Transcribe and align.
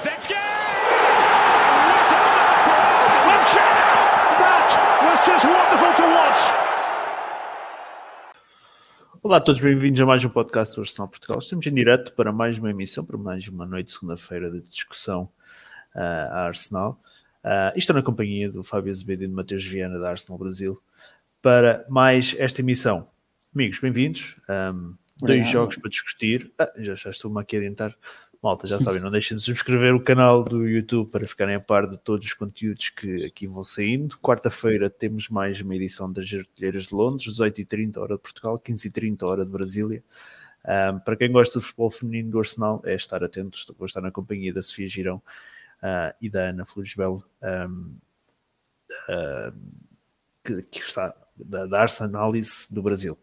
Kulusevski! 0.00 0.32
What 0.32 2.08
a 2.08 2.20
start 2.24 2.58
for! 2.64 2.80
That 4.40 4.68
was 5.04 5.20
just 5.26 5.44
wonderful 5.44 5.92
to 5.94 6.02
watch. 6.14 6.40
Olá 9.22 9.36
a 9.36 9.40
todos, 9.40 9.60
bem-vindos 9.60 10.00
a 10.00 10.06
mais 10.06 10.24
um 10.24 10.30
podcast 10.30 10.74
do 10.74 10.80
Arsenal 10.80 11.08
Portugal. 11.08 11.38
Estamos 11.38 11.66
em 11.66 11.74
direto 11.74 12.14
para 12.14 12.32
mais 12.32 12.58
uma 12.58 12.70
emissão, 12.70 13.04
para 13.04 13.18
mais 13.18 13.46
uma 13.48 13.66
noite 13.66 13.86
de 13.88 13.92
segunda-feira 13.92 14.50
de 14.50 14.60
discussão 14.62 15.24
uh, 15.94 15.98
a 15.98 16.46
Arsenal. 16.46 16.98
Uh, 17.44 17.76
estou 17.76 17.94
na 17.94 18.02
companhia 18.02 18.50
do 18.50 18.62
Fábio 18.62 18.90
Azevedo 18.90 19.24
e 19.24 19.26
do 19.26 19.34
Matheus 19.34 19.66
Viana 19.66 19.98
da 19.98 20.08
Arsenal 20.08 20.38
Brasil 20.38 20.80
para 21.42 21.84
mais 21.90 22.34
esta 22.38 22.62
emissão. 22.62 23.06
Amigos, 23.54 23.78
bem-vindos. 23.80 24.40
Um, 24.48 24.94
dois 25.18 25.46
jogos 25.46 25.76
para 25.76 25.90
discutir. 25.90 26.50
Ah, 26.58 26.72
já, 26.78 26.94
já 26.94 27.10
estou-me 27.10 27.38
aqui 27.38 27.56
a 27.56 27.58
adiantar. 27.58 27.94
Malta, 28.42 28.66
já 28.66 28.78
sabem, 28.78 29.02
não 29.02 29.10
deixem 29.10 29.36
de 29.36 29.42
subscrever 29.42 29.94
o 29.94 30.02
canal 30.02 30.42
do 30.42 30.66
YouTube 30.66 31.10
para 31.10 31.28
ficarem 31.28 31.56
a 31.56 31.60
par 31.60 31.86
de 31.86 31.98
todos 31.98 32.26
os 32.26 32.32
conteúdos 32.32 32.88
que 32.88 33.26
aqui 33.26 33.46
vão 33.46 33.62
saindo. 33.62 34.16
Quarta-feira 34.16 34.88
temos 34.88 35.28
mais 35.28 35.60
uma 35.60 35.76
edição 35.76 36.10
das 36.10 36.32
Artilheiras 36.32 36.86
de 36.86 36.94
Londres, 36.94 37.26
18h30 37.26 37.98
hora 37.98 38.14
de 38.14 38.22
Portugal, 38.22 38.58
15h30 38.58 39.28
hora 39.28 39.44
de 39.44 39.50
Brasília. 39.50 40.02
Um, 40.64 41.00
para 41.00 41.16
quem 41.16 41.30
gosta 41.30 41.58
de 41.58 41.66
futebol 41.66 41.90
feminino 41.90 42.30
do 42.30 42.38
Arsenal, 42.38 42.80
é 42.86 42.94
estar 42.94 43.22
atentos. 43.22 43.66
Vou 43.76 43.84
estar 43.84 44.00
na 44.00 44.10
companhia 44.10 44.54
da 44.54 44.62
Sofia 44.62 44.88
Girão 44.88 45.16
uh, 45.82 46.16
e 46.18 46.30
da 46.30 46.48
Ana 46.48 46.64
Flores 46.64 46.94
Belo, 46.94 47.22
um, 47.42 47.94
uh, 49.06 49.52
que, 50.42 50.62
que, 50.62 50.80
está 50.80 51.14
da, 51.36 51.66
da 51.66 51.82
Arsenalise 51.82 52.72
do 52.72 52.80
Brasil. 52.80 53.18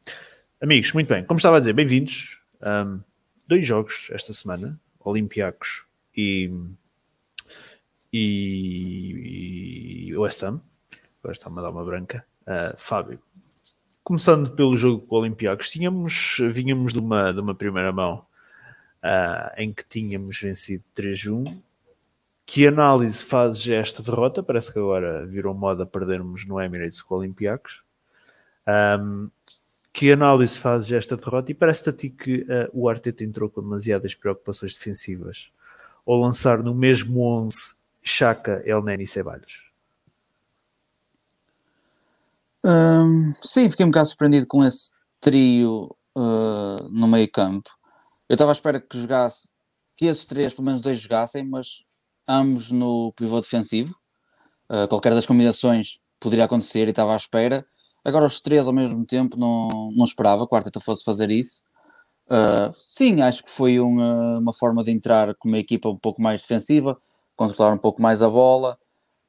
Amigos, 0.62 0.94
muito 0.94 1.08
bem, 1.08 1.24
como 1.24 1.40
estava 1.40 1.56
a 1.56 1.60
dizer, 1.60 1.74
bem-vindos. 1.74 2.40
Um, 2.62 3.02
dois 3.48 3.66
jogos 3.66 4.10
esta 4.12 4.32
semana, 4.32 4.80
Olympiacos 5.10 5.86
e, 6.16 6.52
e, 8.12 10.10
e 10.10 10.18
West 10.18 10.44
Ham. 10.44 10.62
Agora 11.24 11.38
a 11.46 11.62
dar 11.62 11.70
uma 11.72 11.86
branca. 11.86 12.26
Uh, 12.44 12.78
Fábio, 12.78 13.20
começando 14.04 14.52
pelo 14.52 14.78
jogo 14.78 15.06
com 15.06 15.16
o 15.16 15.20
Olympiacos, 15.20 15.70
tínhamos, 15.70 16.38
vínhamos 16.52 16.94
de 16.94 17.00
uma, 17.00 17.34
de 17.34 17.40
uma 17.42 17.54
primeira 17.54 17.92
mão 17.92 18.26
uh, 19.04 19.52
em 19.58 19.74
que 19.74 19.84
tínhamos 19.84 20.40
vencido 20.40 20.84
3-1. 20.96 21.62
Que 22.46 22.66
análise 22.66 23.26
fazes 23.26 23.68
esta 23.68 24.02
derrota? 24.02 24.42
Parece 24.42 24.72
que 24.72 24.80
agora 24.80 25.26
virou 25.26 25.54
moda 25.54 25.86
perdermos 25.86 26.46
no 26.46 26.62
Emirates 26.62 27.02
com 27.02 27.16
o 27.16 27.18
Olympiacos. 27.18 27.84
Um, 28.66 29.30
que 29.98 30.12
análise 30.12 30.60
fazes 30.60 30.92
esta 30.92 31.18
derrota? 31.18 31.50
E 31.50 31.56
parece-te 31.56 31.90
a 31.90 31.94
ti 31.94 32.10
que 32.12 32.42
uh, 32.42 32.70
o 32.72 32.88
Arteta 32.88 33.24
entrou 33.24 33.50
com 33.50 33.64
demasiadas 33.64 34.14
preocupações 34.14 34.76
defensivas 34.76 35.52
ou 36.06 36.22
lançar 36.22 36.62
no 36.62 36.76
mesmo 36.76 37.24
11 37.24 37.78
Chaka, 38.04 38.62
El 38.64 38.84
Neni 38.84 39.06
e 39.06 39.08
Ceballos? 39.08 39.72
Um, 42.64 43.34
sim, 43.42 43.68
fiquei 43.68 43.84
um 43.84 43.90
bocado 43.90 44.08
surpreendido 44.08 44.46
com 44.46 44.64
esse 44.64 44.94
trio 45.20 45.98
uh, 46.16 46.88
no 46.92 47.08
meio 47.08 47.32
campo. 47.32 47.72
Eu 48.30 48.36
estava 48.36 48.52
à 48.52 48.54
espera 48.54 48.80
que 48.80 49.00
jogasse, 49.00 49.50
que 49.96 50.06
esses 50.06 50.28
três, 50.28 50.54
pelo 50.54 50.68
menos 50.68 50.80
dois 50.80 51.00
jogassem, 51.00 51.44
mas 51.44 51.84
ambos 52.28 52.70
no 52.70 53.12
pivô 53.14 53.42
defensivo. 53.42 53.96
Uh, 54.70 54.88
qualquer 54.88 55.16
das 55.16 55.26
combinações 55.26 56.00
poderia 56.20 56.46
acontecer 56.46 56.86
e 56.86 56.92
estava 56.92 57.14
à 57.14 57.16
espera. 57.16 57.66
Agora 58.08 58.24
os 58.24 58.40
três 58.40 58.68
ao 58.68 58.74
mesmo 58.74 59.06
tempo 59.06 59.38
não, 59.38 59.92
não 59.92 60.06
esperava 60.06 60.48
que 60.48 60.56
o 60.56 60.56
Arteta 60.56 60.80
fosse 60.80 61.04
fazer 61.04 61.30
isso. 61.30 61.62
Uh, 62.28 62.72
sim, 62.74 63.22
acho 63.22 63.44
que 63.44 63.50
foi 63.50 63.82
uma, 63.82 64.38
uma 64.38 64.54
forma 64.54 64.82
de 64.82 64.92
entrar 64.92 65.36
com 65.36 65.50
uma 65.50 65.58
equipa 65.58 65.90
um 65.90 65.98
pouco 65.98 66.22
mais 66.22 66.42
defensiva, 66.42 66.98
controlar 67.36 67.74
um 67.74 67.78
pouco 67.78 68.02
mais 68.02 68.22
a 68.22 68.30
bola. 68.30 68.80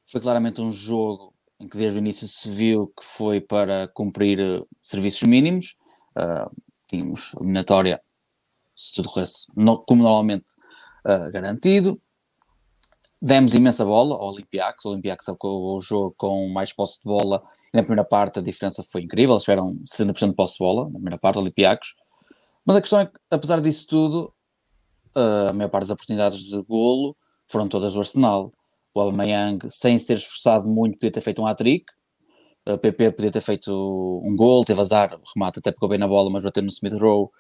Foi 0.07 0.21
claramente 0.21 0.63
um 0.63 0.71
jogo 0.71 1.35
em 1.59 1.67
que 1.67 1.77
desde 1.77 1.99
o 1.99 2.01
início 2.01 2.29
se 2.29 2.49
viu 2.49 2.87
que 2.97 3.05
foi 3.05 3.41
para 3.41 3.89
cumprir 3.89 4.39
uh, 4.39 4.65
serviços 4.81 5.25
mínimos. 5.25 5.77
Uh, 6.17 6.49
tínhamos 6.87 7.35
eliminatória, 7.35 8.01
se 8.77 8.95
tudo 8.95 9.09
corresse, 9.09 9.49
no, 9.57 9.79
como 9.79 10.05
normalmente, 10.05 10.55
uh, 11.05 11.33
garantido. 11.33 12.01
Demos 13.21 13.55
imensa 13.55 13.85
bola 13.85 14.15
ao 14.15 14.29
Olympiacos. 14.29 14.85
O 14.85 14.91
Olympiacos 14.91 15.29
acabou 15.29 15.77
o 15.77 15.81
jogo 15.81 16.15
com 16.17 16.49
mais 16.49 16.73
posse 16.73 17.03
de 17.03 17.07
bola. 17.07 17.43
Na 17.73 17.83
primeira 17.83 18.05
parte 18.05 18.39
a 18.39 18.43
diferença 18.43 18.83
foi 18.83 19.03
incrível. 19.03 19.35
Eles 19.35 19.45
tiveram 19.45 19.77
60% 19.85 20.31
de 20.31 20.35
posse 20.35 20.55
de 20.55 20.59
bola 20.59 20.85
na 20.85 20.93
primeira 20.93 21.19
parte, 21.19 21.39
Olympiacos. 21.39 21.95
Mas 22.65 22.77
a 22.77 22.81
questão 22.81 23.01
é 23.01 23.07
que, 23.07 23.19
apesar 23.31 23.61
disso 23.61 23.87
tudo, 23.87 24.33
a 25.15 25.53
maior 25.53 25.69
parte 25.69 25.85
das 25.85 25.91
oportunidades 25.91 26.41
de 26.41 26.63
golo 26.63 27.17
foram 27.47 27.69
todas 27.69 27.95
do 27.95 28.01
Arsenal. 28.01 28.51
O 28.95 29.01
Aubameyang, 29.01 29.59
sem 29.71 29.99
ser 29.99 30.15
esforçado 30.15 30.69
muito, 30.69 30.95
podia 30.95 31.11
ter 31.11 31.21
feito 31.21 31.43
um 31.43 31.47
hat-trick. 31.47 31.87
A 32.67 32.77
PP 32.77 33.13
podia 33.13 33.31
ter 33.31 33.41
feito 33.41 33.73
um 34.25 34.37
gol, 34.37 34.65
teve 34.65 34.81
azar, 34.81 35.15
o 35.15 35.23
remate 35.35 35.59
até 35.59 35.73
pegou 35.73 35.89
bem 35.89 35.99
na 35.99 36.07
bola, 36.07 36.31
mas 36.31 36.45
bateu 36.45 36.63
no 36.63 36.69
Smith 36.69 36.95
Rowe 36.95 37.31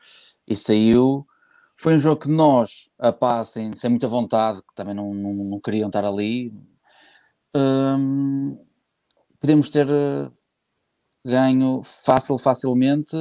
e 0.47 0.57
saiu. 0.57 1.27
Foi 1.77 1.95
um 1.95 1.99
jogo 1.99 2.23
que 2.23 2.29
nós, 2.29 2.91
a 2.99 3.13
passem, 3.13 3.73
sem 3.75 3.91
muita 3.91 4.09
vontade, 4.09 4.61
que 4.61 4.75
também 4.75 4.95
não, 4.95 5.13
não, 5.15 5.33
não 5.35 5.61
queriam 5.61 5.89
estar 5.89 6.05
ali, 6.05 6.53
hum, 7.55 8.59
podemos 9.41 9.71
ter 9.71 9.87
uh, 9.87 10.33
ganho 11.25 11.83
fácil, 11.83 12.39
facilmente, 12.39 13.17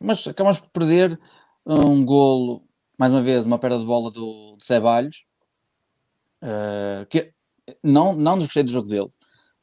mas 0.00 0.26
acabamos 0.26 0.60
por 0.60 0.70
perder 0.70 1.18
um 1.66 2.04
golo, 2.04 2.62
mais 2.98 3.12
uma 3.12 3.22
vez, 3.22 3.44
uma 3.44 3.58
perda 3.58 3.78
de 3.78 3.84
bola 3.84 4.10
do, 4.10 4.56
de 4.56 4.64
Ceballos, 4.64 5.26
uh, 6.42 7.06
que 7.06 7.32
não, 7.82 8.14
não 8.14 8.36
desgostei 8.38 8.62
do 8.62 8.70
jogo 8.70 8.88
dele, 8.88 9.10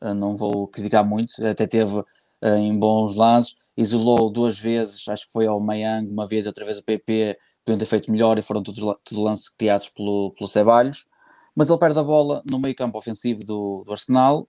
uh, 0.02 0.14
não 0.14 0.36
vou 0.36 0.68
criticar 0.68 1.06
muito, 1.06 1.34
até 1.46 1.68
teve 1.68 2.04
em 2.42 2.78
bons 2.78 3.16
lances, 3.16 3.56
isolou 3.76 4.30
duas 4.30 4.60
vezes, 4.60 5.08
acho 5.08 5.26
que 5.26 5.32
foi 5.32 5.48
ao 5.48 5.60
Mayang 5.60 6.08
uma 6.08 6.28
vez, 6.28 6.46
outra 6.46 6.64
vez 6.64 6.78
o 6.78 6.84
PP, 6.84 7.38
podiam 7.66 7.80
ter 7.80 7.86
feito 7.86 8.12
melhor 8.12 8.38
e 8.38 8.44
foram 8.44 8.62
todos, 8.62 8.80
todos 9.04 9.24
lances 9.24 9.50
criados 9.50 9.90
pelo, 9.90 10.32
pelo 10.38 10.48
Ceballos, 10.48 11.08
mas 11.56 11.70
ele 11.70 11.80
perde 11.80 11.98
a 11.98 12.04
bola 12.04 12.44
no 12.50 12.60
meio 12.60 12.76
campo 12.76 12.98
ofensivo 12.98 13.44
do, 13.44 13.84
do 13.84 13.92
Arsenal, 13.92 14.48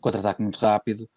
contra-ataque 0.00 0.42
muito 0.42 0.58
rápido, 0.58 1.08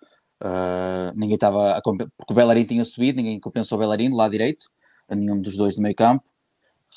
uh, 0.43 1.13
ninguém 1.15 1.35
estava 1.35 1.81
porque 1.83 2.31
o 2.31 2.35
Bellerin 2.35 2.65
tinha 2.65 2.85
subido, 2.85 3.17
ninguém 3.17 3.39
compensou 3.39 3.77
o 3.77 3.81
Bellerin 3.81 4.13
lado 4.13 4.31
direito, 4.31 4.65
a 5.09 5.15
nenhum 5.15 5.41
dos 5.41 5.55
dois 5.55 5.75
do 5.75 5.81
meio 5.81 5.95
campo, 5.95 6.23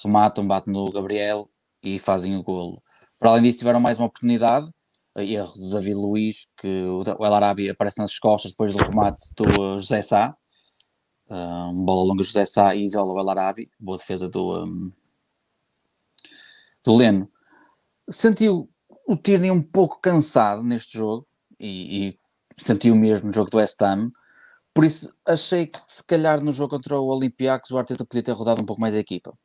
rematam, 0.03 0.47
batem 0.47 0.73
no 0.73 0.91
Gabriel 0.91 1.49
e 1.83 1.99
fazem 1.99 2.37
o 2.37 2.43
golo. 2.43 2.83
Para 3.19 3.31
além 3.31 3.43
disso 3.45 3.59
tiveram 3.59 3.81
mais 3.81 3.99
uma 3.99 4.07
oportunidade, 4.07 4.71
erro 5.17 5.53
do 5.55 5.71
David 5.71 5.95
Luiz, 5.95 6.49
que 6.57 6.85
o 6.85 7.03
El 7.03 7.35
Arabi 7.35 7.69
aparece 7.69 8.01
nas 8.01 8.19
costas 8.19 8.53
depois 8.53 8.75
do 8.75 8.83
remate 8.83 9.33
do 9.35 9.79
José 9.79 10.03
Sá, 10.03 10.35
uh, 11.29 11.71
uma 11.71 11.85
bola 11.85 12.09
longa 12.09 12.23
José 12.23 12.47
Sá 12.47 12.75
e 12.75 12.85
isola 12.85 13.13
o 13.13 13.19
El 13.19 13.31
Arabi, 13.31 13.71
boa 13.79 13.99
defesa 13.99 14.29
do, 14.29 14.65
um, 14.65 14.93
do 16.85 16.97
Leno. 16.97 17.31
Sentiu 18.09 18.69
o 19.07 19.17
Tierney 19.17 19.51
um 19.51 19.63
pouco 19.63 20.01
cansado 20.01 20.63
neste 20.63 20.97
jogo, 20.99 21.27
e, 21.61 22.09
e 22.09 22.19
senti 22.57 22.91
o 22.91 22.97
mesmo 22.97 23.29
no 23.29 23.33
jogo 23.33 23.51
do 23.51 23.59
West 23.59 23.81
Ham. 23.83 24.11
Por 24.73 24.85
isso 24.85 25.13
achei 25.27 25.67
que 25.67 25.79
se 25.87 26.03
calhar 26.05 26.43
no 26.43 26.53
jogo 26.53 26.71
contra 26.71 26.99
o 26.99 27.07
Olympiacos 27.07 27.71
o 27.71 27.79
Arteta 27.79 28.05
podia 28.05 28.23
ter 28.23 28.33
rodado 28.33 28.63
um 28.63 28.65
pouco 28.65 28.81
mais 28.81 28.95
a 28.95 28.99
equipa. 28.99 29.37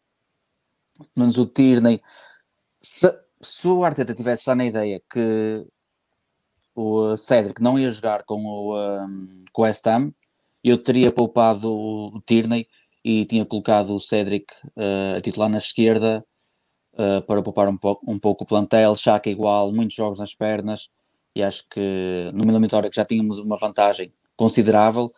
Pelo 0.98 1.10
menos 1.18 1.38
o 1.38 1.46
Tierney. 1.46 2.02
Se, 2.82 3.12
se 3.42 3.68
o 3.68 3.84
Arteta 3.84 4.14
tivesse 4.14 4.46
já 4.46 4.56
na 4.56 4.66
ideia 4.66 5.02
que 5.12 5.66
o 6.76 7.18
Cedric 7.18 7.62
não 7.62 7.80
ia 7.80 7.92
jogar 7.92 8.24
com 8.24 8.46
o, 8.46 8.78
um, 8.78 9.42
com 9.52 9.62
o 9.62 9.66
West 9.66 9.86
Ham, 9.88 10.14
eu 10.64 10.78
teria 10.82 11.12
poupado 11.12 11.70
o, 11.72 12.16
o 12.16 12.22
Tierney 12.22 12.68
e 13.04 13.26
tinha 13.26 13.46
colocado 13.46 13.96
o 13.96 14.00
Cedric 14.00 14.54
uh, 14.78 15.18
a 15.18 15.22
titular 15.22 15.50
na 15.50 15.58
esquerda 15.58 16.26
uh, 16.94 17.22
para 17.26 17.42
poupar 17.42 17.68
um 17.70 17.78
um 18.08 18.20
pouco 18.20 18.44
o 18.44 18.48
plantel. 18.48 18.96
Chaka 18.96 19.30
igual, 19.30 19.72
muitos 19.72 19.96
jogos 19.96 20.20
nas 20.20 20.36
pernas 20.36 20.90
e 21.36 21.44
acho 21.44 21.68
que 21.70 22.32
numa 22.34 22.52
eliminatória 22.52 22.90
que 22.90 22.96
já 22.96 23.06
tínhamos 23.06 23.40
uma 23.40 23.58
vantagem 23.58 24.14
considerável, 24.38 25.14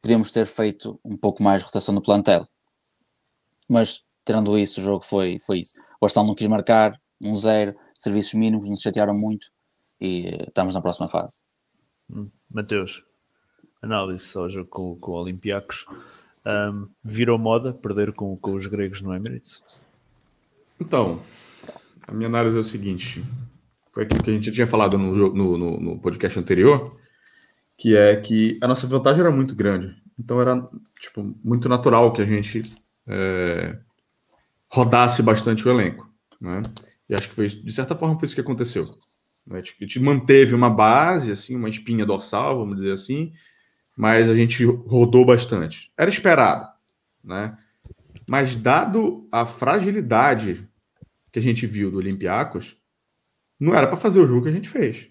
podíamos 0.00 0.30
ter 0.30 0.46
feito 0.46 1.00
um 1.04 1.16
pouco 1.16 1.42
mais 1.42 1.60
de 1.60 1.66
rotação 1.66 1.94
no 1.94 2.02
plantel. 2.02 2.46
Mas, 3.68 4.04
tirando 4.24 4.58
isso, 4.58 4.80
o 4.80 4.84
jogo 4.84 5.04
foi, 5.04 5.38
foi 5.40 5.60
isso. 5.60 5.80
O 6.00 6.04
Arsenal 6.04 6.26
não 6.26 6.34
quis 6.34 6.46
marcar, 6.46 7.00
um 7.24 7.36
zero, 7.36 7.74
serviços 7.98 8.34
mínimos, 8.34 8.68
nos 8.68 8.80
chatearam 8.80 9.16
muito 9.16 9.46
e 10.00 10.44
estamos 10.48 10.74
na 10.74 10.82
próxima 10.82 11.08
fase. 11.08 11.42
Hum, 12.10 12.28
Mateus, 12.50 13.02
análise 13.80 14.36
ao 14.36 14.48
jogo 14.48 14.68
com, 14.68 14.96
com 14.96 15.12
o 15.12 15.14
Olympiacos. 15.14 15.86
Um, 16.44 16.88
virou 17.04 17.38
moda 17.38 17.72
perder 17.72 18.12
com, 18.12 18.36
com 18.36 18.54
os 18.54 18.66
gregos 18.66 19.00
no 19.00 19.14
Emirates? 19.14 19.62
Então, 20.80 21.22
a 22.06 22.12
minha 22.12 22.28
análise 22.28 22.56
é 22.56 22.60
o 22.60 22.64
seguinte: 22.64 23.24
foi 23.92 24.04
aquilo 24.04 24.22
que 24.22 24.30
a 24.30 24.32
gente 24.32 24.46
já 24.46 24.52
tinha 24.52 24.66
falado 24.66 24.98
no, 24.98 25.34
no, 25.34 25.58
no, 25.58 25.80
no 25.80 25.98
podcast 26.00 26.38
anterior, 26.38 26.96
que 27.76 27.96
é 27.96 28.16
que 28.16 28.58
a 28.62 28.66
nossa 28.66 28.86
vantagem 28.86 29.20
era 29.20 29.30
muito 29.30 29.54
grande. 29.54 29.94
Então 30.18 30.40
era 30.40 30.68
tipo, 30.98 31.34
muito 31.44 31.68
natural 31.68 32.12
que 32.12 32.22
a 32.22 32.24
gente 32.24 32.62
é, 33.06 33.76
rodasse 34.68 35.22
bastante 35.22 35.66
o 35.66 35.70
elenco. 35.70 36.08
Né? 36.40 36.62
E 37.08 37.14
acho 37.14 37.28
que 37.28 37.34
foi, 37.34 37.46
de 37.46 37.72
certa 37.72 37.94
forma, 37.94 38.18
foi 38.18 38.26
isso 38.26 38.34
que 38.34 38.40
aconteceu. 38.40 38.84
Né? 39.46 39.58
A 39.58 39.84
gente 39.84 40.00
manteve 40.00 40.54
uma 40.54 40.70
base, 40.70 41.30
assim, 41.30 41.54
uma 41.54 41.68
espinha 41.68 42.06
dorsal, 42.06 42.58
vamos 42.58 42.76
dizer 42.76 42.92
assim, 42.92 43.32
mas 43.96 44.30
a 44.30 44.34
gente 44.34 44.64
rodou 44.64 45.24
bastante. 45.24 45.92
Era 45.96 46.08
esperado, 46.08 46.66
né? 47.22 47.56
Mas 48.30 48.54
dado 48.54 49.28
a 49.30 49.44
fragilidade 49.44 50.66
que 51.30 51.38
a 51.38 51.42
gente 51.42 51.66
viu 51.66 51.90
do 51.90 51.98
Olympiacos, 51.98 52.76
não 53.62 53.74
era 53.74 53.86
para 53.86 53.96
fazer 53.96 54.18
o 54.18 54.26
jogo 54.26 54.42
que 54.42 54.48
a 54.48 54.52
gente 54.52 54.68
fez. 54.68 55.08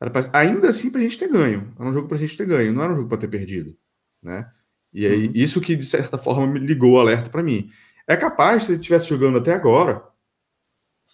Era 0.00 0.10
pra, 0.10 0.30
ainda 0.32 0.70
assim 0.70 0.90
para 0.90 1.00
a 1.00 1.04
gente 1.04 1.18
ter 1.18 1.28
ganho. 1.28 1.70
Era 1.78 1.88
um 1.88 1.92
jogo 1.92 2.08
para 2.08 2.16
a 2.16 2.20
gente 2.20 2.34
ter 2.34 2.46
ganho, 2.46 2.72
não 2.72 2.82
era 2.82 2.92
um 2.92 2.96
jogo 2.96 3.08
para 3.08 3.18
ter 3.18 3.28
perdido, 3.28 3.76
né? 4.22 4.50
E 4.94 5.06
aí 5.06 5.26
uhum. 5.26 5.32
isso 5.34 5.60
que 5.60 5.76
de 5.76 5.84
certa 5.84 6.16
forma 6.16 6.46
me 6.46 6.58
ligou 6.58 6.92
o 6.92 6.98
alerta 6.98 7.28
para 7.28 7.42
mim. 7.42 7.70
É 8.08 8.16
capaz 8.16 8.64
se 8.64 8.72
estivesse 8.72 9.08
jogando 9.08 9.36
até 9.36 9.52
agora, 9.52 10.02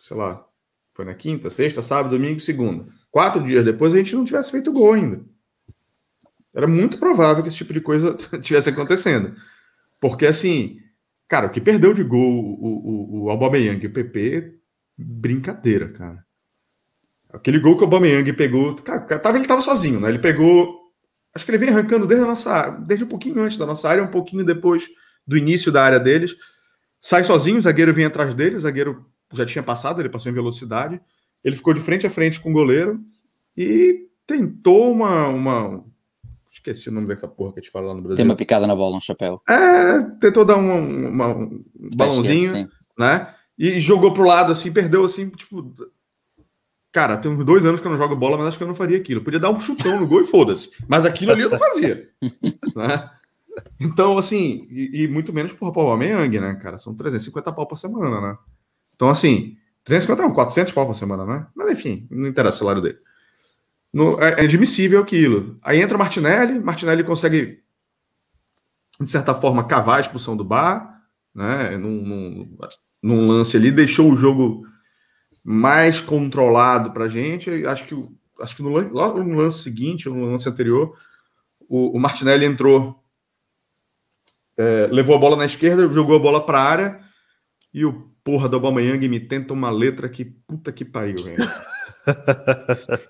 sei 0.00 0.16
lá, 0.16 0.46
foi 0.94 1.04
na 1.04 1.14
quinta, 1.14 1.50
sexta, 1.50 1.82
sábado, 1.82 2.16
domingo, 2.16 2.38
segunda. 2.38 2.86
Quatro 3.10 3.42
dias 3.42 3.64
depois 3.64 3.92
a 3.92 3.96
gente 3.96 4.14
não 4.14 4.24
tivesse 4.24 4.52
feito 4.52 4.72
gol 4.72 4.92
ainda. 4.92 5.20
Era 6.54 6.68
muito 6.68 6.96
provável 6.98 7.42
que 7.42 7.48
esse 7.48 7.58
tipo 7.58 7.72
de 7.72 7.80
coisa 7.80 8.14
tivesse 8.40 8.70
acontecendo. 8.70 9.34
Porque, 10.00 10.26
assim, 10.26 10.78
cara, 11.26 11.48
o 11.48 11.50
que 11.50 11.60
perdeu 11.60 11.92
de 11.92 12.04
gol 12.04 12.56
o, 12.60 13.26
o, 13.26 13.32
o 13.32 13.56
e 13.56 13.86
o 13.86 13.92
PP, 13.92 14.60
brincadeira, 14.96 15.88
cara. 15.88 16.27
Aquele 17.38 17.58
gol 17.58 17.76
que 17.76 17.82
o 17.82 17.84
Aubameyang 17.84 18.32
pegou, 18.32 18.74
cara, 18.76 19.30
ele 19.30 19.40
estava 19.40 19.60
sozinho, 19.60 20.00
né? 20.00 20.08
Ele 20.08 20.18
pegou, 20.18 20.78
acho 21.34 21.44
que 21.44 21.50
ele 21.50 21.58
vem 21.58 21.68
arrancando 21.68 22.06
desde 22.06 22.24
a 22.24 22.28
nossa, 22.28 22.70
desde 22.70 23.04
um 23.04 23.08
pouquinho 23.08 23.40
antes 23.42 23.56
da 23.56 23.66
nossa 23.66 23.88
área, 23.88 24.02
um 24.02 24.08
pouquinho 24.08 24.44
depois 24.44 24.88
do 25.26 25.36
início 25.36 25.70
da 25.70 25.82
área 25.82 26.00
deles. 26.00 26.36
Sai 27.00 27.24
sozinho, 27.24 27.58
o 27.58 27.60
zagueiro 27.60 27.92
vem 27.92 28.04
atrás 28.04 28.34
dele, 28.34 28.56
o 28.56 28.60
zagueiro 28.60 29.06
já 29.32 29.46
tinha 29.46 29.62
passado, 29.62 30.00
ele 30.00 30.08
passou 30.08 30.30
em 30.30 30.34
velocidade. 30.34 31.00
Ele 31.44 31.56
ficou 31.56 31.72
de 31.72 31.80
frente 31.80 32.06
a 32.06 32.10
frente 32.10 32.40
com 32.40 32.50
o 32.50 32.52
goleiro 32.52 33.00
e 33.56 34.08
tentou 34.26 34.90
uma, 34.90 35.28
uma 35.28 35.84
Esqueci 36.58 36.88
o 36.88 36.92
nome 36.92 37.06
dessa 37.06 37.28
porra 37.28 37.52
que 37.52 37.60
a 37.60 37.62
gente 37.62 37.70
fala 37.70 37.88
lá 37.88 37.94
no 37.94 38.02
Brasil. 38.02 38.16
Tem 38.16 38.24
uma 38.24 38.36
picada 38.36 38.66
na 38.66 38.74
bola, 38.74 38.96
um 38.96 39.00
chapéu. 39.00 39.40
É, 39.48 40.02
tentou 40.20 40.44
dar 40.44 40.56
um, 40.56 41.08
uma, 41.08 41.28
um 41.28 41.64
balãozinho, 41.94 42.68
né? 42.98 43.32
E 43.56 43.78
jogou 43.78 44.12
pro 44.12 44.24
lado 44.24 44.52
assim, 44.52 44.72
perdeu 44.72 45.04
assim, 45.04 45.30
tipo. 45.30 45.74
Cara, 46.90 47.18
tem 47.18 47.30
uns 47.30 47.44
dois 47.44 47.64
anos 47.64 47.80
que 47.80 47.86
eu 47.86 47.90
não 47.90 47.98
jogo 47.98 48.16
bola, 48.16 48.36
mas 48.38 48.48
acho 48.48 48.58
que 48.58 48.64
eu 48.64 48.68
não 48.68 48.74
faria 48.74 48.96
aquilo. 48.96 49.22
podia 49.22 49.38
dar 49.38 49.50
um 49.50 49.60
chutão 49.60 50.00
no 50.00 50.06
gol 50.06 50.22
e 50.22 50.26
foda-se. 50.26 50.70
Mas 50.86 51.04
aquilo 51.04 51.32
ali 51.32 51.42
eu 51.42 51.50
não 51.50 51.58
fazia. 51.58 52.08
né? 52.74 53.10
Então, 53.78 54.16
assim, 54.16 54.66
e, 54.70 55.02
e, 55.02 55.08
muito 55.08 55.32
menos 55.32 55.52
por 55.52 55.72
Paulo 55.72 55.90
Aubameyang, 55.90 56.40
né, 56.40 56.54
cara? 56.54 56.78
São 56.78 56.94
350 56.94 57.52
pau 57.52 57.66
por 57.66 57.76
semana, 57.76 58.20
né? 58.20 58.38
Então, 58.94 59.08
assim, 59.08 59.56
350 59.84 60.22
não, 60.22 60.34
400 60.34 60.72
pau 60.72 60.86
por 60.86 60.94
semana, 60.94 61.26
né? 61.26 61.46
Mas 61.54 61.70
enfim, 61.70 62.06
não 62.10 62.26
interessa 62.26 62.56
o 62.56 62.58
salário 62.60 62.80
dele. 62.80 62.98
No, 63.92 64.20
é, 64.22 64.40
é 64.40 64.44
admissível 64.44 65.00
aquilo. 65.00 65.58
Aí 65.62 65.80
entra 65.80 65.96
o 65.96 65.98
Martinelli, 65.98 66.58
Martinelli 66.58 67.04
consegue, 67.04 67.62
de 69.00 69.10
certa 69.10 69.34
forma, 69.34 69.64
cavar 69.64 69.98
a 69.98 70.00
expulsão 70.00 70.36
do 70.36 70.44
Bar, 70.44 71.02
né? 71.34 71.76
Num, 71.76 72.02
num, 72.02 72.58
num 73.02 73.26
lance 73.26 73.56
ali, 73.56 73.70
deixou 73.70 74.10
o 74.10 74.16
jogo 74.16 74.66
mais 75.50 75.98
controlado 75.98 76.90
para 76.90 77.04
a 77.04 77.08
gente. 77.08 77.64
Acho 77.64 77.86
que, 77.86 77.94
acho 78.38 78.54
que 78.54 78.62
no, 78.62 78.68
logo 78.68 79.24
no 79.24 79.34
lance 79.34 79.62
seguinte, 79.62 80.06
no 80.06 80.30
lance 80.30 80.46
anterior, 80.46 80.94
o, 81.66 81.96
o 81.96 81.98
Martinelli 81.98 82.44
entrou, 82.44 83.02
é, 84.58 84.88
levou 84.92 85.16
a 85.16 85.18
bola 85.18 85.36
na 85.36 85.46
esquerda, 85.46 85.90
jogou 85.90 86.16
a 86.16 86.18
bola 86.18 86.44
para 86.44 86.60
a 86.60 86.64
área 86.64 87.00
e 87.72 87.82
o 87.82 88.10
porra 88.22 88.46
do 88.46 88.56
Aubameyang 88.56 89.08
me 89.08 89.20
tenta 89.20 89.54
uma 89.54 89.70
letra 89.70 90.06
que 90.06 90.22
puta 90.22 90.70
que 90.70 90.84
pariu, 90.84 91.24
velho. 91.24 91.38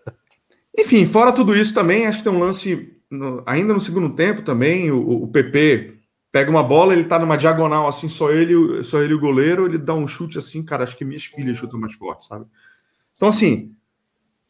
Enfim, 0.79 1.09
fora 1.09 1.33
tudo 1.33 1.57
isso 1.57 1.75
também, 1.75 2.07
acho 2.07 2.19
que 2.19 2.25
tem 2.25 2.33
um 2.33 2.39
lance, 2.39 3.03
no, 3.11 3.43
ainda 3.47 3.75
no 3.75 3.81
segundo 3.81 4.15
tempo 4.15 4.43
também, 4.43 4.93
o, 4.93 5.25
o 5.25 5.27
PP 5.27 5.98
pega 6.31 6.51
uma 6.51 6.63
bola, 6.63 6.93
ele 6.93 7.05
tá 7.05 7.19
numa 7.19 7.37
diagonal 7.37 7.89
assim, 7.89 8.09
só 8.09 8.31
ele, 8.31 8.85
só 8.85 9.03
ele 9.03 9.15
o 9.15 9.21
goleiro, 9.21 9.67
ele 9.67 9.79
dá 9.79 9.95
um 9.95 10.07
chute 10.07 10.39
assim, 10.39 10.65
cara, 10.65 10.85
acho 10.85 10.97
que 10.97 11.05
minhas 11.05 11.25
filhas 11.25 11.57
chutam 11.57 11.81
mais 11.81 11.95
forte, 11.95 12.27
sabe? 12.27 12.47
Então 13.15 13.29
assim, 13.29 13.75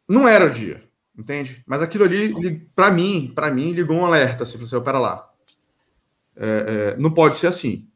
não 0.08 0.26
era 0.26 0.46
o 0.46 0.50
dia, 0.50 0.82
entende? 1.16 1.62
Mas 1.66 1.80
aquilo 1.80 2.04
ali, 2.04 2.60
para 2.74 2.90
mim, 2.90 3.32
para 3.34 3.50
mim, 3.50 3.72
ligou 3.72 3.96
um 3.96 4.04
alerta, 4.04 4.42
assim, 4.42 4.58
você, 4.58 4.80
pera 4.80 4.98
lá, 4.98 5.28
é, 6.36 6.94
é, 6.94 6.96
não 6.96 7.12
pode 7.12 7.36
ser 7.36 7.46
assim, 7.46 7.88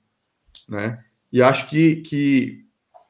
né? 0.69 1.03
E 1.33 1.43
acho 1.43 1.69
que, 1.69 1.97
que 1.97 2.65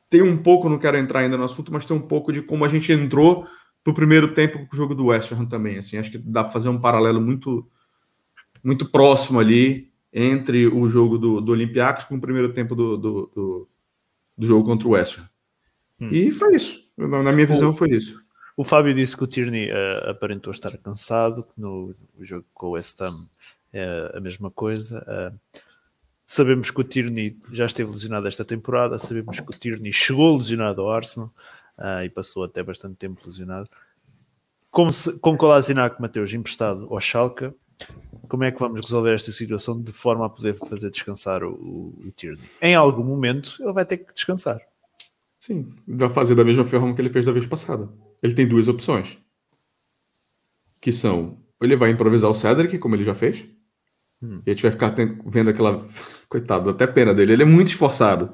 tem 0.09 0.23
um 0.23 0.37
pouco, 0.37 0.69
não 0.69 0.79
quero 0.79 0.97
entrar 0.97 1.21
ainda 1.21 1.37
no 1.37 1.45
assunto, 1.45 1.73
mas 1.73 1.85
tem 1.85 1.97
um 1.97 2.07
pouco 2.07 2.33
de 2.33 2.41
como 2.43 2.65
a 2.65 2.69
gente 2.69 2.93
entrou 2.93 3.47
pro 3.83 3.95
primeiro 3.95 4.33
tempo 4.33 4.59
com 4.59 4.73
o 4.73 4.77
jogo 4.77 4.95
do 4.95 5.07
West 5.07 5.33
Ham 5.33 5.47
também. 5.47 5.79
Assim, 5.79 5.99
acho 5.99 6.11
que 6.11 6.19
dá 6.19 6.45
para 6.45 6.53
fazer 6.53 6.69
um 6.69 6.81
paralelo 6.81 7.21
muito, 7.21 7.69
muito 8.63 8.91
próximo 8.91 9.41
ali 9.41 9.92
entre 10.13 10.67
o 10.67 10.89
jogo 10.89 11.17
do, 11.17 11.41
do 11.41 11.53
Olympiacos 11.53 12.05
com 12.05 12.17
o 12.17 12.21
primeiro 12.21 12.53
tempo 12.53 12.75
do, 12.75 12.97
do, 12.97 13.31
do, 13.35 13.69
do 14.37 14.47
jogo 14.47 14.67
contra 14.67 14.87
o 14.87 14.91
West 14.93 15.19
Ham. 15.19 15.29
Hum. 16.01 16.11
E 16.11 16.31
foi 16.31 16.57
isso. 16.57 16.91
Na 16.97 17.33
minha 17.33 17.47
visão, 17.47 17.75
foi 17.75 17.91
isso. 17.91 18.21
O 18.57 18.65
Fábio 18.65 18.95
disse 18.95 19.17
que 19.17 19.25
o 19.25 19.27
Tierney 19.27 19.71
uh, 19.71 20.11
aparentou 20.11 20.51
estar 20.51 20.77
cansado, 20.77 21.43
que 21.43 21.61
no, 21.61 21.95
no 22.17 22.25
jogo 22.25 22.45
com 22.53 22.67
o 22.67 22.71
West 22.73 23.01
Ham 23.01 23.27
é 23.73 24.13
a 24.15 24.21
mesma 24.21 24.51
coisa. 24.51 25.05
Uh, 25.09 25.59
sabemos 26.27 26.71
que 26.71 26.81
o 26.81 26.85
Tierney 26.85 27.39
já 27.51 27.65
esteve 27.65 27.91
lesionado 27.91 28.29
esta 28.29 28.45
temporada, 28.45 28.99
sabemos 28.99 29.41
que 29.41 29.57
o 29.57 29.59
Tierney 29.59 29.93
chegou 29.93 30.37
lesionado 30.37 30.83
ao 30.83 30.91
Arsenal 30.91 31.33
uh, 31.79 32.05
e 32.05 32.11
passou 32.11 32.45
até 32.45 32.63
bastante 32.63 32.97
tempo 32.97 33.23
lesionado. 33.25 33.69
Com 34.71 35.37
Kolasinac, 35.37 36.01
Mateus, 36.01 36.33
emprestado 36.33 36.89
ao 36.91 37.01
Schalke, 37.01 37.53
como 38.33 38.45
é 38.45 38.51
que 38.51 38.59
vamos 38.59 38.81
resolver 38.81 39.13
esta 39.13 39.31
situação 39.31 39.79
de 39.79 39.93
forma 39.93 40.25
a 40.25 40.29
poder 40.31 40.55
fazer 40.55 40.91
descansar 40.91 41.45
o, 41.45 41.51
o, 41.53 42.07
o 42.07 42.11
Tierney? 42.13 42.41
Em 42.63 42.75
algum 42.75 43.05
momento 43.05 43.59
ele 43.61 43.75
vai 43.75 43.85
ter 43.85 43.99
que 43.99 44.15
descansar. 44.15 44.59
Sim, 45.39 45.71
vai 45.87 46.09
fazer 46.09 46.35
da 46.35 46.43
mesma 46.43 46.65
forma 46.65 46.95
que 46.95 47.03
ele 47.03 47.11
fez 47.11 47.27
da 47.27 47.33
vez 47.33 47.47
passada. 47.47 47.91
Ele 48.23 48.33
tem 48.33 48.49
duas 48.49 48.69
opções. 48.69 49.19
Que 50.81 50.91
são, 50.91 51.43
ele 51.61 51.77
vai 51.77 51.91
improvisar 51.91 52.31
o 52.31 52.35
Cedric, 52.35 52.79
como 52.79 52.97
ele 52.97 53.05
já 53.05 53.13
fez, 53.13 53.45
hum. 54.23 54.41
e 54.47 54.51
a 54.51 54.55
gente 54.55 54.63
vai 54.63 54.73
ficar 54.73 54.97
vendo 55.27 55.51
aquela. 55.51 55.87
Coitado, 56.27 56.71
até 56.71 56.87
pena 56.87 57.13
dele. 57.13 57.35
Ele 57.35 57.43
é 57.43 57.47
muito 57.47 57.69
esforçado. 57.69 58.33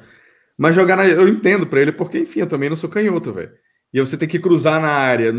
Mas 0.56 0.76
jogar 0.76 0.94
na. 0.94 1.08
Eu 1.08 1.26
entendo 1.26 1.66
para 1.66 1.80
ele, 1.80 1.90
porque, 1.90 2.20
enfim, 2.20 2.38
eu 2.38 2.46
também 2.46 2.68
não 2.68 2.76
sou 2.76 2.88
canhoto, 2.88 3.32
velho. 3.32 3.50
E 3.92 3.98
você 3.98 4.16
tem 4.16 4.28
que 4.28 4.38
cruzar 4.38 4.80
na 4.80 4.90
área, 4.90 5.34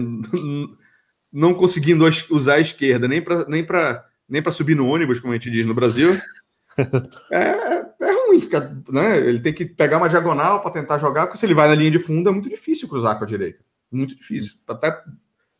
não 1.31 1.54
conseguindo 1.54 2.04
usar 2.30 2.56
a 2.56 2.59
esquerda, 2.59 3.07
nem 3.07 3.21
para 3.21 3.47
nem 3.47 3.66
pra, 3.66 4.08
nem 4.30 4.42
pra 4.42 4.52
subir 4.52 4.76
no 4.76 4.88
ônibus, 4.88 5.19
como 5.19 5.33
a 5.33 5.36
gente 5.36 5.50
diz 5.50 5.66
no 5.66 5.74
Brasil. 5.74 6.09
É, 7.30 7.81
é 8.02 8.28
ruim 8.28 8.40
ficar. 8.40 8.74
Né? 8.88 9.18
Ele 9.18 9.42
tem 9.42 9.54
que 9.54 9.66
pegar 9.66 9.98
uma 9.98 10.07
diagonal 10.07 10.62
para 10.62 10.71
tentar 10.71 10.98
jogar, 10.98 11.28
porque 11.28 11.38
se 11.38 11.45
ele 11.45 11.54
vai 11.54 11.68
na 11.68 11.76
linha 11.76 11.92
de 11.92 12.00
fundo 12.00 12.30
é 12.30 12.31
muito 12.31 12.48
difícil 12.48 12.88
cruzar 12.88 13.18
com 13.18 13.26
a 13.26 13.28
direita. 13.28 13.59
Muito 13.92 14.16
difícil. 14.16 14.54
Até 14.66 14.98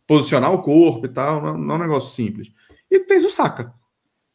posicionar 0.08 0.54
o 0.54 0.62
corpo 0.62 1.06
e 1.06 1.10
tal, 1.10 1.42
não, 1.42 1.58
não 1.58 1.76
é 1.76 1.78
um 1.78 1.82
negócio 1.82 2.16
simples. 2.16 2.54
E 2.90 3.02
tens 3.02 3.26
o 3.26 3.30
saca. 3.30 3.74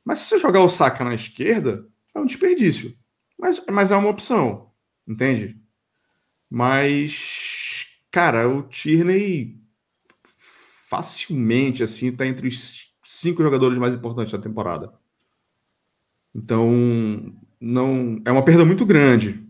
Mas 0.04 0.18
se 0.18 0.28
você 0.28 0.38
jogar 0.38 0.60
o 0.60 0.68
saca 0.68 1.02
na 1.04 1.14
esquerda, 1.14 1.86
é 2.14 2.20
um 2.20 2.26
desperdício. 2.26 2.94
Mas, 3.38 3.64
mas 3.70 3.90
é 3.90 3.96
uma 3.96 4.10
opção 4.10 4.74
entende? 5.06 5.56
Mas, 6.50 7.86
cara, 8.10 8.48
o 8.48 8.62
Tierney 8.62 9.60
facilmente 10.88 11.82
assim 11.82 12.08
está 12.08 12.26
entre 12.26 12.48
os 12.48 12.83
cinco 13.14 13.42
jogadores 13.42 13.78
mais 13.78 13.94
importantes 13.94 14.32
da 14.32 14.38
temporada. 14.38 14.92
Então, 16.34 17.32
não 17.60 18.20
é 18.24 18.32
uma 18.32 18.44
perda 18.44 18.64
muito 18.64 18.84
grande. 18.84 19.42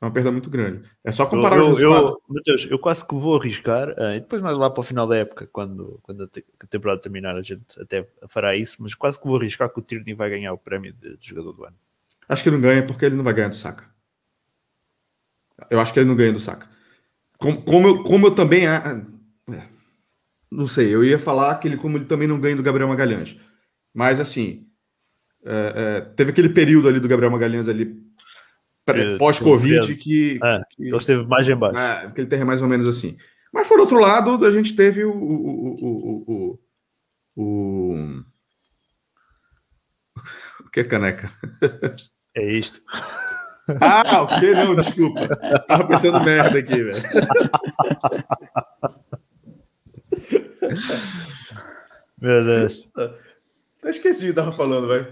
É 0.00 0.04
uma 0.04 0.10
perda 0.10 0.32
muito 0.32 0.50
grande. 0.50 0.82
É 1.04 1.12
só 1.12 1.26
comparar 1.26 1.58
eu, 1.58 1.78
eu, 1.78 1.92
eu, 1.92 2.22
Mateus, 2.26 2.66
eu 2.68 2.78
quase 2.78 3.06
que 3.06 3.14
vou 3.14 3.36
arriscar, 3.36 3.90
uh, 3.90 4.14
e 4.14 4.20
depois 4.20 4.42
mais 4.42 4.56
lá 4.56 4.68
para 4.68 4.80
o 4.80 4.84
final 4.84 5.06
da 5.06 5.16
época, 5.16 5.46
quando, 5.52 6.00
quando 6.02 6.24
a, 6.24 6.66
temporada 6.66 7.00
terminar, 7.00 7.36
a 7.36 7.42
gente 7.42 7.80
até 7.80 8.08
fará 8.26 8.56
isso, 8.56 8.82
mas 8.82 8.94
quase 8.96 9.20
que 9.20 9.26
vou 9.26 9.36
arriscar 9.36 9.72
que 9.72 9.78
o 9.78 9.82
Tierney 9.82 10.14
vai 10.14 10.30
ganhar 10.30 10.52
o 10.52 10.58
prémio 10.58 10.92
de, 10.92 11.16
de 11.16 11.28
jogador 11.28 11.52
do 11.52 11.64
ano. 11.64 11.76
Acho 12.28 12.42
que 12.42 12.50
não 12.50 12.60
ganha 12.60 12.84
porque 12.84 13.04
ele 13.04 13.14
não 13.14 13.22
vai 13.22 13.34
ganhar 13.34 13.48
do 13.48 13.54
Saka. 13.54 13.84
Eu 15.70 15.78
acho 15.78 15.92
que 15.92 16.00
ele 16.00 16.08
não 16.08 16.16
ganha 16.16 16.32
do 16.32 16.40
Saka. 16.40 16.68
Como, 17.38 17.62
como, 17.62 17.88
eu, 17.88 18.02
como 18.02 18.26
eu 18.26 18.34
também. 18.34 18.66
É, 18.66 19.04
não 20.52 20.66
sei, 20.66 20.94
eu 20.94 21.02
ia 21.02 21.18
falar 21.18 21.54
que 21.56 21.66
ele, 21.66 21.78
como 21.78 21.96
ele 21.96 22.04
também 22.04 22.28
não 22.28 22.38
ganha 22.38 22.54
do 22.54 22.62
Gabriel 22.62 22.86
Magalhães. 22.88 23.40
Mas 23.94 24.20
assim, 24.20 24.66
é, 25.44 25.72
é, 25.74 26.00
teve 26.14 26.30
aquele 26.30 26.50
período 26.50 26.86
ali 26.88 27.00
do 27.00 27.08
Gabriel 27.08 27.32
Magalhães 27.32 27.68
ali 27.68 27.96
pós-Covid 29.18 29.96
que, 29.96 30.38
é, 30.42 30.60
que. 30.70 30.88
Então 30.88 30.98
teve 30.98 31.26
mais 31.26 31.48
em 31.48 31.56
base. 31.56 31.78
É, 31.78 32.10
que 32.10 32.20
ele 32.20 32.28
teve 32.28 32.44
mais 32.44 32.60
ou 32.60 32.68
menos 32.68 32.86
assim. 32.86 33.16
Mas 33.50 33.66
por 33.66 33.80
outro 33.80 33.98
lado, 33.98 34.44
a 34.44 34.50
gente 34.50 34.76
teve 34.76 35.02
o. 35.04 35.12
o, 35.12 35.74
o, 35.80 36.24
o, 36.26 36.58
o, 37.36 37.94
o 40.60 40.68
que 40.70 40.80
é 40.80 40.84
caneca? 40.84 41.30
É 42.34 42.52
isto. 42.52 42.78
Ah, 43.80 44.22
o 44.22 44.26
que 44.26 44.52
não, 44.52 44.74
desculpa. 44.74 45.28
Tava 45.68 45.86
pensando 45.86 46.20
merda 46.24 46.58
aqui, 46.58 46.82
velho. 46.82 47.02
Meu 52.20 52.44
Deus, 52.44 52.88
Eu 53.82 53.90
esqueci 53.90 54.26
o 54.26 54.28
que 54.28 54.32
tava 54.32 54.52
falando, 54.52 54.88
velho. 54.88 55.08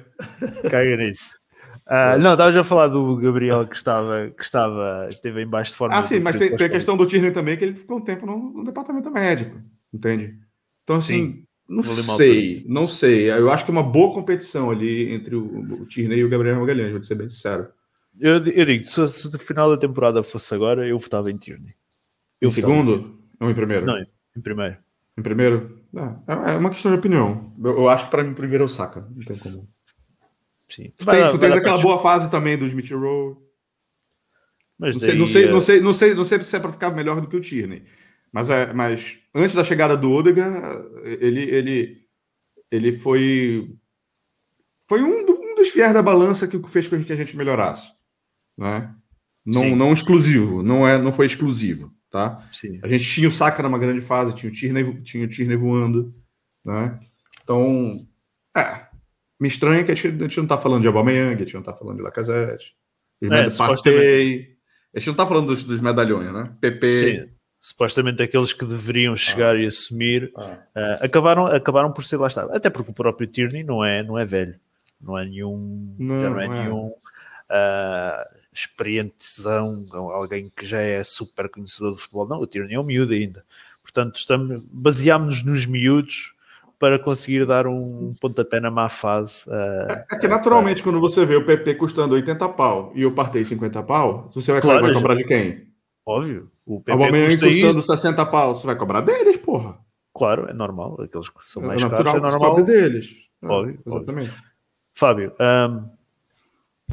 caga 0.70 0.96
nisso. 0.96 1.40
Ah, 1.86 2.16
não, 2.18 2.32
estavas 2.32 2.56
a 2.56 2.62
falar 2.62 2.86
do 2.86 3.16
Gabriel 3.16 3.66
que 3.66 3.74
estava, 3.74 4.30
que 4.30 4.44
estava, 4.44 5.08
esteve 5.08 5.42
em 5.42 5.46
baixo 5.46 5.72
de 5.72 5.76
forma. 5.76 5.96
Ah, 5.96 6.02
sim, 6.04 6.20
mas 6.20 6.36
tem, 6.36 6.54
tem 6.54 6.66
a 6.66 6.70
questão 6.70 6.96
do 6.96 7.04
Tierney 7.04 7.32
também, 7.32 7.56
que 7.56 7.64
ele 7.64 7.74
ficou 7.74 7.98
um 7.98 8.00
tempo 8.00 8.24
no, 8.24 8.52
no 8.52 8.64
departamento 8.64 9.10
médico, 9.10 9.60
entende? 9.92 10.38
Então, 10.84 10.96
assim, 10.96 11.42
não 11.68 11.82
ler 11.82 12.00
uma 12.02 12.16
sei, 12.16 12.64
não 12.68 12.86
sei. 12.86 13.30
Eu 13.30 13.50
acho 13.50 13.64
que 13.64 13.72
é 13.72 13.74
uma 13.74 13.82
boa 13.82 14.14
competição 14.14 14.70
ali 14.70 15.12
entre 15.12 15.34
o, 15.34 15.44
o 15.44 15.86
Tierney 15.86 16.20
e 16.20 16.24
o 16.24 16.28
Gabriel 16.28 16.60
Magalhães, 16.60 16.92
vou 16.92 17.02
ser 17.02 17.16
bem 17.16 17.28
sincero. 17.28 17.68
Eu, 18.20 18.34
eu 18.34 18.66
digo, 18.66 18.84
se, 18.84 19.08
se 19.08 19.26
o 19.26 19.38
final 19.38 19.68
da 19.68 19.76
temporada 19.76 20.22
fosse 20.22 20.54
agora, 20.54 20.86
eu 20.86 20.96
votava 20.98 21.28
em 21.28 21.36
Tierney. 21.36 21.74
Eu 22.40 22.48
Em 22.48 22.52
segundo 22.52 23.18
ou 23.40 23.50
em 23.50 23.54
primeiro? 23.54 23.84
Tierney. 23.84 24.04
Não, 24.04 24.40
em 24.40 24.42
primeiro. 24.42 24.76
Em 25.20 25.22
primeiro? 25.22 25.78
Ah, 25.94 26.52
é 26.52 26.56
uma 26.56 26.70
questão 26.70 26.90
de 26.90 26.98
opinião. 26.98 27.42
Eu, 27.62 27.72
eu 27.76 27.88
acho 27.90 28.06
que 28.06 28.10
para 28.10 28.24
mim, 28.24 28.32
primeiro 28.32 28.64
é 28.64 28.66
o 28.66 28.68
Saka. 28.68 29.06
Não 29.14 29.20
tem 29.20 29.36
como. 29.36 29.68
Sim. 30.66 30.92
Tu, 30.96 31.04
tem- 31.04 31.30
tu 31.30 31.38
tens 31.38 31.54
aquela 31.54 31.78
boa 31.82 31.98
fase 31.98 32.30
também 32.30 32.56
do 32.56 32.64
Smith 32.66 32.90
Rowe. 32.90 33.36
Mas 34.78 34.94
Não 34.94 35.00
sei, 35.00 35.08
daí, 35.10 35.18
não, 35.18 35.26
sei, 35.26 35.44
eh, 35.44 35.50
não, 35.50 35.60
sei, 35.60 35.80
não, 35.80 35.92
sei, 35.92 36.14
não 36.14 36.24
sei 36.24 36.42
se 36.42 36.56
é 36.56 36.58
para 36.60 36.72
ficar 36.72 36.90
melhor 36.90 37.20
do 37.20 37.28
que 37.28 37.36
o 37.36 37.40
Tierney. 37.40 37.82
Mas, 38.32 38.48
é, 38.48 38.72
mas 38.72 39.18
antes 39.34 39.54
da 39.54 39.62
chegada 39.62 39.94
do 39.96 40.10
Odegaard, 40.10 40.56
ele, 41.04 41.42
ele, 41.42 42.06
ele 42.70 42.92
foi, 42.92 43.74
foi 44.88 45.02
um, 45.02 45.26
do- 45.26 45.38
um 45.38 45.54
dos 45.54 45.68
fiéis 45.68 45.92
da 45.92 46.00
balança 46.02 46.48
que 46.48 46.58
fez 46.68 46.88
com 46.88 47.02
que 47.04 47.12
a 47.12 47.16
gente 47.16 47.36
melhorasse. 47.36 47.90
Né? 48.56 48.94
Não, 49.44 49.60
Sim. 49.60 49.74
não 49.76 49.92
exclusivo, 49.92 50.62
não, 50.62 50.86
é, 50.88 50.96
não 50.96 51.12
foi 51.12 51.26
exclusivo. 51.26 51.92
Tá? 52.10 52.44
Sim. 52.50 52.80
A 52.82 52.88
gente 52.88 53.04
tinha 53.04 53.28
o 53.28 53.30
Saka 53.30 53.62
numa 53.62 53.78
grande 53.78 54.00
fase, 54.00 54.34
tinha 54.34 54.50
o 54.50 54.54
Tierney, 54.54 55.00
tinha 55.02 55.24
o 55.24 55.28
Tierney 55.28 55.56
voando. 55.56 56.12
Né? 56.64 56.98
Então, 57.42 57.92
é. 58.56 58.86
Me 59.40 59.48
estranha 59.48 59.84
que 59.84 59.92
a 59.92 59.94
gente, 59.94 60.08
a 60.08 60.22
gente 60.24 60.38
não 60.38 60.46
tá 60.46 60.58
falando 60.58 60.82
de 60.82 60.88
Aubameyang, 60.88 61.34
a 61.34 61.38
gente 61.38 61.54
não 61.54 61.62
tá 61.62 61.72
falando 61.72 61.96
de 61.96 62.02
Lacazette. 62.02 62.74
Os 63.22 63.30
É, 63.30 63.56
Partey. 63.56 64.56
A 64.94 64.98
gente 64.98 65.08
não 65.08 65.14
tá 65.14 65.26
falando 65.26 65.46
dos, 65.46 65.62
dos 65.64 65.80
medalhões, 65.80 66.32
né? 66.32 66.52
PP. 66.60 66.92
Sim. 66.92 67.28
Supostamente 67.62 68.22
aqueles 68.22 68.52
que 68.52 68.64
deveriam 68.64 69.14
chegar 69.14 69.58
e 69.58 69.66
assumir 69.66 70.32
Ah. 70.36 70.58
eh, 70.74 70.98
acabaram, 71.02 71.46
acabaram 71.46 71.92
por 71.92 72.04
ser 72.04 72.16
lá 72.16 72.26
está. 72.26 72.44
Até 72.54 72.70
porque 72.70 72.90
o 72.90 72.94
próprio 72.94 73.26
Tierney 73.28 73.62
não 73.62 73.84
é, 73.84 74.02
não 74.02 74.18
é 74.18 74.24
velho, 74.24 74.58
não 75.00 75.16
é 75.18 75.26
nenhum, 75.26 75.94
Não, 75.98 76.14
não 76.16 76.40
é, 76.40 76.48
não 76.48 76.54
é. 76.54 76.62
nenhum 76.62 76.92
ah, 77.50 78.26
experientezão, 78.52 79.84
alguém 80.12 80.50
que 80.54 80.66
já 80.66 80.80
é 80.80 81.02
super 81.04 81.48
conhecedor 81.48 81.94
de 81.94 82.00
futebol. 82.00 82.26
Não, 82.28 82.40
o 82.40 82.46
Tierney 82.46 82.74
é 82.74 82.80
um 82.80 82.84
miúdo 82.84 83.12
ainda. 83.12 83.44
Portanto, 83.82 84.16
estamos, 84.16 84.62
baseámos-nos 84.70 85.44
nos 85.44 85.66
miúdos 85.66 86.34
para 86.78 86.98
conseguir 86.98 87.44
dar 87.44 87.66
um 87.66 88.14
pontapé 88.20 88.58
na 88.58 88.70
má 88.70 88.88
fase. 88.88 89.44
ah, 89.52 90.04
É 90.10 90.16
que 90.18 90.26
naturalmente, 90.26 90.82
quando 90.82 90.98
você 91.00 91.26
vê 91.26 91.36
o 91.36 91.44
PP 91.44 91.74
custando 91.74 92.14
80 92.14 92.48
pau 92.50 92.90
e 92.94 93.04
o 93.04 93.12
Partey 93.12 93.44
50 93.44 93.82
pau, 93.82 94.30
você 94.34 94.52
vai, 94.52 94.60
Claro, 94.60 94.80
vai 94.82 94.92
cobrar 94.94 95.14
de 95.14 95.24
quem? 95.24 95.68
óbvio, 96.06 96.50
o 96.66 96.80
PP 96.80 96.96
custa 97.24 97.46
custando 97.46 97.78
isso. 97.80 97.82
60 97.82 98.26
pau, 98.26 98.54
você 98.54 98.66
vai 98.66 98.76
cobrar 98.76 99.00
deles, 99.02 99.36
porra. 99.36 99.78
Claro, 100.14 100.46
é 100.48 100.52
normal. 100.52 101.00
Aqueles 101.02 101.28
que 101.28 101.46
são 101.46 101.62
mais 101.62 101.82
é 101.82 101.88
caros 101.88 102.14
é 102.14 102.20
normal. 102.20 102.64
deles. 102.64 103.14
É, 103.42 103.46
Óbvio, 103.46 103.78
óbvio. 103.86 103.96
Exatamente. 103.96 104.32
Fábio, 104.94 105.32
ahm, 105.38 105.84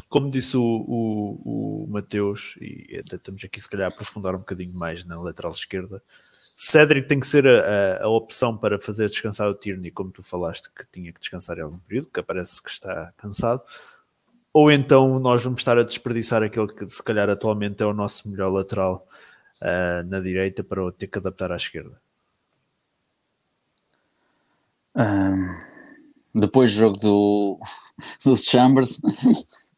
como 0.08 0.30
disse 0.30 0.56
o, 0.56 0.62
o, 0.62 1.84
o 1.84 1.86
Mateus, 1.88 2.56
e 2.60 3.00
até 3.04 3.16
estamos 3.16 3.42
aqui 3.44 3.60
se 3.60 3.68
calhar 3.68 3.86
a 3.86 3.88
aprofundar 3.92 4.34
um 4.34 4.38
bocadinho 4.38 4.74
mais 4.74 5.04
na 5.04 5.20
lateral 5.20 5.52
esquerda, 5.52 6.02
Cédric 6.56 7.06
tem 7.08 7.20
que 7.20 7.26
ser 7.26 7.46
a, 7.46 8.00
a- 8.00 8.04
a 8.04 8.08
opção 8.08 8.56
para 8.56 8.80
fazer 8.80 9.08
descansar 9.08 9.48
o 9.48 9.54
Tierney, 9.54 9.90
como 9.92 10.10
tu 10.10 10.22
falaste 10.22 10.68
que 10.74 10.84
tinha 10.92 11.12
que 11.12 11.20
descansar 11.20 11.56
em 11.58 11.62
algum 11.62 11.78
período, 11.78 12.08
que 12.08 12.22
parece 12.22 12.62
que 12.62 12.68
está 12.70 13.12
cansado, 13.16 13.62
ou 14.52 14.70
então 14.72 15.18
nós 15.20 15.42
vamos 15.42 15.60
estar 15.60 15.78
a 15.78 15.84
desperdiçar 15.84 16.42
aquele 16.42 16.68
que 16.68 16.88
se 16.88 17.02
calhar 17.02 17.28
atualmente 17.30 17.82
é 17.82 17.86
o 17.86 17.92
nosso 17.94 18.28
melhor 18.28 18.50
lateral 18.52 19.06
ah, 19.60 20.02
na 20.04 20.20
direita 20.20 20.64
para 20.64 20.84
o 20.84 20.90
ter 20.90 21.06
que 21.06 21.18
adaptar 21.18 21.52
à 21.52 21.56
esquerda. 21.56 22.00
Ahm, 24.94 25.56
depois 26.34 26.72
do 26.74 26.78
jogo 26.80 26.96
do, 26.98 27.60
dos 28.24 28.42
Chambers, 28.42 29.00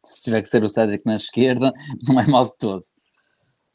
se 0.05 0.23
tiver 0.23 0.41
que 0.41 0.49
ser 0.49 0.63
o 0.63 0.69
Cédric 0.69 1.05
na 1.05 1.15
esquerda, 1.15 1.71
não 2.07 2.19
é 2.19 2.27
mal 2.27 2.45
de 2.45 2.55
todo. 2.57 2.83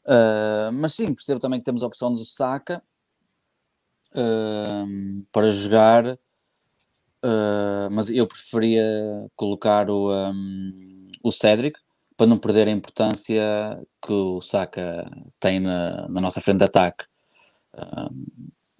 Ah, 0.07 0.71
mas 0.73 0.93
sim, 0.93 1.13
percebo 1.13 1.39
também 1.39 1.59
que 1.59 1.65
temos 1.65 1.83
a 1.83 1.87
opção 1.87 2.13
do 2.13 2.23
Saka 2.25 2.81
ahm, 4.15 5.23
para 5.31 5.49
jogar, 5.49 6.17
ah, 7.23 7.89
mas 7.91 8.09
eu 8.09 8.27
preferia 8.27 8.83
colocar 9.35 9.89
o, 9.89 10.09
ahm, 10.11 11.09
o 11.23 11.31
Cédric 11.31 11.79
para 12.15 12.27
não 12.27 12.37
perder 12.39 12.67
a 12.67 12.71
importância 12.71 13.43
que 14.01 14.11
o 14.13 14.41
Saka 14.41 15.05
tem 15.39 15.59
na, 15.59 16.07
na 16.09 16.21
nossa 16.21 16.41
frente 16.41 16.59
de 16.59 16.65
ataque. 16.65 17.05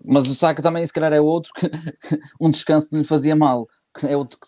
Mas 0.03 0.27
o 0.27 0.33
Saka 0.33 0.61
também, 0.63 0.85
se 0.85 0.93
calhar, 0.93 1.13
é 1.13 1.21
outro 1.21 1.51
que 1.53 1.69
um 2.41 2.49
descanso 2.49 2.89
não 2.91 2.99
lhe 3.01 3.07
fazia 3.07 3.35
mal. 3.35 3.67
É 4.03 4.17
outro 4.17 4.39
que 4.39 4.47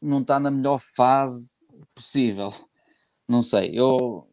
não 0.00 0.18
está 0.18 0.40
na 0.40 0.50
melhor 0.50 0.80
fase 0.80 1.61
possível. 1.94 2.52
Não 3.28 3.42
sei, 3.42 3.78
eu 3.78 4.28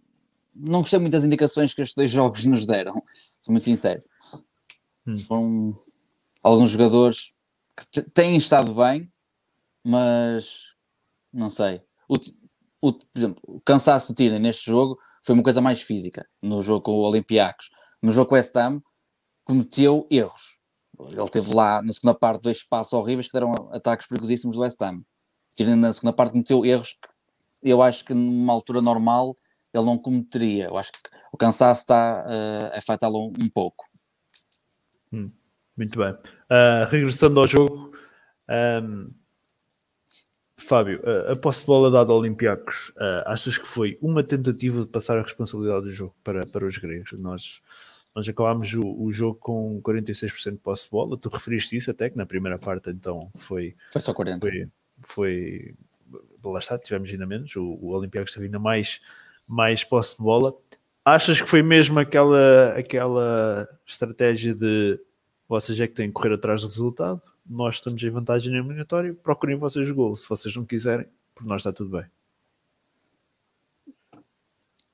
não 0.55 0.81
gostei 0.81 0.99
muito 0.99 1.13
das 1.13 1.23
indicações 1.23 1.73
que 1.73 1.81
estes 1.81 1.95
dois 1.95 2.11
jogos 2.11 2.43
nos 2.45 2.65
deram, 2.65 3.03
sou 3.39 3.51
muito 3.51 3.63
sincero. 3.63 4.03
Hum. 5.07 5.19
Foram 5.27 5.75
alguns 6.43 6.71
jogadores 6.71 7.33
que 7.91 8.01
têm 8.01 8.35
estado 8.35 8.73
bem, 8.73 9.11
mas 9.83 10.75
não 11.31 11.49
sei. 11.49 11.81
O, 12.07 12.15
o, 12.81 12.93
por 12.93 13.07
exemplo, 13.15 13.41
o 13.47 13.61
cansaço 13.61 14.11
do 14.11 14.15
Tierney 14.15 14.39
neste 14.39 14.69
jogo 14.69 14.99
foi 15.23 15.33
uma 15.33 15.43
coisa 15.43 15.61
mais 15.61 15.81
física. 15.81 16.27
No 16.41 16.61
jogo 16.61 16.81
com 16.81 16.91
o 16.91 17.07
Olympiacos, 17.07 17.69
no 18.01 18.11
jogo 18.11 18.29
com 18.29 18.35
o 18.35 18.37
West 18.37 18.55
Ham, 18.55 18.81
cometeu 19.43 20.07
erros. 20.09 20.59
Ele 20.99 21.29
teve 21.29 21.53
lá 21.53 21.81
na 21.81 21.93
segunda 21.93 22.13
parte 22.13 22.41
dois 22.41 22.63
passos 22.63 22.93
horríveis 22.93 23.27
que 23.27 23.33
deram 23.33 23.51
ataques 23.71 24.07
perigosíssimos 24.07 24.57
do 24.57 24.61
West 24.61 24.81
Ham. 24.81 25.01
Tirando 25.55 25.81
na 25.81 25.93
segunda 25.93 26.13
parte 26.13 26.31
cometeu 26.31 26.65
erros 26.65 26.97
que 27.01 27.07
eu 27.61 27.81
acho 27.81 28.05
que 28.05 28.13
numa 28.13 28.53
altura 28.53 28.81
normal 28.81 29.37
ele 29.73 29.85
não 29.85 29.97
cometeria. 29.97 30.65
Eu 30.65 30.77
acho 30.77 30.91
que 30.91 30.99
o 31.31 31.37
cansaço 31.37 31.81
está 31.81 32.25
eh, 32.27 32.71
a 32.73 32.79
afetá-lo 32.79 33.27
um, 33.27 33.33
um 33.45 33.49
pouco. 33.49 33.89
Muito 35.79 35.97
bem. 35.97 36.13
Ah, 36.49 36.89
regressando 36.91 37.39
ao 37.39 37.47
jogo, 37.47 37.93
ahm, 38.49 39.11
Fábio, 40.57 41.01
a, 41.05 41.31
a 41.31 41.35
posse 41.37 41.61
de 41.61 41.67
bola 41.67 41.89
dada 41.89 42.11
ao 42.11 42.17
Olympiacos, 42.19 42.91
ah, 42.97 43.23
achas 43.27 43.57
que 43.57 43.65
foi 43.65 43.97
uma 44.01 44.21
tentativa 44.21 44.81
de 44.81 44.87
passar 44.87 45.17
a 45.17 45.21
responsabilidade 45.21 45.83
do 45.83 45.89
jogo 45.89 46.13
para, 46.21 46.45
para 46.45 46.65
os 46.65 46.77
gregos? 46.77 47.13
Nós, 47.13 47.61
nós 48.13 48.27
acabámos 48.27 48.73
o, 48.73 49.03
o 49.03 49.09
jogo 49.09 49.39
com 49.39 49.81
46% 49.81 50.51
de 50.51 50.57
posse 50.57 50.83
de 50.83 50.91
bola, 50.91 51.17
tu 51.17 51.29
referiste 51.29 51.77
isso 51.77 51.89
até 51.89 52.09
que 52.09 52.17
na 52.17 52.25
primeira 52.25 52.59
parte 52.59 52.89
então 52.89 53.31
foi, 53.37 53.73
Foi 53.93 54.01
só 54.01 54.13
40. 54.13 54.45
foi, 54.45 54.67
foi 55.01 55.75
lá 56.43 56.59
está, 56.59 56.77
tivemos 56.77 57.09
ainda 57.09 57.25
menos, 57.25 57.55
o, 57.55 57.63
o 57.63 57.89
Olympiacos 57.89 58.33
teve 58.33 58.45
ainda 58.45 58.59
mais, 58.59 59.01
mais 59.47 59.83
posse 59.83 60.17
de 60.17 60.23
bola. 60.23 60.53
Achas 61.03 61.41
que 61.41 61.47
foi 61.47 61.61
mesmo 61.61 61.99
aquela, 61.99 62.75
aquela 62.77 63.67
estratégia 63.85 64.53
de 64.53 64.99
vocês 65.47 65.79
é 65.79 65.87
que 65.87 65.95
têm 65.95 66.07
que 66.07 66.13
correr 66.13 66.33
atrás 66.33 66.61
do 66.61 66.67
resultado, 66.67 67.21
nós 67.45 67.75
estamos 67.75 68.01
em 68.03 68.09
vantagem 68.09 68.51
na 68.51 68.59
eliminatória, 68.59 69.13
procurem 69.15 69.57
vocês 69.57 69.89
o 69.89 69.95
gol, 69.95 70.15
se 70.15 70.29
vocês 70.29 70.55
não 70.55 70.63
quiserem, 70.63 71.07
por 71.33 71.45
nós 71.45 71.61
está 71.61 71.73
tudo 71.73 71.89
bem. 71.89 72.05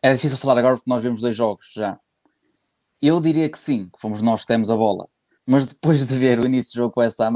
É 0.01 0.13
difícil 0.13 0.37
falar 0.37 0.59
agora 0.59 0.75
porque 0.75 0.89
nós 0.89 1.03
vemos 1.03 1.21
dois 1.21 1.35
jogos 1.35 1.71
já. 1.75 1.99
Eu 3.01 3.19
diria 3.19 3.49
que 3.49 3.59
sim, 3.59 3.89
que 3.89 3.99
fomos 3.99 4.21
nós 4.21 4.41
que 4.41 4.47
temos 4.47 4.69
a 4.69 4.77
bola. 4.77 5.07
Mas 5.45 5.65
depois 5.65 6.05
de 6.05 6.17
ver 6.17 6.39
o 6.39 6.45
início 6.45 6.73
do 6.73 6.77
jogo 6.77 6.93
com 6.93 7.01
essa 7.01 7.27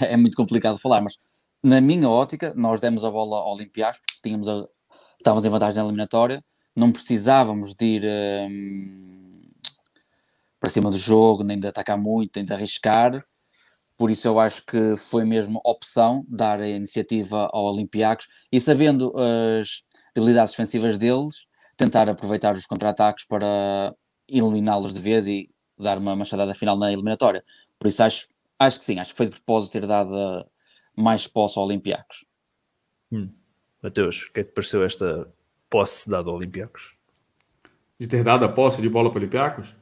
é 0.00 0.12
é 0.12 0.16
muito 0.16 0.36
complicado 0.36 0.78
falar. 0.78 1.00
Mas 1.00 1.18
na 1.62 1.80
minha 1.80 2.08
ótica, 2.08 2.52
nós 2.56 2.80
demos 2.80 3.04
a 3.04 3.10
bola 3.10 3.38
ao 3.38 3.54
Olympiacos 3.54 4.00
porque 4.00 4.20
tínhamos 4.22 4.48
a- 4.48 4.66
estávamos 5.18 5.44
em 5.44 5.48
vantagem 5.50 5.78
na 5.78 5.84
eliminatória, 5.88 6.44
não 6.74 6.92
precisávamos 6.92 7.74
de 7.74 7.86
ir 7.86 8.04
hum, 8.50 9.40
para 10.60 10.70
cima 10.70 10.90
do 10.90 10.98
jogo, 10.98 11.44
nem 11.44 11.58
de 11.58 11.66
atacar 11.66 11.98
muito, 11.98 12.36
nem 12.36 12.44
de 12.44 12.52
arriscar. 12.52 13.24
Por 13.96 14.10
isso 14.10 14.28
eu 14.28 14.38
acho 14.38 14.64
que 14.64 14.96
foi 14.96 15.24
mesmo 15.24 15.60
opção 15.64 16.24
dar 16.28 16.60
a 16.60 16.68
iniciativa 16.68 17.48
ao 17.52 17.64
Olympiacos 17.64 18.28
e 18.50 18.60
sabendo 18.60 19.12
as 19.16 19.82
debilidades 20.14 20.52
defensivas 20.52 20.96
deles, 20.96 21.46
tentar 21.76 22.08
aproveitar 22.08 22.54
os 22.54 22.66
contra-ataques 22.66 23.24
para 23.26 23.94
eliminá-los 24.28 24.92
de 24.92 25.00
vez 25.00 25.26
e 25.26 25.50
dar 25.78 25.98
uma 25.98 26.14
machadada 26.14 26.54
final 26.54 26.76
na 26.76 26.92
eliminatória. 26.92 27.44
Por 27.78 27.88
isso 27.88 28.02
acho, 28.02 28.28
acho 28.58 28.78
que 28.78 28.84
sim, 28.84 28.98
acho 28.98 29.12
que 29.12 29.16
foi 29.16 29.26
de 29.26 29.32
propósito 29.32 29.72
ter 29.72 29.86
dado 29.86 30.12
uh, 30.14 30.44
mais 30.98 31.26
posse 31.26 31.58
ao 31.58 31.64
Olympiacos. 31.64 32.24
Mateus, 33.82 34.24
o 34.24 34.32
que 34.32 34.40
é 34.40 34.44
que 34.44 34.50
te 34.50 34.54
pareceu 34.54 34.82
esta 34.84 35.32
posse 35.70 36.10
dada 36.10 36.28
ao 36.28 36.36
Olympiacos? 36.36 36.94
De 37.98 38.06
ter 38.06 38.24
dado 38.24 38.44
a 38.44 38.48
posse 38.48 38.82
de 38.82 38.88
bola 38.88 39.10
para 39.10 39.18
o 39.18 39.20
Olympiacos? 39.20 39.74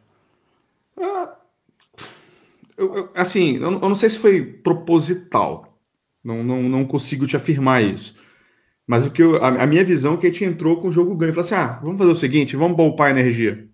Ah, 0.99 1.37
eu, 2.77 2.95
eu, 2.95 3.11
assim, 3.15 3.57
eu, 3.57 3.73
eu, 3.73 3.81
não 3.81 3.95
sei 3.95 4.11
se 4.11 4.19
foi 4.19 4.45
proposital. 4.45 5.79
Não, 6.23 6.43
não, 6.43 6.63
não 6.63 6.85
consigo 6.85 7.27
te 7.27 7.37
afirmar 7.37 7.83
isso. 7.83 8.19
Mas 8.87 9.07
o 9.07 9.11
que 9.11 9.23
eu, 9.23 9.37
a, 9.37 9.63
a, 9.63 9.67
minha 9.67 9.85
visão 9.85 10.15
é 10.15 10.17
que 10.17 10.27
a 10.27 10.31
gente 10.31 10.45
entrou 10.45 10.79
com 10.79 10.89
o 10.89 10.93
jogo 10.93 11.17
ganho. 11.17 11.33
Falou 11.33 11.45
assim: 11.45 11.55
ah, 11.55 11.81
vamos 11.83 11.99
fazer 11.99 12.11
o 12.11 12.17
seguinte, 12.17 12.57
vamos 12.57 12.77
poupar 12.77 13.11
energia. 13.11 13.69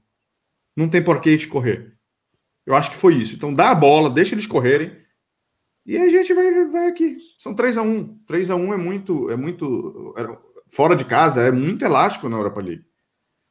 Não 0.77 0.89
tem 0.89 1.03
por 1.03 1.21
que 1.21 1.29
a 1.29 1.33
gente 1.33 1.49
correr. 1.49 1.93
Eu 2.65 2.75
acho 2.75 2.91
que 2.91 2.97
foi 2.97 3.15
isso. 3.15 3.35
Então 3.35 3.53
dá 3.53 3.71
a 3.71 3.75
bola, 3.75 4.09
deixa 4.09 4.35
eles 4.35 4.47
correrem. 4.47 5.02
E 5.85 5.97
a 5.97 6.09
gente 6.09 6.33
vai, 6.33 6.65
vai 6.67 6.87
aqui. 6.89 7.19
São 7.39 7.55
3 7.55 7.79
a 7.79 7.83
1 7.83 8.19
3 8.27 8.51
a 8.51 8.57
1 8.57 8.75
é 8.75 8.77
muito, 8.77 9.31
é 9.31 9.37
muito. 9.37 10.15
Fora 10.69 10.95
de 10.95 11.05
casa, 11.05 11.43
é 11.43 11.51
muito 11.51 11.85
elástico 11.85 12.29
na 12.29 12.37
Europa 12.37 12.61
League. 12.61 12.85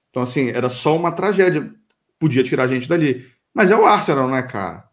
Então, 0.09 0.23
assim, 0.23 0.50
era 0.50 0.69
só 0.69 0.95
uma 0.95 1.11
tragédia. 1.11 1.73
Podia 2.19 2.43
tirar 2.43 2.63
a 2.63 2.67
gente 2.67 2.88
dali. 2.88 3.25
Mas 3.53 3.71
é 3.71 3.75
o 3.75 3.85
Arsenal, 3.85 4.29
né, 4.29 4.41
cara? 4.43 4.89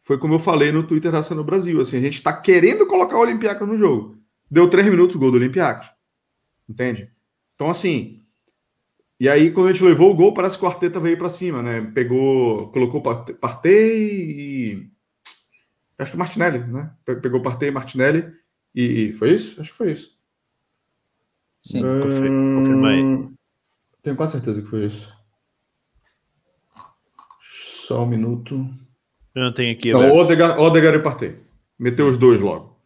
Foi 0.00 0.18
como 0.18 0.34
eu 0.34 0.38
falei 0.38 0.72
no 0.72 0.82
Twitter 0.82 1.12
da 1.12 1.20
no 1.34 1.44
Brasil. 1.44 1.80
Assim, 1.80 1.96
a 1.96 2.00
gente 2.00 2.22
tá 2.22 2.32
querendo 2.32 2.86
colocar 2.86 3.16
o 3.16 3.20
Olympiacos 3.20 3.66
no 3.66 3.76
jogo. 3.76 4.16
Deu 4.50 4.68
3 4.68 4.88
minutos 4.88 5.16
o 5.16 5.18
gol 5.18 5.30
do 5.30 5.38
Olympiacos. 5.38 5.90
Entende? 6.68 7.10
Então, 7.54 7.70
assim. 7.70 8.20
E 9.18 9.28
aí, 9.28 9.50
quando 9.52 9.68
a 9.68 9.72
gente 9.72 9.84
levou 9.84 10.10
o 10.10 10.14
gol, 10.14 10.34
parece 10.34 10.58
que 10.58 10.64
o 10.64 10.68
Arteta 10.68 10.98
veio 10.98 11.16
para 11.16 11.30
cima, 11.30 11.62
né? 11.62 11.80
Pegou, 11.94 12.70
colocou 12.72 13.00
Partey 13.00 13.70
e. 13.70 14.91
Acho 15.98 16.12
que 16.12 16.16
Martinelli, 16.16 16.58
né? 16.58 16.90
Pegou 17.04 17.42
Partey 17.42 17.68
e 17.68 17.72
Martinelli. 17.72 18.32
E 18.74 19.12
foi 19.14 19.34
isso? 19.34 19.60
Acho 19.60 19.70
que 19.70 19.76
foi 19.76 19.92
isso. 19.92 20.18
Sim, 21.62 21.84
hum... 21.84 22.58
confirmei. 22.58 23.28
Tenho 24.02 24.16
quase 24.16 24.32
certeza 24.32 24.60
que 24.60 24.68
foi 24.68 24.86
isso. 24.86 25.12
Só 27.40 28.02
um 28.02 28.06
minuto. 28.06 28.68
Eu 29.34 29.42
não 29.42 29.52
tenho 29.52 29.72
aqui. 29.72 29.90
Então, 29.90 30.10
Odegar, 30.10 30.58
Odegar 30.58 30.94
e 30.94 30.98
Partey. 30.98 31.36
Meteu 31.78 32.08
os 32.08 32.16
dois 32.16 32.40
logo. 32.40 32.76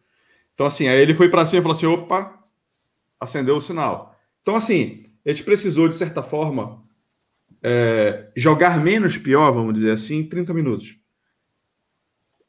Então, 0.53 0.65
assim, 0.65 0.87
aí 0.87 0.99
ele 0.99 1.13
foi 1.13 1.29
para 1.29 1.45
cima 1.45 1.59
e 1.59 1.61
falou 1.61 1.75
assim: 1.75 1.85
opa, 1.85 2.37
acendeu 3.19 3.57
o 3.57 3.61
sinal. 3.61 4.15
Então, 4.41 4.55
assim, 4.55 5.05
a 5.25 5.29
gente 5.29 5.43
precisou, 5.43 5.87
de 5.87 5.95
certa 5.95 6.23
forma, 6.23 6.83
é, 7.61 8.29
jogar 8.35 8.81
menos 8.83 9.17
pior, 9.17 9.51
vamos 9.51 9.73
dizer 9.73 9.91
assim, 9.91 10.19
em 10.19 10.27
30 10.27 10.53
minutos. 10.53 10.95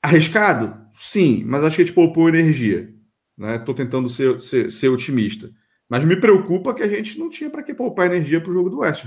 Arriscado? 0.09 0.77
Sim, 0.93 1.45
mas 1.45 1.63
acho 1.63 1.77
que 1.77 1.83
a 1.83 1.85
gente 1.85 1.95
poupou 1.95 2.29
energia. 2.29 2.93
Estou 3.39 3.75
né? 3.75 3.85
tentando 3.85 4.09
ser, 4.09 4.41
ser, 4.41 4.71
ser, 4.71 4.89
otimista. 4.89 5.51
Mas 5.89 6.03
me 6.03 6.17
preocupa 6.17 6.75
que 6.75 6.83
a 6.83 6.89
gente 6.89 7.19
não 7.19 7.29
tinha 7.29 7.49
para 7.49 7.63
que 7.63 7.75
poupar 7.75 8.07
energia 8.07 8.41
para 8.41 8.51
o 8.51 8.55
jogo 8.55 8.71
do 8.71 8.79
West. 8.79 9.07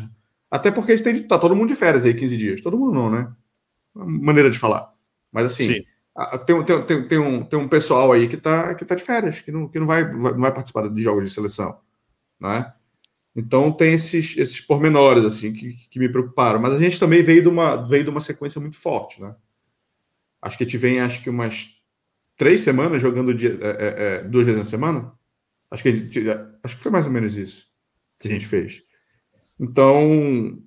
Até 0.50 0.72
porque 0.72 0.92
a 0.92 0.96
gente 0.96 1.04
tem, 1.04 1.24
tá 1.24 1.38
todo 1.38 1.56
mundo 1.56 1.70
de 1.70 1.76
férias 1.76 2.06
aí, 2.06 2.14
15 2.14 2.38
dias. 2.38 2.62
Todo 2.62 2.78
mundo 2.78 2.94
não, 2.94 3.10
né? 3.10 3.32
Maneira 3.94 4.50
de 4.50 4.58
falar. 4.58 4.94
Mas 5.32 5.48
assim, 5.48 5.84
tem, 6.46 6.64
tem, 6.64 6.86
tem, 6.86 7.08
tem, 7.08 7.20
um, 7.20 7.44
tem 7.44 7.60
um 7.60 7.68
pessoal 7.68 8.12
aí 8.12 8.28
que 8.28 8.38
tá, 8.38 8.76
que 8.76 8.86
tá 8.86 8.96
de 8.96 9.04
férias, 9.04 9.42
que 9.42 9.52
não, 9.52 9.68
que 9.68 9.80
não, 9.80 9.88
vai, 9.88 10.10
não 10.12 10.40
vai 10.40 10.54
participar 10.54 10.88
de 10.88 11.02
jogos 11.02 11.26
de 11.26 11.34
seleção. 11.34 11.80
Né? 12.40 12.72
Então 13.36 13.72
tem 13.72 13.94
esses, 13.94 14.38
esses 14.38 14.60
pormenores 14.60 15.24
assim 15.24 15.54
que, 15.54 15.74
que 15.90 16.00
me 16.00 16.10
preocuparam. 16.10 16.60
Mas 16.60 16.74
a 16.74 16.80
gente 16.80 17.00
também 17.00 17.24
veio 17.24 17.42
de 17.42 17.48
uma, 17.48 17.76
veio 17.76 18.04
de 18.04 18.10
uma 18.10 18.20
sequência 18.20 18.60
muito 18.60 18.78
forte. 18.78 19.22
Né? 19.22 19.34
Acho 20.42 20.58
que 20.58 20.64
a 20.64 20.68
gente 20.68 20.78
vem 20.78 21.00
acho 21.00 21.22
que 21.22 21.30
umas 21.30 21.82
três 22.36 22.62
semanas 22.62 23.02
jogando 23.02 23.34
dia, 23.34 23.58
é, 23.62 23.68
é, 23.70 24.16
é 24.16 24.24
duas 24.24 24.46
vezes 24.46 24.60
na 24.60 24.66
semana. 24.66 25.14
Acho 25.70 25.84
que, 25.84 25.96
gente, 25.96 26.20
acho 26.64 26.76
que 26.76 26.84
foi 26.84 26.92
mais 26.92 27.06
ou 27.06 27.12
menos 27.12 27.38
isso 27.38 27.68
que 28.18 28.28
Sim. 28.28 28.30
a 28.30 28.34
gente 28.34 28.48
fez. 28.48 28.84
Então, 29.60 30.62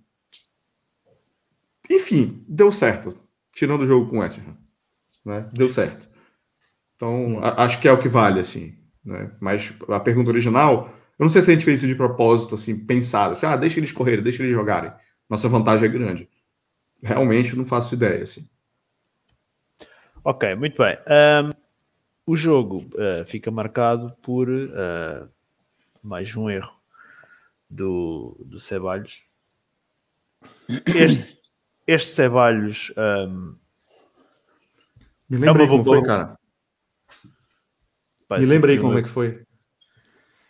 enfim, 1.90 2.44
deu 2.48 2.70
certo. 2.72 3.18
Tirando 3.54 3.82
o 3.82 3.86
jogo 3.86 4.10
com 4.10 4.18
o 4.18 4.20
West 4.20 4.38
Ham 4.38 4.64
né? 5.24 5.44
Deu 5.52 5.68
certo. 5.68 6.08
Então, 6.96 7.38
a, 7.40 7.64
acho 7.64 7.80
que 7.80 7.88
é 7.88 7.92
o 7.92 7.98
que 7.98 8.08
vale, 8.08 8.40
assim. 8.40 8.74
Né? 9.04 9.30
Mas 9.40 9.72
a 9.88 10.00
pergunta 10.00 10.30
original, 10.30 10.94
eu 11.18 11.24
não 11.24 11.28
sei 11.28 11.42
se 11.42 11.50
a 11.50 11.54
gente 11.54 11.64
fez 11.64 11.78
isso 11.78 11.86
de 11.86 11.94
propósito, 11.94 12.54
assim, 12.54 12.76
pensado. 12.76 13.32
Assim, 13.32 13.46
ah, 13.46 13.56
deixa 13.56 13.80
eles 13.80 13.92
correrem, 13.92 14.22
deixa 14.22 14.42
eles 14.42 14.54
jogarem. 14.54 14.92
Nossa 15.28 15.48
vantagem 15.48 15.88
é 15.88 15.92
grande. 15.92 16.28
Realmente 17.02 17.56
não 17.56 17.64
faço 17.64 17.94
ideia, 17.94 18.22
assim. 18.22 18.48
Ok, 20.26 20.54
muito 20.54 20.82
bem. 20.82 20.96
Um, 21.06 21.52
o 22.26 22.34
jogo 22.34 22.78
uh, 22.94 23.26
fica 23.26 23.50
marcado 23.50 24.10
por 24.22 24.48
uh, 24.48 25.28
mais 26.02 26.34
um 26.34 26.48
erro 26.48 26.72
do, 27.68 28.34
do 28.46 28.58
Ceballos. 28.58 29.22
Este, 30.86 31.42
este 31.86 32.08
Ceballos 32.08 32.90
um, 32.96 33.54
me 35.28 35.36
lembra 35.36 35.64
é 35.64 35.66
como 35.66 35.84
foi, 35.84 36.02
cara. 36.02 36.38
Pai, 38.26 38.40
Me 38.40 38.46
lembrei 38.46 38.78
como 38.78 38.94
um... 38.94 38.98
é 38.98 39.02
que 39.02 39.08
foi. 39.10 39.44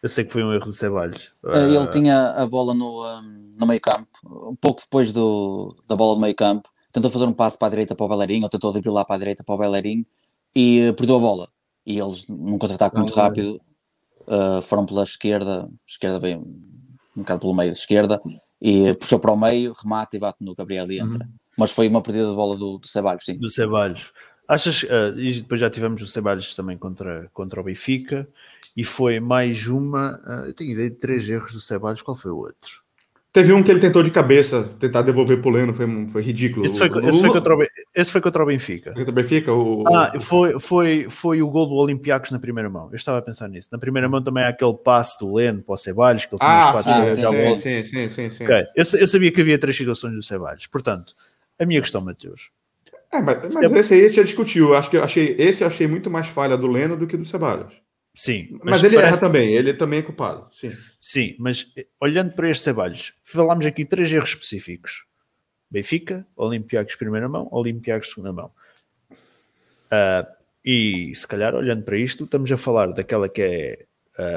Eu 0.00 0.08
sei 0.08 0.24
que 0.24 0.32
foi 0.32 0.44
um 0.44 0.52
erro 0.52 0.66
do 0.66 0.72
Ceballos. 0.72 1.34
Ele 1.42 1.78
uh... 1.78 1.90
tinha 1.90 2.30
a 2.30 2.46
bola 2.46 2.74
no, 2.74 3.04
um, 3.04 3.50
no 3.58 3.66
meio 3.66 3.80
campo, 3.80 4.08
um 4.24 4.54
pouco 4.54 4.80
depois 4.82 5.12
do, 5.12 5.74
da 5.88 5.96
bola 5.96 6.14
do 6.14 6.20
meio 6.20 6.36
campo, 6.36 6.68
tentou 6.94 7.10
fazer 7.10 7.24
um 7.24 7.32
passo 7.32 7.58
para 7.58 7.66
a 7.66 7.70
direita 7.70 7.94
para 7.94 8.06
o 8.06 8.08
Bellerin, 8.08 8.44
ou 8.44 8.48
tentou 8.48 8.72
lá 8.86 9.04
para 9.04 9.16
a 9.16 9.18
direita 9.18 9.42
para 9.42 9.54
o 9.54 9.58
Bellerin, 9.58 10.06
e 10.54 10.88
uh, 10.88 10.94
perdeu 10.94 11.16
a 11.16 11.18
bola. 11.18 11.48
E 11.84 11.98
eles, 11.98 12.26
num 12.28 12.56
contra-ataque 12.56 12.96
muito 12.96 13.12
rápido, 13.12 13.60
uh, 14.28 14.62
foram 14.62 14.86
pela 14.86 15.02
esquerda, 15.02 15.68
esquerda 15.84 16.20
bem, 16.20 16.36
um 16.36 17.20
bocado 17.20 17.40
pelo 17.40 17.52
meio, 17.52 17.72
esquerda, 17.72 18.22
e 18.62 18.94
puxou 18.94 19.18
para 19.18 19.32
o 19.32 19.36
meio, 19.36 19.74
remata 19.74 20.16
e 20.16 20.20
bate 20.20 20.38
no 20.40 20.54
Gabriel 20.54 20.90
e 20.90 21.00
entra. 21.00 21.24
Uhum. 21.24 21.32
Mas 21.58 21.72
foi 21.72 21.88
uma 21.88 22.00
perdida 22.00 22.30
de 22.30 22.36
bola 22.36 22.56
do, 22.56 22.78
do 22.78 22.86
Ceballos, 22.86 23.24
sim. 23.24 23.38
Do 23.38 23.50
Ceballos. 23.50 24.12
Achas, 24.46 24.84
uh, 24.84 25.18
e 25.18 25.40
depois 25.40 25.60
já 25.60 25.68
tivemos 25.68 26.00
o 26.00 26.06
Ceballos 26.06 26.54
também 26.54 26.78
contra, 26.78 27.28
contra 27.32 27.60
o 27.60 27.64
Benfica, 27.64 28.28
e 28.76 28.84
foi 28.84 29.18
mais 29.18 29.66
uma, 29.66 30.20
uh, 30.24 30.46
eu 30.46 30.54
tenho 30.54 30.70
ideia 30.70 30.90
de 30.90 30.96
três 30.96 31.28
erros 31.28 31.52
do 31.52 31.60
Ceballos, 31.60 32.02
qual 32.02 32.14
foi 32.14 32.30
o 32.30 32.36
outro? 32.36 32.83
Teve 33.34 33.52
um 33.52 33.64
que 33.64 33.70
ele 33.72 33.80
tentou 33.80 34.00
de 34.00 34.12
cabeça, 34.12 34.62
tentar 34.78 35.02
devolver 35.02 35.42
pro 35.42 35.50
Leno, 35.50 35.74
foi, 35.74 36.06
foi 36.06 36.22
ridículo. 36.22 36.64
Esse 36.64 36.78
foi, 36.78 36.88
o, 36.88 37.08
esse, 37.08 37.18
foi 37.18 37.30
contra 37.32 37.56
o, 37.56 37.66
esse 37.92 38.12
foi 38.12 38.20
contra 38.20 38.42
o 38.44 38.46
Benfica. 38.46 38.94
Contra 38.94 39.10
o 39.10 39.12
Benfica? 39.12 39.52
O, 39.52 39.82
ah, 39.88 40.12
foi, 40.20 40.60
foi, 40.60 41.06
foi 41.10 41.42
o 41.42 41.48
gol 41.48 41.66
do 41.66 41.74
Olympiacos 41.74 42.30
na 42.30 42.38
primeira 42.38 42.70
mão. 42.70 42.88
Eu 42.92 42.94
estava 42.94 43.18
a 43.18 43.22
pensar 43.22 43.48
nisso. 43.48 43.68
Na 43.72 43.78
primeira 43.78 44.08
mão 44.08 44.22
também 44.22 44.44
há 44.44 44.50
aquele 44.50 44.74
passe 44.74 45.18
do 45.18 45.34
Leno 45.34 45.62
para 45.62 45.74
o 45.74 45.76
Ceballos, 45.76 46.24
que 46.26 46.32
ele 46.32 46.38
tinha 46.38 46.52
ah, 46.52 46.74
os 46.76 46.82
quatro 46.84 47.08
sim, 47.08 47.16
sim, 47.16 47.56
sim, 47.56 47.84
sim, 47.84 48.08
sim, 48.08 48.30
sim. 48.30 48.44
Okay. 48.44 48.66
Eu, 48.76 49.00
eu, 49.00 49.06
sabia 49.08 49.32
que 49.32 49.40
havia 49.40 49.58
três 49.58 49.76
situações 49.76 50.14
do 50.14 50.22
Ceballos. 50.22 50.68
Portanto, 50.68 51.12
a 51.58 51.66
minha 51.66 51.80
questão, 51.80 52.00
Mateus, 52.00 52.52
é, 53.10 53.20
mas, 53.20 53.52
mas 53.52 53.72
esse 53.72 53.94
aí 53.94 54.00
a 54.00 54.06
gente 54.06 54.16
já 54.16 54.22
discutiu. 54.22 54.76
Acho 54.76 54.90
que 54.90 54.96
achei, 54.96 55.34
esse 55.36 55.64
eu 55.64 55.66
achei 55.66 55.88
muito 55.88 56.08
mais 56.08 56.28
falha 56.28 56.56
do 56.56 56.68
Leno 56.68 56.96
do 56.96 57.08
que 57.08 57.16
do 57.16 57.24
Ceballos. 57.24 57.83
Sim. 58.14 58.48
Mas, 58.52 58.60
mas 58.62 58.84
ele 58.84 58.94
parece... 58.94 59.12
erra 59.12 59.20
também, 59.20 59.52
ele 59.52 59.74
também 59.74 59.98
é 59.98 60.02
culpado. 60.02 60.46
Sim. 60.52 60.70
Sim, 61.00 61.36
mas 61.38 61.72
eh, 61.76 61.86
olhando 62.00 62.32
para 62.32 62.48
este 62.48 62.62
Ceballos, 62.62 63.12
falámos 63.24 63.66
aqui 63.66 63.84
três 63.84 64.12
erros 64.12 64.30
específicos: 64.30 65.04
Benfica, 65.68 66.24
Olympiacos 66.36 66.94
primeira 66.94 67.28
mão, 67.28 67.48
Olympiacos 67.50 68.10
segunda 68.10 68.32
mão. 68.32 68.52
Uh, 69.10 70.32
e 70.64 71.12
se 71.14 71.26
calhar, 71.26 71.54
olhando 71.54 71.82
para 71.82 71.98
isto, 71.98 72.24
estamos 72.24 72.50
a 72.50 72.56
falar 72.56 72.92
daquela 72.92 73.28
que 73.28 73.42
é 73.42 73.86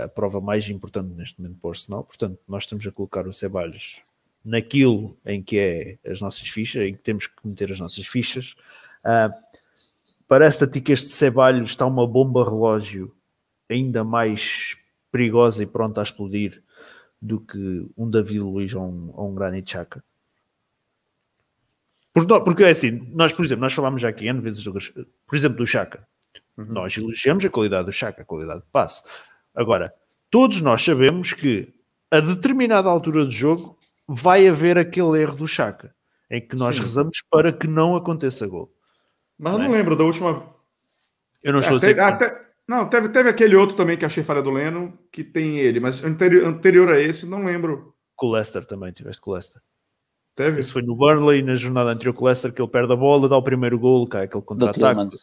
a 0.03 0.07
prova 0.07 0.41
mais 0.41 0.67
importante 0.69 1.11
neste 1.11 1.39
momento 1.39 1.59
para 1.59 1.67
o 1.67 1.71
Arsenal. 1.71 2.03
Portanto, 2.03 2.39
nós 2.47 2.63
estamos 2.63 2.85
a 2.87 2.91
colocar 2.91 3.27
o 3.27 3.33
Ceballos 3.33 4.01
naquilo 4.43 5.15
em 5.23 5.41
que 5.41 5.59
é 5.59 5.97
as 6.09 6.19
nossas 6.19 6.47
fichas, 6.49 6.81
em 6.81 6.93
que 6.93 7.01
temos 7.01 7.27
que 7.27 7.35
meter 7.45 7.71
as 7.71 7.79
nossas 7.79 8.07
fichas. 8.07 8.55
Uh, 9.05 9.31
Parece-te 10.27 10.63
a 10.65 10.67
ti 10.67 10.81
que 10.81 10.91
este 10.91 11.07
Cebalho 11.07 11.63
está 11.63 11.85
uma 11.85 12.05
bomba 12.05 12.43
relógio 12.43 13.15
ainda 13.69 14.03
mais 14.03 14.77
perigosa 15.11 15.63
e 15.63 15.65
pronta 15.65 16.01
a 16.01 16.03
explodir 16.03 16.61
do 17.21 17.39
que 17.39 17.87
um 17.97 18.09
David 18.09 18.39
Luiz 18.39 18.73
ou 18.73 18.83
um, 18.83 19.11
ou 19.13 19.31
um 19.31 19.35
Granit 19.35 19.71
Xhaka? 19.71 20.03
Porque, 22.17 22.39
porque 22.39 22.63
é 22.63 22.71
assim, 22.71 23.07
nós, 23.13 23.31
por 23.31 23.45
exemplo, 23.45 23.61
nós 23.61 23.73
falámos 23.73 24.01
já 24.01 24.09
aqui 24.09 24.25
N 24.25 24.41
vezes, 24.41 24.63
do, 24.63 24.73
por 24.73 25.35
exemplo, 25.35 25.57
do 25.57 25.67
Chaka. 25.67 26.07
Uhum. 26.57 26.65
Nós 26.65 26.97
elogiamos 26.97 27.45
a 27.45 27.49
qualidade 27.49 27.85
do 27.85 27.91
Chaka, 27.91 28.23
a 28.23 28.25
qualidade 28.25 28.61
de 28.61 28.65
passe. 28.71 29.03
Agora, 29.53 29.93
todos 30.31 30.59
nós 30.59 30.83
sabemos 30.83 31.33
que 31.33 31.71
a 32.09 32.19
determinada 32.19 32.89
altura 32.89 33.23
do 33.23 33.29
jogo 33.29 33.77
vai 34.07 34.47
haver 34.47 34.79
aquele 34.79 35.21
erro 35.21 35.35
do 35.35 35.47
Chaka, 35.47 35.93
em 36.31 36.41
que 36.41 36.55
nós 36.55 36.75
Sim. 36.75 36.81
rezamos 36.81 37.21
para 37.29 37.53
que 37.53 37.67
não 37.67 37.95
aconteça 37.95 38.47
gol. 38.47 38.73
Mas 39.37 39.53
eu 39.53 39.59
não, 39.59 39.65
é? 39.65 39.69
lembro 39.77 39.95
da 39.95 40.03
última. 40.03 40.43
Eu 41.43 41.53
não 41.53 41.59
estou 41.59 41.77
é, 41.77 42.01
até, 42.01 42.46
Não, 42.67 42.89
teve, 42.89 43.09
teve 43.09 43.29
aquele 43.29 43.55
outro 43.55 43.75
também 43.75 43.97
que 43.97 44.05
achei 44.05 44.23
falha 44.23 44.41
do 44.41 44.51
Leno, 44.51 44.97
que 45.11 45.23
tem 45.23 45.57
ele, 45.57 45.79
mas 45.79 46.03
anterior, 46.03 46.45
anterior 46.45 46.89
a 46.89 46.99
esse, 46.99 47.25
não 47.25 47.45
lembro. 47.45 47.93
Com 48.15 48.27
o 48.27 48.31
Leicester 48.31 48.65
também, 48.65 48.91
tiveste 48.91 49.21
com 49.21 49.31
o 49.31 49.33
Leicester. 49.33 49.61
Teve? 50.35 50.59
Esse 50.59 50.71
foi 50.71 50.81
no 50.81 50.95
Burnley, 50.95 51.41
na 51.41 51.55
jornada 51.55 51.91
anterior 51.91 52.13
com 52.13 52.23
o 52.23 52.27
Leicester, 52.27 52.53
que 52.53 52.61
ele 52.61 52.69
perde 52.69 52.91
a 52.91 52.95
bola, 52.95 53.29
dá 53.29 53.37
o 53.37 53.41
primeiro 53.41 53.79
gol, 53.79 54.05
cai 54.07 54.25
aquele 54.25 54.43
contra-ataque. 54.43 55.15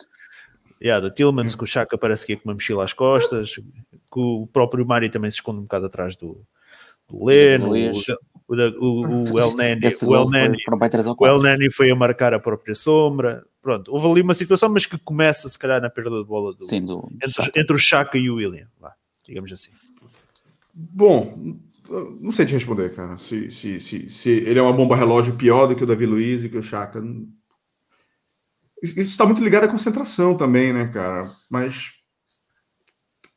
Yeah, 0.82 1.06
do 1.06 1.14
Tillmans, 1.14 1.54
hum. 1.54 1.58
que 1.58 1.64
o 1.64 1.66
Chaka 1.66 1.96
parece 1.96 2.26
que 2.26 2.32
ia 2.32 2.38
com 2.38 2.48
uma 2.48 2.54
mochila 2.54 2.82
às 2.82 2.92
costas, 2.92 3.54
que 3.54 4.20
o 4.20 4.46
próprio 4.52 4.84
Mari 4.84 5.08
também 5.08 5.30
se 5.30 5.36
esconde 5.36 5.60
um 5.60 5.62
bocado 5.62 5.86
atrás 5.86 6.16
do, 6.16 6.44
o 7.10 7.26
Leno, 7.26 7.68
Luís. 7.68 8.08
o, 8.08 8.18
o, 8.78 9.06
o, 9.06 9.32
o 9.34 9.38
El 9.38 9.46
Esse 9.82 10.04
o 10.06 10.14
El 10.16 10.28
foi- 10.28 10.88
3 10.88 11.06
ou 11.06 11.16
o 11.18 11.26
El 11.26 11.38
4. 11.38 11.42
Neni 11.42 11.70
foi 11.70 11.90
a 11.90 11.96
marcar 11.96 12.32
a 12.34 12.38
própria 12.40 12.74
sombra. 12.74 13.44
Pronto, 13.62 13.92
houve 13.92 14.06
ali 14.08 14.20
uma 14.22 14.34
situação, 14.34 14.68
mas 14.68 14.86
que 14.86 14.98
começa 14.98 15.48
se 15.48 15.58
calhar 15.58 15.80
na 15.80 15.88
perda 15.90 16.10
de 16.10 16.24
bola 16.24 16.54
do, 16.54 16.64
Sim, 16.64 16.84
do, 16.84 17.08
entre, 17.14 17.30
Chaka. 17.32 17.60
entre 17.60 17.76
o 17.76 17.78
Chaka 17.78 18.18
e 18.18 18.30
o 18.30 18.36
William, 18.36 18.66
vá, 18.78 18.92
digamos 19.24 19.50
assim. 19.52 19.70
Bom, 20.74 21.56
não 22.20 22.32
sei 22.32 22.44
te 22.46 22.52
responder, 22.54 22.94
cara. 22.94 23.16
Se, 23.16 23.50
se, 23.50 23.78
se, 23.80 24.08
se 24.10 24.30
ele 24.30 24.58
é 24.58 24.62
uma 24.62 24.72
bomba 24.72 24.96
relógio 24.96 25.34
pior 25.36 25.66
do 25.66 25.76
que 25.76 25.84
o 25.84 25.86
Davi 25.86 26.04
Luiz 26.06 26.44
e 26.44 26.48
que 26.48 26.58
o 26.58 26.62
Chaka. 26.62 27.02
Isso 28.82 29.00
está 29.00 29.24
muito 29.24 29.42
ligado 29.42 29.64
à 29.64 29.68
concentração 29.68 30.36
também, 30.36 30.72
né, 30.72 30.88
cara? 30.88 31.30
Mas. 31.48 31.92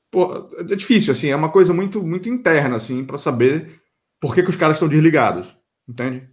Pô, 0.09 0.49
é 0.57 0.63
difícil, 0.75 1.11
assim, 1.11 1.27
é 1.29 1.35
uma 1.35 1.49
coisa 1.51 1.73
muito, 1.73 2.01
muito 2.01 2.27
interna, 2.29 2.77
assim, 2.77 3.03
para 3.05 3.17
saber 3.17 3.79
por 4.19 4.33
que, 4.33 4.43
que 4.43 4.49
os 4.49 4.55
caras 4.55 4.77
estão 4.77 4.87
desligados, 4.87 5.57
entende? 5.87 6.29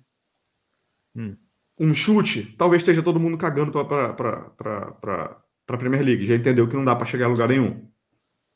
Hum. 1.15 1.37
Um 1.79 1.93
chute, 1.93 2.55
talvez 2.57 2.83
esteja 2.83 3.03
todo 3.03 3.21
mundo 3.21 3.37
cagando 3.37 3.73
para 3.73 5.37
a 5.69 5.77
Premier 5.77 6.05
League. 6.05 6.25
Já 6.25 6.37
entendeu 6.37 6.69
que 6.69 6.77
não 6.77 6.85
dá 6.85 6.95
para 6.95 7.07
chegar 7.07 7.27
a 7.27 7.29
lugar 7.29 7.49
nenhum. 7.49 7.89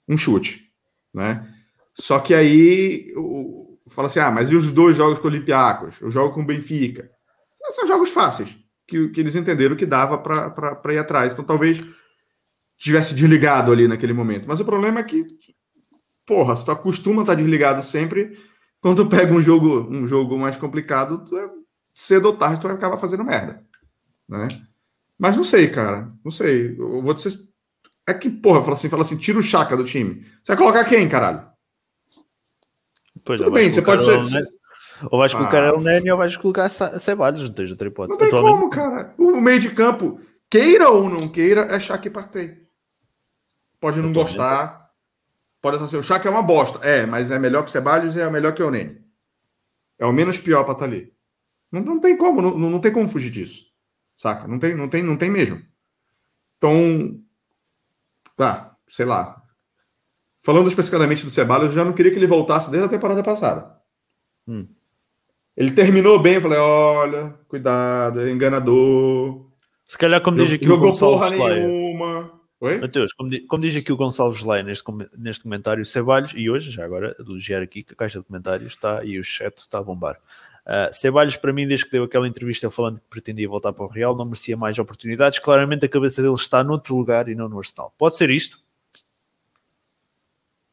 Um 0.08 0.16
chute, 0.16 0.72
né? 1.12 1.52
Só 1.94 2.20
que 2.20 2.32
aí 2.32 3.12
o, 3.16 3.78
fala 3.88 4.06
assim: 4.06 4.20
ah, 4.20 4.30
mas 4.30 4.50
e 4.50 4.56
os 4.56 4.70
dois 4.70 4.96
jogos 4.96 5.18
com 5.18 5.26
o 5.26 5.30
Olympiacos? 5.30 6.00
O 6.00 6.10
jogo 6.10 6.32
com 6.32 6.42
o 6.42 6.46
Benfica? 6.46 7.10
São 7.70 7.86
jogos 7.86 8.10
fáceis, 8.10 8.56
que, 8.86 9.08
que 9.08 9.20
eles 9.20 9.36
entenderam 9.36 9.76
que 9.76 9.84
dava 9.84 10.18
para 10.18 10.94
ir 10.94 10.98
atrás. 10.98 11.32
Então 11.32 11.44
talvez 11.44 11.84
tivesse 12.78 13.14
desligado 13.14 13.72
ali 13.72 13.88
naquele 13.88 14.12
momento. 14.12 14.46
Mas 14.46 14.60
o 14.60 14.64
problema 14.64 15.00
é 15.00 15.02
que, 15.02 15.26
porra, 16.24 16.54
se 16.54 16.64
tu 16.64 16.70
acostuma 16.70 17.22
a 17.22 17.24
estar 17.24 17.34
desligado 17.34 17.82
sempre, 17.82 18.38
quando 18.80 19.04
tu 19.04 19.08
pega 19.10 19.32
um 19.32 19.40
jogo, 19.42 19.86
um 19.90 20.06
jogo 20.06 20.38
mais 20.38 20.56
complicado, 20.56 21.24
tu 21.24 21.36
é- 21.36 21.50
cedo 21.94 22.26
ou 22.26 22.36
tarde 22.36 22.60
tu 22.60 22.66
vai 22.68 22.76
acabar 22.76 22.96
fazendo 22.96 23.24
merda. 23.24 23.64
Né? 24.28 24.46
Mas 25.18 25.36
não 25.36 25.44
sei, 25.44 25.68
cara. 25.68 26.12
Não 26.24 26.30
sei. 26.30 26.76
Eu 26.78 27.02
vou 27.02 27.14
dizer. 27.14 27.36
É 28.06 28.14
que, 28.14 28.30
porra, 28.30 28.60
fala 28.62 28.72
assim, 28.74 28.88
fala 28.88 29.02
assim, 29.02 29.16
tira 29.18 29.38
o 29.38 29.42
Chaka 29.42 29.76
do 29.76 29.84
time. 29.84 30.20
Você 30.42 30.52
vai 30.52 30.56
colocar 30.56 30.84
quem, 30.84 31.08
caralho? 31.08 31.46
Pois, 33.24 33.38
Tudo 33.40 33.48
ou 33.48 33.52
vais 33.52 33.64
bem, 33.64 33.70
você 33.70 33.82
pode 33.82 34.02
o 34.02 34.04
ser- 34.26 34.34
Neni- 34.40 34.46
Ou 35.10 35.18
vais 35.18 35.32
colocar 35.34 35.62
Ah. 35.62 35.66
El 35.68 35.80
Neni 35.80 36.10
ou 36.10 36.18
vais 36.18 36.36
colocar 36.36 36.68
Ceballos, 36.68 37.42
não 37.44 37.52
tens 37.52 37.70
outra 37.70 37.86
hipótese. 37.88 38.18
Não 38.18 38.28
tem 38.28 38.38
Atualmente, 38.38 38.58
como, 38.60 38.70
cara. 38.70 39.14
O 39.18 39.40
meio 39.40 39.58
de 39.60 39.70
campo, 39.70 40.20
queira 40.50 40.88
ou 40.90 41.08
não 41.08 41.28
queira, 41.28 41.62
é 41.62 41.78
Chaka 41.78 42.08
e 42.08 42.10
Partey. 42.10 42.56
Pode 43.80 44.00
não 44.00 44.10
Atualmente. 44.10 44.36
gostar. 44.36 44.87
Pode 45.60 45.82
assim, 45.82 45.96
o 45.96 46.02
Chaka 46.02 46.28
é 46.28 46.30
uma 46.30 46.42
bosta. 46.42 46.78
É, 46.86 47.04
mas 47.06 47.30
é 47.30 47.38
melhor 47.38 47.62
que 47.62 47.68
o 47.68 47.72
Ceballos 47.72 48.14
e 48.14 48.20
é 48.20 48.30
melhor 48.30 48.52
que 48.52 48.62
o 48.62 48.70
Nene. 48.70 49.00
É 49.98 50.06
o 50.06 50.12
menos 50.12 50.38
pior 50.38 50.64
para 50.64 50.74
estar 50.74 50.84
ali. 50.84 51.12
Não, 51.70 51.80
não 51.80 52.00
tem 52.00 52.16
como, 52.16 52.40
não, 52.40 52.70
não 52.70 52.80
tem 52.80 52.92
como 52.92 53.08
fugir 53.08 53.30
disso. 53.30 53.66
Saca? 54.16 54.46
Não 54.46 54.58
tem, 54.58 54.74
não 54.74 54.88
tem, 54.88 55.02
não 55.02 55.16
tem 55.16 55.30
mesmo. 55.30 55.60
Então, 56.56 57.20
ah, 58.38 58.74
sei 58.88 59.04
lá. 59.04 59.42
Falando 60.42 60.68
especificamente 60.68 61.24
do 61.24 61.30
Ceballos, 61.30 61.70
eu 61.70 61.74
já 61.74 61.84
não 61.84 61.92
queria 61.92 62.12
que 62.12 62.18
ele 62.18 62.26
voltasse 62.26 62.70
desde 62.70 62.86
a 62.86 62.90
temporada 62.90 63.22
passada. 63.22 63.76
Hum. 64.46 64.66
Ele 65.56 65.72
terminou 65.72 66.20
bem, 66.20 66.34
eu 66.34 66.40
falei, 66.40 66.58
olha, 66.58 67.34
cuidado, 67.48 68.20
é 68.20 68.30
enganador. 68.30 69.50
Se 69.84 69.98
calhar, 69.98 70.22
como 70.22 70.36
diz 70.36 70.52
aqui 70.52 70.64
o 70.64 70.68
Jogou 70.68 70.96
porra 70.96 71.30
Leia. 71.30 71.66
nenhuma. 71.66 72.37
Oi? 72.60 72.78
Mateus, 72.78 73.12
como, 73.12 73.30
como 73.46 73.62
diz 73.62 73.76
aqui 73.76 73.92
o 73.92 73.96
Gonçalves 73.96 74.42
Leia 74.42 74.64
neste, 74.64 74.84
neste 75.16 75.42
comentário, 75.44 75.84
Ceballos, 75.84 76.32
e 76.34 76.50
hoje, 76.50 76.72
já 76.72 76.84
agora, 76.84 77.14
elogiar 77.18 77.62
aqui 77.62 77.84
que 77.84 77.92
a 77.92 77.96
caixa 77.96 78.18
de 78.18 78.24
comentários 78.24 78.72
está 78.72 79.04
e 79.04 79.18
o 79.18 79.22
chat 79.22 79.56
está 79.58 79.78
a 79.78 79.82
bombar. 79.82 80.16
Uh, 80.66 80.92
Ceballos, 80.92 81.36
para 81.36 81.52
mim, 81.52 81.68
desde 81.68 81.86
que 81.86 81.92
deu 81.92 82.04
aquela 82.04 82.26
entrevista 82.26 82.68
falando 82.68 82.98
que 82.98 83.06
pretendia 83.08 83.48
voltar 83.48 83.72
para 83.72 83.84
o 83.84 83.88
Real, 83.88 84.16
não 84.16 84.24
merecia 84.24 84.56
mais 84.56 84.78
oportunidades. 84.78 85.38
Claramente 85.38 85.86
a 85.86 85.88
cabeça 85.88 86.20
dele 86.20 86.34
está 86.34 86.64
noutro 86.64 86.96
lugar 86.96 87.28
e 87.28 87.34
não 87.34 87.48
no 87.48 87.58
Arsenal. 87.58 87.94
Pode 87.96 88.16
ser 88.16 88.28
isto? 88.28 88.58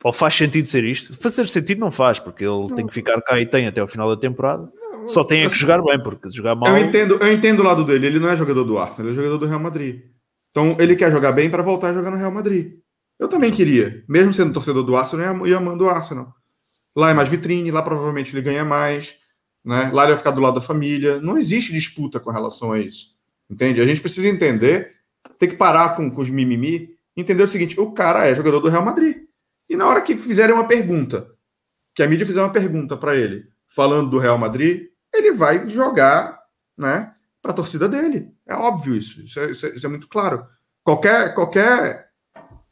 Ou 0.03 0.11
faz 0.11 0.35
sentido 0.35 0.67
ser 0.67 0.83
isto? 0.83 1.15
Fazer 1.15 1.47
sentido 1.47 1.79
não 1.79 1.91
faz, 1.91 2.19
porque 2.19 2.43
ele 2.43 2.73
tem 2.75 2.85
que 2.85 2.93
ficar 2.93 3.19
cá 3.21 3.39
e 3.39 3.45
tem 3.45 3.67
até 3.67 3.81
ao 3.81 3.87
final 3.87 4.09
da 4.09 4.19
temporada. 4.19 4.71
Só 5.05 5.23
tem 5.23 5.43
é 5.43 5.47
que 5.47 5.55
jogar 5.55 5.81
bem, 5.83 6.01
porque 6.01 6.29
se 6.29 6.35
jogar 6.35 6.55
mal. 6.55 6.75
Eu 6.75 6.85
entendo, 6.85 7.17
eu 7.21 7.31
entendo 7.31 7.59
o 7.59 7.63
lado 7.63 7.85
dele. 7.85 8.07
Ele 8.07 8.19
não 8.19 8.29
é 8.29 8.35
jogador 8.35 8.63
do 8.63 8.77
Arsenal, 8.77 9.11
ele 9.11 9.13
é 9.13 9.15
jogador 9.15 9.37
do 9.37 9.45
Real 9.45 9.59
Madrid. 9.59 10.14
Então 10.55 10.77
ele 10.79 10.95
quer 10.95 11.11
jogar 11.11 11.33
bem 11.33 11.49
para 11.49 11.61
voltar 11.61 11.89
a 11.89 11.93
jogar 11.93 12.09
no 12.09 12.15
Real 12.15 12.31
Madrid. 12.31 12.77
Eu 13.19 13.27
também 13.27 13.51
queria, 13.51 14.05
mesmo 14.07 14.33
sendo 14.33 14.53
torcedor 14.53 14.83
do 14.83 14.95
Arsenal, 14.95 15.45
ia 15.45 15.57
amando 15.57 15.83
o 15.83 15.89
Arsenal. 15.89 16.33
Lá 16.95 17.11
é 17.11 17.13
mais 17.13 17.27
vitrine, 17.27 17.71
lá 17.71 17.81
provavelmente 17.81 18.33
ele 18.33 18.41
ganha 18.41 18.63
mais, 18.63 19.17
né? 19.65 19.91
Lá 19.93 20.03
ele 20.03 20.13
vai 20.13 20.17
ficar 20.17 20.31
do 20.31 20.39
lado 20.39 20.55
da 20.55 20.61
família. 20.61 21.19
Não 21.19 21.37
existe 21.37 21.73
disputa 21.73 22.21
com 22.21 22.31
relação 22.31 22.71
a 22.71 22.79
isso. 22.79 23.17
Entende? 23.49 23.81
A 23.81 23.85
gente 23.85 23.99
precisa 23.99 24.29
entender, 24.29 24.93
tem 25.37 25.49
que 25.49 25.57
parar 25.57 25.93
com, 25.97 26.09
com 26.09 26.21
os 26.21 26.29
mimimi, 26.29 26.89
entender 27.17 27.43
o 27.43 27.47
seguinte: 27.49 27.77
o 27.77 27.91
cara 27.91 28.25
é 28.25 28.33
jogador 28.33 28.61
do 28.61 28.69
Real 28.69 28.85
Madrid. 28.85 29.23
E 29.69 29.75
na 29.75 29.85
hora 29.89 30.01
que 30.01 30.15
fizerem 30.15 30.55
uma 30.55 30.67
pergunta, 30.67 31.27
que 31.93 32.01
a 32.01 32.07
mídia 32.07 32.25
fizer 32.25 32.41
uma 32.41 32.53
pergunta 32.53 32.95
para 32.95 33.13
ele, 33.13 33.43
falando 33.67 34.09
do 34.09 34.19
Real 34.19 34.37
Madrid, 34.37 34.85
ele 35.13 35.33
vai 35.33 35.67
jogar, 35.67 36.39
né, 36.77 37.13
para 37.45 37.51
a 37.51 37.55
torcida 37.55 37.88
dele. 37.88 38.31
É 38.47 38.55
óbvio 38.55 38.95
isso. 38.95 39.21
Isso 39.21 39.39
é, 39.39 39.51
isso 39.51 39.67
é- 39.67 39.69
isso 39.75 39.86
é 39.86 39.89
muito 39.89 40.08
claro. 40.08 40.47
Qualquer, 40.84 41.36
qualquer, 41.36 42.10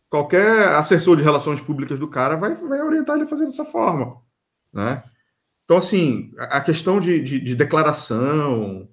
qualquer 0.10 0.70
assessor 0.70 1.16
de 1.16 1.22
relações 1.22 1.62
públicas 1.62 2.00
do 2.00 2.08
cara 2.08 2.36
vai, 2.36 2.56
vai 2.56 2.82
orientar 2.82 3.16
ele 3.16 3.26
a 3.26 3.28
fazer 3.28 3.46
dessa 3.46 3.66
forma, 3.66 4.18
né? 4.74 5.04
Então, 5.66 5.78
assim, 5.78 6.32
a 6.40 6.60
questão 6.60 7.00
de, 7.00 7.22
de, 7.22 7.40
de 7.40 7.56
declaração 7.56 8.90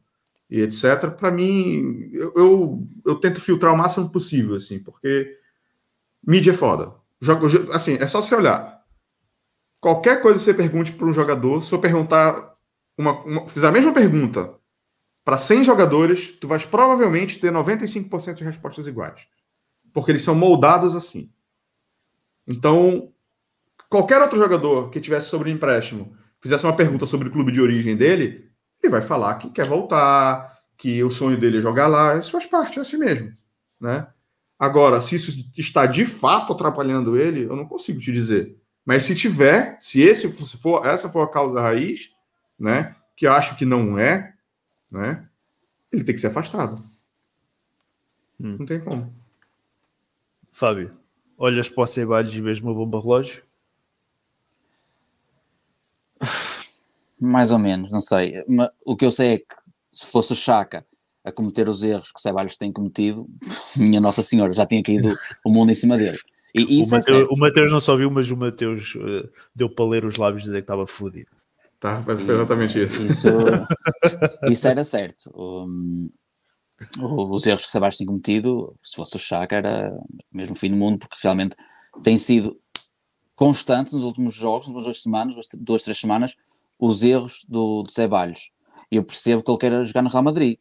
e 0.51 0.61
etc., 0.61 1.11
para 1.17 1.31
mim, 1.31 2.11
eu, 2.13 2.33
eu, 2.37 2.89
eu 3.07 3.15
tento 3.17 3.41
filtrar 3.41 3.73
o 3.73 3.79
máximo 3.79 4.11
possível, 4.11 4.57
assim, 4.57 4.79
porque 4.83 5.35
mídia 6.27 6.51
é 6.51 6.55
foda. 6.55 6.93
Joga- 7.23 7.49
jo- 7.49 7.73
Assim, 7.73 7.95
é 7.99 8.07
só 8.07 8.21
você 8.21 8.35
olhar. 8.35 8.81
Qualquer 9.81 10.21
coisa 10.21 10.39
que 10.39 10.45
você 10.45 10.53
pergunte 10.55 10.93
para 10.93 11.07
um 11.07 11.13
jogador, 11.13 11.63
se 11.63 11.73
eu 11.73 11.81
perguntar, 11.81 12.55
uma, 12.99 13.13
uma- 13.25 13.47
fizer 13.47 13.69
a 13.69 13.73
mesma 13.73 13.93
pergunta 13.95 14.60
para 15.31 15.39
100 15.39 15.63
jogadores, 15.63 16.37
tu 16.41 16.49
vais 16.49 16.65
provavelmente 16.65 17.39
ter 17.39 17.53
95% 17.53 18.35
de 18.35 18.43
respostas 18.43 18.89
iguais. 18.89 19.29
Porque 19.93 20.11
eles 20.11 20.25
são 20.25 20.35
moldados 20.35 20.97
assim. 20.97 21.31
Então, 22.49 23.13
qualquer 23.89 24.21
outro 24.21 24.37
jogador 24.37 24.91
que 24.91 24.99
tivesse 24.99 25.29
sobre 25.29 25.53
empréstimo, 25.53 26.17
fizesse 26.41 26.65
uma 26.65 26.75
pergunta 26.75 27.07
sobre 27.07 27.29
o 27.29 27.31
clube 27.31 27.53
de 27.53 27.61
origem 27.61 27.97
dele, 27.97 28.51
ele 28.83 28.91
vai 28.91 29.03
falar 29.03 29.37
que 29.37 29.53
quer 29.53 29.67
voltar, 29.67 30.59
que 30.77 31.01
o 31.05 31.13
sonho 31.13 31.39
dele 31.39 31.59
é 31.59 31.61
jogar 31.61 31.87
lá, 31.87 32.19
isso 32.19 32.33
faz 32.33 32.47
parte, 32.47 32.81
é 32.81 32.83
assim 32.83 32.97
mesmo, 32.97 33.33
né? 33.81 34.09
Agora, 34.59 35.01
se 35.01 35.15
isso 35.15 35.49
está 35.57 35.87
de 35.87 36.05
fato 36.05 36.55
atrapalhando 36.55 37.17
ele, 37.17 37.45
eu 37.45 37.55
não 37.55 37.67
consigo 37.67 38.01
te 38.01 38.11
dizer. 38.11 38.57
Mas 38.85 39.05
se 39.05 39.15
tiver, 39.15 39.77
se 39.79 40.03
esse 40.03 40.29
se 40.29 40.59
for 40.59 40.85
essa 40.85 41.09
for 41.09 41.23
a 41.23 41.31
causa 41.31 41.61
raiz, 41.61 42.11
né, 42.59 42.97
que 43.17 43.29
eu 43.29 43.33
acho 43.33 43.57
que 43.57 43.65
não 43.65 43.97
é, 43.97 44.35
né, 44.91 45.29
ele 45.93 46.05
tem 46.05 46.15
que 46.15 46.21
ser 46.21 46.29
afastado. 46.29 46.83
Hum. 48.41 48.57
Não 48.59 48.67
tem 48.67 48.81
como. 48.81 49.13
Fábio, 50.53 50.97
olhas 51.37 51.69
para 51.69 51.83
o 51.83 51.87
Ceballos 51.87 52.35
e 52.35 52.41
vês 52.41 52.61
uma 52.61 52.75
bomba 52.75 53.01
relógio? 53.01 53.43
Mais 57.21 57.51
ou 57.51 57.59
menos, 57.59 57.93
não 57.93 58.01
sei. 58.01 58.43
O 58.85 58.97
que 58.97 59.05
eu 59.05 59.11
sei 59.11 59.35
é 59.35 59.39
que 59.39 59.55
se 59.91 60.11
fosse 60.11 60.33
o 60.33 60.37
Chaka 60.37 60.87
a 61.23 61.31
cometer 61.31 61.69
os 61.69 61.83
erros 61.83 62.11
que 62.11 62.19
o 62.19 62.23
Ceballos 62.23 62.57
tem 62.57 62.73
cometido, 62.73 63.29
minha 63.77 64.01
Nossa 64.01 64.23
Senhora, 64.23 64.53
já 64.53 64.67
tinha 64.67 64.83
caído 64.83 65.15
o 65.45 65.51
mundo 65.51 65.71
em 65.71 65.75
cima 65.75 65.97
dele. 65.99 66.19
E 66.55 66.65
O 66.65 66.71
isso 66.81 66.95
é 66.95 66.99
Mateus, 66.99 67.19
certo. 67.19 67.33
o 67.37 67.39
Mateus 67.39 67.73
não 67.73 67.81
só 67.81 67.97
viu, 67.97 68.11
mas 68.11 68.31
o 68.31 68.37
Mateus 68.37 68.97
eh, 68.97 69.29
deu 69.55 69.69
para 69.69 69.85
ler 69.85 70.05
os 70.05 70.17
lábios 70.17 70.43
e 70.43 70.47
dizer 70.47 70.59
que 70.59 70.65
estava 70.65 70.87
fodido. 70.87 71.31
Tá? 71.81 72.03
Mas 72.07 72.21
foi 72.21 72.35
exatamente 72.35 72.83
isso. 72.83 73.03
Isso, 73.03 73.29
isso 74.53 74.69
era 74.69 74.85
certo. 74.85 75.33
Um, 75.35 76.11
os 76.99 77.47
erros 77.47 77.63
que 77.63 77.69
o 77.69 77.71
Sebastião 77.71 78.07
tem 78.07 78.07
cometido, 78.07 78.77
se 78.85 78.97
fosse 78.97 79.17
o 79.17 79.19
Chaka, 79.19 79.57
era 79.57 79.99
mesmo 80.31 80.55
o 80.55 80.59
fim 80.59 80.71
do 80.71 80.77
mundo, 80.77 80.99
porque 80.99 81.17
realmente 81.23 81.57
tem 82.03 82.19
sido 82.19 82.61
constante 83.35 83.95
nos 83.95 84.05
últimos 84.05 84.35
jogos, 84.35 84.69
nas 84.69 84.85
duas 84.85 85.03
semanas, 85.03 85.35
duas, 85.57 85.83
três 85.83 85.99
semanas, 85.99 86.37
os 86.79 87.03
erros 87.03 87.45
do, 87.49 87.83
do 87.83 87.91
Ceballos. 87.91 88.53
Eu 88.91 89.03
percebo 89.03 89.43
que 89.43 89.51
ele 89.51 89.59
queira 89.59 89.83
jogar 89.83 90.03
no 90.03 90.11
Real 90.11 90.23
Madrid, 90.23 90.59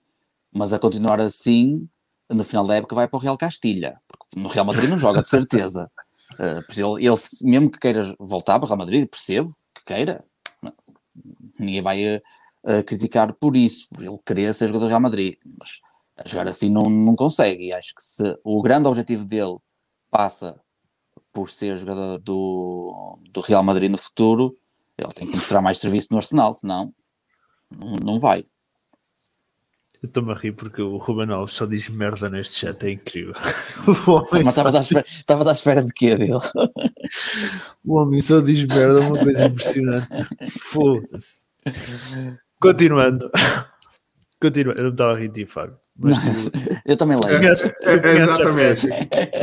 mas 0.54 0.72
a 0.72 0.80
continuar 0.80 1.20
assim, 1.20 1.88
no 2.30 2.44
final 2.46 2.66
da 2.66 2.76
época 2.76 2.96
vai 2.96 3.08
para 3.10 3.18
o 3.18 3.20
Real 3.20 3.38
Castilha, 3.38 4.00
porque 4.08 4.40
no 4.40 4.48
Real 4.48 4.66
Madrid 4.66 4.90
não 4.90 4.98
joga, 4.98 5.22
de 5.22 5.30
certeza. 5.30 5.92
Uh, 6.40 6.64
ele, 6.72 7.06
ele, 7.06 7.16
mesmo 7.42 7.70
que 7.70 7.80
queira 7.80 8.16
voltar 8.18 8.58
para 8.60 8.66
o 8.66 8.68
Real 8.68 8.78
Madrid, 8.78 9.10
percebo 9.10 9.54
que 9.76 9.84
queira, 9.84 10.24
ninguém 11.58 11.82
vai 11.82 12.04
eh, 12.04 12.22
eh, 12.66 12.84
criticar 12.84 13.34
por 13.34 13.56
isso, 13.56 13.88
por 13.90 14.04
ele 14.04 14.20
querer 14.26 14.54
ser 14.54 14.68
jogador 14.68 14.86
do 14.86 14.90
Real 14.90 15.02
Madrid, 15.02 15.38
mas 15.60 15.82
a 16.18 16.28
jogar 16.28 16.48
assim 16.48 16.70
não, 16.70 16.90
não 16.90 17.16
consegue. 17.16 17.68
E 17.68 17.74
acho 17.74 17.96
que 17.96 18.04
se 18.04 18.38
o 18.44 18.62
grande 18.62 18.88
objetivo 18.88 19.26
dele 19.26 19.58
passa 20.12 20.60
por 21.32 21.50
ser 21.50 21.78
jogador 21.78 22.18
do, 22.20 23.20
do 23.32 23.42
Real 23.42 23.64
Madrid 23.64 23.90
no 23.90 23.98
futuro, 23.98 24.58
Ele 24.98 25.14
tem 25.14 25.28
que 25.28 25.36
mostrar 25.36 25.62
mais 25.62 25.80
serviço 25.80 26.08
no 26.12 26.18
Arsenal, 26.18 26.54
senão 26.54 26.94
não, 27.70 27.94
não 28.04 28.20
vai. 28.20 28.46
Eu 30.02 30.08
estou-me 30.08 30.32
a 30.32 30.36
rir 30.36 30.54
porque 30.54 30.82
o 30.82 30.96
Ruben 30.98 31.30
Alves 31.30 31.56
só 31.56 31.66
diz 31.66 31.90
merda 31.90 32.30
neste 32.30 32.60
chat, 32.60 32.82
é 32.86 32.92
incrível. 32.92 33.34
Só, 34.06 34.38
estavas 34.38 34.76
à 34.76 34.80
espera, 34.80 35.06
à 35.28 35.52
espera 35.52 35.84
de 35.84 35.92
quê 35.92 36.16
dele? 36.16 36.38
o 37.84 37.98
homem 37.98 38.22
só 38.22 38.40
diz 38.40 38.66
merda, 38.66 39.02
uma 39.02 39.20
coisa 39.22 39.46
impressionante. 39.46 40.08
Foda-se. 40.58 41.48
Continuando. 42.62 43.30
Continua. 44.42 44.74
Eu 44.78 44.84
não 44.86 44.92
estava 44.92 45.14
a 45.14 45.20
rir 45.20 45.28
de 45.28 45.44
ti, 45.44 45.46
Fábio. 45.46 45.78
Mas 45.98 46.18
tu, 46.18 46.52
Eu 46.86 46.96
também 46.96 47.18
leio. 47.22 47.38
É, 47.38 47.48
é, 47.48 48.18
exatamente. 48.18 48.88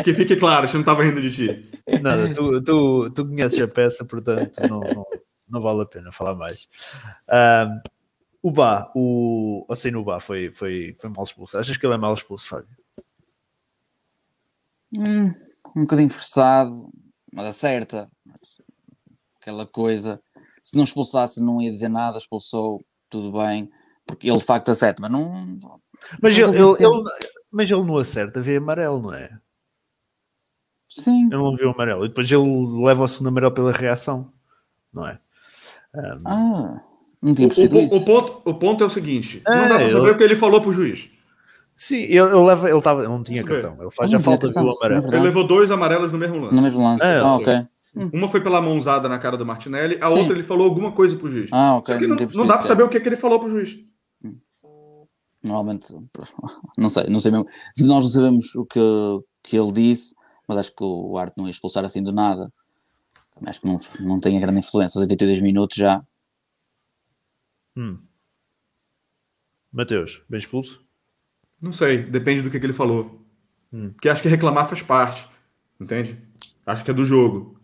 que 0.02 0.14
fique 0.14 0.36
claro, 0.36 0.66
gente 0.66 0.74
não 0.74 0.80
estava 0.80 1.04
rindo 1.04 1.20
de 1.20 1.30
ti. 1.30 1.70
Nada, 2.00 2.32
tu, 2.32 2.62
tu, 2.62 3.10
tu 3.10 3.26
conheces 3.26 3.60
a 3.60 3.68
peça, 3.68 4.06
portanto 4.06 4.58
não, 4.68 4.80
não, 4.80 5.06
não 5.50 5.60
vale 5.60 5.82
a 5.82 5.86
pena 5.86 6.10
falar 6.10 6.34
mais. 6.34 6.66
Ahm, 7.28 7.78
o 8.46 8.50
Bá, 8.52 8.90
o 8.94 9.66
assim 9.70 9.90
no 9.90 10.04
Bá 10.04 10.20
foi, 10.20 10.50
foi, 10.52 10.94
foi 10.98 11.10
mal 11.10 11.24
expulso. 11.24 11.58
Achas 11.58 11.76
que 11.76 11.84
ele 11.86 11.94
é 11.94 11.98
mal 11.98 12.14
expulso, 12.14 12.48
Fábio? 12.48 12.68
Hum, 14.92 15.34
um 15.74 15.80
bocadinho 15.82 16.08
forçado, 16.10 16.88
mas 17.34 17.46
acerta. 17.46 18.10
Aquela 19.40 19.66
coisa. 19.66 20.20
Se 20.62 20.76
não 20.76 20.84
expulsasse, 20.84 21.40
não 21.42 21.60
ia 21.60 21.70
dizer 21.70 21.88
nada. 21.88 22.18
Expulsou, 22.18 22.84
tudo 23.10 23.32
bem. 23.38 23.70
Porque 24.06 24.28
ele 24.28 24.38
de 24.38 24.44
facto 24.44 24.68
acerta, 24.70 25.02
mas 25.02 25.10
não. 25.10 25.80
Mas 26.22 26.36
Não 26.38 26.48
ele, 26.48 26.56
ele, 26.56 26.84
ele- 26.84 27.10
mas 27.50 27.70
ele 27.70 27.82
não 27.84 27.96
acerta, 27.96 28.40
vê 28.40 28.56
amarelo, 28.56 29.00
não 29.02 29.12
é? 29.14 29.38
Sim. 30.88 31.26
Ele 31.26 31.36
não 31.36 31.56
viu 31.56 31.70
amarelo. 31.70 32.04
E 32.04 32.08
depois 32.08 32.30
ele 32.30 32.84
leva 32.84 33.02
o 33.02 33.08
segundo 33.08 33.28
amarelo 33.28 33.52
pela 33.54 33.72
reação, 33.72 34.32
não 34.92 35.06
é? 35.06 35.18
Ahm, 35.94 36.22
Ah, 36.26 36.84
não 37.22 37.34
tinha 37.34 37.46
O, 37.46 37.50
percebido 37.50 37.76
o- 37.76 37.80
isso. 37.80 37.96
o 37.96 38.04
ponto, 38.04 38.42
o 38.44 38.54
ponto 38.54 38.84
é 38.84 38.86
o 38.86 38.90
seguinte: 38.90 39.42
É, 39.46 39.50
não 39.50 39.68
dá 39.68 39.76
para 39.78 39.88
saber 39.88 40.08
eu- 40.08 40.12
o 40.14 40.16
que 40.16 40.24
ele 40.24 40.36
falou 40.36 40.60
pro 40.60 40.72
juiz. 40.72 41.10
sim, 41.74 41.96
ele, 42.02 42.18
ele 42.20 42.34
leva, 42.34 42.70
ele 42.70 42.80
tava, 42.82 43.02
não 43.08 43.22
tinha 43.22 43.42
cartão. 43.44 43.76
Ele 43.80 43.90
faz 43.90 44.10
a 44.12 44.16
não 44.16 44.20
falta, 44.22 44.46
o 44.46 44.52
cartão, 44.52 44.72
amarelo. 44.72 45.02
sim, 45.02 45.08
Ele 45.08 45.20
levou 45.20 45.46
dois 45.46 45.70
amarelos 45.70 46.12
no 46.12 46.18
mesmo 46.18 46.38
lance. 46.38 46.54
No 46.56 46.62
mesmo 46.62 46.82
lance. 46.82 47.04
É, 47.04 47.18
ah, 47.18 47.36
ok. 47.36 47.66
Uma 48.12 48.28
foi 48.28 48.42
pela 48.42 48.60
mãozada 48.60 49.08
na 49.08 49.18
cara 49.18 49.36
do 49.38 49.46
Martinelli, 49.46 49.96
a 50.02 50.08
Sim. 50.08 50.18
outra 50.18 50.34
ele 50.34 50.42
falou 50.42 50.66
alguma 50.68 50.92
coisa 50.92 51.16
pro 51.16 51.30
juiz. 51.30 51.48
Ah, 51.52 51.76
ok. 51.76 51.94
Só 51.94 51.98
que 52.00 52.06
não, 52.06 52.10
não 52.10 52.16
percebido 52.16 52.46
dá 52.48 52.58
para 52.58 52.66
saber 52.66 52.82
é. 52.82 52.84
o 52.84 52.88
que, 52.90 53.00
que 53.00 53.08
ele 53.08 53.16
falou 53.16 53.38
pro 53.40 53.48
juiz. 53.48 53.76
Normalmente, 55.42 55.94
não 56.76 56.88
sei, 56.88 57.04
não 57.08 57.20
sei 57.20 57.30
mesmo. 57.30 57.46
Nós 57.78 58.02
não 58.04 58.10
sabemos 58.10 58.54
o 58.56 58.64
que, 58.66 58.80
que 59.44 59.56
ele 59.56 59.72
disse, 59.72 60.14
mas 60.48 60.58
acho 60.58 60.74
que 60.74 60.82
o 60.82 61.16
Arte 61.16 61.34
não 61.36 61.44
ia 61.46 61.50
expulsar 61.50 61.84
assim 61.84 62.02
do 62.02 62.12
nada. 62.12 62.52
Também 63.34 63.50
acho 63.50 63.60
que 63.60 63.66
não, 63.66 63.76
não 64.00 64.20
tem 64.20 64.36
a 64.36 64.40
grande 64.40 64.58
influência. 64.58 64.98
Aos 64.98 65.02
82 65.02 65.40
minutos 65.40 65.76
já. 65.76 66.02
Hum. 67.76 67.98
Mateus, 69.72 70.22
bem 70.28 70.38
expulso? 70.38 70.84
Não 71.60 71.72
sei, 71.72 71.98
depende 71.98 72.42
do 72.42 72.50
que, 72.50 72.58
que 72.58 72.66
ele 72.66 72.72
falou. 72.72 73.24
Hum. 73.72 73.90
Porque 73.90 74.08
acho 74.08 74.22
que 74.22 74.28
reclamar 74.28 74.68
faz 74.68 74.82
parte, 74.82 75.28
entende? 75.80 76.18
Acho 76.64 76.84
que 76.84 76.90
é 76.90 76.94
do 76.94 77.04
jogo. 77.04 77.60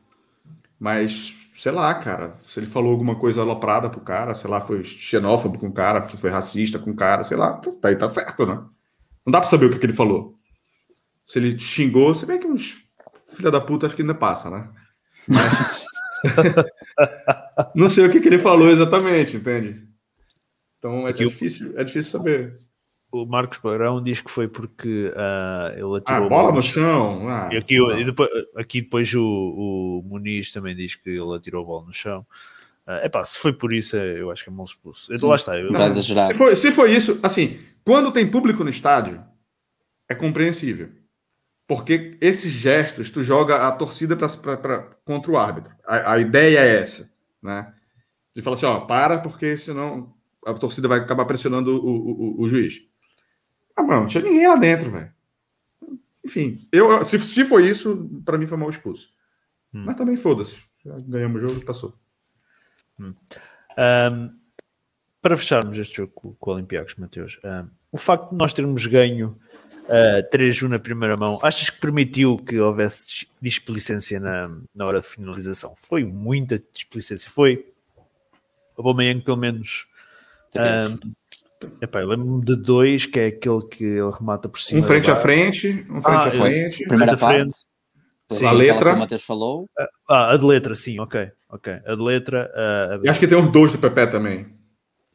Mas, 0.79 1.35
sei 1.55 1.72
lá, 1.72 1.94
cara, 1.94 2.37
se 2.46 2.59
ele 2.61 2.66
falou 2.66 2.92
alguma 2.92 3.16
coisa 3.16 3.40
aloprada 3.42 3.88
pro 3.88 4.01
cara, 4.01 4.35
sei 4.35 4.51
lá, 4.51 4.61
foi 4.61 4.85
xenófobo 4.85 5.59
com 5.59 5.68
o 5.68 5.72
cara, 5.72 6.03
foi 6.09 6.31
racista 6.31 6.79
com 6.79 6.90
o 6.90 6.96
cara, 6.96 7.22
sei 7.25 7.37
lá, 7.37 7.55
tá 7.81 7.88
aí, 7.88 7.96
tá 7.96 8.09
certo, 8.09 8.46
né? 8.46 8.57
Não 9.25 9.31
dá 9.31 9.40
pra 9.40 9.48
saber 9.48 9.66
o 9.66 9.70
que, 9.70 9.79
que 9.79 9.87
ele 9.87 9.92
falou. 9.92 10.38
Se 11.25 11.38
ele 11.38 11.59
xingou, 11.59 12.14
se 12.14 12.27
bem 12.27 12.40
que 12.40 12.46
uns 12.46 12.83
filha 13.37 13.51
da 13.51 13.61
puta 13.61 13.87
acho 13.87 13.96
que 13.96 14.03
ainda 14.03 14.14
passa, 14.14 14.51
né? 14.51 14.68
Mas- 15.29 15.87
Não 17.75 17.88
sei 17.88 18.07
o 18.07 18.11
que, 18.11 18.20
que 18.20 18.29
ele 18.29 18.38
falou 18.38 18.68
exatamente, 18.68 19.37
entende? 19.37 19.88
Então 20.83 21.07
é 21.07 21.11
o- 21.11 21.14
difícil, 21.14 21.79
é 21.79 21.85
difícil 21.85 22.11
saber. 22.18 22.57
O 23.12 23.25
Marcos 23.27 23.59
Barão 23.59 24.03
diz 24.03 24.21
que 24.21 24.31
foi 24.31 24.49
porque 24.49 25.12
ah, 25.14 25.71
ele 25.75 25.83
Ah, 25.95 25.99
atirou 25.99 26.27
a 26.27 26.29
bola 26.29 26.29
bola 26.29 26.53
no 26.55 26.62
chão. 26.62 27.29
Ah, 27.29 27.51
E 27.53 27.57
aqui, 27.59 27.77
e 27.79 28.05
depois, 28.05 28.31
aqui 28.57 28.81
depois 28.81 29.14
o, 29.14 29.23
o 29.23 30.03
Muniz 30.05 30.51
também 30.51 30.75
diz 30.75 30.97
que 30.97 31.11
ele 31.11 31.35
atirou 31.37 31.62
a 31.62 31.66
bola 31.66 31.87
no 31.87 31.92
chão. 31.92 32.27
É 32.87 33.07
epá, 33.07 33.23
se 33.23 33.38
foi 33.38 33.53
por 33.53 33.73
isso, 33.73 33.97
é- 33.97 34.18
eu 34.21 34.31
acho 34.31 34.42
que 34.42 34.51
é 34.51 34.53
mal 34.53 34.64
expulso. 34.64 35.14
Sim. 35.14 35.27
Lá 35.27 35.37
está. 35.37 35.57
Eu, 35.59 35.68
bocado 35.68 35.90
exagerado. 35.90 36.27
Se 36.29 36.35
foi, 36.35 36.57
se 36.57 36.73
foi 36.73 36.92
isso, 36.95 37.21
assim, 37.23 37.61
quando 37.85 38.11
tem 38.11 38.29
público 38.29 38.64
no 38.64 38.71
estádio, 38.71 39.23
é 40.09 40.14
compreensível. 40.16 40.88
Porque 41.68 42.16
esses 42.21 42.51
gestos, 42.51 43.11
tu 43.11 43.23
joga 43.23 43.68
a 43.68 43.73
torcida 43.73 44.16
pra, 44.16 44.29
pra- 44.29 44.57
pra- 44.57 44.83
contra 45.05 45.31
o 45.31 45.37
árbitro. 45.38 45.73
A, 45.87 46.14
a 46.14 46.18
ideia 46.18 46.59
é 46.59 46.81
essa, 46.81 47.14
né? 47.42 47.73
De 48.35 48.42
falar 48.42 48.55
assim, 48.57 48.66
ó, 48.66 48.81
para, 48.81 49.18
porque 49.18 49.57
senão 49.57 50.12
a 50.46 50.55
torcida 50.55 50.88
vai 50.88 50.98
acabar 51.00 51.24
pressionando 51.24 51.70
o, 51.70 51.88
o, 51.88 52.42
o- 52.42 52.48
juiz. 52.48 52.87
Ah, 53.76 53.83
mano, 53.83 54.00
não 54.02 54.07
tinha 54.07 54.22
ninguém 54.22 54.46
lá 54.48 54.57
dentro, 54.57 54.90
velho. 54.90 55.12
Enfim, 56.24 56.68
eu, 56.70 57.05
se, 57.05 57.18
se 57.20 57.44
foi 57.44 57.68
isso, 57.68 58.09
pra 58.24 58.38
mim 58.38 58.46
foi 58.46 58.57
mal 58.59 58.70
expulso. 58.70 59.09
Hum. 59.74 59.85
Mas 59.87 59.96
também 59.96 60.16
foda-se. 60.16 60.57
Já 60.85 60.98
ganhamos 61.00 61.42
o 61.42 61.46
jogo 61.46 61.61
e 61.61 61.64
passou. 61.64 61.94
Ahm, 63.76 64.31
para 65.20 65.37
fecharmos 65.37 65.78
este 65.78 65.96
jogo 65.98 66.12
com, 66.14 66.35
com 66.35 66.50
o 66.50 66.55
Olympiacos, 66.55 66.96
Mateus, 66.96 67.38
ahm, 67.44 67.68
o 67.90 67.96
facto 67.98 68.31
de 68.31 68.37
nós 68.37 68.52
termos 68.52 68.87
ganho 68.87 69.38
ah, 69.88 70.22
3-1 70.33 70.68
na 70.68 70.78
primeira 70.78 71.16
mão, 71.16 71.38
achas 71.42 71.70
que 71.70 71.81
permitiu 71.81 72.37
que 72.38 72.59
houvesse 72.59 73.09
dis- 73.09 73.26
displicência 73.40 74.20
na, 74.20 74.48
na 74.74 74.85
hora 74.87 75.00
de 75.00 75.07
finalização? 75.07 75.74
Foi 75.76 76.05
muita 76.05 76.62
displicência. 76.72 77.31
Foi 77.31 77.66
o 78.76 78.81
Aubameyang 78.81 79.20
pelo 79.22 79.37
menos 79.37 79.87
ahm, 80.56 80.98
epá, 81.80 82.00
eu 82.00 82.08
lembro-me 82.08 82.44
de 82.44 82.56
dois, 82.56 83.06
que 83.06 83.18
é 83.20 83.26
aquele 83.28 83.62
que 83.68 83.84
ele 83.84 84.10
remata 84.18 84.48
por 84.48 84.58
cima 84.60 84.80
Um 84.80 84.82
frente 84.82 85.10
a 85.10 85.16
frente, 85.16 85.68
um 85.90 86.02
frente 86.02 86.16
Ah, 86.16 86.24
a 86.26 86.30
frente. 86.30 86.84
primeira 86.88 87.16
frente. 87.16 87.38
parte. 87.50 87.64
Foi 88.28 88.38
Sim. 88.38 88.46
A 88.46 88.52
letra. 88.52 88.90
que 88.90 88.96
o 88.96 88.98
Matheus 88.98 89.22
falou. 89.22 89.68
Ah, 90.08 90.32
a 90.32 90.36
de 90.36 90.44
letra, 90.46 90.74
sim, 90.74 90.98
ok, 90.98 91.30
ok. 91.50 91.72
A 91.86 91.94
de 91.94 92.02
letra, 92.02 92.50
ah, 92.54 93.00
E 93.04 93.08
acho 93.08 93.20
que 93.20 93.26
tem 93.28 93.36
uns 93.36 93.50
dois 93.50 93.72
do 93.72 93.78
Pepe 93.78 94.06
também. 94.06 94.46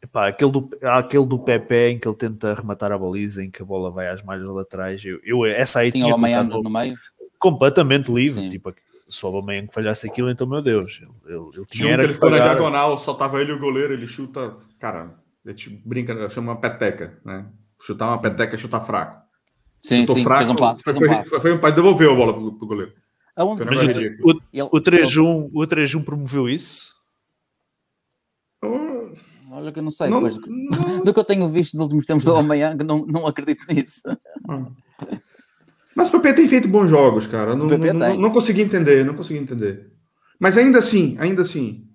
Epá, 0.04 0.28
aquele, 0.28 0.52
do, 0.52 0.70
há 0.84 1.00
aquele 1.00 1.26
do 1.26 1.40
Pepe 1.40 1.74
em 1.90 1.98
que 2.00 2.08
ele 2.08 2.16
tenta 2.16 2.54
rematar 2.54 2.92
a 2.92 2.98
baliza, 2.98 3.44
em 3.44 3.50
que 3.50 3.64
a 3.64 3.66
bola 3.66 3.90
vai 3.90 4.08
às 4.08 4.22
malhas 4.22 4.46
laterais. 4.48 5.04
Eu, 5.04 5.20
eu- 5.24 5.44
essa 5.46 5.80
aí 5.80 5.92
Tinha 5.92 6.04
tinha 6.04 6.16
o 6.16 6.20
colocado 6.20 6.62
no 6.62 6.70
meio. 6.70 6.96
completamente 7.40 8.12
livre. 8.12 8.42
Sim. 8.42 8.50
Tipo, 8.50 8.72
se 9.10 9.26
o 9.26 9.30
Aubameyang 9.30 9.70
falhasse 9.74 10.08
aquilo, 10.08 10.30
então, 10.30 10.46
meu 10.46 10.62
Deus, 10.62 11.02
ele, 11.02 11.12
ele, 11.36 11.46
ele 11.56 11.66
Tinha 11.66 11.88
um 11.88 11.96
que 11.96 12.02
ele 12.02 12.08
que 12.10 12.14
ficou 12.14 12.30
na 12.30 12.38
diagonal, 12.40 12.96
só 13.00 13.16
tava 13.16 13.42
ele 13.42 13.52
e 13.52 13.56
o 13.56 13.60
goleiro, 13.60 13.94
ele 13.94 14.06
chuta. 14.06 14.56
Cara, 14.80 15.16
a 15.48 15.52
gente 15.52 15.70
brinca, 15.86 16.30
chama 16.30 16.52
uma 16.54 16.60
peteca, 16.62 17.18
né? 17.26 17.46
Chutar 17.82 18.08
uma 18.10 18.22
peteca 18.22 18.56
é 18.56 18.58
chutar 18.58 18.82
fraco. 18.82 19.22
Sim, 19.82 20.02
Chutou 20.02 20.16
sim, 20.16 20.24
fraco, 20.24 20.38
fez 20.40 20.50
um 20.50 20.56
passo. 20.56 20.84
foi, 20.84 20.94
Fez 20.94 21.06
um 21.06 21.08
passo. 21.16 21.30
foi, 21.30 21.40
foi 21.40 21.54
um 21.54 21.60
pai, 21.60 21.74
devolveu 21.74 22.12
a 22.12 22.16
bola 22.16 22.34
pro, 22.34 22.54
pro 22.58 22.68
goleiro. 22.68 22.94
Aonde? 23.36 23.62
Um 23.64 23.66
o, 23.66 24.32
o, 24.32 24.78
o 24.78 24.82
3-1 24.82 25.50
o 25.54 25.68
3-1 25.68 26.04
promoveu 26.04 26.50
isso? 26.50 26.96
Olha 29.52 29.72
que 29.72 29.80
eu 29.80 29.84
não 29.84 29.92
sei. 29.92 30.10
Não- 30.10 30.18
depois 30.20 30.36
do, 30.36 30.42
que- 30.42 30.50
não- 30.50 31.04
do 31.04 31.14
que 31.14 31.20
eu 31.20 31.24
tenho 31.24 31.48
visto 31.48 31.74
nos 31.74 31.84
últimos 31.84 32.06
tempos 32.06 32.26
do 32.26 32.36
Amayang, 32.36 32.84
não, 32.84 33.06
não 33.06 33.26
acredito 33.28 33.62
nisso. 33.74 34.02
Mas 35.96 36.10
o 36.10 36.20
PP 36.20 36.34
tem 36.34 36.48
feito 36.48 36.68
bons 36.68 36.90
jogos, 36.90 37.26
cara. 37.28 37.56
Não, 37.56 37.66
O 37.66 37.70
PP 37.70 37.94
não, 37.94 38.00
tem. 38.06 38.16
não, 38.16 38.22
não 38.24 38.32
consegui 38.32 38.62
entender, 38.62 39.06
não 39.06 39.16
consegui 39.16 39.40
entender. 39.40 39.92
Mas 40.40 40.58
ainda 40.58 40.80
assim, 40.80 41.16
ainda 41.20 41.42
assim. 41.42 41.87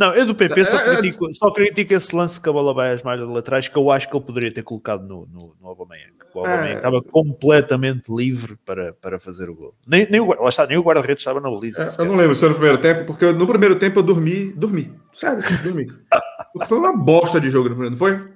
Não, 0.00 0.14
eu 0.14 0.24
do 0.24 0.34
PP 0.34 0.64
só 0.64 0.78
É, 0.78 0.80
é- 0.94 0.96
critico, 0.96 1.30
só 1.34 1.50
critico 1.50 1.92
esse 1.92 2.16
lance 2.16 2.40
que 2.40 2.48
a 2.48 2.52
bola 2.52 2.72
vai 2.72 2.92
às 2.94 3.02
malhas 3.02 3.28
laterais, 3.28 3.68
que 3.68 3.76
eu 3.76 3.90
acho 3.90 4.08
que 4.08 4.16
ele 4.16 4.24
poderia 4.24 4.50
ter 4.50 4.62
colocado 4.62 5.06
no, 5.06 5.26
no, 5.30 5.54
no 5.60 5.68
Aubameyang. 5.68 6.12
O 6.34 6.38
Aubameyang 6.38 6.72
É. 6.72 6.76
estava 6.76 7.02
completamente 7.02 8.04
livre 8.10 8.56
para, 8.64 8.94
para 8.94 9.18
fazer 9.18 9.50
o 9.50 9.54
gol. 9.54 9.74
Nem, 9.86 10.08
nem, 10.10 10.18
o, 10.18 10.28
lá 10.28 10.48
está, 10.48 10.66
nem 10.66 10.78
o 10.78 10.82
guarda-redes 10.82 11.20
estava 11.20 11.38
na 11.38 11.50
baliza. 11.50 11.84
É, 11.84 12.00
eu 12.00 12.06
não 12.06 12.16
lembro 12.16 12.34
se 12.34 12.40
foi 12.40 12.48
no 12.48 12.54
primeiro 12.54 12.78
tempo, 12.80 13.04
porque 13.04 13.30
no 13.30 13.46
primeiro 13.46 13.76
tempo 13.78 13.98
eu 13.98 14.02
dormi, 14.02 14.52
dormi. 14.52 14.90
Sério, 15.12 15.42
dormi. 15.62 15.86
Foi 16.66 16.78
uma 16.78 16.96
bosta 16.96 17.38
de 17.40 17.50
jogo 17.50 17.68
no 17.68 17.74
primeiro, 17.76 17.90
não 17.92 17.98
foi? 17.98 18.28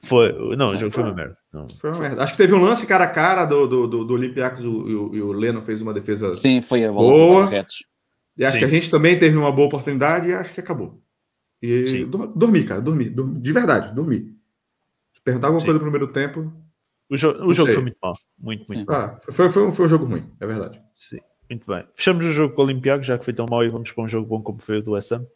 Foi, 0.00 0.54
não, 0.56 0.68
o 0.68 0.76
jogo 0.76 0.92
foi 0.92 1.02
uma 1.02 1.12
merda. 1.14 1.34
Não. 1.52 1.66
Foi 1.80 1.90
uma 1.90 1.98
merda. 1.98 2.22
Acho 2.22 2.32
que 2.32 2.38
teve 2.38 2.54
um 2.54 2.60
lance 2.62 2.86
cara 2.86 3.04
a 3.04 3.08
cara 3.08 3.44
do, 3.44 3.66
do, 3.66 3.86
do, 3.88 4.04
do 4.04 4.14
Olympiacos 4.14 4.64
o- 4.64 4.88
e 4.88 4.94
o, 4.94 5.14
e 5.14 5.20
o 5.22 5.32
Leno 5.32 5.60
fez 5.60 5.82
uma 5.82 5.92
defesa. 5.92 6.32
Sim, 6.34 6.60
foi 6.62 6.84
a 6.84 6.92
bola 6.92 7.10
Boa. 7.10 7.64
E 8.38 8.44
acho 8.44 8.54
Sim. 8.54 8.58
que 8.60 8.64
a 8.64 8.68
gente 8.68 8.90
também 8.90 9.18
teve 9.18 9.36
uma 9.36 9.50
boa 9.50 9.66
oportunidade 9.66 10.28
e 10.28 10.32
acho 10.34 10.54
que 10.54 10.60
acabou. 10.60 11.02
E 11.60 11.86
Sim. 11.86 12.08
dormi, 12.36 12.62
cara, 12.64 12.80
dormi, 12.80 13.10
dormi. 13.10 13.40
De 13.40 13.52
verdade, 13.52 13.92
dormi. 13.94 14.32
Se 15.12 15.20
perguntar 15.22 15.48
alguma 15.48 15.58
Sim. 15.60 15.66
coisa 15.66 15.78
do 15.80 15.82
primeiro 15.82 16.06
tempo. 16.12 16.52
O, 17.10 17.16
jo 17.16 17.30
o 17.44 17.52
jogo 17.52 17.66
sei. 17.66 17.74
foi 17.74 17.82
muito 17.82 17.96
mal. 18.02 18.12
Muito, 18.38 18.64
muito 18.68 18.80
Sim. 18.80 18.86
mal. 18.86 19.00
Ah, 19.00 19.18
foi, 19.32 19.50
foi, 19.50 19.72
foi 19.72 19.84
um 19.86 19.88
jogo 19.88 20.04
ruim, 20.04 20.24
é 20.40 20.46
verdade. 20.46 20.80
Sim, 20.94 21.18
muito 21.50 21.66
bem. 21.66 21.84
Fechamos 21.94 22.24
o 22.24 22.30
jogo 22.30 22.54
com 22.54 22.62
o 22.62 22.64
Olympiacos, 22.66 23.06
já 23.06 23.18
que 23.18 23.24
foi 23.24 23.34
tão 23.34 23.46
mal, 23.50 23.64
e 23.64 23.68
vamos 23.68 23.90
para 23.90 24.04
um 24.04 24.08
jogo 24.08 24.28
bom 24.28 24.40
como 24.40 24.60
foi 24.60 24.78
o 24.78 24.82
do 24.82 24.92
West 24.92 25.10
Ham. 25.10 25.26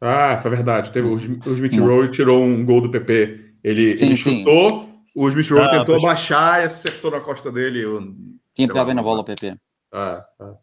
Ah, 0.00 0.38
foi 0.38 0.50
verdade. 0.50 0.90
Teve 0.92 1.08
o, 1.08 1.16
Sm- 1.16 1.40
o 1.46 1.50
Smith 1.52 1.76
Rowe 1.78 2.08
tirou 2.10 2.42
um 2.42 2.64
gol 2.64 2.80
do 2.80 2.90
PP. 2.90 3.54
Ele, 3.62 3.98
Sim, 3.98 4.06
ele 4.06 4.16
sim. 4.16 4.38
chutou, 4.38 4.88
o 5.14 5.28
Smith 5.28 5.50
Rowe 5.50 5.60
Ah, 5.62 5.70
tentou 5.70 5.86
pois- 5.96 6.04
abaixar 6.04 6.62
e 6.62 6.64
acertou 6.64 7.10
na 7.10 7.20
costa 7.20 7.52
dele. 7.52 7.80
Eu- 7.80 8.14
Tinha 8.54 8.66
pegado 8.66 8.86
bem 8.86 8.94
na 8.94 9.02
bola 9.02 9.20
o 9.20 9.24
PP. 9.24 9.54
Ah, 9.92 10.24
ah. 10.40 10.54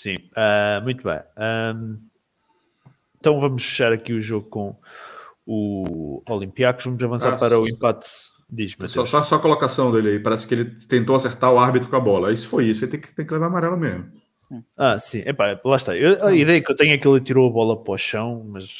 Sim, 0.00 0.14
ah, 0.34 0.80
muito 0.82 1.04
bem. 1.04 1.18
Ahm, 1.36 1.98
então 3.18 3.38
vamos 3.38 3.62
fechar 3.62 3.92
aqui 3.92 4.14
o 4.14 4.20
jogo 4.22 4.48
com 4.48 4.74
o 5.44 6.22
Olympiacos. 6.26 6.86
Vamos 6.86 7.02
avançar 7.04 7.34
Ah, 7.34 7.36
para 7.36 7.60
o 7.60 7.68
empate. 7.68 8.08
Diz, 8.48 8.74
Só, 8.86 9.04
só, 9.04 9.22
só 9.22 9.36
a 9.36 9.38
colocação 9.40 9.92
dele 9.92 10.12
aí. 10.12 10.18
Parece 10.18 10.46
que 10.46 10.54
ele 10.54 10.64
tentou 10.88 11.14
acertar 11.14 11.52
o 11.52 11.58
árbitro 11.58 11.90
com 11.90 11.96
a 11.96 12.00
bola. 12.00 12.32
Isso 12.32 12.48
foi 12.48 12.64
isso. 12.64 12.82
Ele 12.82 12.92
tem 12.92 13.00
que, 13.00 13.14
tem 13.14 13.26
que 13.26 13.32
levar 13.34 13.48
amarelo 13.48 13.76
mesmo. 13.76 14.10
Ah, 14.74 14.98
sim. 14.98 15.22
Epá, 15.26 15.60
lá 15.62 15.76
está. 15.76 15.94
Eu- 15.94 16.24
a 16.24 16.32
ideia 16.32 16.62
que 16.62 16.72
eu 16.72 16.76
tenho 16.76 16.94
é 16.94 16.98
que 16.98 17.06
ele 17.06 17.20
tirou 17.20 17.46
a 17.46 17.52
bola 17.52 17.76
para 17.84 17.92
o 17.92 17.98
chão, 17.98 18.42
mas 18.48 18.70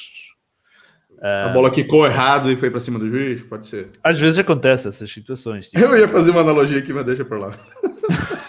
A 1.23 1.51
bola 1.51 1.71
quicou 1.71 2.07
errado 2.07 2.51
e 2.51 2.57
foi 2.57 2.71
pra 2.71 2.81
cima 2.81 2.99
do 2.99 3.11
juiz? 3.11 3.43
Pode 3.43 3.67
ser. 3.67 3.91
às 4.03 4.19
vezes 4.19 4.39
acontece 4.39 4.89
essas 4.89 5.13
situações. 5.13 5.69
tipo, 5.69 5.85
Eu 5.85 5.95
ia 5.99 6.09
fazer 6.09 6.31
uma 6.31 6.41
analogia 6.41 6.79
aqui, 6.79 6.95
mas 6.95 7.05
deixa 7.05 7.27
por 7.27 7.39
lá. 7.39 7.51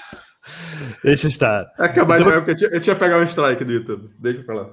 deixa 1.04 1.28
estar. 1.28 1.72
Acabar 1.78 2.18
de... 2.22 2.52
eu, 2.52 2.56
tinha, 2.56 2.70
eu 2.70 2.82
tinha 2.82 2.96
pegar 2.96 3.20
um 3.20 3.24
strike 3.24 3.64
do 3.64 3.72
YouTube. 3.72 4.10
Deixa 4.20 4.44
pra 4.44 4.56
lá. 4.56 4.70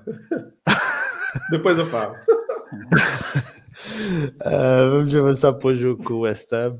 Depois 1.51 1.79
eu 1.79 1.87
falo. 1.87 2.15
Ah, 4.41 4.89
vamos 4.91 5.15
avançar 5.15 5.53
para 5.53 5.69
o 5.69 5.75
jogo 5.77 6.03
com 6.03 6.15
o 6.15 6.21
West 6.21 6.53
Ham. 6.53 6.79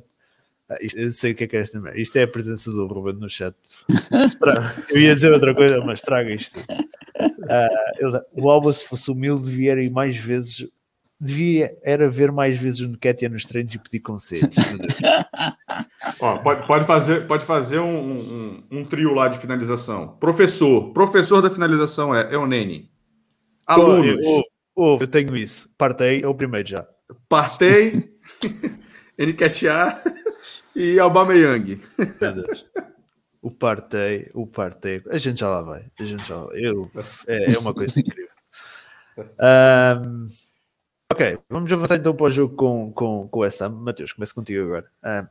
Ah, 0.69 0.77
eu 0.81 1.11
sei 1.11 1.33
o 1.33 1.35
que 1.35 1.45
é 1.45 1.47
que 1.47 1.57
é 1.57 1.61
esta 1.61 1.81
merda. 1.81 1.99
Isto 1.99 2.17
é 2.19 2.25
a 2.25 2.29
presença 2.29 2.71
do 2.71 2.87
Ruben 2.87 3.15
no 3.15 3.29
chat. 3.29 3.55
Eu 4.91 5.01
ia 5.01 5.15
dizer 5.15 5.33
outra 5.33 5.55
coisa, 5.55 5.81
mas 5.83 6.03
traga 6.03 6.35
isto. 6.35 6.63
Ah, 7.49 7.69
ele- 7.99 8.21
o 8.33 8.51
Alba, 8.51 8.73
se 8.73 8.85
fosse 8.85 9.11
humilde, 9.11 9.51
ir 9.51 9.91
mais 9.91 10.17
vezes. 10.17 10.69
Devia 11.21 11.77
era 11.83 12.09
ver 12.09 12.31
mais 12.31 12.57
vezes 12.57 12.81
o 12.81 12.89
Nketiah 12.89 13.29
nos 13.33 13.45
treinos 13.45 13.75
e 13.75 13.79
pedir 13.79 13.99
conselhos. 14.01 14.55
Ó, 16.21 16.39
pode, 16.39 16.67
pode 16.67 16.85
fazer, 16.85 17.27
pode 17.27 17.45
fazer 17.45 17.81
um, 17.81 18.13
um, 18.13 18.65
um 18.71 18.85
trio 18.85 19.13
lá 19.15 19.27
de 19.29 19.39
finalização. 19.39 20.17
Professor. 20.19 20.93
Professor 20.93 21.43
da 21.43 21.51
finalização 21.51 22.15
é, 22.15 22.33
é 22.35 22.39
o 22.39 22.47
Nene. 22.47 22.91
Alunos. 23.67 24.25
Eu, 24.25 24.43
eu- 24.77 24.99
eu 25.01 25.07
tenho 25.09 25.37
isso. 25.37 25.69
Partei, 25.77 26.23
é 26.23 26.27
o 26.29 26.35
primeiro 26.35 26.69
já. 26.69 26.87
Partey, 27.29 28.09
Nketiah 29.19 30.01
e 30.77 31.01
Aubameyang. 31.01 31.81
Meu 32.21 32.33
Deus. 32.33 32.65
O 33.43 33.51
partei, 33.51 34.31
o 34.35 34.47
partei. 34.47 35.03
A 35.11 35.17
gente 35.19 35.41
já 35.41 35.49
lá 35.49 35.63
vai. 35.63 35.85
A 35.99 36.05
gente 36.05 36.27
já 36.27 36.37
lá 36.37 36.47
vai. 36.47 36.61
Eu, 36.61 36.89
é, 37.27 37.55
é 37.55 37.59
uma 37.59 37.75
coisa 37.75 37.99
incrível. 37.99 38.29
Ahm, 39.41 40.27
ok, 41.13 41.39
vamos 41.49 41.73
avançar 41.73 41.97
então 41.97 42.15
para 42.15 42.27
o 42.27 42.31
jogo 42.31 42.55
com, 42.55 42.93
com, 42.93 43.29
com 43.29 43.39
o 43.39 43.43
West 43.43 43.61
Ham. 43.63 43.71
Mateus, 43.71 44.13
começo 44.13 44.35
contigo 44.35 44.65
agora. 44.65 44.87
Ah, 45.03 45.27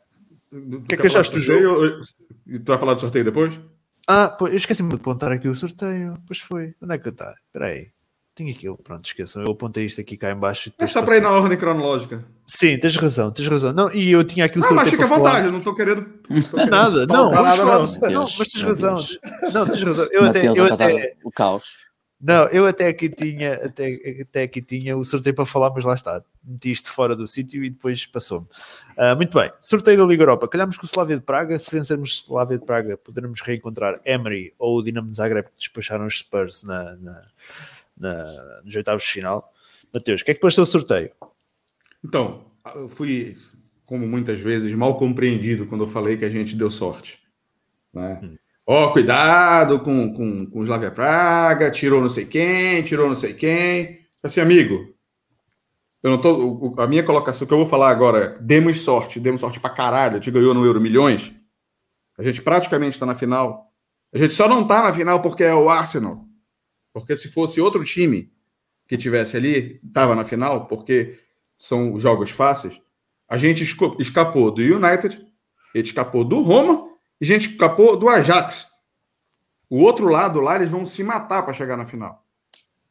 O 0.51 0.79
que 0.85 0.95
é 0.95 0.97
que 0.97 1.07
achaste 1.07 1.33
do 1.35 1.39
jogo? 1.41 2.01
Tu 2.45 2.63
vai 2.65 2.77
falar 2.77 2.93
do 2.95 3.01
sorteio 3.01 3.25
depois? 3.25 3.59
ah, 4.07 4.29
pô, 4.29 4.47
eu 4.47 4.55
esqueci-me 4.55 4.89
de 4.89 4.95
apontar 4.95 5.31
aqui 5.31 5.47
o 5.47 5.55
sorteio. 5.55 6.13
Pois 6.25 6.39
foi. 6.39 6.73
Onde 6.81 6.95
é 6.95 6.97
que 6.97 7.07
eu 7.07 7.11
está? 7.11 7.35
Espera 7.47 7.65
aí. 7.73 7.87
Tenho 8.33 8.51
aquilo. 8.51 8.77
Pronto, 8.77 9.03
esqueçam. 9.05 9.43
Eu 9.43 9.51
apontei 9.51 9.83
isto 9.85 9.99
aqui 9.99 10.15
cá 10.15 10.31
em 10.31 10.35
baixo. 10.35 10.69
e 10.69 10.83
É 10.83 10.87
só 10.87 11.01
para 11.01 11.17
ir 11.17 11.21
na 11.21 11.31
ordem 11.31 11.57
cronológica. 11.57 12.23
Sim, 12.45 12.77
tens 12.77 12.95
razão, 12.95 13.31
tens 13.31 13.47
razão. 13.47 13.73
Não, 13.73 13.91
e 13.91 14.11
eu 14.11 14.23
tinha 14.23 14.45
aqui 14.45 14.59
o 14.59 14.63
Ah, 14.63 14.71
mas 14.73 14.87
sorteio 14.89 14.91
fica 14.91 15.03
à 15.03 15.17
vontade, 15.17 15.45
eu 15.47 15.51
não 15.51 15.57
estou 15.59 15.75
querendo. 15.75 16.03
tô 16.03 16.55
querendo 16.55 16.69
Nada, 16.69 17.05
não, 17.07 17.31
nada, 17.31 17.55
não. 17.57 17.65
não, 17.65 18.09
Deus, 18.09 18.35
mas 18.37 18.47
tens 18.47 18.61
razão. 18.61 18.95
Não, 19.51 19.67
tens 19.67 19.83
razão. 19.83 20.07
Eu 20.11 20.23
até, 20.25 20.39
Mateus 20.47 20.57
eu 20.57 20.65
a 20.65 20.67
causar 20.69 20.85
até, 20.91 21.15
o 21.23 21.31
caos. 21.31 21.77
Não, 22.19 22.47
eu 22.47 22.65
até 22.65 22.87
aqui 22.87 23.09
tinha, 23.09 23.53
até, 23.53 24.21
até 24.21 24.43
aqui 24.43 24.59
tinha 24.59 24.97
o 24.97 25.05
sorteio 25.05 25.35
para 25.35 25.45
falar, 25.45 25.69
mas 25.69 25.85
lá 25.85 25.93
está. 25.93 26.23
Meti 26.43 26.71
isto 26.71 26.91
fora 26.91 27.15
do 27.15 27.27
sítio 27.27 27.63
e 27.63 27.69
depois 27.69 28.07
passou-me. 28.07 28.47
Ah, 28.97 29.13
muito 29.15 29.37
bem, 29.37 29.51
sorteio 29.61 29.99
da 29.99 30.05
Liga 30.05 30.23
Europa. 30.23 30.47
Calhamos 30.47 30.77
com 30.77 30.83
o 30.83 30.87
Slavia 30.87 31.17
de 31.17 31.21
Praga. 31.21 31.59
Se 31.59 31.69
vencermos 31.69 32.21
o 32.21 32.23
Slavia 32.23 32.57
de 32.57 32.65
Praga, 32.65 32.97
poderemos 32.97 33.39
reencontrar 33.41 34.01
Emery 34.03 34.53
ou 34.57 34.79
o 34.79 34.83
Dinamo 34.83 35.09
de 35.09 35.15
Zagreb 35.15 35.47
que 35.49 35.57
despacharam 35.57 36.07
os 36.07 36.17
Spurs 36.17 36.63
na, 36.63 36.95
na, 36.95 37.27
na, 37.95 38.61
nos 38.63 38.75
oitavos 38.75 39.03
de 39.03 39.09
final. 39.09 39.53
Mateus, 39.93 40.21
o 40.21 40.25
que 40.25 40.31
é 40.31 40.33
que 40.33 40.39
pareceu 40.39 40.63
o 40.63 40.67
sorteio? 40.67 41.11
Então, 42.03 42.45
eu 42.75 42.89
fui, 42.89 43.35
como 43.85 44.07
muitas 44.07 44.39
vezes, 44.39 44.73
mal 44.73 44.97
compreendido 44.97 45.67
quando 45.67 45.83
eu 45.83 45.87
falei 45.87 46.17
que 46.17 46.25
a 46.25 46.29
gente 46.29 46.55
deu 46.55 46.69
sorte. 46.69 47.19
Né? 47.93 48.37
Ó, 48.69 48.91
cuidado 48.91 49.79
com, 49.79 50.13
com, 50.13 50.45
com 50.45 50.59
o 50.59 50.63
Slavia 50.63 50.91
Praga, 50.91 51.71
tirou 51.71 52.01
não 52.01 52.09
sei 52.09 52.25
quem, 52.25 52.83
tirou 52.83 53.07
não 53.07 53.15
sei 53.15 53.33
quem. 53.33 54.01
Assim, 54.21 54.41
amigo, 54.41 54.93
eu 56.03 56.11
não 56.11 56.19
tô, 56.19 56.75
a 56.77 56.85
minha 56.85 57.01
colocação 57.01 57.47
que 57.47 57.53
eu 57.53 57.59
vou 57.59 57.65
falar 57.65 57.89
agora 57.89 58.37
demos 58.41 58.81
sorte, 58.81 59.21
demos 59.21 59.39
sorte 59.39 59.57
pra 59.57 59.69
caralho, 59.69 60.15
gente 60.15 60.31
ganhou 60.31 60.53
no 60.53 60.65
Euro 60.65 60.81
milhões. 60.81 61.33
A 62.17 62.23
gente 62.23 62.41
praticamente 62.41 62.91
está 62.91 63.05
na 63.05 63.15
final. 63.15 63.71
A 64.13 64.17
gente 64.17 64.33
só 64.33 64.49
não 64.49 64.63
está 64.63 64.83
na 64.83 64.91
final 64.91 65.21
porque 65.21 65.45
é 65.45 65.55
o 65.55 65.69
Arsenal. 65.69 66.25
Porque 66.91 67.15
se 67.15 67.29
fosse 67.29 67.61
outro 67.61 67.85
time 67.85 68.29
que 68.85 68.97
tivesse 68.97 69.37
ali, 69.37 69.79
estava 69.81 70.13
na 70.13 70.25
final, 70.25 70.67
porque 70.67 71.17
são 71.57 71.97
jogos 71.97 72.31
fáceis. 72.31 72.81
A 73.29 73.37
gente 73.37 73.63
escapou 73.99 74.51
do 74.51 74.61
United, 74.61 75.25
a 75.73 75.77
gente 75.77 75.87
escapou 75.87 76.25
do 76.25 76.41
Roma 76.41 76.86
e 77.19 77.25
a 77.25 77.27
gente 77.27 77.49
escapou 77.51 77.97
do 77.97 78.09
Ajax. 78.09 78.67
O 79.69 79.79
outro 79.79 80.07
lado 80.07 80.39
lá, 80.39 80.55
eles 80.55 80.71
vão 80.71 80.85
se 80.85 81.03
matar 81.03 81.43
para 81.43 81.53
chegar 81.53 81.75
na 81.75 81.85
final. 81.85 82.23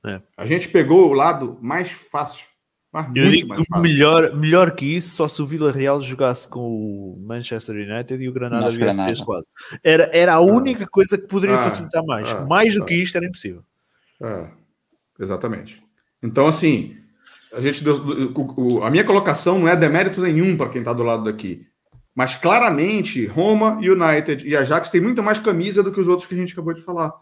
É. 0.05 0.21
A 0.37 0.45
gente 0.47 0.69
pegou 0.69 1.09
o 1.11 1.15
lado 1.15 1.59
mais 1.61 1.91
fácil. 1.91 2.47
Mas 2.93 3.07
Eu 3.15 3.29
digo 3.31 3.49
mais 3.49 3.61
que 3.63 3.67
fácil. 3.69 3.83
melhor, 3.83 4.37
melhor 4.37 4.71
que 4.75 4.87
isso, 4.97 5.17
só 5.17 5.27
se 5.29 5.43
o 5.43 5.47
Vila 5.47 5.73
Real 5.73 6.01
jogasse 6.01 6.49
com 6.49 6.61
o 6.61 7.19
Manchester 7.27 7.75
United 7.77 8.23
e 8.23 8.29
o 8.29 8.33
Granada 8.33 8.65
viesse 8.67 8.79
Granada. 8.79 9.07
deste 9.13 9.29
lado. 9.29 9.47
Era, 9.83 10.11
era 10.15 10.35
a 10.35 10.41
única 10.41 10.87
coisa 10.87 11.19
que 11.19 11.27
poderia 11.27 11.57
Ah, 11.57 11.65
facilitar 11.65 12.05
mais. 12.07 12.31
ah, 12.31 12.45
mais 12.47 12.75
do 12.75 12.83
ah. 12.83 12.87
que 12.87 12.95
isto 12.95 13.17
era 13.17 13.27
impossível. 13.27 13.63
É, 14.23 14.47
exatamente. 15.21 15.83
Então, 16.23 16.47
assim, 16.47 16.97
a 17.53 17.61
gente 17.61 17.83
deu, 17.85 17.97
o- 17.97 18.77
o- 18.79 18.85
a 18.85 18.91
minha 18.91 19.05
colocação 19.05 19.59
não 19.59 19.69
é 19.69 19.77
demérito 19.77 20.21
nenhum 20.23 20.57
para 20.57 20.71
quem 20.71 20.81
está 20.81 20.93
do 20.93 21.03
lado 21.03 21.25
daqui. 21.25 21.67
Mas 22.17 22.35
claramente, 22.35 23.27
Roma, 23.27 23.79
United 23.79 24.49
e 24.49 24.57
Ajax 24.57 24.89
têm 24.89 25.03
muito 25.03 25.23
mais 25.23 25.39
camisa 25.39 25.83
do 25.83 25.93
que 25.93 26.01
os 26.01 26.09
outros 26.09 26.27
que 26.27 26.35
a 26.35 26.39
gente 26.39 26.55
acabou 26.55 26.73
de 26.73 26.81
falar. 26.81 27.13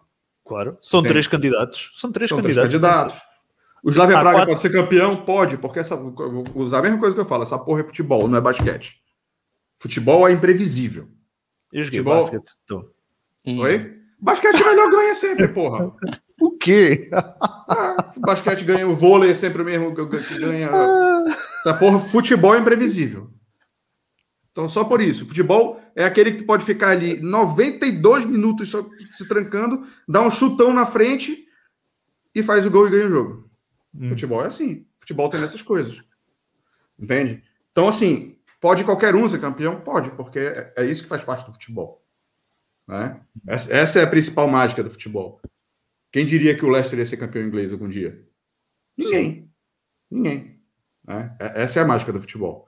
Claro. 0.46 0.78
São 0.80 1.02
três 1.02 1.26
candidatos. 1.26 1.90
São 1.96 2.12
três 2.12 2.28
São 2.28 2.40
três 2.40 2.56
candidatos. 2.56 2.96
candidatos. 3.12 3.34
O 3.82 3.90
Slavia 3.90 4.14
Praga 4.20 4.36
quatro. 4.36 4.48
pode 4.50 4.60
ser 4.60 4.70
campeão? 4.70 5.16
Pode, 5.16 5.58
porque 5.58 5.80
essa, 5.80 5.94
eu 5.94 6.12
vou 6.14 6.44
usar 6.54 6.78
a 6.78 6.82
mesma 6.82 6.98
coisa 6.98 7.12
que 7.14 7.20
eu 7.20 7.24
falo: 7.24 7.42
essa 7.42 7.58
porra 7.58 7.80
é 7.80 7.84
futebol, 7.84 8.28
não 8.28 8.38
é 8.38 8.40
basquete. 8.40 9.02
Futebol 9.78 10.26
é 10.28 10.32
imprevisível. 10.32 11.08
Eu 11.72 11.82
joguei 11.82 11.98
Futebol- 12.00 12.14
basquete. 12.20 12.52
Tô. 12.66 12.88
E- 13.44 13.58
Oi? 13.60 13.92
Basquete 14.20 14.62
é 14.62 14.64
melhor 14.70 14.90
ganha 14.90 15.14
sempre, 15.14 15.48
porra. 15.48 15.92
O 16.40 16.50
quê? 16.58 17.08
Ah, 17.12 17.96
basquete 18.18 18.64
ganha, 18.64 18.88
o 18.88 18.94
vôlei 18.94 19.30
é 19.30 19.34
sempre 19.34 19.62
o 19.62 19.64
mesmo 19.64 19.94
que 19.94 20.04
que 20.18 20.38
ganha. 20.40 20.68
Essa 21.60 21.74
porra, 21.78 22.00
futebol 22.00 22.54
é 22.56 22.58
imprevisível. 22.58 23.30
Então, 24.54 24.68
só 24.68 24.84
por 24.84 25.00
isso. 25.00 25.26
Futebol 25.26 25.82
é 25.96 26.04
aquele 26.04 26.30
que 26.30 26.38
tu 26.38 26.46
pode 26.46 26.64
ficar 26.64 26.90
ali 26.90 27.20
92 27.20 28.24
minutos 28.24 28.70
só 28.70 28.88
se 29.10 29.26
trancando, 29.26 29.84
dá 30.08 30.22
um 30.22 30.30
chutão 30.30 30.72
na 30.72 30.86
frente 30.86 31.44
e 32.32 32.40
faz 32.40 32.64
o 32.64 32.70
gol 32.70 32.86
e 32.86 32.90
ganha 32.90 33.06
o 33.06 33.10
jogo. 33.10 33.50
Futebol 34.08 34.42
é 34.44 34.46
assim. 34.46 34.86
Futebol 34.96 35.28
tem 35.28 35.42
essas 35.42 35.60
coisas. 35.60 36.00
Entende? 36.96 37.42
Então, 37.72 37.88
assim, 37.88 38.38
pode 38.60 38.84
qualquer 38.84 39.16
um 39.16 39.28
ser 39.28 39.40
campeão? 39.40 39.80
Pode, 39.80 40.12
porque 40.12 40.38
é, 40.38 40.72
é 40.76 40.84
isso 40.86 41.02
que 41.02 41.08
faz 41.08 41.24
parte 41.24 41.44
do 41.44 41.52
futebol. 41.52 42.04
Né? 42.86 43.20
Essa, 43.48 44.00
é 44.00 44.04
a 44.04 44.06
principal 44.06 44.46
mágica 44.46 44.84
do 44.84 44.90
futebol. 44.90 45.40
Quem 46.12 46.24
diria 46.24 46.56
que 46.56 46.64
o 46.64 46.68
Leicester 46.68 47.00
ia 47.00 47.06
ser 47.06 47.16
campeão 47.16 47.44
inglês 47.44 47.72
algum 47.72 47.88
dia? 47.88 48.24
Ninguém. 48.96 49.50
Ninguém. 50.08 50.60
Né? 51.04 51.36
É- 51.40 51.62
Essa 51.62 51.80
é 51.80 51.82
a 51.82 51.86
mágica 51.86 52.12
do 52.12 52.20
futebol. 52.20 52.64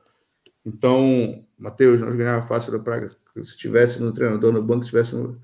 Então, 0.66 1.44
Matheus, 1.56 2.00
nós 2.00 2.14
ganhávamos 2.16 2.48
fácil 2.48 2.72
da 2.72 2.78
Praga. 2.80 3.10
Se 3.44 3.56
tivesse 3.56 4.02
no 4.02 4.12
treinador 4.12 4.52
no 4.52 4.60
banco, 4.62 4.82
se 4.82 4.90
tivesse 4.90 5.14
no. 5.14 5.40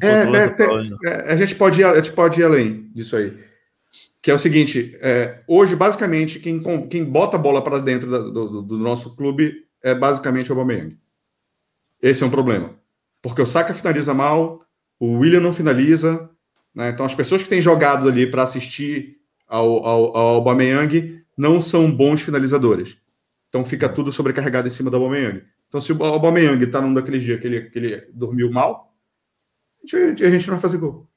É, 0.00 0.22
é, 0.44 0.48
para 0.48 0.72
onde? 0.74 0.94
é, 1.06 1.32
a, 1.32 1.36
gente 1.36 1.54
pode 1.56 1.80
ir, 1.80 1.84
a 1.84 1.94
gente 1.96 2.12
pode 2.12 2.40
ir 2.40 2.44
além 2.44 2.90
disso 2.94 3.16
aí. 3.16 3.36
Que 4.22 4.30
é 4.30 4.34
o 4.34 4.38
seguinte: 4.38 4.96
é, 5.00 5.42
hoje, 5.48 5.74
basicamente, 5.76 6.38
quem, 6.38 6.62
quem 6.88 7.04
bota 7.04 7.36
a 7.36 7.40
bola 7.40 7.62
para 7.62 7.78
dentro 7.78 8.10
da- 8.10 8.18
do, 8.18 8.30
do- 8.48 8.62
do 8.62 8.78
nosso 8.78 9.16
clube 9.16 9.66
é 9.82 9.94
basicamente 9.94 10.50
o 10.50 10.54
Aubameyang. 10.54 10.96
Esse 12.00 12.22
é 12.22 12.26
um 12.26 12.30
problema. 12.30 12.70
Porque 13.20 13.42
o 13.42 13.46
Saka 13.46 13.74
finaliza 13.74 14.12
mal, 14.14 14.64
o 15.00 15.18
William 15.18 15.40
não 15.40 15.52
finaliza. 15.52 16.30
né? 16.74 16.90
Então, 16.90 17.04
as 17.06 17.14
pessoas 17.14 17.42
que 17.42 17.48
têm 17.48 17.60
jogado 17.60 18.08
ali 18.08 18.30
para 18.30 18.42
assistir 18.42 19.18
ao, 19.48 19.84
ao, 19.86 20.16
ao 20.16 20.26
Aubameyang 20.36 21.22
não 21.36 21.60
são 21.60 21.90
bons 21.90 22.20
finalizadores. 22.20 22.98
Então, 23.54 23.64
fica 23.64 23.88
tudo 23.88 24.10
sobrecarregado 24.10 24.66
em 24.66 24.70
cima 24.72 24.90
do 24.90 24.96
Aubameyang. 24.96 25.44
Então, 25.68 25.80
se 25.80 25.92
o 25.92 26.02
Aubameyang 26.02 26.60
está 26.64 26.80
num 26.80 26.92
daqueles 26.92 27.22
dias 27.22 27.38
que 27.40 27.46
ele, 27.46 27.70
que 27.70 27.78
ele 27.78 28.00
dormiu 28.12 28.50
mal, 28.50 28.92
a 29.80 29.86
gente, 29.86 30.24
a 30.24 30.28
gente 30.28 30.48
não 30.48 30.54
vai 30.54 30.60
fazer 30.60 30.76
gol. 30.76 31.08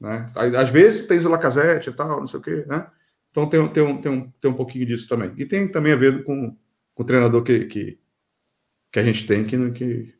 Né? 0.00 0.28
Às 0.58 0.70
vezes 0.70 1.06
tem 1.06 1.20
o 1.20 1.28
Lacazette 1.28 1.88
e 1.88 1.92
tal, 1.92 2.18
não 2.18 2.26
sei 2.26 2.40
o 2.40 2.42
quê, 2.42 2.64
né? 2.66 2.88
Então 3.30 3.48
tem, 3.48 3.60
um- 3.60 3.68
tem, 3.68 3.80
um, 3.84 4.00
tem, 4.00 4.10
um, 4.10 4.28
tem 4.28 4.50
um 4.50 4.54
pouquinho 4.54 4.86
disso 4.86 5.08
também. 5.08 5.34
E 5.36 5.46
tem 5.46 5.70
também 5.70 5.92
a 5.92 5.96
ver 5.96 6.24
com, 6.24 6.50
com 6.92 7.02
o 7.04 7.06
treinador 7.06 7.44
que, 7.44 7.66
que, 7.66 7.96
que 8.90 8.98
a 8.98 9.04
gente 9.04 9.24
tem, 9.24 9.44
que, 9.44 9.70
que, 9.70 10.14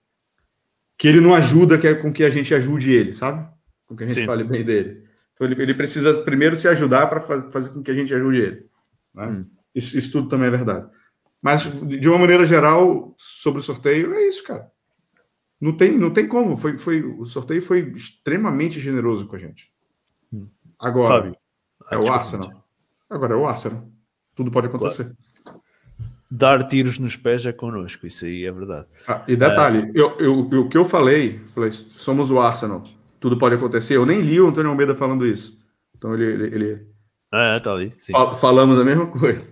que 0.96 1.08
ele 1.08 1.20
não 1.20 1.34
ajuda 1.34 1.76
que 1.76 1.88
é 1.88 1.94
com 1.96 2.12
que 2.12 2.22
a 2.22 2.30
gente 2.30 2.54
ajude 2.54 2.92
ele, 2.92 3.14
sabe? 3.14 3.52
Com 3.84 3.96
que 3.96 4.04
a 4.04 4.06
gente 4.06 4.20
Sim. 4.20 4.26
fale 4.26 4.44
bem 4.44 4.64
dele. 4.64 5.02
Então 5.34 5.44
ele, 5.44 5.60
ele 5.60 5.74
precisa 5.74 6.22
primeiro 6.22 6.54
se 6.54 6.68
ajudar 6.68 7.08
para 7.08 7.20
faz, 7.20 7.52
fazer 7.52 7.70
com 7.70 7.82
que 7.82 7.90
a 7.90 7.94
gente 7.94 8.14
ajude 8.14 8.38
ele. 8.38 8.66
Né? 9.12 9.26
Hum. 9.26 9.46
Isso, 9.74 9.98
isso 9.98 10.12
tudo 10.12 10.28
também 10.28 10.46
é 10.46 10.52
verdade. 10.52 10.88
Mas, 11.44 11.62
de 11.64 12.08
uma 12.08 12.18
maneira 12.18 12.44
geral, 12.44 13.14
sobre 13.18 13.60
o 13.60 13.62
sorteio, 13.62 14.14
é 14.14 14.26
isso, 14.26 14.42
cara. 14.44 14.70
Não 15.60 15.76
tem, 15.76 15.96
não 15.98 16.10
tem 16.10 16.26
como. 16.26 16.56
Foi, 16.56 16.76
foi, 16.76 17.02
o 17.02 17.24
sorteio 17.26 17.62
foi 17.62 17.80
extremamente 17.94 18.80
generoso 18.80 19.26
com 19.26 19.36
a 19.36 19.38
gente. 19.38 19.70
Agora, 20.78 21.08
Fábio. 21.08 21.36
é 21.90 21.96
o 21.98 22.12
Arsenal. 22.12 22.64
Agora 23.08 23.34
é 23.34 23.36
o 23.36 23.46
Arsenal. 23.46 23.88
Tudo 24.34 24.50
pode 24.50 24.66
acontecer. 24.66 25.14
Dar 26.30 26.66
tiros 26.66 26.98
nos 26.98 27.16
pés 27.16 27.46
é 27.46 27.52
connosco, 27.52 28.06
isso 28.06 28.24
aí 28.24 28.44
é 28.44 28.50
verdade. 28.52 28.86
Ah, 29.06 29.22
e 29.28 29.36
detalhe, 29.36 29.90
eu, 29.94 30.10
eu, 30.18 30.48
eu- 30.50 30.60
o 30.62 30.68
que 30.68 30.76
eu 30.76 30.84
falei, 30.84 31.38
falei, 31.54 31.70
somos 31.70 32.30
o 32.30 32.40
Arsenal. 32.40 32.82
Tudo 33.20 33.38
pode 33.38 33.54
acontecer. 33.54 33.96
Eu 33.96 34.04
nem 34.04 34.20
li 34.20 34.40
o 34.40 34.48
Antônio 34.48 34.70
Almeida 34.70 34.94
falando 34.94 35.24
isso. 35.26 35.56
Então 35.96 36.12
ele, 36.14 36.24
ele, 36.24 36.54
ele- 36.54 36.86
Ah, 37.32 37.58
tá 37.62 37.72
ali. 37.72 37.94
Sim. 37.96 38.12
fal- 38.12 38.36
falamos 38.36 38.78
a 38.78 38.84
mesma 38.84 39.06
coisa. 39.06 39.42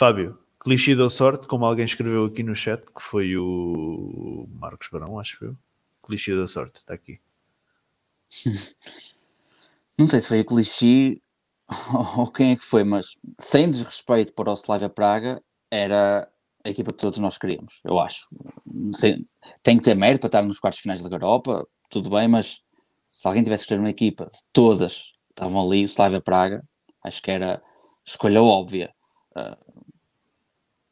Fábio, 0.00 0.38
clichê 0.58 0.96
deu 0.96 1.10
sorte, 1.10 1.46
como 1.46 1.66
alguém 1.66 1.84
escreveu 1.84 2.24
aqui 2.24 2.42
no 2.42 2.56
chat, 2.56 2.82
que 2.86 3.02
foi 3.02 3.36
o 3.36 4.48
Marcos 4.54 4.88
Barão, 4.90 5.20
acho 5.20 5.44
eu. 5.44 5.54
Clichê 6.02 6.34
deu 6.34 6.48
sorte, 6.48 6.76
está 6.76 6.94
aqui. 6.94 7.20
Não 9.98 10.06
sei 10.06 10.20
se 10.20 10.28
foi 10.28 10.40
o 10.40 10.46
clichê 10.46 11.20
ou 12.16 12.32
quem 12.32 12.52
é 12.52 12.56
que 12.56 12.64
foi, 12.64 12.82
mas 12.82 13.18
sem 13.38 13.68
desrespeito 13.68 14.32
para 14.32 14.50
o 14.50 14.54
Slavia 14.54 14.88
Praga, 14.88 15.44
era 15.70 16.26
a 16.64 16.70
equipa 16.70 16.92
que 16.92 16.98
todos 16.98 17.18
nós 17.18 17.36
queríamos, 17.36 17.82
eu 17.84 18.00
acho. 18.00 18.26
Sei, 18.94 19.26
tem 19.62 19.76
que 19.76 19.84
ter 19.84 19.94
mérito 19.94 20.22
para 20.22 20.28
estar 20.28 20.42
nos 20.42 20.58
quartos 20.58 20.80
finais 20.80 21.02
da 21.02 21.14
Europa, 21.14 21.68
tudo 21.90 22.08
bem, 22.08 22.26
mas 22.26 22.62
se 23.06 23.28
alguém 23.28 23.42
tivesse 23.42 23.64
que 23.64 23.74
escolher 23.74 23.80
uma 23.80 23.90
equipa, 23.90 24.30
todas 24.50 25.12
estavam 25.28 25.60
ali, 25.60 25.82
o 25.82 25.84
Slavia 25.84 26.22
Praga, 26.22 26.64
acho 27.04 27.20
que 27.20 27.30
era 27.30 27.62
escolha 28.02 28.42
óbvia. 28.42 28.90
Ah, 29.36 29.58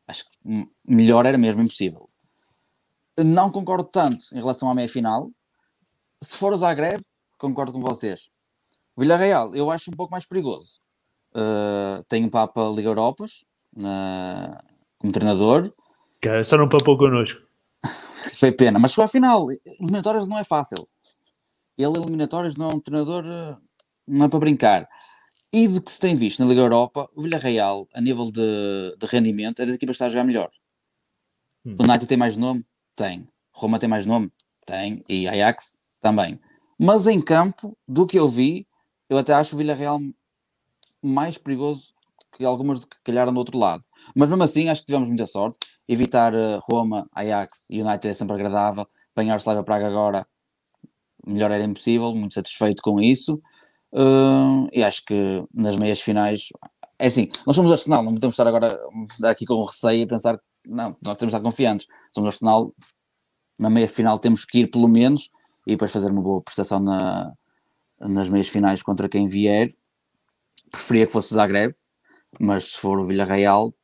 acho 0.08 0.24
que 0.24 0.68
melhor 0.86 1.26
era 1.26 1.38
mesmo 1.38 1.62
impossível. 1.62 2.08
Não 3.16 3.50
concordo 3.50 3.84
tanto 3.84 4.26
em 4.32 4.36
relação 4.38 4.70
à 4.70 4.74
meia-final. 4.74 5.30
Se 6.22 6.36
for 6.38 6.52
o 6.52 6.56
Zagreb, 6.56 7.00
concordo 7.38 7.72
com 7.72 7.80
vocês. 7.80 8.30
Villarreal, 8.96 9.54
eu 9.54 9.70
acho 9.70 9.90
um 9.90 9.94
pouco 9.94 10.10
mais 10.10 10.26
perigoso. 10.26 10.80
Uh, 11.30 12.02
tem 12.08 12.24
o 12.24 12.30
Papa 12.30 12.62
Liga 12.70 12.88
Europas 12.88 13.44
na- 13.76 14.62
como 14.98 15.12
treinador. 15.12 15.72
Cara, 16.20 16.42
só 16.42 16.56
não 16.56 16.68
papou 16.68 16.96
connosco. 16.98 17.40
Foi 18.38 18.50
pena, 18.50 18.78
mas 18.78 18.92
chegou 18.92 19.04
à 19.04 19.08
final. 19.08 19.46
Eliminatórias 19.64 20.26
não 20.26 20.38
é 20.38 20.42
fácil. 20.42 20.88
Ele, 21.76 21.96
eliminatórias, 21.96 22.56
não 22.56 22.70
é 22.70 22.74
um 22.74 22.80
treinador, 22.80 23.24
uh, 23.24 23.56
não 24.06 24.24
é 24.24 24.28
para 24.28 24.38
brincar. 24.40 24.88
E 25.52 25.66
do 25.66 25.80
que 25.80 25.90
se 25.90 26.00
tem 26.00 26.14
visto 26.14 26.40
na 26.40 26.48
Liga 26.48 26.60
Europa, 26.60 27.08
o 27.14 27.22
Villarreal, 27.22 27.88
a 27.94 28.00
nível 28.00 28.30
de, 28.30 28.96
de 28.98 29.06
rendimento, 29.06 29.62
é 29.62 29.66
das 29.66 29.74
equipas 29.74 29.94
que 29.94 29.96
está 29.96 30.06
a 30.06 30.08
jogar 30.08 30.24
melhor. 30.24 30.50
Hum. 31.64 31.76
O 31.78 31.84
United 31.84 32.06
tem 32.06 32.18
mais 32.18 32.36
nome? 32.36 32.64
Tem. 32.94 33.26
Roma 33.52 33.78
tem 33.78 33.88
mais 33.88 34.04
nome? 34.04 34.30
Tem. 34.66 35.02
E 35.08 35.26
Ajax 35.26 35.76
também. 36.00 36.38
Mas 36.78 37.06
em 37.06 37.20
campo, 37.20 37.76
do 37.86 38.06
que 38.06 38.18
eu 38.18 38.28
vi, 38.28 38.66
eu 39.08 39.16
até 39.16 39.32
acho 39.32 39.54
o 39.54 39.58
Villarreal 39.58 40.00
mais 41.02 41.38
perigoso 41.38 41.94
que 42.36 42.44
algumas 42.44 42.84
que 42.84 42.96
calharam 43.02 43.32
do 43.32 43.38
outro 43.38 43.58
lado. 43.58 43.84
Mas 44.14 44.28
mesmo 44.28 44.44
assim, 44.44 44.68
acho 44.68 44.82
que 44.82 44.86
tivemos 44.86 45.08
muita 45.08 45.26
sorte. 45.26 45.58
Evitar 45.88 46.34
uh, 46.34 46.60
Roma, 46.62 47.08
Ajax 47.12 47.66
e 47.70 47.80
United 47.80 48.08
é 48.08 48.14
sempre 48.14 48.34
agradável. 48.34 48.86
Apanhar 49.12 49.34
o 49.34 49.38
Slavia 49.38 49.62
Praga 49.62 49.88
agora, 49.88 50.26
melhor 51.26 51.50
era 51.50 51.64
impossível. 51.64 52.14
Muito 52.14 52.34
satisfeito 52.34 52.82
com 52.82 53.00
isso. 53.00 53.42
Uh, 53.92 54.68
e 54.72 54.82
acho 54.82 55.04
que 55.04 55.14
nas 55.52 55.76
meias 55.76 56.00
finais, 56.00 56.48
é 56.98 57.06
assim, 57.06 57.28
nós 57.46 57.56
somos 57.56 57.72
Arsenal, 57.72 58.02
não 58.02 58.14
podemos 58.14 58.34
estar 58.34 58.46
agora 58.46 58.78
aqui 59.24 59.46
com 59.46 59.62
receio 59.64 60.02
e 60.02 60.06
pensar 60.06 60.36
que 60.38 60.44
não, 60.66 60.96
nós 61.00 61.16
temos 61.16 61.32
de 61.32 61.36
estar 61.36 61.40
confiantes. 61.40 61.86
Somos 62.14 62.28
Arsenal, 62.28 62.74
na 63.58 63.70
meia 63.70 63.88
final 63.88 64.18
temos 64.18 64.44
que 64.44 64.60
ir 64.60 64.66
pelo 64.70 64.88
menos 64.88 65.30
e 65.66 65.72
depois 65.72 65.90
fazer 65.90 66.10
uma 66.10 66.20
boa 66.22 66.42
prestação 66.42 66.80
na, 66.80 67.32
nas 68.00 68.28
meias 68.28 68.48
finais 68.48 68.82
contra 68.82 69.08
quem 69.08 69.26
vier. 69.26 69.68
Preferia 70.70 71.06
que 71.06 71.12
fosse 71.12 71.32
Zagreb, 71.34 71.74
mas 72.38 72.72
se 72.72 72.78
for 72.78 72.98
o 72.98 73.06
Villarreal, 73.06 73.74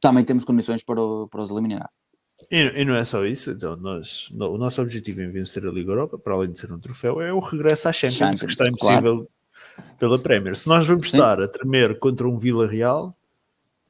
também 0.00 0.24
temos 0.24 0.44
condições 0.44 0.82
para, 0.84 1.00
o- 1.00 1.26
para 1.28 1.40
os 1.40 1.50
eliminar. 1.50 1.88
E, 2.50 2.82
e 2.82 2.84
não 2.84 2.94
é 2.96 3.04
só 3.04 3.24
isso, 3.24 3.50
então 3.52 3.76
nós, 3.76 4.28
no- 4.30 4.52
o 4.52 4.58
nosso 4.58 4.82
objetivo 4.82 5.22
em 5.22 5.30
vencer 5.30 5.64
a 5.66 5.70
Liga 5.70 5.90
Europa, 5.92 6.18
para 6.18 6.34
além 6.34 6.52
de 6.52 6.58
ser 6.58 6.70
um 6.70 6.78
troféu, 6.78 7.22
é 7.22 7.32
o 7.32 7.38
regresso 7.38 7.88
à 7.88 7.92
Champions, 7.92 8.18
Champions, 8.18 8.40
que 8.40 8.52
está 8.52 8.68
impossível 8.68 9.30
pela 9.98 10.18
Premier. 10.18 10.56
Se 10.56 10.68
nós 10.68 10.86
vamos 10.86 11.10
Sim. 11.10 11.16
estar 11.16 11.40
a 11.40 11.48
tremer 11.48 11.98
contra 11.98 12.28
um 12.28 12.38
Vila 12.38 12.66
Real, 12.66 13.16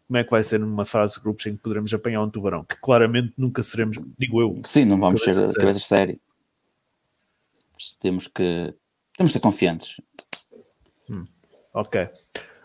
como 0.07 0.19
é 0.19 0.25
que 0.25 0.31
vai 0.31 0.43
ser 0.45 0.59
numa 0.59 0.85
fase 0.85 1.15
de 1.15 1.21
grupos 1.21 1.47
em 1.47 1.57
que 1.57 1.63
poderemos 1.63 1.93
apanhar 1.93 2.23
um 2.23 2.31
tubarão? 2.31 2.65
Que 2.65 2.77
claramente 2.81 3.33
nunca 3.37 3.63
seremos, 3.63 3.99
digo 4.19 4.41
eu, 4.41 4.61
Sim, 4.65 4.85
não 4.85 4.99
vamos 4.99 5.21
Cabeça 5.21 5.47
ser 5.47 5.55
cabeças 5.55 5.83
de 5.83 5.89
série. 5.89 6.21
Temos 8.01 8.29
que, 8.29 8.75
temos 9.17 9.31
que 9.31 9.33
ser 9.33 9.41
confiantes. 9.41 10.01
Ok. 11.75 12.09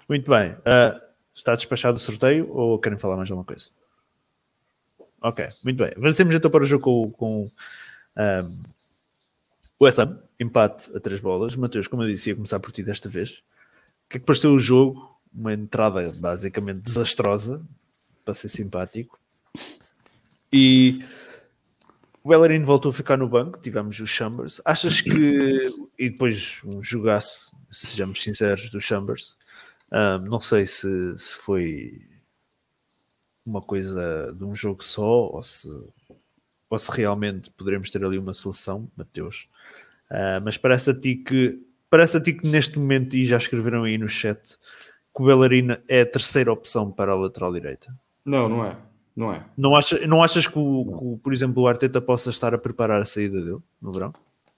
Muito 0.08 0.30
bem. 0.30 0.56
Ah, 0.66 1.02
está 1.36 1.56
despachado 1.56 1.98
o 1.98 2.00
sorteio 2.00 2.52
ou 2.52 2.80
querem 2.80 2.98
falar 2.98 3.18
mais 3.18 3.30
alguma 3.30 3.46
coisa? 3.46 3.70
Ok, 5.22 5.48
muito 5.64 5.84
bem. 5.84 5.92
Avancemos 5.98 6.34
então 6.34 6.50
para 6.50 6.64
o 6.64 6.68
jogo 6.68 6.84
com, 6.84 7.12
com 7.12 7.52
ahm, 8.16 8.60
o 9.80 9.86
West 9.86 10.00
Ham. 10.00 10.22
Empate 10.40 10.96
a 10.96 11.00
três 11.00 11.20
bolas. 11.20 11.56
Mateus, 11.56 11.88
como 11.88 12.04
eu 12.04 12.08
disse, 12.08 12.30
ia 12.30 12.36
começar 12.36 12.60
por 12.60 12.72
ti 12.72 12.82
desta 12.82 13.10
vez. 13.10 13.40
O 14.06 14.10
que 14.10 14.18
é 14.18 14.20
que 14.20 14.26
pareceu 14.26 14.52
o 14.52 14.60
jogo? 14.60 15.20
Uma 15.34 15.54
entrada 15.54 16.12
basicamente 16.16 16.82
desastrosa, 16.82 17.62
para 18.24 18.34
ser 18.34 18.50
simpático. 18.50 19.20
E 20.52 21.04
o 22.24 22.30
Bellerin 22.30 22.64
voltou 22.64 22.90
a 22.90 22.94
ficar 22.94 23.18
no 23.18 23.28
banco, 23.28 23.60
tivemos 23.60 24.00
o 24.00 24.08
Chambers. 24.08 24.62
Achas 24.66 25.02
que. 25.02 25.64
E 25.98 26.10
depois 26.10 26.62
um 26.64 26.82
jogaço, 26.84 27.56
sejamos 27.72 28.22
sinceros, 28.22 28.70
do 28.72 28.80
Chambers. 28.80 29.38
Ahm, 29.92 30.26
não 30.26 30.40
sei 30.40 30.66
se, 30.66 31.18
se 31.18 31.36
foi 31.36 32.02
uma 33.46 33.62
coisa 33.62 34.32
de 34.38 34.44
um 34.44 34.56
jogo 34.56 34.84
só 34.84 35.28
ou 35.32 35.42
se, 35.42 35.70
ou 36.70 36.78
se 36.78 36.92
realmente 36.92 37.50
poderemos 37.52 37.90
ter 37.90 38.04
ali 38.04 38.18
uma 38.18 38.34
solução, 38.34 38.90
Mateus. 38.96 39.48
Ah, 40.10 40.40
mas 40.44 40.58
parece 40.58 40.92
a 40.92 41.00
ti 41.00 41.16
que 41.16 41.60
parece 41.90 42.18
a 42.18 42.22
ti 42.22 42.34
que 42.34 42.48
neste 42.48 42.78
momento, 42.78 43.16
e 43.16 43.26
já 43.26 43.38
escreveram 43.38 43.84
aí 43.84 43.98
no 43.98 44.08
chat, 44.08 44.58
que 45.16 45.22
o 45.22 45.26
Bellerin 45.26 45.78
é 45.88 46.02
a 46.02 46.06
terceira 46.06 46.52
opção 46.52 46.92
para 46.92 47.12
a 47.12 47.16
lateral 47.16 47.52
direita. 47.52 47.94
Não, 48.24 48.48
não 48.48 48.66
é. 48.66 48.76
Não 49.16 49.34
é. 49.34 49.44
Não, 49.58 49.76
acha, 49.76 50.08
não 50.08 50.24
achas 50.24 50.48
que, 50.48 50.58
o, 50.58 50.86
que 50.86 51.04
o, 51.06 51.20
por 51.22 51.34
exemplo, 51.34 51.64
o 51.64 51.68
Arteta 51.68 52.00
possa 52.00 52.30
estar 52.30 52.54
a 52.54 52.58
preparar 52.58 53.02
a 53.02 53.06
saída 53.06 53.42
dele 53.42 53.58
no 53.82 53.92
verão? 53.92 54.14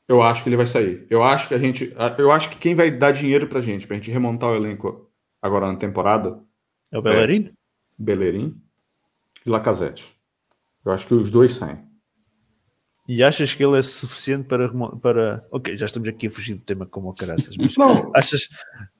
Eu 0.07 0.21
acho 0.21 0.43
que 0.43 0.49
ele 0.49 0.57
vai 0.57 0.67
sair. 0.67 1.07
Eu 1.09 1.23
acho 1.23 1.47
que 1.47 1.53
a 1.53 1.57
gente. 1.57 1.93
Eu 2.17 2.31
acho 2.31 2.49
que 2.49 2.57
quem 2.57 2.75
vai 2.75 2.91
dar 2.91 3.11
dinheiro 3.11 3.47
pra 3.47 3.61
gente, 3.61 3.87
pra 3.87 3.95
gente 3.95 4.11
remontar 4.11 4.49
o 4.51 4.55
elenco 4.55 5.09
agora 5.41 5.71
na 5.71 5.77
temporada, 5.77 6.39
É 6.91 6.97
o 6.97 7.01
Bellerin? 7.01 7.51
Bellerin 7.97 8.55
e 9.45 9.49
Lacazette. 9.49 10.15
Eu 10.85 10.91
acho 10.91 11.07
que 11.07 11.13
os 11.13 11.31
dois 11.31 11.53
saem. 11.55 11.79
E 13.13 13.23
achas 13.23 13.53
que 13.53 13.61
ele 13.63 13.77
é 13.77 13.81
suficiente 13.81 14.45
para, 14.47 14.69
para. 15.01 15.45
Ok, 15.51 15.75
já 15.75 15.85
estamos 15.85 16.07
aqui 16.07 16.27
a 16.27 16.31
fugir 16.31 16.53
do 16.55 16.61
tema 16.61 16.85
como 16.85 17.09
o 17.09 17.13
caraças, 17.13 17.57
mas 17.57 17.75
Não, 17.75 18.09
achas, 18.15 18.47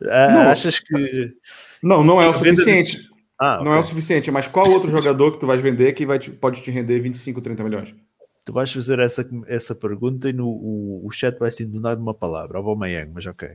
ah, 0.04 0.32
Não. 0.32 0.42
achas 0.50 0.80
que. 0.80 1.34
não, 1.82 2.04
não 2.04 2.22
é 2.22 2.28
o 2.28 2.34
suficiente. 2.34 3.10
Ah, 3.40 3.62
Não 3.64 3.74
é 3.74 3.80
o 3.80 3.84
suficiente, 3.84 4.30
mas 4.30 4.48
qual 4.48 4.70
outro 4.70 4.92
jogador 4.92 5.32
que 5.32 5.40
tu 5.40 5.48
vais 5.48 5.62
vender 5.62 5.94
que 5.94 6.06
vai 6.06 6.20
te- 6.20 6.30
pode 6.30 6.62
te 6.62 6.70
render 6.70 7.00
25, 7.00 7.42
30 7.42 7.64
milhões? 7.64 7.96
Tu 8.44 8.52
vais 8.52 8.72
fazer 8.72 9.00
essa, 9.00 9.28
essa 9.48 9.74
pergunta 9.74 10.30
e 10.30 10.34
no, 10.34 10.46
o, 10.48 11.08
o 11.08 11.12
chat 11.12 11.40
vai 11.40 11.50
se 11.50 11.64
inundar 11.64 11.96
de 11.96 12.02
uma 12.02 12.14
palavra, 12.14 12.58
Aubameyang, 12.58 13.12
mas 13.14 13.26
ok. 13.26 13.50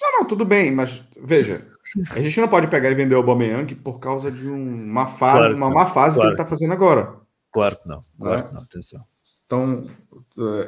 Não, 0.00 0.12
não, 0.18 0.26
tudo 0.26 0.44
bem, 0.44 0.70
mas 0.74 1.02
veja, 1.22 1.66
a 2.14 2.20
gente 2.20 2.38
não 2.40 2.48
pode 2.48 2.66
pegar 2.66 2.90
e 2.90 2.94
vender 2.94 3.14
o 3.14 3.18
Aubameyang 3.18 3.74
por 3.76 3.98
causa 4.00 4.30
de 4.32 4.46
um- 4.48 4.84
uma 4.84 5.06
fase, 5.06 5.38
Claro 5.38 5.56
uma 5.56 5.68
não, 5.68 5.74
má 5.74 5.86
fase 5.86 6.16
claro. 6.16 6.20
que 6.30 6.34
ele 6.34 6.42
está 6.42 6.44
fazendo 6.44 6.72
agora. 6.72 7.14
Claro 7.52 7.76
que 7.76 7.88
não, 7.88 8.02
claro 8.20 8.40
É. 8.40 8.42
que 8.42 8.54
não, 8.54 8.62
atenção. 8.62 9.04
Então, 9.46 9.82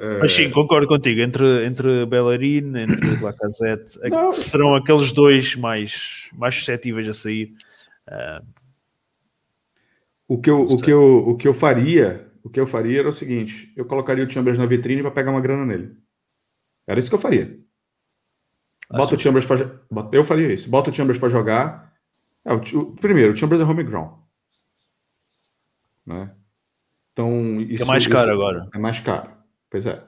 é, 0.00 0.18
Mas 0.20 0.32
sim, 0.32 0.50
concordo 0.50 0.86
contigo. 0.86 1.20
Entre, 1.20 1.66
entre 1.66 2.06
Bellerin, 2.06 2.76
entre 2.78 3.16
Lacazette, 3.20 3.98
é 4.02 4.08
Não. 4.08 4.30
serão 4.30 4.74
aqueles 4.74 5.12
dois 5.12 5.54
mais, 5.56 6.28
mais 6.32 6.54
suscetíveis 6.54 7.08
a 7.08 7.12
sair. 7.12 7.54
o 10.28 10.38
que 10.40 10.48
eu, 10.50 10.62
o 10.62 10.80
que 10.80 10.90
eu, 10.92 11.16
o 11.28 11.36
que 11.36 11.48
eu 11.48 11.54
faria, 11.54 12.30
o 12.44 12.48
que 12.48 12.60
eu 12.60 12.66
faria 12.66 13.00
era 13.00 13.08
o 13.08 13.12
seguinte: 13.12 13.72
eu 13.76 13.84
colocaria 13.84 14.24
o 14.24 14.30
Chambers 14.30 14.58
na 14.58 14.66
vitrine 14.66 15.02
para 15.02 15.10
pegar 15.10 15.30
uma 15.32 15.40
grana 15.40 15.66
nele. 15.66 15.96
Era 16.86 17.00
isso 17.00 17.08
que 17.10 17.14
eu 17.16 17.20
faria. 17.20 17.58
Bota 18.90 19.16
o? 19.16 19.18
Chambers 19.18 19.44
para 19.44 19.78
eu 20.12 20.24
faria 20.24 20.52
isso. 20.52 20.70
Bota 20.70 20.90
o 20.90 20.94
Chambers 20.94 21.18
para 21.18 21.28
jogar. 21.28 21.92
É, 22.44 22.54
o, 22.54 22.56
o- 22.78 22.92
primeiro, 22.96 23.32
o 23.32 23.36
Chambers 23.36 23.60
é 23.60 23.64
homegrown, 23.64 24.16
né? 26.06 26.30
Então 27.18 27.66
Que 27.66 27.74
isso 27.74 27.82
é 27.82 27.86
mais 27.86 28.06
caro 28.06 28.30
agora. 28.30 28.68
É 28.72 28.78
mais 28.78 29.00
caro. 29.00 29.30
Pois 29.68 29.84
é. 29.86 30.00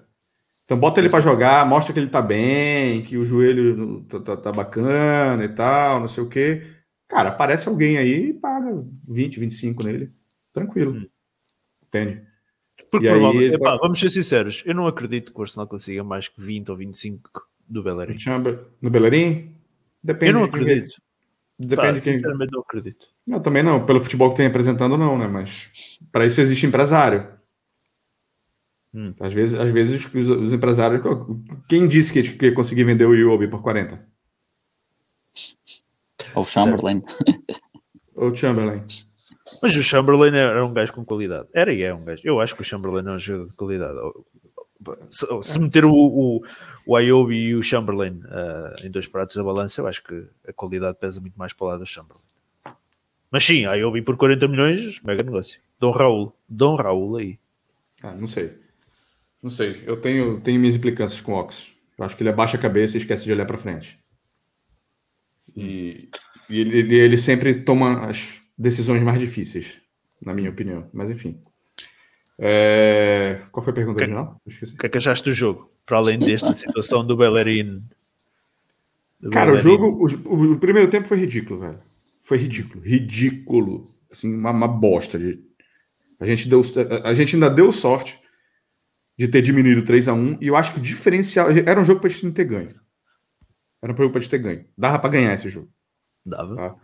Então 0.65 0.79
bota 0.79 1.01
ele 1.01 1.11
para 1.11 1.21
jogar, 1.21 1.67
mostra 1.67 1.93
que 1.93 1.99
ele 1.99 2.09
tá 2.09 2.23
bem, 2.23 3.03
que 3.03 3.17
o 3.17 3.25
joelho 3.25 4.05
tá, 4.09 4.21
tá, 4.21 4.37
tá, 4.37 4.53
bacana 4.53 5.45
e 5.45 5.49
tal, 5.49 5.99
não 5.99 6.07
sei 6.07 6.23
o 6.23 6.29
quê. 6.29 6.63
Cara, 7.09 7.31
aparece 7.31 7.69
alguém 7.69 7.99
aí 7.99 8.29
e 8.29 8.35
paga 8.35 8.71
20, 9.09 9.41
25 9.41 9.83
nele. 9.83 10.13
Tranquilo. 10.53 10.93
Hum. 10.93 11.09
Entende? 11.89 12.23
Porque 12.89 13.09
provavelmente, 13.09 13.55
epá, 13.57 13.77
vamos 13.79 13.99
ser 13.99 14.11
sinceros, 14.11 14.63
eu 14.65 14.75
não 14.75 14.87
acredito 14.87 15.33
que 15.33 15.39
o 15.41 15.43
Arsenal 15.43 15.67
consiga 15.67 16.05
mais 16.05 16.29
que 16.29 16.41
20 16.41 16.71
ou 16.71 16.77
25 16.77 17.43
do 17.69 17.83
Bellerin. 17.83 18.17
No 18.81 18.89
Bellerin? 18.91 19.57
Depende. 20.03 20.33
Eu 20.33 20.39
não 20.39 20.45
acredito. 20.45 20.95
Depende 21.63 21.77
Pá, 21.77 21.93
de 21.93 22.01
quem. 22.01 22.13
Sinceramente, 22.15 22.53
não 22.53 22.61
acredito. 22.61 23.07
Não, 23.27 23.41
também 23.41 23.63
não. 23.63 23.85
Pelo 23.85 24.03
futebol 24.03 24.31
que 24.31 24.37
tem 24.37 24.47
apresentando, 24.47 24.97
não, 24.97 25.19
né? 25.19 25.29
Mas 25.29 25.99
para 26.11 26.25
isso 26.25 26.41
existe 26.41 26.65
empresário. 26.65 27.29
Hum. 28.95 29.13
Às 29.21 29.35
vezes, 29.35 29.61
às 29.61 29.71
vezes 29.71 30.07
os, 30.07 30.31
os, 30.31 30.53
empresários. 30.55 31.03
Quem 31.69 31.87
disse 31.87 32.15
que, 32.15 32.23
que 32.23 32.47
ia 32.47 32.55
conseguir 32.55 32.85
vender 32.85 33.05
o 33.05 33.15
Iwobi 33.15 33.47
por 33.47 33.63
40? 33.63 34.03
Ou 36.35 36.45
Chamberlain. 36.45 37.03
Ou 38.17 38.35
Chamberlain. 38.35 38.83
Mas 39.63 39.77
o 39.77 39.83
Chamberlain 39.83 40.35
era 40.35 40.65
um 40.65 40.73
gajo 40.73 40.95
com 40.95 41.05
qualidade. 41.05 41.47
Era 41.53 41.75
e 41.75 41.83
é 41.83 41.93
um 41.93 42.05
gajo. 42.05 42.23
Eu 42.25 42.41
acho 42.41 42.57
que 42.57 42.63
o 42.63 42.65
Chamberlain 42.65 43.07
é 43.07 43.11
um 43.11 43.21
jogador 43.21 43.49
de 43.49 43.55
qualidade. 43.55 43.99
Se, 45.11 45.27
se 45.43 45.59
meter 45.59 45.85
o, 45.85 45.93
o, 45.93 46.43
o 46.91 46.97
Ayobi 46.97 47.37
e 47.37 47.55
o 47.55 47.63
Chamberlain 47.63 48.21
uh, 48.25 48.85
em 48.85 48.91
dois 48.91 49.07
pratos 49.07 49.37
da 49.37 49.45
balança, 49.45 49.81
eu 49.81 49.87
acho 49.87 50.03
que 50.03 50.27
a 50.45 50.53
qualidade 50.53 50.99
pesa 50.99 51.21
muito 51.21 51.37
mais 51.37 51.53
para 51.53 51.65
o 51.65 51.69
lado 51.69 51.79
do 51.79 51.87
Chamberlain. 51.87 52.25
Mas 53.31 53.45
sim, 53.45 53.65
Ayobi 53.65 54.03
por 54.03 54.17
40 54.17 54.49
milhões, 54.49 55.01
mega 55.03 55.23
negócio. 55.23 55.61
Dom 55.79 55.93
Raul, 55.93 56.37
Dom 56.49 56.75
Raul 56.75 57.19
aí. 57.19 57.39
Ah, 58.03 58.13
não 58.13 58.27
sei. 58.27 58.59
Não 59.41 59.51
sei. 59.51 59.85
Eu 59.87 60.01
tenho, 60.01 60.41
tenho 60.41 60.59
minhas 60.59 60.75
implicâncias 60.75 61.21
com 61.21 61.35
o 61.35 61.39
Ox. 61.39 61.71
Eu 61.97 62.05
acho 62.05 62.17
que 62.17 62.25
ele 62.25 62.31
abaixa 62.31 62.57
a 62.57 62.61
cabeça 62.61 62.97
e 62.97 62.99
esquece 62.99 63.25
de 63.25 63.31
olhar 63.31 63.47
para 63.47 63.57
frente. 63.57 63.97
E, 65.55 66.09
e 66.49 66.59
ele, 66.59 66.77
ele, 66.77 66.95
ele 66.97 67.19
sempre 67.19 67.63
toma 67.63 68.11
as 68.11 68.43
decisões 68.59 69.01
mais 69.01 69.21
difíceis, 69.21 69.81
na 70.21 70.35
minha 70.35 70.51
opinião. 70.51 70.91
Mas 70.93 71.09
enfim. 71.09 71.41
É... 72.43 73.43
Qual 73.53 73.63
foi 73.63 73.71
a 73.71 73.75
pergunta 73.75 74.01
original? 74.01 74.41
O 74.47 74.79
que 74.79 74.87
é 74.87 74.89
que 74.89 74.97
achaste 74.97 75.29
do 75.29 75.35
jogo? 75.35 75.71
Para 75.85 75.99
além 75.99 76.19
desta 76.19 76.55
situação 76.55 77.07
do 77.07 77.15
Bellerin. 77.15 77.85
Do 79.21 79.29
Cara, 79.29 79.53
Bellerin. 79.53 79.69
o 79.69 80.09
jogo, 80.09 80.31
o, 80.31 80.53
o, 80.55 80.59
primeiro 80.59 80.89
tempo 80.89 81.07
foi 81.07 81.19
ridículo, 81.19 81.61
velho. 81.61 81.79
Foi 82.23 82.39
ridículo, 82.39 82.83
ridículo. 82.83 83.87
Assim, 84.11 84.35
uma, 84.35 84.53
uma 84.53 84.67
bosta. 84.67 85.19
De... 85.19 85.39
A, 86.19 86.25
gente 86.25 86.49
deu, 86.49 86.63
a, 87.05 87.11
a 87.11 87.15
gente 87.15 87.37
ainda 87.37 87.51
deu 87.51 87.71
sorte 87.71 88.19
de 89.19 89.29
ter 89.29 89.43
diminuído 89.43 89.83
3 89.83 90.09
a 90.09 90.15
1 90.15 90.39
e 90.41 90.47
eu 90.47 90.57
acho 90.57 90.73
que 90.73 90.79
o 90.79 90.83
diferencial. 90.83 91.51
Era 91.51 91.79
um 91.79 91.85
jogo 91.85 92.01
para 92.01 92.09
a 92.09 92.13
gente 92.13 92.25
não 92.25 92.33
ter 92.33 92.45
ganho. 92.47 92.75
Era 93.83 93.93
um 93.93 93.97
jogo 93.97 94.11
para 94.11 94.19
a 94.19 94.23
gente 94.23 94.31
ter 94.31 94.39
ganho. 94.39 94.65
Dava 94.79 94.99
para 94.99 95.11
ganhar 95.11 95.35
esse 95.35 95.51
jogo. 95.51 95.69
Dava. 96.25 96.57
Tá? 96.57 96.77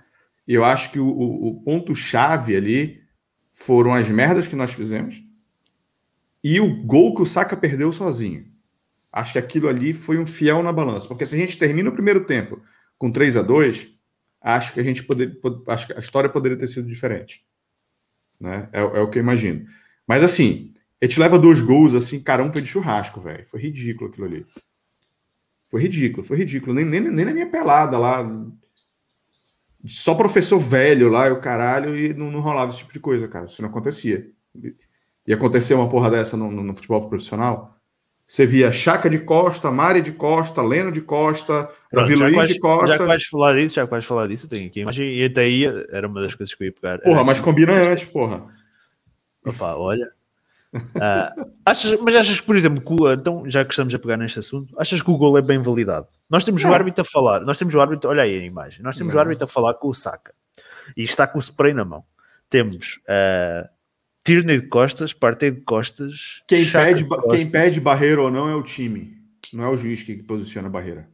E 0.47 0.53
eu 0.53 0.67
acho 0.67 0.93
que 0.93 1.01
o, 1.01 1.09
o, 1.09 1.49
o 1.49 1.63
ponto-chave 1.63 2.55
ali 2.55 3.01
foram 3.55 3.95
as 3.95 4.07
merdas 4.11 4.47
que 4.47 4.55
nós 4.55 4.71
fizemos 4.75 5.25
e 6.49 6.61
o 6.61 6.73
gol 6.85 7.13
que 7.13 7.23
o 7.23 7.27
Saka 7.27 7.57
perdeu 7.57 7.91
sozinho. 7.91 8.47
Acho 9.13 9.33
que 9.33 9.39
aquilo 9.41 9.69
ali 9.69 9.93
foi 9.93 10.17
um 10.17 10.25
fiel 10.25 10.63
na 10.63 10.73
balança. 10.73 11.09
Porque 11.09 11.27
se 11.27 11.35
a 11.35 11.39
gente 11.39 11.59
termina 11.59 11.91
o 11.91 11.93
primeiro 11.93 12.25
tempo 12.25 12.63
com 12.97 13.11
3 13.11 13.39
a 13.39 13.43
2 13.43 13.93
acho 14.41 14.73
que 14.73 14.79
a 14.79 14.83
gente 14.85 15.03
poderia. 15.03 15.35
Acho 15.67 15.89
que 15.89 15.95
a 15.95 15.99
história 15.99 16.31
poderia 16.31 16.57
ter 16.57 16.69
sido 16.69 16.87
diferente. 16.87 17.45
Né? 18.39 18.69
É, 18.73 18.79
é 18.79 19.01
o 19.01 19.11
que 19.11 19.19
eu 19.19 19.25
imagino. 19.25 19.67
Mas 20.07 20.23
assim, 20.23 20.73
ele 21.01 21.11
te 21.11 21.19
leva 21.19 21.37
dois 21.37 21.61
gols, 21.61 21.95
assim, 21.95 22.21
caramba, 22.21 22.53
foi 22.53 22.63
de 22.63 22.69
churrasco, 22.69 23.21
velho. 23.21 23.45
Foi 23.49 23.59
ridículo 23.59 24.09
aquilo 24.09 24.27
ali. 24.27 24.47
Foi 25.67 25.83
ridículo, 25.83 26.25
foi 26.25 26.37
ridículo. 26.37 26.75
Nem, 26.75 26.85
nem, 26.85 27.01
nem 27.01 27.25
na 27.25 27.35
minha 27.35 27.51
pelada 27.51 27.99
lá. 27.99 28.25
Só 29.85 30.15
professor 30.15 30.61
velho 30.61 31.09
lá, 31.09 31.29
o 31.33 31.41
caralho, 31.41 31.97
e 31.99 32.15
não, 32.15 32.31
não 32.31 32.39
rolava 32.39 32.71
esse 32.71 32.79
tipo 32.79 32.93
de 32.93 33.01
coisa, 33.01 33.27
cara. 33.27 33.47
Isso 33.47 33.61
não 33.61 33.69
acontecia 33.69 34.31
e 35.27 35.33
aconteceu 35.33 35.79
uma 35.79 35.89
porra 35.89 36.11
dessa 36.11 36.37
no, 36.37 36.51
no, 36.51 36.75
futebol 36.75 37.09
profissional, 37.09 37.77
você 38.27 38.45
via 38.45 38.73
Chaca 38.73 39.09
de 39.09 39.21
Costa, 39.21 39.71
Mari 39.71 40.01
de 40.01 40.13
Costa, 40.13 40.61
Leno 40.61 40.91
de 40.91 41.01
Costa, 41.01 41.69
Davi 41.93 42.17
Luiz 42.17 42.49
de 42.49 42.59
Costa. 42.59 42.97
Já 42.97 43.05
vais 43.05 43.25
falar 43.25 43.55
disso, 43.55 43.77
já 43.77 43.85
vais 43.85 44.05
falar 44.05 44.27
disso, 44.27 44.49
tem 44.49 44.67
aqui 44.67 44.81
imagem. 44.81 45.09
E 45.09 45.25
até 45.25 45.43
aí 45.43 45.65
era 45.91 46.09
uma 46.09 46.21
das 46.21 46.35
coisas 46.35 46.55
que 46.55 46.65
eu 46.65 46.67
ia 46.67 46.73
pegar. 46.73 46.99
Porra, 46.99 47.23
mas 47.23 47.39
combina 47.39 47.73
antes, 47.73 48.05
porra. 48.05 48.45
Opa, 49.45 49.77
olha. 49.77 50.11
Uh, 50.75 51.51
achas, 51.65 51.99
mas 52.01 52.17
achas 52.17 52.41
que, 52.41 52.47
por 52.47 52.57
exemplo, 52.57 52.83
que, 52.83 53.13
então, 53.13 53.49
já 53.49 53.65
que 53.65 53.71
estamos 53.71 53.95
a 53.95 53.99
pegar 53.99 54.17
neste 54.17 54.41
assunto, 54.41 54.75
achas 54.79 55.01
que 55.01 55.11
o 55.11 55.17
gol 55.17 55.39
é 55.39 55.43
bem 55.43 55.61
validado? 55.61 56.09
Nós 56.29 56.43
temos 56.45 56.65
o 56.65 56.75
árbitro 56.75 57.03
a 57.03 57.05
falar, 57.05 57.41
nós 57.43 57.57
temos 57.57 57.75
o 57.75 57.81
árbitro, 57.81 58.11
olha 58.11 58.25
aí 58.25 58.41
a 58.41 58.45
imagem, 58.45 58.83
nós 58.83 58.97
temos 58.97 59.15
não. 59.15 59.19
o 59.19 59.23
árbitro 59.23 59.45
a 59.45 59.49
falar 59.49 59.75
com 59.75 59.89
o 59.89 59.95
Saca 59.95 60.35
e 60.97 61.05
está 61.05 61.27
com 61.27 61.39
o 61.39 61.43
spray 61.43 61.73
na 61.73 61.85
mão. 61.85 62.05
Temos 62.51 62.99
uh, 63.09 63.69
Tierney 64.27 64.61
de 64.61 64.67
costas, 64.67 65.13
Partey 65.13 65.53
de 65.53 65.61
costas. 65.61 66.43
Quem 66.49 66.69
pede, 66.69 67.05
de 67.05 67.09
costas. 67.09 67.33
quem 67.37 67.49
pede 67.49 67.81
barreira 67.81 68.21
ou 68.23 68.29
não 68.29 68.49
é 68.49 68.57
o 68.57 68.63
time, 68.63 69.17
não 69.55 69.63
é 69.63 69.69
o 69.69 69.77
juiz 69.77 70.03
que 70.03 70.17
posiciona 70.17 70.67
a 70.67 70.71
barreira. 70.71 71.09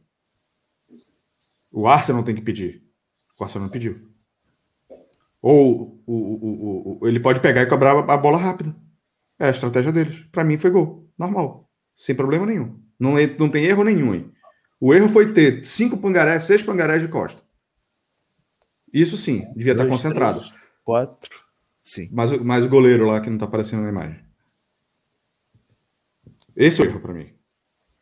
O 1.71 1.87
Arsenal 1.87 2.23
tem 2.23 2.33
que 2.33 2.41
pedir. 2.41 2.83
O 3.39 3.43
Arsenal 3.43 3.67
não 3.67 3.71
pediu. 3.71 3.95
Ou 5.39 6.01
o, 6.07 6.13
o, 6.13 6.99
o, 7.03 7.07
ele 7.07 7.19
pode 7.19 7.39
pegar 7.39 7.61
e 7.61 7.67
cobrar 7.67 7.99
a 7.99 8.17
bola 8.17 8.39
rápida. 8.39 8.75
É 9.37 9.45
a 9.45 9.51
estratégia 9.51 9.91
deles. 9.91 10.23
Para 10.31 10.43
mim 10.43 10.57
foi 10.57 10.71
gol. 10.71 11.07
Normal. 11.15 11.69
Sem 11.95 12.15
problema 12.15 12.47
nenhum. 12.47 12.81
Não, 12.99 13.15
é, 13.15 13.27
não 13.37 13.47
tem 13.47 13.65
erro 13.65 13.83
nenhum 13.83 14.13
aí. 14.13 14.27
O 14.79 14.91
erro 14.91 15.07
foi 15.07 15.33
ter 15.33 15.63
cinco 15.63 15.97
pangarés, 15.97 16.45
seis 16.45 16.63
pangarés 16.63 17.03
de 17.03 17.07
costa. 17.07 17.43
Isso 18.91 19.17
sim, 19.17 19.45
devia 19.55 19.75
Dois, 19.75 19.85
estar 19.85 19.87
concentrado. 19.87 20.39
Três, 20.39 20.53
quatro. 20.83 21.42
Sim. 21.83 22.09
Mas, 22.11 22.37
mas 22.39 22.65
o 22.65 22.69
goleiro 22.69 23.05
lá 23.05 23.19
que 23.19 23.29
não 23.29 23.37
tá 23.37 23.45
aparecendo 23.45 23.83
na 23.83 23.89
imagem. 23.89 24.19
Esse 26.55 26.81
é 26.81 26.85
o 26.85 26.87
erro 26.87 26.99
para 27.01 27.13
mim. 27.13 27.29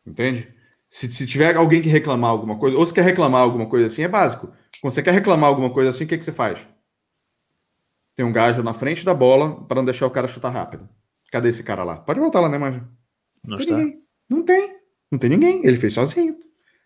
Entende? 0.06 0.48
Se, 0.88 1.10
se 1.10 1.26
tiver 1.26 1.56
alguém 1.56 1.82
que 1.82 1.88
reclamar 1.88 2.30
alguma 2.30 2.58
coisa, 2.58 2.76
ou 2.76 2.86
se 2.86 2.92
quer 2.92 3.02
reclamar 3.02 3.40
alguma 3.40 3.66
coisa 3.66 3.86
assim, 3.86 4.02
é 4.02 4.08
básico. 4.08 4.52
Quando 4.80 4.92
você 4.92 5.02
quer 5.02 5.12
reclamar 5.12 5.48
alguma 5.48 5.72
coisa 5.72 5.90
assim, 5.90 6.04
o 6.04 6.06
que, 6.06 6.18
que 6.18 6.24
você 6.24 6.32
faz? 6.32 6.66
Tem 8.14 8.24
um 8.24 8.32
gajo 8.32 8.62
na 8.62 8.74
frente 8.74 9.04
da 9.04 9.14
bola 9.14 9.64
para 9.64 9.76
não 9.76 9.84
deixar 9.84 10.06
o 10.06 10.10
cara 10.10 10.28
chutar 10.28 10.50
rápido. 10.50 10.88
Cadê 11.30 11.48
esse 11.48 11.62
cara 11.62 11.82
lá? 11.82 11.96
Pode 11.96 12.20
voltar 12.20 12.40
lá 12.40 12.48
na 12.48 12.56
imagem. 12.56 12.82
Não, 13.42 13.56
está. 13.56 13.76
Ninguém. 13.76 14.02
Não 14.28 14.44
tem. 14.44 14.76
Não 15.10 15.18
tem 15.18 15.30
ninguém. 15.30 15.66
Ele 15.66 15.78
fez 15.78 15.94
sozinho. 15.94 16.36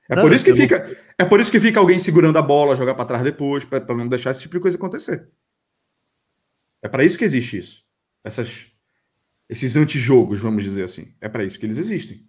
É 0.08 0.14
não, 0.14 0.22
por 0.22 0.32
isso 0.32 0.44
que 0.44 0.54
fica. 0.54 0.96
É 1.18 1.24
por 1.24 1.40
isso 1.40 1.50
que 1.50 1.58
fica 1.58 1.80
alguém 1.80 1.98
segurando 1.98 2.38
a 2.38 2.42
bola, 2.42 2.76
jogar 2.76 2.94
para 2.94 3.06
trás 3.06 3.24
depois, 3.24 3.64
para 3.64 3.82
não 3.96 4.08
deixar 4.08 4.30
esse 4.30 4.42
tipo 4.42 4.54
de 4.54 4.60
coisa 4.60 4.76
acontecer. 4.76 5.28
É 6.86 6.88
para 6.88 7.04
isso 7.04 7.18
que 7.18 7.24
existe 7.24 7.58
isso. 7.58 7.84
Essas, 8.22 8.68
esses 9.48 9.76
antijogos, 9.76 10.38
vamos 10.38 10.62
dizer 10.62 10.84
assim. 10.84 11.12
É 11.20 11.28
para 11.28 11.44
isso 11.44 11.58
que 11.58 11.66
eles 11.66 11.78
existem. 11.78 12.24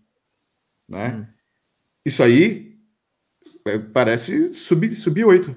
Né? 0.89 1.09
Hum. 1.15 1.25
Isso 2.03 2.23
aí 2.23 2.75
é, 3.67 3.77
parece 3.77 4.55
sub, 4.55 4.95
sub 4.95 5.23
8. 5.23 5.55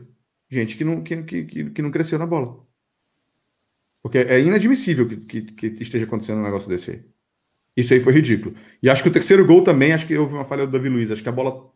Gente 0.51 0.77
que 0.77 0.85
não, 0.85 1.03
que, 1.03 1.23
que, 1.23 1.71
que 1.71 1.81
não 1.81 1.91
cresceu 1.91 2.19
na 2.19 2.27
bola. 2.27 2.63
Porque 4.03 4.19
é 4.19 4.39
inadmissível 4.41 5.09
que, 5.09 5.17
que, 5.17 5.71
que, 5.71 5.83
esteja 5.83 6.05
acontecendo 6.05 6.41
um 6.41 6.45
negócio 6.45 6.69
desse 6.69 6.91
aí. 6.91 7.05
Isso 7.75 7.95
aí 7.95 8.01
foi 8.01 8.13
ridículo. 8.13 8.55
E 8.83 8.91
acho 8.91 9.03
que 9.03 9.09
o 9.09 9.13
terceiro 9.13 9.47
gol 9.47 9.65
também, 9.65 9.95
acho 9.95 10.07
que 10.07 10.17
houve 10.19 10.35
uma 10.35 10.45
falha 10.45 10.67
do 10.67 10.73
Davi 10.73 10.91
Luiz. 10.91 11.11
Acho 11.11 11.23
que 11.23 11.29
a 11.29 11.33
bola. 11.33 11.73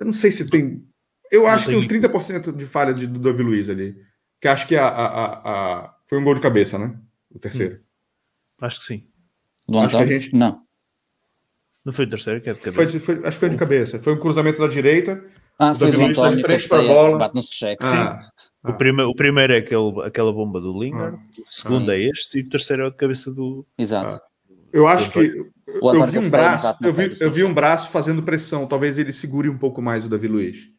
Eu 0.00 0.06
não 0.06 0.12
sei 0.14 0.32
se 0.32 0.48
tem. 0.48 0.88
Eu 1.30 1.46
acho 1.46 1.66
que 1.66 1.70
tem 1.70 1.78
uns 1.78 1.86
30% 1.86 2.56
de 2.56 2.64
falha 2.64 2.94
de, 2.94 3.06
do 3.06 3.18
Davi 3.18 3.42
Luiz 3.42 3.68
ali 3.68 3.94
que 4.40 4.48
acho 4.48 4.66
que 4.66 4.76
a, 4.76 4.86
a, 4.86 5.24
a, 5.34 5.94
foi 6.04 6.18
um 6.18 6.24
gol 6.24 6.34
de 6.34 6.40
cabeça, 6.40 6.78
né? 6.78 6.96
O 7.30 7.38
terceiro. 7.38 7.76
Hum. 7.76 8.64
Acho 8.64 8.78
que 8.80 8.84
sim. 8.84 9.06
Do 9.68 9.78
acho 9.78 9.96
que 9.96 10.02
a 10.02 10.06
gente... 10.06 10.34
Não. 10.34 10.62
Não 11.84 11.92
foi 11.92 12.04
o 12.04 12.10
terceiro, 12.10 12.40
que 12.40 12.50
é 12.50 12.52
de 12.52 12.60
cabeça. 12.60 12.90
Foi, 12.98 13.00
foi, 13.00 13.26
acho 13.26 13.36
que 13.36 13.40
foi 13.40 13.50
de 13.50 13.56
cabeça. 13.56 13.98
Foi 13.98 14.12
um 14.12 14.18
cruzamento 14.18 14.58
da 14.58 14.66
direita. 14.66 15.24
Ah, 15.58 15.74
foi 15.74 15.90
o 15.90 16.04
Antônio, 16.04 16.40
frente 16.40 16.68
para 16.68 16.82
a 16.82 16.86
bola. 16.86 17.18
Bate 17.18 17.34
no 17.34 17.42
cheque. 17.42 17.82
Ah, 17.84 18.28
ah. 18.62 18.70
O, 18.70 18.74
primeiro, 18.74 19.10
o 19.10 19.14
primeiro 19.14 19.52
é 19.52 19.58
aquele, 19.58 20.02
aquela 20.04 20.32
bomba 20.32 20.60
do 20.60 20.78
Lingard, 20.78 21.16
ah. 21.16 21.40
o 21.40 21.44
segundo 21.46 21.90
é 21.92 21.98
este 21.98 22.38
e 22.38 22.42
o 22.42 22.48
terceiro 22.48 22.82
é 22.82 22.86
o 22.86 22.90
de 22.90 22.96
cabeça 22.96 23.32
do. 23.32 23.64
Exato. 23.78 24.14
Ah. 24.14 24.20
Eu 24.72 24.86
acho 24.86 25.10
que. 25.10 25.18
Eu 25.18 26.06
vi 26.06 26.18
um 26.18 26.30
braço, 26.30 26.76
eu 26.82 26.92
vi, 26.92 27.16
eu 27.20 27.30
vi 27.30 27.44
um 27.44 27.54
braço 27.54 27.90
fazendo 27.90 28.22
pressão. 28.22 28.66
Talvez 28.66 28.98
ele 28.98 29.12
segure 29.12 29.48
um 29.48 29.56
pouco 29.56 29.80
mais 29.80 30.04
o 30.04 30.08
Davi 30.08 30.28
Luiz. 30.28 30.70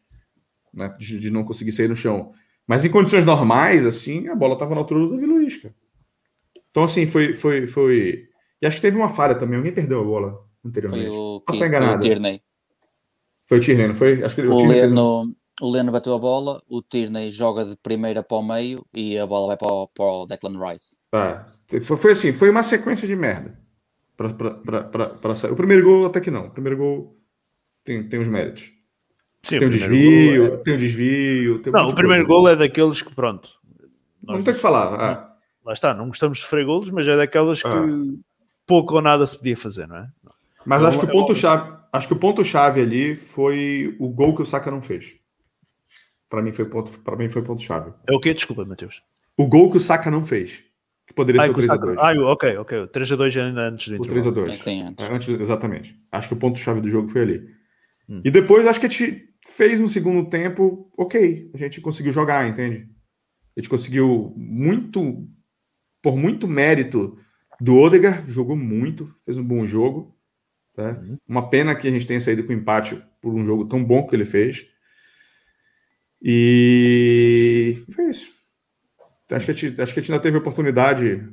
Né, 0.72 0.94
de, 0.98 1.18
de 1.18 1.30
não 1.30 1.42
conseguir 1.44 1.72
sair 1.72 1.88
no 1.88 1.96
chão. 1.96 2.32
Mas 2.68 2.84
em 2.84 2.90
condições 2.90 3.24
normais, 3.24 3.86
assim, 3.86 4.28
a 4.28 4.36
bola 4.36 4.52
estava 4.52 4.74
na 4.74 4.82
altura 4.82 5.00
do 5.00 5.10
Davi 5.12 5.24
Luiz, 5.24 5.56
cara. 5.56 5.74
Então, 6.70 6.84
assim, 6.84 7.06
foi, 7.06 7.32
foi, 7.32 7.66
foi. 7.66 8.28
E 8.60 8.66
acho 8.66 8.76
que 8.76 8.82
teve 8.82 8.98
uma 8.98 9.08
falha 9.08 9.34
também. 9.34 9.56
Alguém 9.56 9.72
perdeu 9.72 10.02
a 10.02 10.04
bola 10.04 10.44
anteriormente. 10.62 11.06
Foi 11.06 11.16
o, 11.16 11.40
Posso 11.40 11.56
estar 11.56 11.66
enganado. 11.66 11.96
o 11.96 12.00
Tierney. 12.00 12.42
Foi 13.46 13.58
o 13.58 13.60
Tierney, 13.62 13.88
não 13.88 13.94
foi? 13.94 14.22
Acho 14.22 14.34
que 14.34 14.42
o, 14.42 14.52
o 14.52 14.68
Leno, 14.68 15.34
o 15.62 15.70
Leno 15.70 15.90
bateu 15.90 16.12
a 16.12 16.18
bola, 16.18 16.62
o 16.68 16.82
Tierney 16.82 17.30
joga 17.30 17.64
de 17.64 17.74
primeira 17.78 18.22
para 18.22 18.36
o 18.36 18.42
meio 18.42 18.84
e 18.94 19.18
a 19.18 19.26
bola 19.26 19.46
vai 19.46 19.56
para 19.56 19.72
o, 19.72 19.88
para 19.88 20.04
o 20.04 20.26
Declan 20.26 20.70
Rice. 20.70 20.94
Ah, 21.12 21.46
foi, 21.66 21.96
foi 21.96 22.12
assim, 22.12 22.32
foi 22.34 22.50
uma 22.50 22.62
sequência 22.62 23.08
de 23.08 23.16
merda. 23.16 23.58
para 24.14 25.34
sair. 25.34 25.52
O 25.52 25.56
primeiro 25.56 25.82
gol 25.82 26.06
até 26.06 26.20
que 26.20 26.30
não. 26.30 26.48
O 26.48 26.50
primeiro 26.50 26.76
gol 26.76 27.18
tem, 27.82 28.06
tem 28.06 28.20
os 28.20 28.28
méritos. 28.28 28.77
Sim, 29.42 29.58
tem 29.58 29.68
o 29.68 29.70
desvio, 29.70 30.54
é... 30.54 30.56
tem 30.58 30.74
o 30.74 30.78
desvio. 30.78 31.62
Tem 31.62 31.72
não, 31.72 31.88
o 31.88 31.94
primeiro 31.94 32.26
gol 32.26 32.48
é 32.48 32.56
daqueles 32.56 33.02
que, 33.02 33.14
pronto. 33.14 33.50
Não 34.22 34.42
tem 34.42 34.54
que 34.54 34.60
falar. 34.60 34.94
Ah. 34.94 35.34
Lá 35.64 35.72
está, 35.72 35.94
não 35.94 36.08
gostamos 36.08 36.38
de 36.38 36.44
sofrer 36.44 36.64
golos, 36.64 36.90
mas 36.90 37.06
é 37.08 37.16
daquelas 37.16 37.62
que 37.62 37.68
ah. 37.68 37.86
pouco 38.66 38.96
ou 38.96 39.02
nada 39.02 39.26
se 39.26 39.36
podia 39.36 39.56
fazer, 39.56 39.86
não 39.86 39.96
é? 39.96 40.08
Mas 40.66 40.82
então, 40.82 40.88
acho 40.88 40.98
que 40.98 41.04
o 41.06 41.10
ponto 41.10 41.34
chave, 41.34 41.72
acho 41.92 42.06
que 42.06 42.12
o 42.12 42.18
ponto 42.18 42.44
chave 42.44 42.80
ali 42.80 43.14
foi 43.14 43.96
o 43.98 44.08
gol 44.08 44.34
que 44.34 44.42
o 44.42 44.46
Saka 44.46 44.70
não 44.70 44.82
fez. 44.82 45.14
Para 46.28 46.42
mim 46.42 46.52
foi 46.52 46.66
ponto, 46.66 46.98
para 47.00 47.16
mim 47.16 47.28
foi 47.28 47.42
ponto 47.42 47.62
chave. 47.62 47.92
É 48.06 48.14
o 48.14 48.20
quê? 48.20 48.34
Desculpa, 48.34 48.64
Matheus. 48.64 49.02
O 49.36 49.46
gol 49.46 49.70
que 49.70 49.78
o 49.78 49.80
Saka 49.80 50.10
não 50.10 50.26
fez. 50.26 50.64
Que 51.06 51.14
poderia 51.14 51.40
ser 51.40 51.50
o 51.50 51.54
3x2. 51.54 51.96
Ah, 51.98 52.12
ok, 52.32 52.58
ok. 52.58 52.78
O 52.80 52.88
3x2 52.88 53.46
ainda 53.46 53.62
antes 53.62 53.88
do 53.88 53.96
O 53.96 54.00
3x2. 54.00 54.56
Sim, 54.56 54.82
antes. 54.82 55.08
É, 55.08 55.14
antes. 55.14 55.28
Exatamente. 55.28 55.98
Acho 56.12 56.28
que 56.28 56.34
o 56.34 56.36
ponto-chave 56.36 56.82
do 56.82 56.90
jogo 56.90 57.08
foi 57.08 57.22
ali. 57.22 57.57
Hum. 58.08 58.22
E 58.24 58.30
depois 58.30 58.66
acho 58.66 58.80
que 58.80 58.86
a 58.86 58.88
gente 58.88 59.28
fez 59.46 59.80
um 59.80 59.88
segundo 59.88 60.28
tempo, 60.28 60.90
ok. 60.96 61.50
A 61.54 61.58
gente 61.58 61.80
conseguiu 61.80 62.12
jogar, 62.12 62.48
entende? 62.48 62.88
A 63.56 63.60
gente 63.60 63.68
conseguiu 63.68 64.32
muito, 64.36 65.28
por 66.02 66.16
muito 66.16 66.46
mérito 66.48 67.18
do 67.60 67.76
Odegar, 67.76 68.24
jogou 68.26 68.56
muito, 68.56 69.12
fez 69.24 69.36
um 69.36 69.44
bom 69.44 69.66
jogo. 69.66 70.16
Tá? 70.74 70.92
Uhum. 70.92 71.18
Uma 71.26 71.50
pena 71.50 71.74
que 71.74 71.88
a 71.88 71.90
gente 71.90 72.06
tenha 72.06 72.20
saído 72.20 72.44
com 72.44 72.52
empate 72.52 73.02
por 73.20 73.34
um 73.34 73.44
jogo 73.44 73.66
tão 73.66 73.84
bom 73.84 74.06
que 74.06 74.14
ele 74.14 74.24
fez. 74.24 74.66
E 76.22 77.84
foi 77.92 78.10
isso. 78.10 78.32
Acho 79.30 79.44
que, 79.44 79.50
a 79.50 79.54
gente, 79.54 79.80
acho 79.80 79.92
que 79.92 80.00
a 80.00 80.02
gente 80.02 80.12
ainda 80.12 80.22
teve 80.22 80.38
oportunidade 80.38 81.28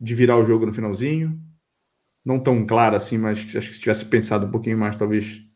de 0.00 0.14
virar 0.14 0.38
o 0.38 0.44
jogo 0.44 0.66
no 0.66 0.74
finalzinho. 0.74 1.40
Não 2.24 2.40
tão 2.40 2.66
claro 2.66 2.96
assim, 2.96 3.18
mas 3.18 3.38
acho 3.38 3.68
que 3.68 3.74
se 3.74 3.80
tivesse 3.80 4.04
pensado 4.06 4.46
um 4.46 4.50
pouquinho 4.50 4.78
mais, 4.78 4.96
talvez 4.96 5.46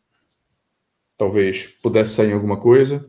talvez 1.19 1.67
pudesse 1.67 2.15
sair 2.15 2.31
alguma 2.31 2.55
coisa. 2.55 3.05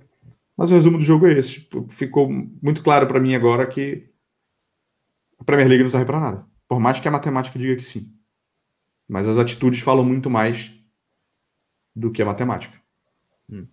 Mas 0.56 0.72
o 0.72 0.74
resumo 0.74 0.98
do 0.98 1.04
jogo 1.04 1.28
é 1.28 1.38
esse. 1.38 1.66
Ficou 1.88 2.28
muito 2.28 2.82
claro 2.82 3.06
para 3.06 3.20
mim 3.20 3.36
agora 3.36 3.64
que 3.68 4.10
a 5.38 5.44
Premier 5.44 5.68
League 5.68 5.84
não 5.84 5.88
serve 5.88 6.06
para 6.06 6.20
nada. 6.20 6.46
Por 6.68 6.80
mais 6.80 6.98
que 6.98 7.06
a 7.06 7.10
matemática 7.10 7.56
diga 7.56 7.76
que 7.76 7.84
sim. 7.84 8.12
Mas 9.08 9.28
as 9.28 9.38
atitudes 9.38 9.80
falam 9.80 10.04
muito 10.04 10.28
mais 10.28 10.74
do 11.94 12.10
que 12.10 12.20
a 12.20 12.26
matemática. 12.26 12.76
Hum. 13.48 13.66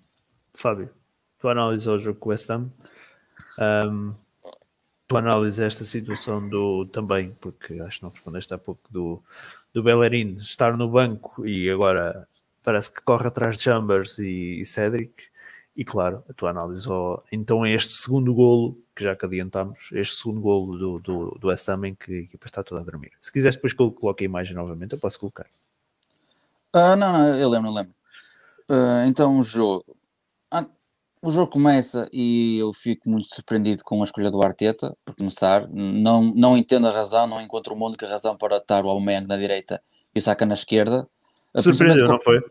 Fábio, 0.55 0.91
tu 1.39 1.49
analisas 1.49 1.87
o 1.87 1.99
jogo 1.99 2.19
com 2.19 2.29
o 2.29 2.31
West 2.31 2.49
Ham. 2.51 2.71
Um, 3.59 4.11
tu 5.07 5.17
analisas 5.17 5.59
esta 5.59 5.83
situação 5.83 6.47
do 6.47 6.85
também, 6.85 7.31
porque 7.41 7.79
acho 7.81 7.97
que 7.97 8.03
não 8.03 8.11
respondeste 8.11 8.53
há 8.53 8.57
pouco, 8.57 8.81
do, 8.91 9.21
do 9.73 9.81
Bellerin 9.81 10.35
estar 10.35 10.77
no 10.77 10.89
banco 10.89 11.45
e 11.45 11.69
agora 11.69 12.27
parece 12.67 12.93
que 12.93 13.01
corre 13.01 13.25
atrás 13.25 13.55
de 13.55 13.63
Chambers 13.63 14.19
e, 14.19 14.59
e 14.59 14.65
Cedric. 14.65 15.13
E 15.73 15.85
claro, 15.85 16.21
a 16.29 16.33
tua 16.33 16.49
análise 16.49 16.85
ao, 16.89 17.23
então 17.31 17.65
é 17.65 17.71
este 17.71 17.93
segundo 17.93 18.33
golo, 18.33 18.77
que 18.93 19.05
já 19.05 19.15
que 19.15 19.25
adiantamos, 19.25 19.89
este 19.93 20.15
segundo 20.15 20.41
golo 20.41 20.77
do, 20.77 20.99
do, 20.99 21.37
do 21.39 21.47
West 21.47 21.69
Ham 21.69 21.87
em 21.87 21.95
que 21.95 22.11
a 22.11 22.19
equipa 22.23 22.45
está 22.45 22.61
toda 22.61 22.81
a 22.81 22.83
dormir. 22.83 23.11
Se 23.21 23.31
quiseres 23.31 23.55
depois 23.55 23.71
que 23.71 23.81
eu 23.81 23.89
coloque 23.89 24.25
a 24.25 24.25
imagem 24.25 24.53
novamente, 24.53 24.91
eu 24.91 24.99
posso 24.99 25.17
colocar. 25.17 25.45
Uh, 26.75 26.97
não, 26.97 27.13
não, 27.13 27.37
eu 27.37 27.47
lembro, 27.47 27.69
eu 27.69 27.73
lembro. 27.73 27.93
Uh, 28.69 29.07
então 29.07 29.37
o 29.39 29.43
jogo 29.43 29.85
o 31.21 31.31
jogo 31.31 31.49
começa 31.49 32.09
e 32.11 32.57
eu 32.59 32.73
fico 32.73 33.09
muito 33.09 33.33
surpreendido 33.33 33.81
com 33.85 34.01
a 34.01 34.03
escolha 34.03 34.29
do 34.29 34.43
Arteta, 34.43 34.95
por 35.05 35.15
começar. 35.15 35.67
Não, 35.69 36.21
não 36.21 36.57
entendo 36.57 36.87
a 36.87 36.91
razão, 36.91 37.27
não 37.27 37.41
encontro 37.41 37.73
uma 37.73 37.85
única 37.85 38.05
razão 38.07 38.35
para 38.35 38.57
estar 38.57 38.83
o 38.83 38.89
Aubameyang 38.89 39.25
na 39.25 39.37
direita 39.37 39.81
e 40.13 40.19
o 40.19 40.21
Saka 40.21 40.45
na 40.45 40.53
esquerda. 40.53 41.07
Surpreendeu, 41.55 42.07
não 42.07 42.19
foi? 42.19 42.41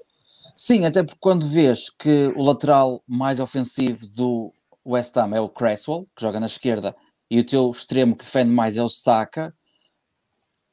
Sim, 0.57 0.87
até 0.87 1.03
porque 1.03 1.19
quando 1.21 1.47
vês 1.47 1.91
que 1.91 2.29
o 2.35 2.43
lateral 2.43 3.03
mais 3.07 3.39
ofensivo 3.41 4.07
do 4.07 4.53
West 4.87 5.15
Ham 5.17 5.35
é 5.35 5.41
o 5.41 5.51
Cresswell, 5.51 6.09
que 6.17 6.23
joga 6.23 6.41
na 6.41 6.47
esquerda, 6.47 6.97
e 7.31 7.39
o 7.39 7.45
teu 7.45 7.69
extremo 7.71 8.17
que 8.17 8.25
defende 8.25 8.51
mais 8.51 8.79
é 8.79 8.83
o 8.83 8.89
Saka, 8.89 9.55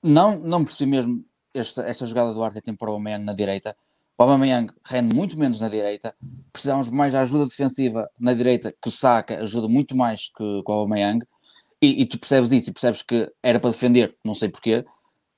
não, 0.02 0.40
não 0.40 0.66
si 0.66 0.86
mesmo 0.86 1.26
esta, 1.54 1.84
esta 1.84 2.06
jogada 2.06 2.34
do 2.34 2.44
Arteta 2.44 2.74
para 2.74 2.90
o 2.90 2.94
Aubameyang 2.94 3.26
na 3.26 3.34
direita, 3.34 3.76
o 4.18 4.24
Aubameyang 4.24 4.72
rende 4.86 5.14
muito 5.14 5.38
menos 5.38 5.60
na 5.60 5.68
direita, 5.68 6.16
precisamos 6.54 6.90
mais 6.90 7.12
de 7.12 7.18
ajuda 7.18 7.46
defensiva 7.46 8.10
na 8.18 8.34
direita, 8.34 8.72
que 8.72 8.88
o 8.88 8.92
Saka 8.92 9.42
ajuda 9.42 9.68
muito 9.68 9.98
mais 9.98 10.30
que, 10.30 10.64
que 10.64 10.72
o 10.72 10.74
Aubameyang, 10.74 11.26
e, 11.82 12.04
e 12.04 12.06
tu 12.06 12.18
percebes 12.18 12.54
isso, 12.54 12.70
e 12.70 12.74
percebes 12.74 13.02
que 13.02 13.30
era 13.42 13.60
para 13.60 13.72
defender, 13.72 14.16
não 14.24 14.34
sei 14.34 14.48
porquê, 14.48 14.86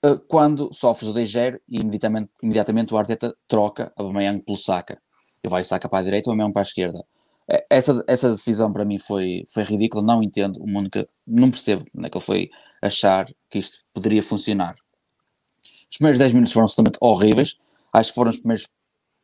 uh, 0.03 0.19
quando 0.27 0.73
sofres 0.73 1.09
o 1.09 1.13
2-0 1.13 1.59
e 1.69 1.81
imediatamente, 1.81 2.31
imediatamente 2.41 2.93
o 2.93 2.97
Arteta 2.97 3.35
troca 3.47 3.91
Aubameyang 3.95 4.41
pelo 4.41 4.57
Saka, 4.57 4.99
e 5.43 5.47
vai 5.47 5.63
Saka 5.63 5.87
para 5.87 5.99
a 5.99 6.03
direita 6.03 6.29
ou 6.29 6.33
Aubameyang 6.33 6.53
para 6.53 6.61
a 6.61 6.63
esquerda. 6.63 7.05
Eh, 7.47 7.65
essa, 7.69 8.03
essa 8.07 8.31
decisão 8.31 8.73
para 8.73 8.83
mim 8.83 8.97
foi, 8.97 9.45
foi 9.47 9.63
ridícula, 9.63 10.03
não 10.03 10.23
entendo, 10.23 10.57
o 10.61 10.67
Mônica, 10.67 11.07
não 11.27 11.51
percebo 11.51 11.85
como 11.91 12.05
é 12.05 12.09
que 12.09 12.17
ele 12.17 12.25
foi 12.25 12.49
achar 12.81 13.27
que 13.49 13.59
isto 13.59 13.79
poderia 13.93 14.23
funcionar. 14.23 14.75
Os 15.91 15.97
primeiros 15.97 16.19
10 16.19 16.33
minutos 16.33 16.53
foram 16.53 16.65
absolutamente 16.65 16.97
horríveis, 16.99 17.57
Acho 17.95 18.09
que 18.11 18.15
foram 18.15 18.29
os 18.29 18.37
primeiros, 18.37 18.67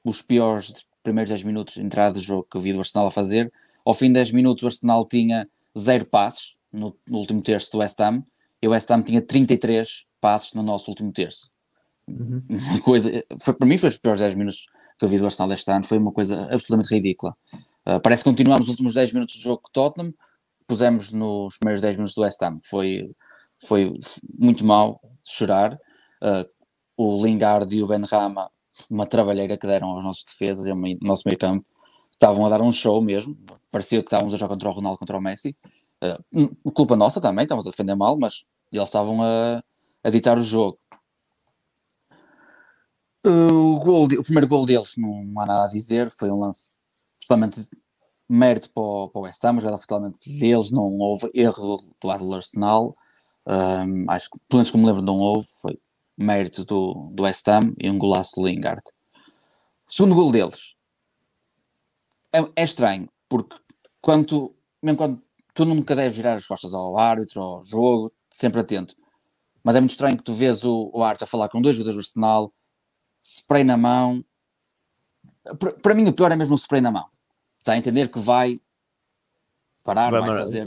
os 0.06 0.22
piores 0.22 0.74
primeiros 1.04 1.30
10 1.30 1.44
minutos 1.44 1.74
de 1.74 1.82
entrada 1.82 2.14
do 2.14 2.22
jogo 2.22 2.48
que 2.50 2.56
eu 2.56 2.62
vi 2.62 2.72
do 2.72 2.80
Arsenal 2.80 3.08
a 3.08 3.12
fazer. 3.12 3.52
Ao 3.84 3.94
fim 3.94 4.08
de 4.08 4.14
10 4.14 4.32
minutos, 4.32 4.64
o 4.64 4.68
Arsenal 4.68 5.06
tinha 5.06 5.46
zero 5.78 6.06
passes 6.06 6.56
no, 6.72 6.96
no 7.06 7.18
último 7.18 7.42
terço 7.42 7.70
do 7.74 7.80
West 7.80 8.00
Ham 8.00 8.24
e 8.62 8.68
o 8.68 8.72
West 8.72 8.90
Ham 8.90 9.02
tinha 9.02 9.22
33 9.22 10.06
passes 10.22 10.54
no 10.54 10.64
nosso 10.64 10.90
último 10.90 11.12
terço. 11.12 11.52
Uhum. 12.08 12.42
Uma 12.50 12.82
coisa, 12.82 13.12
foi, 13.40 13.54
para 13.54 13.68
mim, 13.68 13.78
foi 13.78 13.90
os 13.90 13.98
piores 13.98 14.22
10 14.22 14.36
minutos 14.36 14.68
que 14.98 15.06
eu 15.06 15.10
vi 15.10 15.18
do 15.18 15.26
Arsenal 15.26 15.52
este 15.52 15.72
ano. 15.72 15.84
Foi 15.84 15.98
uma 15.98 16.12
coisa 16.12 16.44
absolutamente 16.44 16.94
ridícula. 16.94 17.36
Uh, 17.86 18.00
parece 18.02 18.24
que 18.24 18.30
continuamos 18.30 18.68
os 18.68 18.70
últimos 18.70 18.94
10 18.94 19.14
minutos 19.14 19.36
do 19.36 19.42
jogo 19.42 19.62
com 19.64 19.72
Tottenham, 19.72 20.14
pusemos 20.68 21.12
nos 21.12 21.58
primeiros 21.58 21.82
10 21.82 21.96
minutos 21.96 22.16
do 22.16 22.22
West 22.22 22.42
Ham. 22.42 22.60
Foi, 22.64 23.12
foi 23.66 24.00
muito 24.38 24.66
mal 24.66 25.02
chorar. 25.24 25.74
Uh, 26.22 26.48
o 26.96 27.26
Lingard 27.26 27.76
e 27.76 27.82
o 27.82 27.88
Ben 27.88 28.04
Rama 28.04 28.52
uma 28.90 29.06
trabalheira 29.06 29.58
que 29.58 29.68
deram 29.68 29.90
aos 29.90 30.04
nossos 30.04 30.24
defesas 30.24 30.66
e 30.66 30.72
ao 30.72 30.78
nosso 31.02 31.24
meio 31.26 31.38
campo. 31.38 31.66
Estavam 32.14 32.46
a 32.46 32.50
dar 32.50 32.62
um 32.62 32.72
show 32.72 33.02
mesmo, 33.02 33.36
parecia 33.72 34.00
que 34.00 34.08
estávamos 34.08 34.34
a 34.34 34.38
jogar 34.38 34.54
contra 34.54 34.70
o 34.70 34.72
Ronaldo, 34.72 35.00
contra 35.00 35.18
o 35.18 35.22
Messi. 35.22 35.56
Uh, 36.04 36.72
culpa 36.72 36.96
nossa 36.96 37.20
também, 37.20 37.44
estávamos 37.44 37.66
a 37.66 37.72
defender 37.72 37.96
mal, 37.96 38.18
mas 38.18 38.46
eles 38.72 38.88
estavam 38.88 39.22
a, 39.24 39.64
a 40.04 40.10
ditar 40.10 40.38
o 40.38 40.44
jogo. 40.44 40.80
O, 43.24 43.80
gol, 43.80 44.06
o 44.06 44.24
primeiro 44.24 44.48
gol 44.48 44.66
deles 44.66 44.94
não, 44.98 45.22
há 45.40 45.46
nada 45.46 45.66
a 45.66 45.68
dizer, 45.68 46.10
foi 46.10 46.32
um 46.32 46.40
lance 46.40 46.70
totalmente 47.22 47.68
mérito 48.28 48.72
para 48.72 48.82
o, 48.82 49.12
o 49.14 49.20
West 49.22 49.44
Ham, 49.44 49.60
jogada 49.60 49.78
totalmente 49.78 50.18
deles, 50.40 50.72
não 50.72 50.98
houve 50.98 51.30
erro 51.34 51.62
do, 51.62 51.96
do 52.02 52.08
lado 52.08 52.26
do 52.26 52.34
Arsenal. 52.34 52.96
Um, 53.46 54.10
acho 54.10 54.30
que, 54.30 54.40
pelo 54.48 54.58
menos 54.58 54.72
como 54.72 54.84
me 54.84 54.90
lembro, 54.90 55.04
não 55.04 55.18
houve, 55.18 55.48
foi 55.62 55.80
mérito 56.18 56.66
do, 56.66 57.12
do 57.14 57.24
West 57.24 57.48
Ham 57.48 57.74
e 57.80 57.90
um 57.90 57.98
golaço 57.98 58.36
do 58.36 58.48
Lingard. 58.48 58.82
O 59.88 59.94
segundo 59.94 60.16
gol 60.16 60.32
deles 60.32 60.76
é, 62.34 62.40
é 62.56 62.64
estranho, 62.64 63.10
porque 63.28 63.56
quando 64.02 64.26
tu, 64.26 64.56
mesmo 64.82 64.98
quando 64.98 65.22
tu 65.54 65.66
nunca 65.66 65.96
deves 65.96 66.16
virar 66.16 66.36
as 66.36 66.46
costas 66.46 66.74
ao 66.74 66.98
árbitro, 66.98 67.42
ao 67.42 67.64
jogo, 67.64 68.12
sempre 68.32 68.62
atento. 68.62 68.96
Mas 69.64 69.76
é 69.76 69.80
muito 69.80 69.92
estranho 69.92 70.18
que 70.18 70.24
tu 70.24 70.34
vês 70.34 70.64
o, 70.64 70.92
o 70.94 71.04
árbitro 71.04 71.26
a 71.26 71.28
falar 71.28 71.50
com 71.50 71.62
dois 71.62 71.76
jogadores 71.76 71.96
do 71.96 72.00
Arsenal, 72.00 72.54
spray 73.24 73.64
na 73.64 73.78
mão. 73.78 74.24
Para 75.82 75.94
mim, 75.94 76.08
o 76.08 76.14
pior 76.14 76.32
é 76.32 76.36
mesmo 76.36 76.56
o 76.56 76.58
spray 76.58 76.82
na 76.82 76.92
mão. 76.92 77.08
Está 77.60 77.74
a 77.74 77.78
entender 77.78 78.10
que 78.10 78.20
vai 78.20 78.60
parar, 79.84 80.12
vai, 80.12 80.22
vai 80.22 80.38
fazer. 80.38 80.64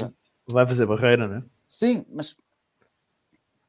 Vai 0.47 0.67
fazer 0.67 0.87
barreira, 0.87 1.27
né? 1.27 1.43
Sim, 1.67 2.05
mas 2.09 2.37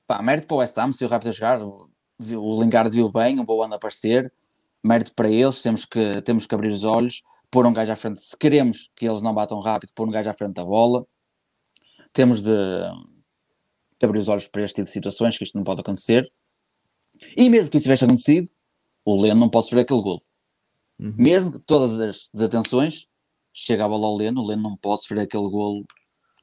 Pá, 0.08 0.22
mérito 0.22 0.48
para 0.48 0.56
o 0.56 0.60
West 0.60 0.78
Ham, 0.78 0.92
se 0.92 1.04
o 1.04 1.08
rápido 1.08 1.30
a 1.30 1.32
jogar, 1.32 1.62
o, 1.62 1.90
o 2.20 2.62
Lingard 2.62 2.96
viu 2.96 3.12
bem, 3.12 3.40
um 3.40 3.46
bom 3.46 3.62
ano 3.64 3.74
a 3.74 3.78
aparecer, 3.78 4.32
mérito 4.84 5.14
para 5.16 5.30
eles, 5.30 5.62
temos 5.62 5.84
que, 5.84 6.22
temos 6.22 6.46
que 6.46 6.54
abrir 6.54 6.72
os 6.72 6.84
olhos, 6.84 7.24
pôr 7.50 7.66
um 7.66 7.74
gajo 7.74 7.92
à 7.92 7.96
frente, 7.96 8.22
se 8.22 8.38
queremos 8.38 8.92
que 8.96 9.08
eles 9.08 9.22
não 9.22 9.34
batam 9.34 9.60
rápido, 9.60 9.92
pôr 9.96 10.08
um 10.08 10.12
gajo 10.12 10.30
à 10.30 10.34
frente 10.34 10.54
da 10.54 10.64
bola, 10.64 11.06
temos 12.14 12.44
de, 12.44 12.52
de 14.00 14.06
abrir 14.06 14.20
os 14.20 14.28
olhos 14.28 14.48
para 14.48 14.64
este 14.64 14.76
tipo 14.76 14.86
de 14.86 14.92
situações, 14.92 15.38
que 15.38 15.44
isto 15.44 15.56
não 15.56 15.64
pode 15.64 15.82
acontecer, 15.82 16.32
e 17.36 17.50
mesmo 17.50 17.70
que 17.70 17.78
isso 17.78 17.86
tivesse 17.86 18.04
acontecido, 18.04 18.50
o 19.04 19.22
Leno 19.22 19.40
não 19.40 19.50
pode 19.50 19.66
sofrer 19.66 19.82
aquele 19.82 20.02
gol. 20.02 20.22
Uhum. 21.00 21.14
Mesmo 21.18 21.52
que 21.52 21.60
todas 21.66 22.00
as 22.00 22.30
desatenções, 22.34 23.08
chega 23.54 23.86
a 23.86 23.88
bola 23.88 24.08
ao 24.08 24.16
Leno, 24.16 24.42
o 24.42 24.48
Leno 24.48 24.64
não 24.64 24.78
pode 24.78 25.02
sofrer 25.02 25.22
aquele 25.22 25.48
gol 25.50 25.86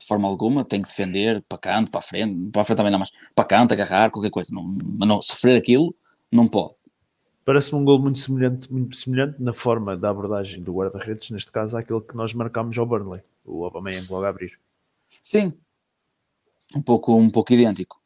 de 0.00 0.06
forma 0.06 0.26
alguma, 0.26 0.64
tem 0.64 0.82
que 0.82 0.88
defender 0.88 1.44
para 1.48 1.58
canto, 1.58 1.90
para 1.90 2.00
a 2.00 2.02
frente, 2.02 2.50
para 2.50 2.62
a 2.62 2.64
frente 2.64 2.76
também 2.76 2.90
não, 2.90 2.98
mas 2.98 3.10
para 3.34 3.44
canto, 3.44 3.72
agarrar, 3.72 4.10
qualquer 4.10 4.30
coisa, 4.30 4.52
não, 4.52 4.76
não 4.98 5.22
sofrer 5.22 5.56
aquilo, 5.56 5.94
não 6.30 6.48
pode. 6.48 6.74
Parece-me 7.44 7.80
um 7.80 7.84
gol 7.84 8.00
muito 8.00 8.18
semelhante, 8.18 8.72
muito 8.72 8.96
semelhante 8.96 9.40
na 9.40 9.52
forma 9.52 9.96
da 9.96 10.10
abordagem 10.10 10.60
do 10.60 10.72
guarda-redes, 10.72 11.30
neste 11.30 11.52
caso 11.52 11.76
àquele 11.76 12.00
que 12.00 12.16
nós 12.16 12.34
marcámos 12.34 12.76
ao 12.78 12.86
Burnley, 12.86 13.20
o 13.44 13.64
Aubameyang 13.64 14.06
logo 14.10 14.24
a 14.24 14.28
abrir. 14.28 14.58
Sim, 15.08 15.52
um 16.74 16.82
pouco, 16.82 17.14
um 17.14 17.30
pouco 17.30 17.52
idêntico. 17.52 18.00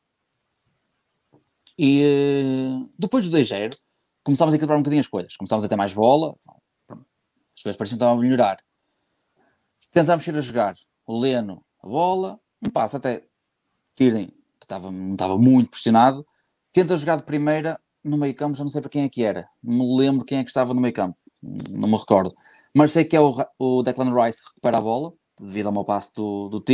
E 1.79 2.03
eh, 2.03 2.89
depois 2.99 3.29
do 3.29 3.37
2-0, 3.37 3.77
começámos 4.25 4.55
a 4.55 4.57
equilibrar 4.57 4.79
um 4.79 4.83
bocadinho 4.83 5.01
as 5.01 5.09
coisas. 5.09 5.37
Começámos 5.37 5.65
a 5.65 5.69
ter 5.69 5.77
mais 5.77 5.93
bola, 5.93 6.35
as 6.89 7.63
coisas 7.63 7.77
pareciam 7.77 7.97
estavam 7.97 8.19
a 8.19 8.21
melhorar. 8.21 8.59
Tentámos 9.93 10.27
ir 10.27 10.37
a 10.37 10.41
jogar 10.41 10.75
o 11.07 11.19
Leno, 11.19 11.65
a 11.83 11.87
bola, 11.87 12.41
um 12.67 12.71
passo 12.71 12.97
até 12.97 13.25
Tierney, 13.95 14.29
que 14.59 14.65
estava, 14.65 14.91
estava 15.13 15.39
muito 15.39 15.71
pressionado, 15.71 16.27
tenta 16.73 16.97
jogar 16.97 17.17
de 17.17 17.23
primeira 17.23 17.81
no 18.03 18.17
meio 18.17 18.35
campo, 18.35 18.57
já 18.57 18.65
não 18.65 18.69
sei 18.69 18.81
para 18.81 18.91
quem 18.91 19.05
é 19.05 19.09
que 19.09 19.25
era, 19.25 19.49
não 19.63 19.79
me 19.79 19.97
lembro 19.97 20.25
quem 20.25 20.39
é 20.39 20.45
que 20.45 20.51
estava 20.51 20.75
no 20.75 20.81
meio 20.81 20.95
campo, 20.95 21.17
não 21.43 21.89
me 21.89 21.97
recordo, 21.97 22.35
mas 22.75 22.93
sei 22.93 23.05
que 23.05 23.17
é 23.17 23.21
o, 23.21 23.35
o 23.59 23.83
Declan 23.83 24.15
Rice 24.15 24.41
que 24.41 24.49
recupera 24.49 24.79
a 24.79 24.81
bola, 24.81 25.13
devido 25.41 25.67
ao 25.67 25.73
meu 25.73 25.85
passo 25.85 26.13
do, 26.15 26.49
do 26.49 26.65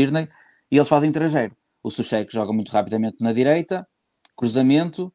e 0.70 0.76
eles 0.76 0.88
fazem 0.88 1.12
3 1.12 1.34
O 1.82 1.90
Suchek 1.90 2.32
joga 2.32 2.52
muito 2.52 2.70
rapidamente 2.70 3.16
na 3.20 3.32
direita, 3.32 3.86
cruzamento, 4.36 5.12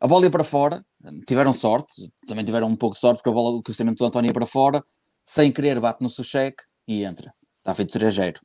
a 0.00 0.06
bola 0.06 0.24
ia 0.24 0.30
para 0.30 0.44
fora, 0.44 0.84
tiveram 1.26 1.52
sorte, 1.52 2.12
também 2.26 2.44
tiveram 2.44 2.68
um 2.68 2.76
pouco 2.76 2.94
de 2.94 3.00
sorte, 3.00 3.18
porque 3.18 3.30
a 3.30 3.32
bola, 3.32 3.56
o 3.56 3.62
cruzamento 3.62 3.98
do 3.98 4.04
António 4.04 4.28
ia 4.28 4.34
para 4.34 4.46
fora, 4.46 4.84
sem 5.24 5.52
querer 5.52 5.80
bate 5.80 6.02
no 6.02 6.08
Suchek 6.08 6.62
e 6.86 7.04
entra. 7.04 7.34
Está 7.58 7.74
feito 7.74 7.98
3-0. 7.98 8.40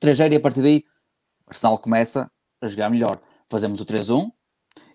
3-0 0.00 0.32
e 0.32 0.36
a 0.36 0.40
partir 0.40 0.62
daí 0.62 0.84
o 1.46 1.50
Arsenal 1.50 1.78
começa 1.78 2.30
a 2.60 2.68
jogar 2.68 2.88
melhor. 2.88 3.20
Fazemos 3.50 3.80
o 3.80 3.84
3-1 3.84 4.30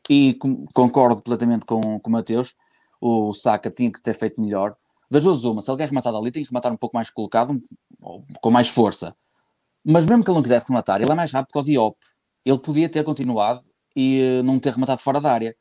e 0.10 0.34
com, 0.36 0.64
concordo 0.74 1.18
completamente 1.18 1.66
com, 1.66 2.00
com 2.00 2.10
o 2.10 2.14
Mateus, 2.14 2.56
o 3.00 3.34
Saka 3.34 3.70
tinha 3.70 3.92
que 3.92 4.02
ter 4.02 4.14
feito 4.14 4.42
melhor. 4.42 4.76
Das 5.12 5.24
duas 5.24 5.44
uma, 5.44 5.62
se 5.62 5.70
ele 5.70 5.78
quer 5.78 5.90
rematar 5.90 6.16
ali, 6.16 6.32
tem 6.32 6.44
que 6.44 6.50
rematar 6.50 6.72
um 6.72 6.78
pouco 6.78 6.96
mais 6.96 7.10
colocado, 7.10 7.62
com 8.42 8.50
mais 8.50 8.70
força. 8.70 9.16
Mas 9.86 10.06
mesmo 10.06 10.24
que 10.24 10.30
ele 10.30 10.36
não 10.36 10.44
quisesse 10.44 10.68
rematar, 10.68 11.02
ele 11.02 11.12
é 11.12 11.16
mais 11.16 11.32
rápido 11.32 11.52
que 11.52 11.60
o 11.60 11.64
Diop. 11.64 11.98
Ele 12.46 12.60
podia 12.60 12.90
ter 12.90 13.04
continuado 13.04 13.64
e 13.96 14.40
uh, 14.40 14.44
não 14.44 14.60
ter 14.60 14.74
rematado 14.74 15.02
fora 15.02 15.20
da 15.20 15.32
área. 15.32 15.56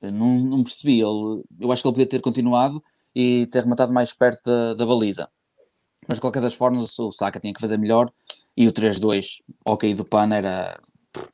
Não, 0.00 0.38
não 0.38 0.62
percebi. 0.62 1.00
Ele, 1.00 1.42
eu 1.60 1.72
acho 1.72 1.82
que 1.82 1.88
ele 1.88 1.94
podia 1.94 2.08
ter 2.08 2.20
continuado 2.20 2.82
e 3.14 3.46
ter 3.46 3.62
rematado 3.62 3.92
mais 3.92 4.12
perto 4.12 4.42
da, 4.44 4.74
da 4.74 4.86
baliza. 4.86 5.28
Mas 6.06 6.16
de 6.16 6.20
qualquer 6.20 6.40
das 6.40 6.54
formas, 6.54 6.98
o 6.98 7.12
Saka 7.12 7.40
tinha 7.40 7.52
que 7.52 7.60
fazer 7.60 7.76
melhor 7.76 8.10
e 8.56 8.66
o 8.66 8.72
3-2, 8.72 9.40
ok, 9.64 9.94
do 9.94 10.04
PAN 10.04 10.34
era, 10.34 10.80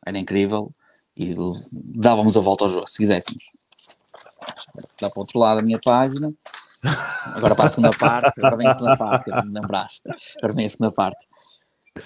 era 0.04 0.18
incrível 0.18 0.72
e 1.16 1.34
dávamos 1.72 2.36
a 2.36 2.40
volta 2.40 2.64
ao 2.64 2.70
jogo, 2.70 2.86
se 2.88 2.98
quiséssemos. 2.98 3.44
Dá 5.00 5.08
para 5.08 5.16
o 5.16 5.20
outro 5.20 5.38
lado 5.38 5.60
a 5.60 5.62
minha 5.62 5.80
página. 5.82 6.32
Agora 7.24 7.54
para 7.54 7.64
a 7.64 7.68
segunda 7.68 7.90
parte, 7.96 8.38
agora 8.38 8.56
vem 8.56 8.66
a 8.66 8.74
segunda 8.74 8.96
parte, 8.96 9.30
lembraste. 9.30 10.02
Agora 10.38 10.52
vem 10.52 10.66
a 10.66 10.68
segunda 10.68 10.92
parte. 10.92 11.26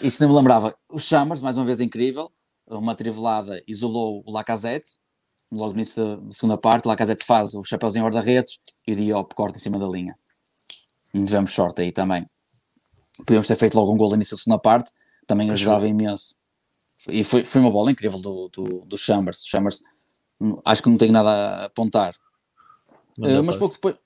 Isto 0.03 0.23
não 0.23 0.31
me 0.31 0.37
lembrava. 0.37 0.77
Os 0.89 1.05
Chamas, 1.05 1.41
mais 1.41 1.57
uma 1.57 1.65
vez 1.65 1.81
incrível, 1.81 2.31
uma 2.67 2.95
trivelada 2.95 3.63
isolou 3.67 4.23
o 4.27 4.31
Lacazette, 4.31 4.99
logo 5.51 5.73
no 5.73 5.79
início 5.79 6.17
da, 6.17 6.31
segunda 6.31 6.59
parte, 6.59 6.87
o 6.87 6.89
Lacazette 6.89 7.25
faz 7.25 7.55
o 7.55 7.63
chapéuzinho 7.65 8.05
guarda-redes 8.05 8.61
e 8.87 8.93
o 8.93 8.97
Diop 8.97 9.35
corta 9.35 9.57
em 9.57 9.61
cima 9.61 9.79
da 9.79 9.87
linha. 9.87 10.19
Tivemos 11.13 11.53
sorte 11.53 11.83
aí 11.83 11.91
também. 11.91 12.29
Podíamos 13.19 13.47
ter 13.47 13.57
feito 13.57 13.75
logo 13.75 13.93
um 13.93 13.97
gol 13.97 14.11
no 14.11 14.17
início 14.17 14.37
da 14.37 14.43
segunda 14.43 14.61
parte, 14.61 14.93
também 15.27 15.51
ajudava 15.51 15.89
imenso. 15.89 16.37
E 17.09 17.25
foi, 17.25 17.45
foi 17.45 17.61
uma 17.61 17.71
bola 17.71 17.91
incrível 17.91 18.21
do, 18.21 18.49
do, 18.49 18.85
do 18.85 18.99
Chambers. 18.99 19.45
Chambers, 19.47 19.83
hum, 20.41 20.61
acho 20.65 20.83
que 20.83 20.91
não 20.91 20.99
tenho 20.99 21.13
nada 21.13 21.31
a 21.31 21.65
apontar. 21.67 22.15
Uh, 23.19 23.43
mas 23.43 23.57
pouco 23.57 23.75
depois, 23.75 23.97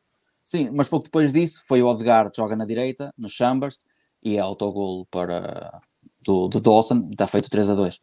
sim, 0.42 0.70
mas 0.70 0.88
pouco 0.88 1.04
depois 1.04 1.32
disso 1.32 1.62
foi 1.66 1.82
o 1.82 1.86
Odegaard 1.86 2.34
joga 2.34 2.56
na 2.56 2.64
direita, 2.64 3.12
no 3.16 3.28
Chambers, 3.28 3.86
e 4.22 4.36
é 4.36 4.40
autogol 4.40 5.06
para 5.06 5.80
do, 6.22 6.48
do 6.48 6.60
Dawson, 6.60 7.08
está 7.10 7.26
feito 7.26 7.50
3 7.50 7.70
a 7.70 7.74
2. 7.74 8.00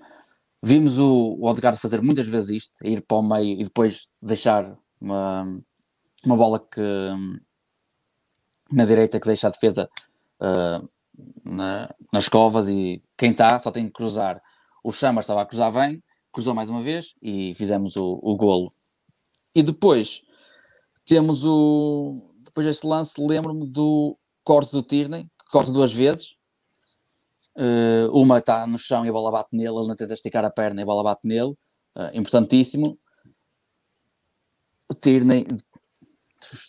Vimos 0.61 0.97
o, 0.99 1.37
o 1.39 1.47
Odegaard 1.47 1.79
fazer 1.79 2.01
muitas 2.01 2.27
vezes 2.27 2.63
isto, 2.63 2.85
ir 2.85 3.01
para 3.01 3.17
o 3.17 3.23
meio 3.23 3.61
e 3.61 3.63
depois 3.63 4.07
deixar 4.21 4.77
uma, 4.99 5.61
uma 6.25 6.35
bola 6.35 6.59
que 6.59 6.81
na 8.71 8.85
direita 8.85 9.19
que 9.19 9.27
deixa 9.27 9.47
a 9.47 9.51
defesa 9.51 9.89
uh, 10.41 10.89
na, 11.43 11.93
nas 12.13 12.27
covas 12.27 12.67
e 12.69 13.01
quem 13.17 13.31
está 13.31 13.57
só 13.57 13.71
tem 13.71 13.85
que 13.85 13.93
cruzar. 13.93 14.41
O 14.83 14.91
Chamas 14.91 15.25
estava 15.25 15.41
a 15.41 15.45
cruzar 15.45 15.71
bem, 15.71 16.03
cruzou 16.31 16.53
mais 16.53 16.69
uma 16.69 16.83
vez 16.83 17.15
e 17.21 17.53
fizemos 17.55 17.95
o, 17.95 18.19
o 18.21 18.35
golo. 18.35 18.73
E 19.55 19.63
depois 19.63 20.21
temos 21.05 21.43
o. 21.43 22.15
Depois 22.43 22.65
deste 22.65 22.85
lance, 22.85 23.19
lembro-me 23.19 23.65
do 23.67 24.17
corte 24.43 24.71
do 24.71 24.83
Tierney, 24.83 25.29
corta 25.49 25.71
duas 25.71 25.93
vezes, 25.93 26.39
Uh, 27.59 28.09
uma 28.13 28.37
está 28.37 28.65
no 28.65 28.77
chão 28.77 29.05
e 29.05 29.09
a 29.09 29.11
bola 29.11 29.31
bate 29.31 29.49
nele, 29.51 29.75
ele 29.75 29.87
não 29.87 29.95
tenta 29.95 30.13
esticar 30.13 30.45
a 30.45 30.49
perna 30.49 30.79
e 30.79 30.83
a 30.83 30.85
bola 30.85 31.03
bate 31.03 31.21
nele. 31.25 31.57
Uh, 31.93 32.09
importantíssimo. 32.13 32.97
O 34.89 34.95
Tierney, 34.95 35.45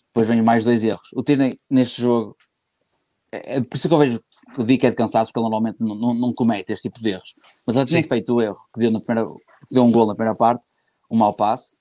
depois 0.09 0.27
vem 0.27 0.43
mais 0.43 0.65
dois 0.65 0.83
erros. 0.83 1.09
O 1.15 1.23
Tierney 1.23 1.61
neste 1.71 2.03
jogo, 2.03 2.37
é, 3.31 3.57
é 3.57 3.61
por 3.61 3.77
isso 3.77 3.87
que 3.87 3.95
eu 3.95 3.99
vejo 3.99 4.21
que 4.53 4.61
o 4.61 4.65
Dick 4.65 4.85
é 4.85 4.91
de 4.91 4.97
cansaço, 4.97 5.31
porque 5.31 5.39
ele 5.39 5.45
normalmente 5.45 5.77
não, 5.79 5.95
não, 5.95 6.13
não 6.13 6.35
comete 6.35 6.73
este 6.73 6.89
tipo 6.89 7.01
de 7.01 7.11
erros. 7.11 7.37
Mas 7.65 7.77
ele 7.77 7.87
tinha 7.87 8.03
feito 8.03 8.35
o 8.35 8.43
erro 8.43 8.59
que 8.75 8.81
deu, 8.81 8.91
na 8.91 9.01
primeira, 9.01 9.29
que 9.29 9.75
deu 9.75 9.85
um 9.85 9.93
gol 9.93 10.07
na 10.07 10.15
primeira 10.15 10.35
parte, 10.35 10.65
um 11.09 11.17
mau 11.17 11.35
passe. 11.35 11.77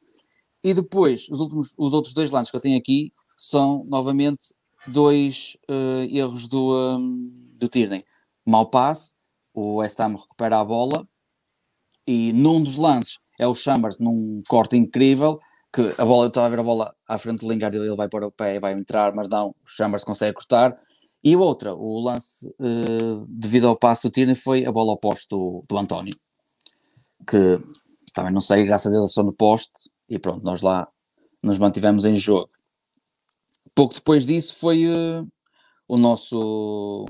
E 0.63 0.71
depois, 0.71 1.27
os, 1.31 1.39
últimos, 1.39 1.73
os 1.77 1.93
outros 1.93 2.13
dois 2.13 2.29
lances 2.29 2.51
que 2.51 2.57
eu 2.57 2.61
tenho 2.61 2.77
aqui 2.77 3.11
são 3.35 3.83
novamente 3.85 4.53
dois 4.91 5.57
uh, 5.69 6.03
erros 6.09 6.47
do, 6.47 6.97
um, 6.97 7.53
do 7.59 7.67
Tierney 7.67 8.05
mau 8.45 8.65
passe, 8.65 9.13
o 9.53 9.75
West 9.75 9.99
Ham 9.99 10.15
recupera 10.15 10.59
a 10.59 10.65
bola 10.65 11.07
e 12.07 12.33
num 12.33 12.61
dos 12.61 12.75
lances 12.75 13.19
é 13.39 13.47
o 13.47 13.53
Chambers 13.53 13.99
num 13.99 14.41
corte 14.47 14.75
incrível 14.75 15.39
que 15.71 15.89
a 15.97 16.05
bola, 16.05 16.25
eu 16.25 16.29
estava 16.29 16.47
a 16.47 16.49
ver 16.49 16.59
a 16.59 16.63
bola 16.63 16.95
à 17.07 17.17
frente 17.17 17.41
do 17.41 17.51
Lingard 17.51 17.77
ele 17.77 17.95
vai 17.95 18.09
para 18.09 18.25
o 18.25 18.31
pé 18.31 18.55
e 18.55 18.59
vai 18.59 18.73
entrar, 18.73 19.13
mas 19.13 19.29
não, 19.29 19.49
o 19.49 19.55
Chambers 19.67 20.03
consegue 20.03 20.33
cortar. 20.33 20.75
E 21.23 21.35
outra, 21.35 21.75
o 21.75 21.99
lance 21.99 22.47
uh, 22.47 23.25
devido 23.27 23.67
ao 23.67 23.77
passo 23.77 24.07
do 24.07 24.11
Tierney 24.11 24.35
foi 24.35 24.65
a 24.65 24.71
bola 24.71 24.91
ao 24.91 24.97
poste 24.97 25.27
do, 25.29 25.61
do 25.69 25.77
António, 25.77 26.15
que 27.27 27.61
também 28.13 28.33
não 28.33 28.41
sei, 28.41 28.65
graças 28.65 28.87
a 28.87 28.95
Deus, 28.95 29.13
só 29.13 29.21
no 29.21 29.33
poste 29.33 29.91
e 30.09 30.17
pronto, 30.17 30.43
nós 30.43 30.61
lá 30.61 30.87
nos 31.43 31.59
mantivemos 31.59 32.05
em 32.05 32.15
jogo. 32.15 32.49
Pouco 33.79 33.93
depois 33.93 34.25
disso 34.25 34.57
foi 34.57 34.87
uh, 34.87 35.25
o 35.87 35.95
nosso 35.95 37.05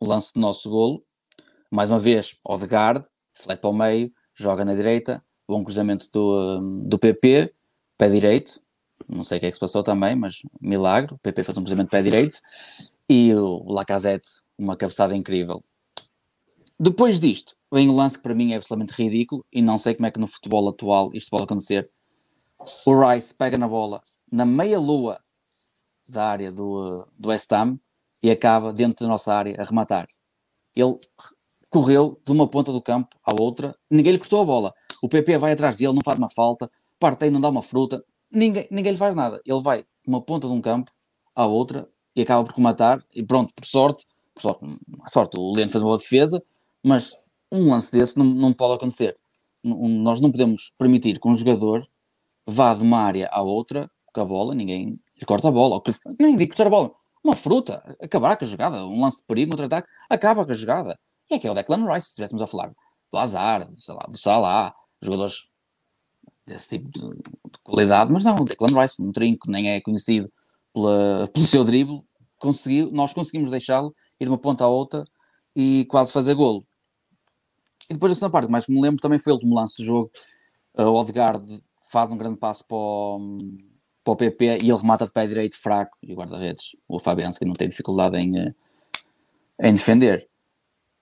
o 0.00 0.04
lance 0.04 0.34
do 0.34 0.40
nosso 0.40 0.68
golo. 0.68 1.04
Mais 1.70 1.92
uma 1.92 2.00
vez, 2.00 2.36
Odegaard, 2.44 3.06
flat 3.34 3.60
para 3.60 3.70
o 3.70 3.72
meio, 3.72 4.10
joga 4.34 4.64
na 4.64 4.74
direita, 4.74 5.24
bom 5.46 5.62
cruzamento 5.62 6.08
do, 6.12 6.82
do 6.88 6.98
PP, 6.98 7.54
pé 7.96 8.08
direito. 8.08 8.60
Não 9.08 9.22
sei 9.22 9.38
o 9.38 9.40
que 9.40 9.46
é 9.46 9.48
que 9.50 9.54
se 9.54 9.60
passou 9.60 9.84
também, 9.84 10.16
mas 10.16 10.42
milagre. 10.60 11.14
O 11.14 11.18
PP 11.18 11.44
faz 11.44 11.56
um 11.56 11.62
cruzamento 11.62 11.92
pé 11.92 12.02
direito. 12.02 12.40
E 13.08 13.32
o 13.32 13.70
Lacazette, 13.70 14.28
uma 14.58 14.76
cabeçada 14.76 15.14
incrível. 15.14 15.62
Depois 16.80 17.20
disto, 17.20 17.54
vem 17.72 17.88
o 17.88 17.94
lance 17.94 18.16
que 18.16 18.24
para 18.24 18.34
mim 18.34 18.54
é 18.54 18.56
absolutamente 18.56 19.00
ridículo 19.00 19.46
e 19.52 19.62
não 19.62 19.78
sei 19.78 19.94
como 19.94 20.06
é 20.06 20.10
que 20.10 20.18
no 20.18 20.26
futebol 20.26 20.68
atual 20.68 21.12
isto 21.14 21.30
pode 21.30 21.44
acontecer. 21.44 21.88
O 22.84 23.08
Rice 23.08 23.32
pega 23.32 23.56
na 23.56 23.68
bola 23.68 24.02
na 24.30 24.44
meia-lua 24.44 25.20
da 26.08 26.24
área 26.24 26.50
do, 26.50 27.06
do 27.18 27.28
West 27.28 27.52
Ham 27.52 27.78
e 28.22 28.30
acaba 28.30 28.72
dentro 28.72 29.04
da 29.04 29.08
nossa 29.08 29.34
área 29.34 29.60
a 29.60 29.64
rematar. 29.64 30.08
Ele 30.74 30.98
correu 31.70 32.20
de 32.24 32.32
uma 32.32 32.48
ponta 32.48 32.72
do 32.72 32.80
campo 32.80 33.16
à 33.24 33.34
outra, 33.40 33.76
ninguém 33.90 34.12
lhe 34.12 34.18
cortou 34.18 34.40
a 34.42 34.44
bola. 34.44 34.74
O 35.02 35.08
PP 35.08 35.38
vai 35.38 35.52
atrás 35.52 35.76
dele, 35.76 35.92
não 35.92 36.02
faz 36.04 36.18
uma 36.18 36.30
falta, 36.30 36.70
parte 36.98 37.24
aí, 37.24 37.30
não 37.30 37.40
dá 37.40 37.48
uma 37.48 37.62
fruta, 37.62 38.04
ninguém, 38.30 38.66
ninguém 38.70 38.92
lhe 38.92 38.98
faz 38.98 39.14
nada. 39.14 39.40
Ele 39.44 39.60
vai 39.60 39.82
de 39.82 40.08
uma 40.08 40.20
ponta 40.22 40.46
de 40.46 40.52
um 40.52 40.60
campo 40.60 40.90
à 41.34 41.46
outra 41.46 41.88
e 42.16 42.22
acaba 42.22 42.44
por 42.44 42.56
rematar. 42.56 43.04
E 43.14 43.22
pronto, 43.22 43.52
por 43.54 43.64
sorte, 43.64 44.06
por 44.34 44.42
sorte, 44.42 44.66
sorte 45.08 45.38
o 45.38 45.54
Leno 45.54 45.70
fez 45.70 45.82
uma 45.82 45.90
boa 45.90 45.98
defesa, 45.98 46.42
mas 46.82 47.16
um 47.50 47.70
lance 47.70 47.92
desse 47.92 48.16
não, 48.18 48.24
não 48.24 48.52
pode 48.52 48.74
acontecer. 48.74 49.16
Nós 49.62 50.20
não 50.20 50.30
podemos 50.30 50.72
permitir 50.78 51.20
que 51.20 51.28
um 51.28 51.34
jogador 51.34 51.86
vá 52.46 52.74
de 52.74 52.82
uma 52.82 52.98
área 52.98 53.28
à 53.30 53.42
outra 53.42 53.90
com 54.12 54.20
a 54.20 54.24
bola, 54.24 54.54
ninguém 54.54 54.98
corta 55.26 55.48
a 55.48 55.50
bola, 55.50 55.76
ou 55.76 55.80
que, 55.80 55.90
nem 56.18 56.36
digo 56.36 56.50
cortar 56.50 56.66
a 56.66 56.70
bola, 56.70 56.92
uma 57.24 57.36
fruta, 57.36 57.96
acabará 58.00 58.36
com 58.36 58.44
a 58.44 58.48
jogada, 58.48 58.86
um 58.86 59.00
lance 59.00 59.18
de 59.18 59.26
perigo, 59.26 59.48
um 59.48 59.50
contra-ataque, 59.50 59.88
acaba 60.08 60.44
com 60.44 60.52
a 60.52 60.54
jogada. 60.54 60.98
E 61.30 61.34
aqui 61.34 61.46
é 61.46 61.50
o 61.50 61.54
Declan 61.54 61.86
Rice, 61.92 62.06
se 62.06 62.10
estivéssemos 62.10 62.42
a 62.42 62.46
falar 62.46 62.72
do 63.12 63.18
Azar, 63.18 63.68
sei 63.72 63.94
lá, 63.94 64.00
do 64.08 64.18
Salah, 64.18 64.74
jogadores 65.02 65.48
desse 66.46 66.78
tipo 66.78 66.90
de, 66.90 67.00
de, 67.00 67.58
qualidade, 67.62 68.10
mas 68.12 68.24
não, 68.24 68.36
o 68.36 68.44
Declan 68.44 68.80
Rice, 68.80 69.02
um 69.02 69.12
trinco, 69.12 69.50
nem 69.50 69.70
é 69.70 69.80
conhecido 69.80 70.30
pela, 70.72 71.28
pelo 71.32 71.46
seu 71.46 71.64
drible, 71.64 72.02
conseguiu, 72.38 72.90
nós 72.90 73.12
conseguimos 73.12 73.50
deixá-lo 73.50 73.94
ir 74.20 74.24
de 74.24 74.30
uma 74.30 74.38
ponta 74.38 74.64
à 74.64 74.68
outra 74.68 75.04
e 75.54 75.84
quase 75.86 76.12
fazer 76.12 76.34
golo. 76.34 76.64
E 77.90 77.94
depois 77.94 78.12
da 78.12 78.16
segunda 78.16 78.32
parte, 78.32 78.66
que 78.66 78.72
me 78.72 78.80
lembro, 78.80 79.00
também 79.00 79.18
foi 79.18 79.32
o 79.32 79.36
último 79.36 79.54
lance 79.54 79.78
do 79.78 79.84
jogo. 79.84 80.10
O 80.74 80.92
Odegaard 80.92 81.62
faz 81.90 82.12
um 82.12 82.18
grande 82.18 82.38
passo 82.38 82.64
para 82.66 82.76
o, 82.76 83.38
para 84.08 84.26
o 84.26 84.30
PP 84.30 84.58
e 84.62 84.70
ele 84.70 84.78
remata 84.78 85.04
de 85.04 85.12
pé 85.12 85.26
direito 85.26 85.56
fraco 85.58 85.96
e 86.02 86.14
guarda-redes, 86.14 86.76
o 86.88 86.98
Fabianski, 86.98 87.44
não 87.44 87.52
tem 87.52 87.68
dificuldade 87.68 88.16
em, 88.16 88.38
eh, 88.38 88.54
em 89.60 89.74
defender. 89.74 90.28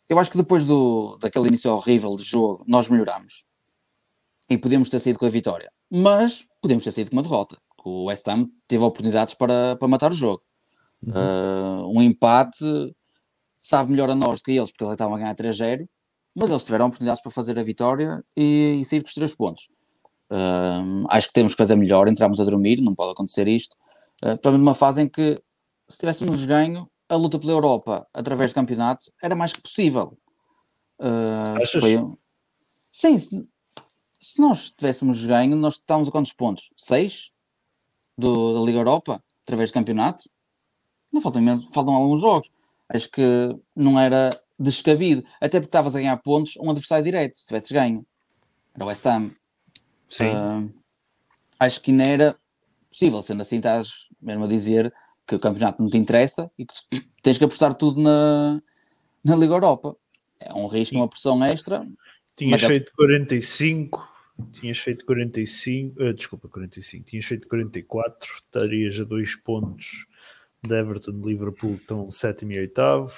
Eu 0.08 0.18
acho 0.18 0.30
que 0.30 0.36
depois 0.36 0.64
do, 0.64 1.16
daquele 1.18 1.48
início 1.48 1.70
horrível 1.70 2.16
de 2.16 2.24
jogo, 2.24 2.64
nós 2.66 2.88
melhoramos. 2.88 3.44
e 4.48 4.56
podemos 4.56 4.88
ter 4.88 5.00
saído 5.00 5.18
com 5.18 5.26
a 5.26 5.28
vitória. 5.28 5.72
Mas 5.90 6.46
podemos 6.62 6.84
ter 6.84 6.92
saído 6.92 7.10
com 7.10 7.16
uma 7.16 7.22
derrota. 7.22 7.58
porque 7.66 7.88
O 7.88 8.04
West 8.04 8.26
Ham 8.28 8.48
teve 8.68 8.84
oportunidades 8.84 9.34
para, 9.34 9.76
para 9.76 9.88
matar 9.88 10.12
o 10.12 10.14
jogo. 10.14 10.42
Uh, 11.02 11.86
um 11.88 12.00
empate 12.00 12.64
sabe 13.60 13.90
melhor 13.90 14.08
a 14.08 14.14
nós 14.14 14.40
do 14.40 14.44
que 14.44 14.52
eles, 14.52 14.70
porque 14.70 14.84
eles 14.84 14.92
estavam 14.92 15.16
a 15.16 15.18
ganhar 15.18 15.34
3-0, 15.34 15.88
mas 16.34 16.50
eles 16.50 16.64
tiveram 16.64 16.86
oportunidades 16.86 17.20
para 17.20 17.32
fazer 17.32 17.58
a 17.58 17.62
vitória 17.62 18.24
e, 18.36 18.78
e 18.80 18.84
sair 18.84 19.02
com 19.02 19.08
os 19.08 19.14
três 19.14 19.34
pontos. 19.34 19.68
Uh, 20.30 21.06
acho 21.08 21.28
que 21.28 21.34
temos 21.34 21.52
que 21.52 21.58
fazer 21.58 21.76
melhor, 21.76 22.08
entramos 22.08 22.40
a 22.40 22.44
dormir, 22.44 22.80
não 22.80 22.94
pode 22.94 23.12
acontecer 23.12 23.46
isto. 23.46 23.74
Uh, 24.22 24.30
Principalmente 24.30 24.60
numa 24.60 24.74
fase 24.74 25.02
em 25.02 25.08
que, 25.08 25.40
se 25.88 25.98
tivéssemos 25.98 26.44
ganho, 26.44 26.90
a 27.08 27.14
luta 27.14 27.38
pela 27.38 27.52
Europa 27.52 28.06
através 28.12 28.50
do 28.50 28.54
campeonato 28.54 29.12
era 29.22 29.36
mais 29.36 29.52
que 29.52 29.62
possível. 29.62 30.18
Uh, 30.98 31.62
Achas? 31.62 31.80
foi 31.80 31.98
Sim, 32.90 33.18
se, 33.18 33.46
se 34.18 34.40
nós 34.40 34.70
tivéssemos 34.70 35.24
ganho, 35.24 35.54
nós 35.54 35.74
estávamos 35.74 36.08
a 36.08 36.10
quantos 36.10 36.32
pontos? 36.32 36.72
Seis? 36.76 37.30
Do, 38.16 38.54
da 38.54 38.60
Liga 38.60 38.78
Europa, 38.78 39.22
através 39.44 39.70
do 39.70 39.74
campeonato? 39.74 40.30
Não 41.12 41.20
faltam, 41.20 41.60
faltam 41.72 41.94
alguns 41.94 42.22
jogos. 42.22 42.50
Acho 42.88 43.10
que 43.10 43.54
não 43.74 44.00
era 44.00 44.30
descabido, 44.58 45.22
até 45.38 45.60
porque 45.60 45.68
estavas 45.68 45.94
a 45.94 45.98
ganhar 45.98 46.16
pontos 46.16 46.56
um 46.56 46.70
adversário 46.70 47.04
direto, 47.04 47.36
se 47.36 47.46
tivesses 47.46 47.70
ganho. 47.70 48.06
Era 48.74 48.84
o 48.84 48.88
West 48.88 49.04
Ham. 49.06 49.30
Sim. 50.08 50.24
Ah, 50.24 50.64
acho 51.60 51.80
que 51.80 51.90
ainda 51.90 52.04
era 52.04 52.36
possível, 52.90 53.22
sendo 53.22 53.42
assim, 53.42 53.56
estás 53.56 54.08
mesmo 54.20 54.44
a 54.44 54.48
dizer 54.48 54.92
que 55.26 55.34
o 55.34 55.40
campeonato 55.40 55.82
não 55.82 55.90
te 55.90 55.98
interessa 55.98 56.50
e 56.58 56.64
que 56.64 56.74
tens 57.22 57.38
que 57.38 57.44
apostar 57.44 57.74
tudo 57.74 58.00
na, 58.00 58.62
na 59.24 59.36
Liga 59.36 59.54
Europa. 59.54 59.96
É 60.40 60.52
um 60.54 60.66
risco, 60.66 60.96
uma 60.96 61.08
pressão 61.08 61.42
extra. 61.44 61.86
Tinhas 62.36 62.62
é- 62.62 62.66
feito 62.66 62.92
45, 62.94 64.12
tinhas 64.52 64.78
feito 64.78 65.04
45, 65.04 66.02
eh, 66.02 66.12
desculpa, 66.12 66.48
45, 66.48 67.04
tinhas 67.04 67.24
feito 67.24 67.48
44, 67.48 68.34
estarias 68.34 69.00
a 69.00 69.04
dois 69.04 69.34
pontos 69.34 70.06
de 70.62 70.74
Everton 70.74 71.12
de 71.20 71.26
Liverpool, 71.26 71.74
que 71.74 71.82
estão 71.82 72.10
sétimo 72.10 72.52
e 72.52 72.58
oitavo, 72.58 73.12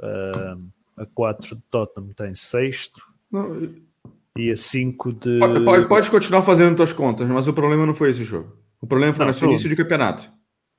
ah, 0.00 0.56
a 0.96 1.06
4 1.06 1.56
de 1.56 1.62
Tottenham 1.70 2.12
tem 2.14 2.34
sexto, 2.34 3.00
Não, 3.30 3.54
e 4.36 4.50
a 4.50 4.56
5 4.56 5.12
de. 5.12 5.38
pode, 5.38 5.64
pode- 5.64 5.88
pode 5.88 6.10
continuar 6.10 6.42
fazendo 6.42 6.76
tuas 6.76 6.92
contas, 6.92 7.28
mas 7.28 7.46
o 7.48 7.52
problema 7.52 7.86
não 7.86 7.94
foi 7.94 8.10
esse 8.10 8.24
jogo. 8.24 8.56
O 8.80 8.86
problema 8.86 9.14
foi 9.14 9.24
Não, 9.26 9.32
início 9.50 9.68
de 9.68 9.76
campeonato. 9.76 10.30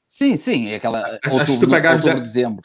Sim, 0.10 0.38
sim, 0.38 0.68
é 0.68 0.76
aquela 0.76 1.00
Acho- 1.24 1.38
outubro, 1.38 1.60
tu 1.62 1.70
pegares 1.70 2.02
outubro 2.02 2.22
de- 2.22 2.28
dezembro. 2.28 2.62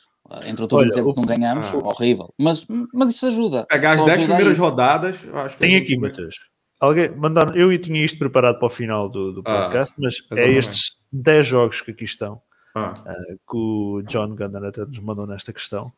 Entre 0.46 0.62
outubro 0.62 0.78
Olha, 0.78 0.86
e 0.86 0.88
dezembro 0.90 1.10
o- 1.10 1.14
que 1.14 1.20
não 1.20 1.26
ganhamos, 1.26 1.66
Ah. 1.74 1.78
horrível. 1.78 2.32
Mas, 2.38 2.64
mas 2.94 3.10
isto 3.10 3.26
ajuda. 3.26 3.66
Pegar 3.68 3.90
as 3.90 3.96
Só 3.98 4.04
10 4.04 4.18
ajuda 4.18 4.32
a 4.32 4.36
primeiras 4.36 4.58
isso. 4.58 4.68
rodadas, 4.70 5.26
acho 5.34 5.54
que 5.56 5.60
Tem 5.60 5.74
a 5.76 5.78
aqui, 5.78 5.96
Matheus. 5.98 6.36
Alguém 6.78 7.10
mandaram, 7.16 7.54
eu 7.56 7.76
tinha 7.80 8.04
isto 8.04 8.18
preparado 8.18 8.58
para 8.58 8.66
o 8.66 8.70
final 8.70 9.08
do, 9.08 9.32
do 9.32 9.40
Ah, 9.44 9.62
podcast, 9.62 9.94
mas 9.98 10.14
é 10.14 10.16
exatamente. 10.34 10.58
estes 10.58 10.92
10 11.12 11.46
jogos 11.46 11.80
que 11.82 11.90
aqui 11.90 12.04
estão, 12.04 12.40
Ah, 12.74 12.94
que 13.48 13.56
o 13.56 14.02
John 14.06 14.34
Gunner 14.36 14.62
até 14.64 14.84
nos 14.86 15.00
mandou 15.00 15.26
nesta 15.26 15.52
questão, 15.52 15.90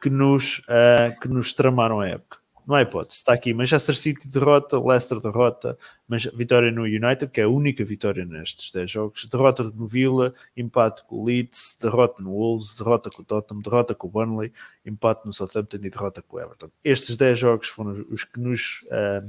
que 0.00 0.08
nos, 0.08 0.62
ah, 0.68 1.14
que 1.20 1.28
nos 1.28 1.52
tramaram 1.52 2.00
a 2.00 2.08
época. 2.08 2.38
Não 2.66 2.74
há 2.76 2.82
hipótese. 2.82 3.18
Está 3.18 3.34
aqui 3.34 3.52
Manchester 3.52 3.94
City 3.96 4.26
derrota, 4.26 4.80
Leicester 4.80 5.20
derrota, 5.20 5.76
mas 6.08 6.24
vitória 6.24 6.70
no 6.72 6.82
United, 6.84 7.28
que 7.28 7.40
é 7.40 7.44
a 7.44 7.48
única 7.48 7.84
vitória 7.84 8.24
nestes 8.24 8.72
10 8.72 8.90
jogos, 8.90 9.26
derrota 9.30 9.62
no 9.64 9.86
Villa, 9.86 10.32
empate 10.56 11.02
com 11.04 11.16
o 11.20 11.24
Leeds, 11.26 11.76
derrota 11.80 12.22
no 12.22 12.30
Wolves, 12.30 12.74
derrota 12.76 13.10
com 13.10 13.20
o 13.20 13.24
Tottenham, 13.24 13.60
derrota 13.60 13.94
com 13.94 14.06
o 14.06 14.10
Burnley, 14.10 14.50
empate 14.86 15.26
no 15.26 15.32
Southampton 15.32 15.76
e 15.76 15.90
derrota 15.90 16.22
com 16.22 16.36
o 16.36 16.40
Everton. 16.40 16.70
Estes 16.82 17.16
10 17.16 17.38
jogos 17.38 17.68
foram 17.68 18.04
os 18.10 18.24
que 18.24 18.40
nos 18.40 18.88
ah, 18.90 19.22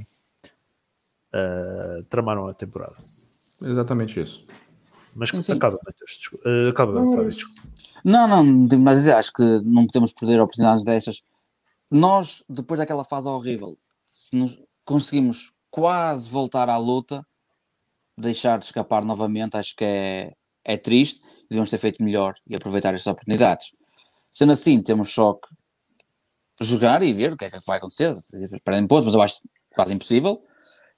ah, 1.32 2.02
tramaram 2.08 2.46
a 2.48 2.54
temporada. 2.54 2.94
exatamente 3.62 4.20
isso. 4.20 4.44
Mas 5.14 5.30
Sim, 5.30 5.40
sim. 5.40 5.52
acaba, 5.52 5.78
Matheus. 5.84 6.16
desculpa. 6.18 6.44
Ah, 6.48 6.68
acaba, 6.70 6.92
Não, 6.92 7.10
Fábio, 7.10 7.24
mas- 7.24 7.34
desculpa. 7.36 7.62
Não, 8.04 8.28
não, 8.28 8.44
não 8.44 8.68
tenho 8.68 8.82
mais 8.82 8.98
a 8.98 9.00
dizer. 9.00 9.12
Acho 9.14 9.32
que 9.32 9.42
não 9.64 9.86
podemos 9.86 10.12
perder 10.12 10.40
oportunidades 10.40 10.84
destas. 10.84 11.22
Nós, 11.90 12.42
depois 12.48 12.78
daquela 12.78 13.04
fase 13.04 13.28
horrível, 13.28 13.76
se 14.12 14.34
nos 14.34 14.58
conseguimos 14.84 15.52
quase 15.70 16.28
voltar 16.28 16.68
à 16.68 16.76
luta, 16.76 17.26
deixar 18.16 18.58
de 18.58 18.64
escapar 18.64 19.04
novamente, 19.04 19.56
acho 19.56 19.74
que 19.76 19.84
é, 19.84 20.32
é 20.64 20.76
triste. 20.76 21.20
Devemos 21.50 21.70
ter 21.70 21.78
feito 21.78 22.02
melhor 22.02 22.34
e 22.46 22.54
aproveitar 22.56 22.94
estas 22.94 23.06
oportunidades. 23.12 23.72
Sendo 24.32 24.52
assim, 24.52 24.82
temos 24.82 25.12
só 25.12 25.34
que 25.34 25.48
jogar 26.64 27.02
e 27.02 27.12
ver 27.12 27.32
o 27.32 27.36
que 27.36 27.44
é 27.44 27.50
que 27.50 27.58
vai 27.66 27.78
acontecer. 27.78 28.12
Perdem 28.64 28.86
pontos, 28.86 29.04
mas 29.04 29.14
eu 29.14 29.22
acho 29.22 29.40
quase 29.74 29.94
impossível. 29.94 30.42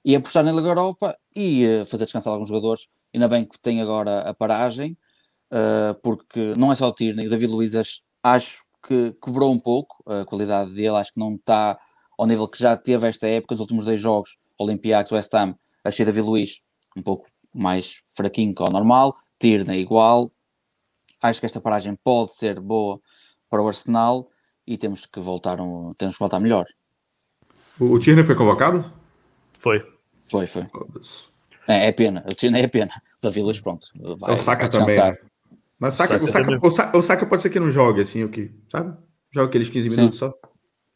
E 0.03 0.15
apostar 0.15 0.43
na 0.43 0.51
Liga 0.51 0.69
Europa 0.69 1.17
e 1.35 1.63
eh, 1.65 1.85
fazer 1.85 2.05
descansar 2.05 2.33
alguns 2.33 2.47
jogadores. 2.47 2.89
Ainda 3.13 3.27
bem 3.27 3.45
que 3.45 3.59
tem 3.59 3.81
agora 3.81 4.21
a 4.21 4.33
paragem, 4.33 4.97
Uh, 5.51 5.99
porque 6.03 6.53
não 6.55 6.71
é 6.71 6.75
só 6.75 6.87
o 6.87 6.93
Tierney, 6.93 7.25
o 7.25 7.29
David 7.31 7.51
Luiz 7.51 7.73
ach- 7.73 8.03
acho 8.21 8.63
que 8.85 9.13
quebrou 9.23 9.51
um 9.51 9.59
pouco 9.59 10.03
a 10.05 10.25
qualidade 10.25 10.71
dele, 10.71 10.95
acho 10.95 11.13
que 11.13 11.19
não 11.19 11.35
está 11.35 11.77
ao 12.17 12.25
nível 12.27 12.47
que 12.47 12.59
já 12.59 12.75
teve 12.75 13.07
esta 13.07 13.27
época, 13.27 13.55
os 13.55 13.61
últimos 13.61 13.85
dois 13.85 13.99
jogos, 13.99 14.37
Olympiacos, 14.57 15.11
West 15.11 15.33
Ham, 15.33 15.55
achei 15.83 16.05
David 16.05 16.25
Luiz 16.25 16.61
um 16.97 17.01
pouco 17.01 17.27
mais 17.53 18.01
fraquinho 18.09 18.53
que 18.53 18.61
ao 18.61 18.69
normal, 18.69 19.15
Tierney 19.39 19.79
igual, 19.79 20.31
acho 21.21 21.39
que 21.39 21.45
esta 21.45 21.61
paragem 21.61 21.97
pode 22.03 22.35
ser 22.35 22.59
boa 22.59 22.99
para 23.49 23.61
o 23.61 23.67
Arsenal 23.67 24.29
e 24.67 24.77
temos 24.77 25.05
que 25.05 25.19
voltar, 25.19 25.59
um, 25.59 25.93
temos 25.97 26.15
que 26.15 26.19
voltar 26.19 26.39
melhor. 26.39 26.65
O, 27.79 27.85
o 27.85 27.99
Tierney 27.99 28.25
foi 28.25 28.35
convocado? 28.35 28.91
Foi. 29.57 29.85
Foi, 30.25 30.45
foi. 30.45 30.67
Foda-se. 30.67 31.29
É, 31.67 31.87
é 31.87 31.91
pena, 31.91 32.23
o 32.25 32.35
Tierney 32.35 32.63
é 32.63 32.67
pena. 32.67 33.01
O 33.17 33.21
David 33.21 33.43
Luiz, 33.43 33.59
pronto, 33.61 33.87
vai, 34.17 34.31
É 34.31 34.33
o 34.35 34.37
Saka 34.37 34.63
vai 34.63 34.69
também. 34.69 34.87
descansar. 34.87 35.28
Mas 35.79 35.93
o 35.93 35.97
Saka, 35.97 36.15
o, 36.15 36.19
Saka, 36.19 36.59
o, 36.61 36.69
Saka, 36.69 36.97
o 36.97 37.01
Saka 37.01 37.25
pode 37.25 37.41
ser 37.41 37.49
que 37.49 37.59
não 37.59 37.71
jogue, 37.71 38.01
assim, 38.01 38.23
o 38.23 38.29
que, 38.29 38.51
sabe? 38.69 38.97
Joga 39.31 39.47
aqueles 39.47 39.69
15 39.69 39.89
Sim. 39.89 39.95
minutos 39.95 40.19
só. 40.19 40.33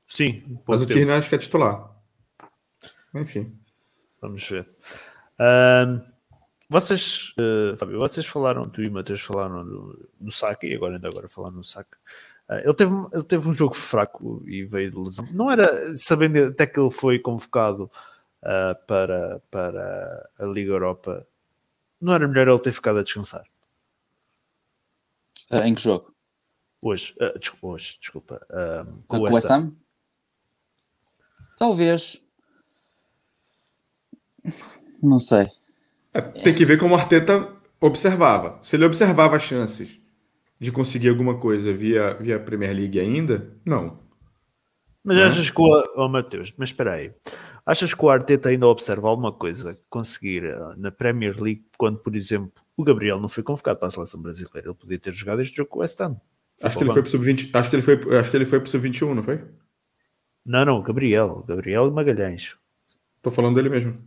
Sim, 0.05 0.43
um 0.45 0.55
pouco 0.55 0.71
Mas 0.71 0.81
o. 0.81 0.85
Tierney 0.85 1.15
acho 1.15 1.29
que 1.29 1.35
é 1.35 1.37
titular. 1.37 1.89
Enfim. 3.15 3.57
Vamos 4.21 4.47
ver. 4.47 4.67
Ahm, 5.39 6.01
vocês, 6.69 7.33
eh, 7.39 7.75
Fábio, 7.77 7.99
vocês 7.99 8.25
falaram, 8.25 8.69
tu 8.69 8.81
e 8.81 8.87
o 8.87 8.91
Matheus 8.91 9.21
falaram 9.21 9.63
no, 9.63 10.09
no 10.19 10.31
Saka 10.31 10.65
e 10.65 10.75
agora 10.75 10.95
ainda 10.95 11.07
agora 11.07 11.29
falaram 11.29 11.55
no 11.55 11.63
Saka. 11.63 11.97
Ah, 12.49 12.59
ele, 12.59 12.73
teve, 12.73 12.91
ele 13.13 13.23
teve 13.23 13.47
um 13.47 13.53
jogo 13.53 13.75
fraco 13.75 14.43
e 14.45 14.65
veio 14.65 14.91
de 14.91 14.97
lesão. 14.97 15.25
Não 15.33 15.49
era, 15.49 15.95
sabendo 15.95 16.43
até 16.49 16.67
que 16.67 16.79
ele 16.79 16.91
foi 16.91 17.19
convocado 17.19 17.89
ah, 18.41 18.75
para, 18.85 19.41
para 19.49 20.29
a 20.37 20.45
Liga 20.45 20.73
Europa, 20.73 21.25
não 22.01 22.13
era 22.13 22.27
melhor 22.27 22.47
ele 22.49 22.59
ter 22.59 22.73
ficado 22.73 22.99
a 22.99 23.03
descansar 23.03 23.43
Ah, 25.61 25.67
em 25.67 25.75
que 25.75 25.81
jogo? 25.81 26.13
hoje? 26.83 27.15
Ah, 27.19 27.33
desculpa, 27.39 27.67
hoje, 27.67 27.97
desculpa. 27.99 28.45
ah, 28.51 28.85
com 29.07 29.17
Com 29.17 29.19
o 29.19 29.23
West 29.23 29.49
Ham. 29.49 29.73
Talvez. 31.57 32.21
Não 35.01 35.19
sei. 35.19 35.47
É, 36.13 36.21
tem 36.21 36.53
que 36.53 36.65
ver 36.65 36.77
como 36.77 36.93
o 36.93 36.97
Arteta 36.97 37.49
observava. 37.79 38.59
Se 38.61 38.75
ele 38.75 38.85
observava 38.85 39.35
as 39.35 39.43
chances 39.43 39.99
de 40.59 40.71
conseguir 40.71 41.09
alguma 41.09 41.39
coisa 41.39 41.73
via, 41.73 42.13
via 42.15 42.39
Premier 42.39 42.73
League 42.73 42.99
ainda, 42.99 43.57
não. 43.65 43.99
Mas 45.03 45.17
é? 45.17 45.23
achas 45.23 45.49
que 45.49 45.61
o 45.61 45.83
oh, 45.95 46.07
Mateus, 46.07 46.53
mas 46.57 46.69
espera 46.69 46.93
aí, 46.93 47.13
achas 47.65 47.93
que 47.93 48.03
o 48.03 48.09
Arteta 48.09 48.49
ainda 48.49 48.67
observa 48.67 49.07
alguma 49.07 49.31
coisa 49.31 49.79
conseguir 49.89 50.45
eh, 50.45 50.57
na 50.77 50.91
Premier 50.91 51.39
League 51.41 51.65
quando, 51.77 51.99
por 51.99 52.15
exemplo, 52.15 52.63
o 52.75 52.83
Gabriel 52.83 53.19
não 53.19 53.29
foi 53.29 53.43
convocado 53.43 53.79
para 53.79 53.87
a 53.87 53.91
seleção 53.91 54.21
brasileira? 54.21 54.69
Ele 54.69 54.75
podia 54.75 54.99
ter 54.99 55.13
jogado 55.13 55.41
este 55.41 55.55
jogo 55.57 55.69
com 55.69 55.79
o 55.79 55.81
West 55.81 55.99
Ham. 56.01 56.19
Acho 56.61 56.77
que 56.77 56.83
ele 56.83 56.93
foi 56.93 57.01
pro 57.01 57.11
sub-20, 57.11 57.49
acho 57.53 57.69
que 57.69 57.75
ele 57.75 57.83
foi, 57.83 58.19
acho 58.19 58.31
que 58.31 58.37
ele 58.37 58.45
foi 58.45 58.59
pro 58.59 58.69
sub-21, 58.69 59.13
não 59.13 59.23
foi? 59.23 59.43
Não, 60.45 60.65
não, 60.65 60.77
o 60.77 60.83
Gabriel, 60.83 61.43
Gabriel 61.47 61.91
Magalhães. 61.91 62.55
Tô 63.21 63.31
falando 63.31 63.55
dele 63.55 63.69
mesmo. 63.69 63.97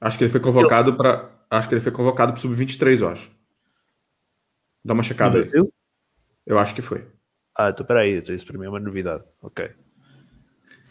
Acho 0.00 0.18
que 0.18 0.24
ele 0.24 0.30
foi 0.30 0.40
convocado 0.40 0.96
para, 0.96 1.30
acho 1.50 1.68
que 1.68 1.74
ele 1.74 1.80
foi 1.80 1.92
convocado 1.92 2.32
pro 2.32 2.40
sub-23, 2.40 3.00
eu 3.00 3.08
acho. 3.08 3.30
Dá 4.84 4.92
uma 4.92 5.02
No 5.02 5.04
checada 5.04 5.36
aí. 5.36 5.40
Brasil? 5.40 5.72
Eu 6.44 6.58
acho 6.58 6.74
que 6.74 6.82
foi. 6.82 7.06
Ah, 7.56 7.70
então 7.70 7.86
peraí, 7.86 8.18
então 8.18 8.34
isso 8.34 8.46
para 8.46 8.58
mim 8.58 8.66
é 8.66 8.68
uma 8.68 8.78
novidade. 8.78 9.24
Ok. 9.40 9.70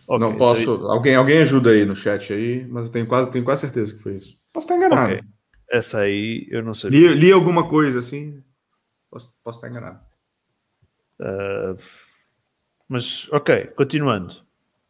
Ok, 0.07 0.19
não 0.19 0.27
então 0.27 0.37
posso. 0.37 0.61
isso- 0.61 0.87
Alguém, 0.87 1.15
alguém 1.15 1.37
ajuda 1.39 1.71
aí 1.71 1.85
no 1.85 1.95
chat 1.95 2.31
aí, 2.33 2.65
mas 2.67 2.85
eu 2.87 2.91
tenho 2.91 3.07
quase, 3.07 3.31
tenho 3.31 3.43
quase 3.45 3.61
certeza 3.61 3.93
que 3.93 3.99
foi 3.99 4.15
isso. 4.15 4.37
Posso 4.53 4.65
estar 4.65 4.75
enganado. 4.77 5.13
Ok. 5.13 5.23
Essa 5.69 5.99
aí 6.01 6.47
eu 6.49 6.63
não 6.63 6.73
sei. 6.73 6.89
Li, 6.91 7.07
li 7.15 7.31
alguma 7.31 7.67
coisa 7.67 7.99
assim. 7.99 8.43
Posso, 9.09 9.33
posso 9.43 9.57
estar 9.57 9.69
enganado. 9.69 9.99
Ah, 11.19 11.75
mas, 12.87 13.31
ok, 13.31 13.67
continuando. 13.75 14.45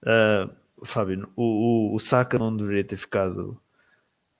Ah, 0.06 0.50
Fábio, 0.84 1.30
o, 1.36 1.92
o, 1.92 1.96
o 1.96 2.00
Saka 2.00 2.38
não 2.38 2.56
deveria 2.56 2.84
ter 2.84 2.98
ficado 2.98 3.60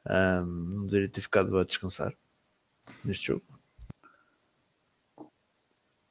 ah, 0.06 0.42
não 0.46 0.86
deveria 0.86 1.10
ter 1.10 1.22
ficado 1.22 1.58
a 1.58 1.64
descansar 1.64 2.14
neste 3.04 3.28
jogo. 3.28 3.44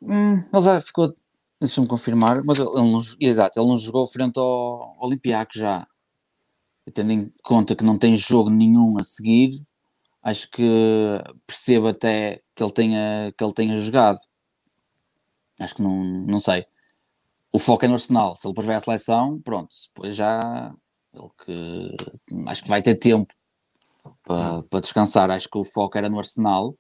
Hum, 0.01 0.45
ele 0.53 0.63
já 0.63 0.81
ficou. 0.81 1.17
Deixa-me 1.65 1.89
confirmar, 1.89 2.45
mas 2.45 2.59
ele, 2.59 2.69
não, 2.75 3.01
exato, 3.19 3.59
ele 3.59 3.69
não 3.69 3.77
jogou 3.79 4.07
frente 4.07 4.39
ao 4.39 4.97
Olympiacos 5.01 5.57
já. 5.57 5.87
tendo 6.93 7.11
em 7.11 7.31
conta 7.43 7.75
que 7.75 7.83
não 7.83 7.99
tem 7.99 8.15
jogo 8.17 8.51
nenhum 8.51 8.99
a 8.99 9.03
seguir, 9.03 9.65
acho 10.23 10.51
que 10.51 10.63
percebo 11.47 11.89
até 11.89 12.43
que 12.55 12.63
ele 12.63 12.73
tenha, 12.73 13.33
que 13.37 13.43
ele 13.43 13.55
tenha 13.55 13.77
jogado. 13.77 14.19
Acho 15.59 15.77
que 15.77 15.83
não, 15.83 16.05
não 16.05 16.39
sei. 16.39 16.67
O 17.51 17.59
foco 17.59 17.87
é 17.87 17.89
no 17.89 17.95
Arsenal. 17.95 18.37
Se 18.37 18.47
ele 18.47 18.53
depois 18.53 18.67
vai 18.67 18.77
à 18.77 18.81
seleção, 18.81 19.41
pronto, 19.41 19.71
depois 19.89 20.15
já 20.15 20.75
ele 21.15 21.31
que 21.47 21.97
acho 22.47 22.63
que 22.63 22.69
vai 22.69 22.83
ter 22.83 22.97
tempo 22.97 23.33
para, 24.23 24.63
para 24.65 24.81
descansar. 24.81 25.31
Acho 25.31 25.49
que 25.49 25.57
o 25.57 25.65
foco 25.65 25.97
era 25.97 26.11
no 26.11 26.19
Arsenal 26.19 26.77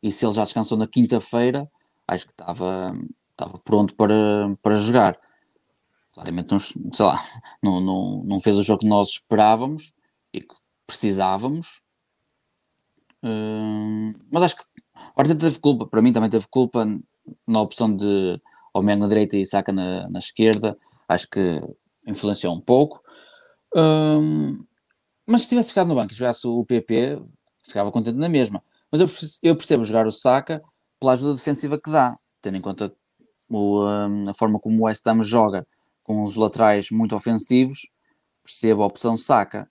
e 0.00 0.12
se 0.12 0.24
ele 0.24 0.34
já 0.34 0.44
descansou 0.44 0.78
na 0.78 0.86
quinta-feira, 0.86 1.68
acho 2.06 2.24
que 2.26 2.32
estava, 2.32 2.96
estava 3.38 3.58
pronto 3.58 3.94
para, 3.94 4.56
para 4.60 4.74
jogar. 4.74 5.18
Claramente, 6.12 6.50
não, 6.50 6.58
sei 6.58 7.06
lá, 7.06 7.22
não, 7.62 7.80
não, 7.80 8.24
não 8.24 8.40
fez 8.40 8.58
o 8.58 8.64
jogo 8.64 8.80
que 8.80 8.88
nós 8.88 9.10
esperávamos 9.10 9.94
e 10.32 10.40
que 10.40 10.54
precisávamos. 10.86 11.80
Hum, 13.22 14.14
mas 14.30 14.42
acho 14.42 14.56
que 14.56 14.64
o 14.94 15.20
Arteta 15.20 15.40
teve 15.40 15.60
culpa, 15.60 15.86
para 15.86 16.02
mim 16.02 16.12
também 16.12 16.30
teve 16.30 16.46
culpa 16.50 16.86
na 17.46 17.60
opção 17.60 17.94
de 17.94 18.40
Omega 18.74 19.00
na 19.00 19.08
direita 19.08 19.36
e 19.36 19.46
Saka 19.46 19.72
na, 19.72 20.08
na 20.08 20.18
esquerda. 20.18 20.76
Acho 21.08 21.28
que 21.30 21.62
influenciou 22.06 22.54
um 22.54 22.60
pouco. 22.60 23.00
Hum, 23.74 24.64
mas 25.26 25.42
se 25.42 25.50
tivesse 25.50 25.68
ficado 25.68 25.88
no 25.88 25.94
banco 25.94 26.12
e 26.12 26.16
jogasse 26.16 26.46
o 26.46 26.64
PP, 26.64 27.22
ficava 27.62 27.92
contente 27.92 28.16
na 28.16 28.28
mesma. 28.28 28.62
Mas 28.90 29.00
eu, 29.00 29.08
eu 29.42 29.56
percebo 29.56 29.84
jogar 29.84 30.06
o 30.06 30.10
Saka 30.10 30.62
pela 30.98 31.12
ajuda 31.12 31.34
defensiva 31.34 31.78
que 31.78 31.90
dá, 31.90 32.16
tendo 32.40 32.56
em 32.56 32.62
conta 32.62 32.92
o, 33.50 33.86
hum, 33.86 34.24
a 34.28 34.34
forma 34.34 34.58
como 34.58 34.80
o 34.80 34.84
West 34.84 35.06
Ham 35.06 35.22
joga 35.22 35.66
com 36.02 36.22
os 36.22 36.36
laterais 36.36 36.90
muito 36.90 37.14
ofensivos, 37.14 37.90
percebo 38.42 38.82
a 38.82 38.86
opção 38.86 39.16
Saka. 39.16 39.68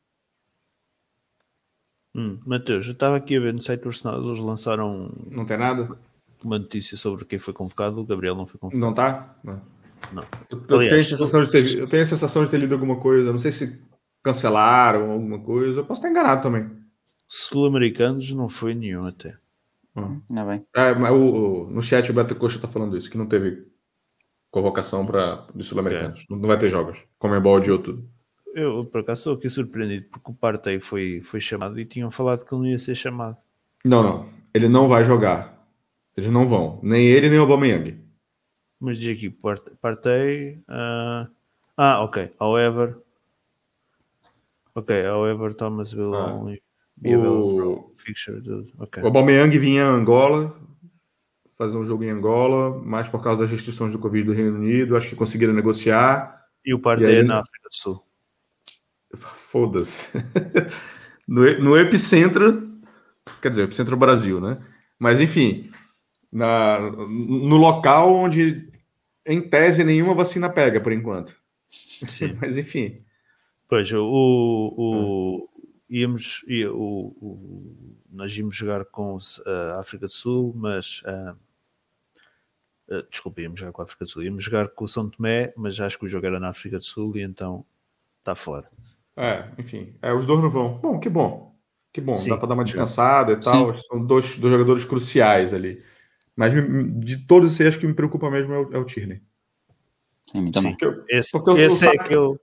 Hum, 2.15 2.39
Mateus, 2.45 2.85
eu 2.87 2.93
estava 2.93 3.17
aqui 3.17 3.35
a 3.37 3.39
ver 3.39 3.53
no 3.53 3.61
site 3.61 3.81
do 3.81 3.89
Arsenal, 3.89 4.23
eles 4.23 4.39
lançaram 4.39 5.11
Não 5.29 5.45
tem 5.45 5.57
nada? 5.57 5.97
uma 6.43 6.59
notícia 6.59 6.95
sobre 6.97 7.25
quem 7.25 7.39
foi 7.39 7.53
convocado, 7.53 7.99
o 7.99 8.05
Gabriel 8.05 8.35
não 8.35 8.45
foi 8.45 8.59
convocado. 8.59 8.85
Não 8.85 8.93
tá? 8.93 9.35
Não. 9.43 9.61
Não. 10.13 10.23
Eu, 10.49 10.63
eu 10.69 10.77
Aliás, 10.77 10.89
tenho 10.89 11.01
a 11.01 11.03
sensação 11.17 11.43
de 11.43 11.51
ter, 11.51 11.79
eu 11.79 11.87
tenho 11.87 12.03
a 12.03 12.05
sensação 12.05 12.43
de 12.43 12.49
ter 12.49 12.57
lido 12.57 12.73
alguma 12.73 12.97
coisa. 12.97 13.31
Não 13.31 13.39
sei 13.39 13.51
se 13.51 13.81
cancelaram 14.23 15.11
alguma 15.11 15.39
coisa. 15.39 15.79
Eu 15.81 15.85
posso 15.85 15.99
estar 15.99 16.09
enganado 16.09 16.41
também. 16.41 16.69
Sul-americanos 17.27 18.31
não 18.33 18.47
foi 18.47 18.73
nenhum 18.73 19.05
até. 19.05 19.35
Não 20.29 20.41
é 20.43 20.45
bem? 20.57 20.65
É, 20.75 20.93
mas 20.95 21.11
o, 21.11 21.15
o- 21.65 21.69
no 21.71 21.81
chat 21.81 22.09
o 22.09 22.13
Beto 22.13 22.35
Coxa 22.35 22.59
tá 22.59 22.67
falando 22.67 22.95
isso, 22.97 23.09
que 23.09 23.17
não 23.17 23.25
teve 23.27 23.65
convocação 24.51 25.05
para 25.05 25.45
os 25.55 25.65
sul-americanos. 25.67 26.25
Não, 26.29 26.37
não 26.37 26.47
vai 26.47 26.57
ter 26.59 26.69
jogos. 26.69 27.03
Comembol 27.17 27.57
adiou 27.57 27.79
tudo. 27.79 28.09
Eu, 28.53 28.85
por 28.85 29.01
acaso, 29.01 29.19
estou 29.19 29.33
aqui 29.35 29.49
surpreendido 29.49 30.07
porque 30.09 30.31
o 30.31 30.33
Partey 30.33 30.79
foi, 30.79 31.21
foi 31.21 31.39
chamado 31.39 31.79
e 31.79 31.85
tinham 31.85 32.09
falado 32.09 32.43
que 32.45 32.53
ele 32.53 32.61
não 32.63 32.69
ia 32.69 32.79
ser 32.79 32.95
chamado. 32.95 33.37
Não, 33.85 34.01
não. 34.01 34.29
Ele 34.53 34.67
não 34.67 34.87
vai 34.87 35.03
jogar. 35.03 35.55
Eles 36.15 36.29
não 36.31 36.47
vão. 36.47 36.79
Nem 36.81 37.05
ele, 37.05 37.29
nem 37.29 37.37
o 37.37 37.43
Aubameyang. 37.43 38.03
Mas 38.79 38.97
diz 38.97 39.15
aqui, 39.15 39.29
Part- 39.29 39.75
Partey. 39.81 40.59
ah, 40.67 41.27
ah, 41.75 42.03
ok. 42.03 42.31
However. 42.39 42.97
Ok, 44.75 45.05
however, 45.07 45.53
Thomas 45.55 45.93
will 45.93 46.13
Ah. 46.15 46.33
only 46.33 46.61
O- 47.03 47.93
do-. 48.41 48.71
O 49.01 49.05
Aubameyang 49.05 49.57
vinha 49.57 49.85
a 49.85 49.89
Angola, 49.91 50.59
fazer 51.57 51.77
um 51.77 51.83
jogo 51.85 52.03
em 52.03 52.09
Angola, 52.09 52.81
mas 52.83 53.07
por 53.07 53.23
causa 53.23 53.41
das 53.41 53.51
restrições 53.51 53.91
do 53.91 53.99
Covid 53.99 54.25
do 54.25 54.33
Reino 54.33 54.55
Unido, 54.57 54.95
acho 54.97 55.09
que 55.09 55.15
conseguiram 55.15 55.53
negociar. 55.53 56.45
E 56.65 56.73
o 56.73 56.79
Partey 56.79 57.17
aí- 57.17 57.23
na 57.23 57.39
África 57.39 57.69
do 57.69 57.75
Sul. 57.75 58.03
Foda-se. 59.17 60.07
No, 61.29 61.41
no 61.59 61.77
epicentro, 61.77 62.79
quer 63.41 63.49
dizer, 63.49 63.63
epicentro 63.63 63.97
Brasil, 63.97 64.39
né? 64.39 64.59
Mas 64.97 65.19
enfim, 65.19 65.69
na, 66.31 66.79
no 66.79 67.57
local 67.57 68.15
onde, 68.15 68.69
em 69.25 69.41
tese, 69.41 69.83
nenhuma 69.83 70.13
vacina 70.13 70.49
pega 70.49 70.79
por 70.79 70.93
enquanto. 70.93 71.35
Sim. 71.69 72.31
Mas 72.39 72.55
enfim, 72.55 73.01
Pois, 73.67 73.91
o, 73.91 73.99
o, 74.77 75.49
íamos, 75.89 76.43
ia- 76.47 76.71
o, 76.73 77.07
o- 77.21 77.95
nós 78.11 78.35
íamos 78.37 78.55
jogar 78.55 78.85
com 78.85 79.17
a 79.45 79.79
África 79.79 80.05
do 80.07 80.11
Sul, 80.11 80.53
mas 80.55 81.01
ah, 81.05 81.35
ah, 82.91 83.03
desculpa, 83.09 83.41
íamos 83.41 83.59
jogar 83.59 83.71
com 83.71 83.81
a 83.81 83.85
África 83.85 84.05
do 84.05 84.11
Sul, 84.11 84.23
íamos 84.23 84.43
jogar 84.43 84.69
com 84.69 84.85
o 84.85 84.87
São 84.87 85.09
Tomé, 85.09 85.53
mas 85.55 85.79
acho 85.79 85.97
que 85.99 86.05
o 86.05 86.07
jogo 86.09 86.25
era 86.25 86.39
na 86.39 86.49
África 86.49 86.77
do 86.77 86.83
Sul 86.83 87.17
e 87.17 87.21
então 87.21 87.65
está 88.19 88.35
fora. 88.35 88.69
é, 89.15 89.49
enfim, 89.57 89.95
é, 90.01 90.13
os 90.13 90.25
dois 90.25 90.41
não 90.41 90.49
vão. 90.49 90.77
Bom, 90.79 90.99
que 90.99 91.09
bom. 91.09 91.55
Que 91.93 92.01
bom, 92.01 92.13
Sim. 92.13 92.29
dá 92.29 92.37
para 92.37 92.49
dar 92.49 92.53
uma 92.53 92.63
descansada 92.63 93.31
e 93.31 93.39
tal. 93.39 93.73
São 93.73 94.05
dois, 94.05 94.37
dois 94.37 94.51
jogadores 94.53 94.85
cruciais 94.85 95.53
ali. 95.53 95.83
Mas 96.35 96.53
de 97.03 97.25
todos 97.25 97.53
esses, 97.53 97.65
acho 97.67 97.79
que 97.79 97.87
me 97.87 97.93
preocupa 97.95 98.29
mesmo 98.29 98.53
é 98.53 98.59
o, 98.59 98.73
é 98.73 98.77
o 98.77 98.85
Tierney. 98.85 99.23
Sim, 100.27 100.51
também. 100.51 100.71
Porque 100.77 100.85
eu- 100.85 101.03
Esse, 101.09 101.35
o 101.35 101.57
é 101.57 101.69
Saka- 101.69 102.03
aquele, 102.03 102.37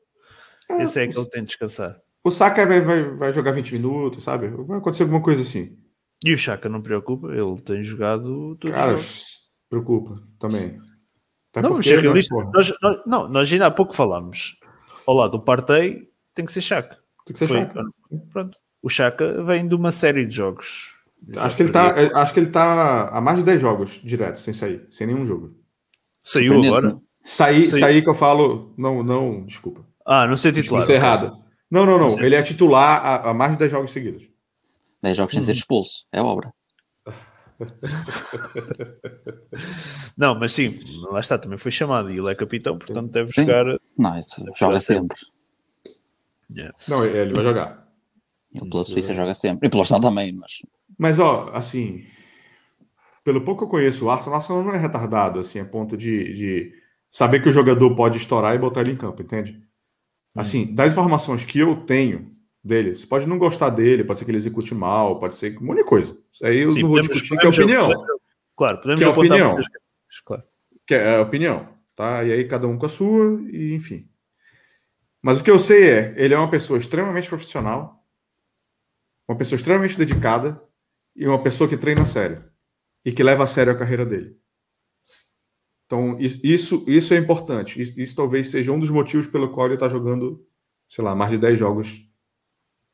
esse 0.82 0.98
é 0.98 1.04
aquele 1.04 1.24
que 1.24 1.30
tem 1.30 1.42
de 1.42 1.48
descansar. 1.48 2.00
O 2.24 2.30
Saka 2.30 2.66
vai, 2.66 2.80
vai, 2.80 3.04
vai 3.16 3.32
jogar 3.32 3.52
20 3.52 3.72
minutos, 3.74 4.24
sabe? 4.24 4.48
Vai 4.48 4.78
acontecer 4.78 5.02
alguma 5.02 5.20
coisa 5.22 5.42
assim. 5.42 5.76
E 6.24 6.32
o 6.32 6.38
Chaka 6.38 6.68
não 6.70 6.80
preocupa, 6.80 7.28
ele 7.32 7.60
tem 7.60 7.84
jogado 7.84 8.56
todos 8.56 8.74
Cara, 8.74 8.94
os 8.94 9.00
jogos. 9.02 9.16
se 9.22 9.36
preocupa 9.68 10.14
também. 10.40 10.78
Até 11.52 11.60
Não, 11.62 11.74
porque, 11.74 11.88
ser 11.90 11.96
né, 11.96 12.02
realistas. 12.02 12.36
porra, 12.36 12.50
Nós, 12.54 12.72
nós- 12.82 13.02
não, 13.06 13.28
nós 13.28 13.52
ainda 13.52 13.66
há 13.66 13.70
pouco 13.70 13.94
falámos. 13.94 14.56
Ao 15.06 15.14
lado 15.14 15.32
do 15.32 15.40
Partey 15.44 16.08
tem 16.34 16.44
que 16.46 16.52
ser 16.52 16.62
Chaka. 16.62 16.96
tem 17.26 17.34
que 17.34 17.38
ser 17.38 17.46
Foi- 17.46 17.60
Saka. 17.60 17.82
Pronto. 18.32 18.58
O 18.82 18.88
Chaka 18.88 19.42
vem 19.44 19.68
de 19.68 19.74
uma 19.74 19.90
série 19.90 20.24
de 20.24 20.34
jogos. 20.34 20.94
Acho 21.36 21.56
que, 21.56 21.62
ele 21.62 21.72
tá, 21.72 21.88
é, 21.96 22.10
acho 22.14 22.34
que 22.34 22.40
ele 22.40 22.50
tá 22.50 23.08
há 23.08 23.20
mais 23.20 23.38
de 23.38 23.44
10 23.44 23.60
jogos 23.60 24.00
direto, 24.04 24.40
sem 24.40 24.52
sair, 24.52 24.84
sem 24.90 25.06
nenhum 25.06 25.24
jogo. 25.24 25.54
Saiu 26.22 26.62
agora? 26.62 26.92
Sair, 27.22 27.64
Saiu. 27.64 27.80
sair 27.80 28.02
que 28.02 28.08
eu 28.10 28.14
falo. 28.14 28.74
Não, 28.76 29.02
não, 29.02 29.44
desculpa. 29.46 29.86
Ah, 30.06 30.26
não 30.26 30.36
sei 30.36 30.52
titular. 30.52 30.82
Isso 30.82 30.92
é 30.92 30.96
errado. 30.96 31.43
Não, 31.70 31.86
não, 31.86 31.98
não. 31.98 32.20
Ele 32.20 32.34
é 32.34 32.42
titular 32.42 33.04
há, 33.04 33.30
há 33.30 33.34
mais 33.34 33.52
de 33.52 33.58
10 33.58 33.70
jogos 33.70 33.92
seguidos. 33.92 34.28
10 35.02 35.16
jogos 35.16 35.34
sem 35.34 35.42
ser 35.42 35.52
expulso. 35.52 36.06
É 36.12 36.20
obra. 36.20 36.52
Não, 40.16 40.38
mas 40.38 40.52
sim, 40.52 40.78
lá 41.10 41.20
está, 41.20 41.38
também 41.38 41.58
foi 41.58 41.70
chamado 41.70 42.10
e 42.10 42.18
ele 42.18 42.30
é 42.30 42.34
capitão, 42.34 42.76
portanto 42.76 43.12
deve 43.12 43.30
Sim. 43.30 43.42
jogar. 43.42 43.64
Não, 43.96 44.18
isso 44.18 44.44
joga 44.56 44.78
sempre. 44.78 45.16
Yeah. 46.50 46.74
Não, 46.88 47.04
ele 47.04 47.32
vai 47.32 47.44
jogar. 47.44 47.88
Ele 48.52 48.68
pela 48.68 48.84
Suíça 48.84 49.14
joga 49.14 49.34
sempre. 49.34 49.66
E 49.66 49.70
pelo 49.70 49.82
Arsenal 49.82 50.00
também, 50.00 50.32
mas 50.32 50.62
Mas, 50.98 51.18
ó, 51.18 51.50
assim, 51.52 52.06
pelo 53.24 53.44
pouco 53.44 53.60
que 53.60 53.64
eu 53.64 53.70
conheço 53.70 54.04
o 54.04 54.10
Arsenal, 54.10 54.34
o 54.34 54.36
Arsenal 54.36 54.64
não 54.64 54.72
é 54.72 54.78
retardado, 54.78 55.40
assim, 55.40 55.58
a 55.58 55.64
ponto 55.64 55.96
de, 55.96 56.32
de 56.32 56.72
saber 57.08 57.40
que 57.40 57.48
o 57.48 57.52
jogador 57.52 57.94
pode 57.94 58.18
estourar 58.18 58.54
e 58.54 58.58
botar 58.58 58.82
ele 58.82 58.92
em 58.92 58.96
campo, 58.96 59.22
entende? 59.22 59.60
Assim, 60.34 60.74
das 60.74 60.92
informações 60.92 61.44
que 61.44 61.58
eu 61.58 61.76
tenho 61.84 62.34
dele, 62.62 62.94
você 62.94 63.06
pode 63.06 63.26
não 63.26 63.38
gostar 63.38 63.70
dele, 63.70 64.02
pode 64.04 64.18
ser 64.18 64.24
que 64.24 64.30
ele 64.30 64.38
execute 64.38 64.74
mal, 64.74 65.18
pode 65.20 65.36
ser 65.36 65.56
um 65.58 65.64
monte 65.66 65.78
de 65.78 65.84
coisa. 65.84 66.18
Isso 66.32 66.44
aí 66.46 66.58
eu 66.60 66.70
Sim, 66.70 66.80
não 66.82 66.88
vou 66.88 66.96
podemos- 66.98 67.22
discutir, 67.22 67.38
que 67.40 67.46
é 67.46 67.48
opinião. 67.50 67.86
podemos- 67.88 68.20
Claro, 68.56 68.76
podemos 68.78 69.00
Que 69.00 69.04
é 69.06 69.08
opinião. 69.10 69.52
muitas 69.52 69.66
Claro. 70.24 70.42
Que 70.86 70.94
é 70.94 71.16
a 71.16 71.22
opinião, 71.22 71.68
tá? 71.96 72.24
E 72.24 72.32
aí 72.32 72.44
cada 72.46 72.66
um 72.66 72.78
com 72.78 72.86
a 72.86 72.88
sua, 72.88 73.40
e 73.50 73.74
enfim. 73.74 74.08
Mas 75.22 75.40
o 75.40 75.44
que 75.44 75.50
eu 75.50 75.58
sei 75.58 75.88
é, 75.88 76.14
ele 76.16 76.34
é 76.34 76.38
uma 76.38 76.50
pessoa 76.50 76.78
extremamente 76.78 77.28
profissional, 77.28 78.04
uma 79.28 79.36
pessoa 79.38 79.56
extremamente 79.56 79.96
dedicada 79.98 80.62
e 81.16 81.26
uma 81.26 81.42
pessoa 81.42 81.68
que 81.68 81.76
treina 81.76 82.02
a 82.02 82.06
sério 82.06 82.44
e 83.04 83.12
que 83.12 83.22
leva 83.22 83.44
a 83.44 83.46
sério 83.46 83.72
a 83.72 83.76
carreira 83.76 84.04
dele. 84.04 84.36
Então, 85.94 86.18
is- 86.18 86.40
isso, 86.42 86.84
isso 86.88 87.14
é 87.14 87.18
importante. 87.18 87.80
Isso, 87.80 87.92
isso 88.00 88.16
talvez 88.16 88.50
seja 88.50 88.72
um 88.72 88.78
dos 88.80 88.90
motivos 88.90 89.28
pelo 89.28 89.50
qual 89.50 89.66
ele 89.66 89.74
está 89.74 89.88
jogando, 89.88 90.44
sei 90.88 91.04
lá, 91.04 91.14
mais 91.14 91.30
de 91.30 91.38
10 91.38 91.56
jogos 91.58 92.08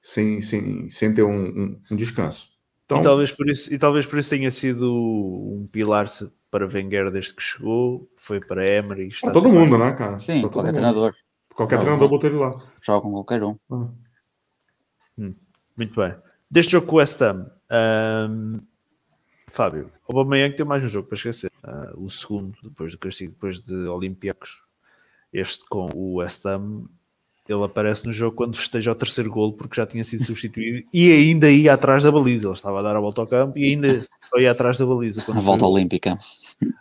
sem, 0.02 0.40
sem, 0.42 0.88
sem 0.90 1.14
ter 1.14 1.22
um, 1.22 1.32
um- 1.48 1.80
um 1.90 1.96
descanso. 1.96 2.50
Então, 2.84 2.98
E, 3.00 3.02
talvez 3.02 3.32
por 3.32 3.48
isso, 3.48 3.72
e 3.72 3.78
talvez 3.78 4.04
por 4.04 4.18
isso 4.18 4.28
tenha 4.30 4.50
sido 4.50 4.92
um 4.92 5.66
pilar 5.70 6.06
para 6.50 6.66
Wenger 6.66 7.10
desde 7.10 7.32
que 7.34 7.42
chegou, 7.42 8.10
foi 8.18 8.38
para 8.40 8.68
Emery. 8.70 9.08
está 9.08 9.28
para 9.30 9.34
todo 9.34 9.44
sempre- 9.44 9.58
mundo, 9.58 9.78
né, 9.78 9.92
cara? 9.92 10.18
sim, 10.18 10.40
Pra 10.42 10.50
qualquer 10.50 10.68
mundo. 10.68 10.72
treinador. 10.74 11.14
Qualquer 11.54 11.76
Não, 11.76 11.82
treinador 11.84 12.08
botou 12.10 12.28
ele 12.30 12.38
lá. 12.38 12.50
Joga 12.82 13.00
com 13.02 13.12
qualquer 13.12 13.42
um. 13.44 13.56
Ah. 13.70 13.88
Muito 15.76 15.94
bem. 16.00 16.14
Deste 16.50 16.72
jogo 16.72 16.86
com 16.86 16.96
o 16.96 16.98
West 16.98 17.20
Ham, 17.22 17.50
ahm, 17.70 18.58
Fábio, 19.50 19.90
o 20.08 20.16
Aubameyang 20.18 20.54
tem 20.54 20.64
mais 20.64 20.82
um 20.84 20.88
jogo 20.88 21.08
para 21.08 21.16
esquecer. 21.16 21.50
Ah, 21.62 21.92
o 21.96 22.08
segundo, 22.08 22.56
depois 22.62 22.92
do 22.92 22.98
castigo, 22.98 23.32
depois 23.32 23.58
de 23.58 23.74
Olympiacos. 23.86 24.62
Este 25.32 25.64
com 25.68 25.88
o 25.94 26.14
West 26.16 26.44
Ham, 26.46 26.84
ele 27.48 27.64
aparece 27.64 28.04
no 28.06 28.12
jogo 28.12 28.36
quando 28.36 28.56
festeja 28.56 28.92
o 28.92 28.94
terceiro 28.94 29.30
golo 29.30 29.52
porque 29.52 29.76
já 29.76 29.86
tinha 29.86 30.02
sido 30.04 30.24
substituído 30.24 30.86
e 30.92 31.12
ainda 31.12 31.50
ia 31.50 31.72
atrás 31.74 32.02
da 32.02 32.10
baliza. 32.12 32.46
Ele 32.46 32.54
estava 32.54 32.78
a 32.80 32.82
dar 32.82 32.96
a 32.96 33.00
volta 33.00 33.20
ao 33.20 33.26
campo 33.26 33.58
e 33.58 33.64
ainda 33.64 34.00
só 34.20 34.38
ia 34.38 34.50
atrás 34.52 34.78
da 34.78 34.86
baliza. 34.86 35.20
A 35.32 35.40
volta 35.40 35.60
foi- 35.64 35.68
olímpica. 35.72 36.16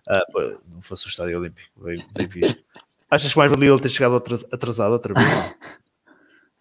Ah, 0.08 0.24
não 0.72 0.82
fosse 0.82 1.08
o 1.08 1.10
estádio 1.10 1.40
olímpico, 1.40 1.70
bem, 1.84 2.04
bem 2.14 2.28
visto. 2.28 2.64
Achas 3.10 3.32
que 3.32 3.38
mais 3.40 3.52
valia 3.52 3.70
ele 3.70 3.80
ter 3.82 3.90
chegado 3.90 4.16
atras- 4.16 4.46
atrasado 4.52 4.92
outra 4.94 5.14
vez? 5.14 5.28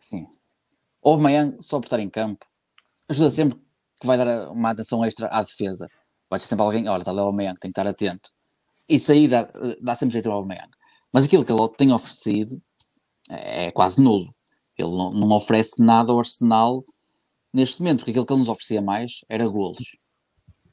Sim. 0.00 0.26
O 1.02 1.10
Aubameyang, 1.10 1.56
só 1.60 1.78
por 1.78 1.86
estar 1.86 2.00
em 2.00 2.08
campo, 2.08 2.44
ajuda 3.08 3.30
sempre 3.30 3.58
que 4.00 4.06
vai 4.06 4.16
dar 4.16 4.50
uma 4.50 4.70
atenção 4.70 5.04
extra 5.04 5.26
à 5.28 5.42
defesa. 5.42 5.90
Vai 6.30 6.38
ter 6.38 6.44
sempre 6.46 6.64
alguém, 6.64 6.88
olha, 6.88 7.00
está 7.00 7.10
ali 7.10 7.20
o 7.20 7.24
Aubameyang, 7.24 7.58
tem 7.58 7.70
que 7.72 7.78
estar 7.80 7.86
atento. 7.88 8.30
Isso 8.88 9.12
aí 9.12 9.28
dá, 9.28 9.48
dá 9.80 9.94
sempre 9.94 10.14
jeito 10.14 10.30
ao 10.30 10.36
Aubameyang. 10.36 10.70
Mas 11.12 11.24
aquilo 11.24 11.44
que 11.44 11.52
ele 11.52 11.68
tem 11.76 11.92
oferecido 11.92 12.60
é, 13.30 13.66
é 13.66 13.70
quase 13.70 14.00
nulo. 14.00 14.34
Ele 14.76 14.90
não, 14.90 15.12
não 15.12 15.36
oferece 15.36 15.82
nada 15.82 16.12
ao 16.12 16.18
Arsenal 16.18 16.84
neste 17.52 17.80
momento, 17.80 17.98
porque 18.00 18.10
aquilo 18.10 18.26
que 18.26 18.32
ele 18.32 18.38
nos 18.40 18.48
oferecia 18.48 18.80
mais 18.82 19.24
era 19.28 19.46
golos. 19.48 19.96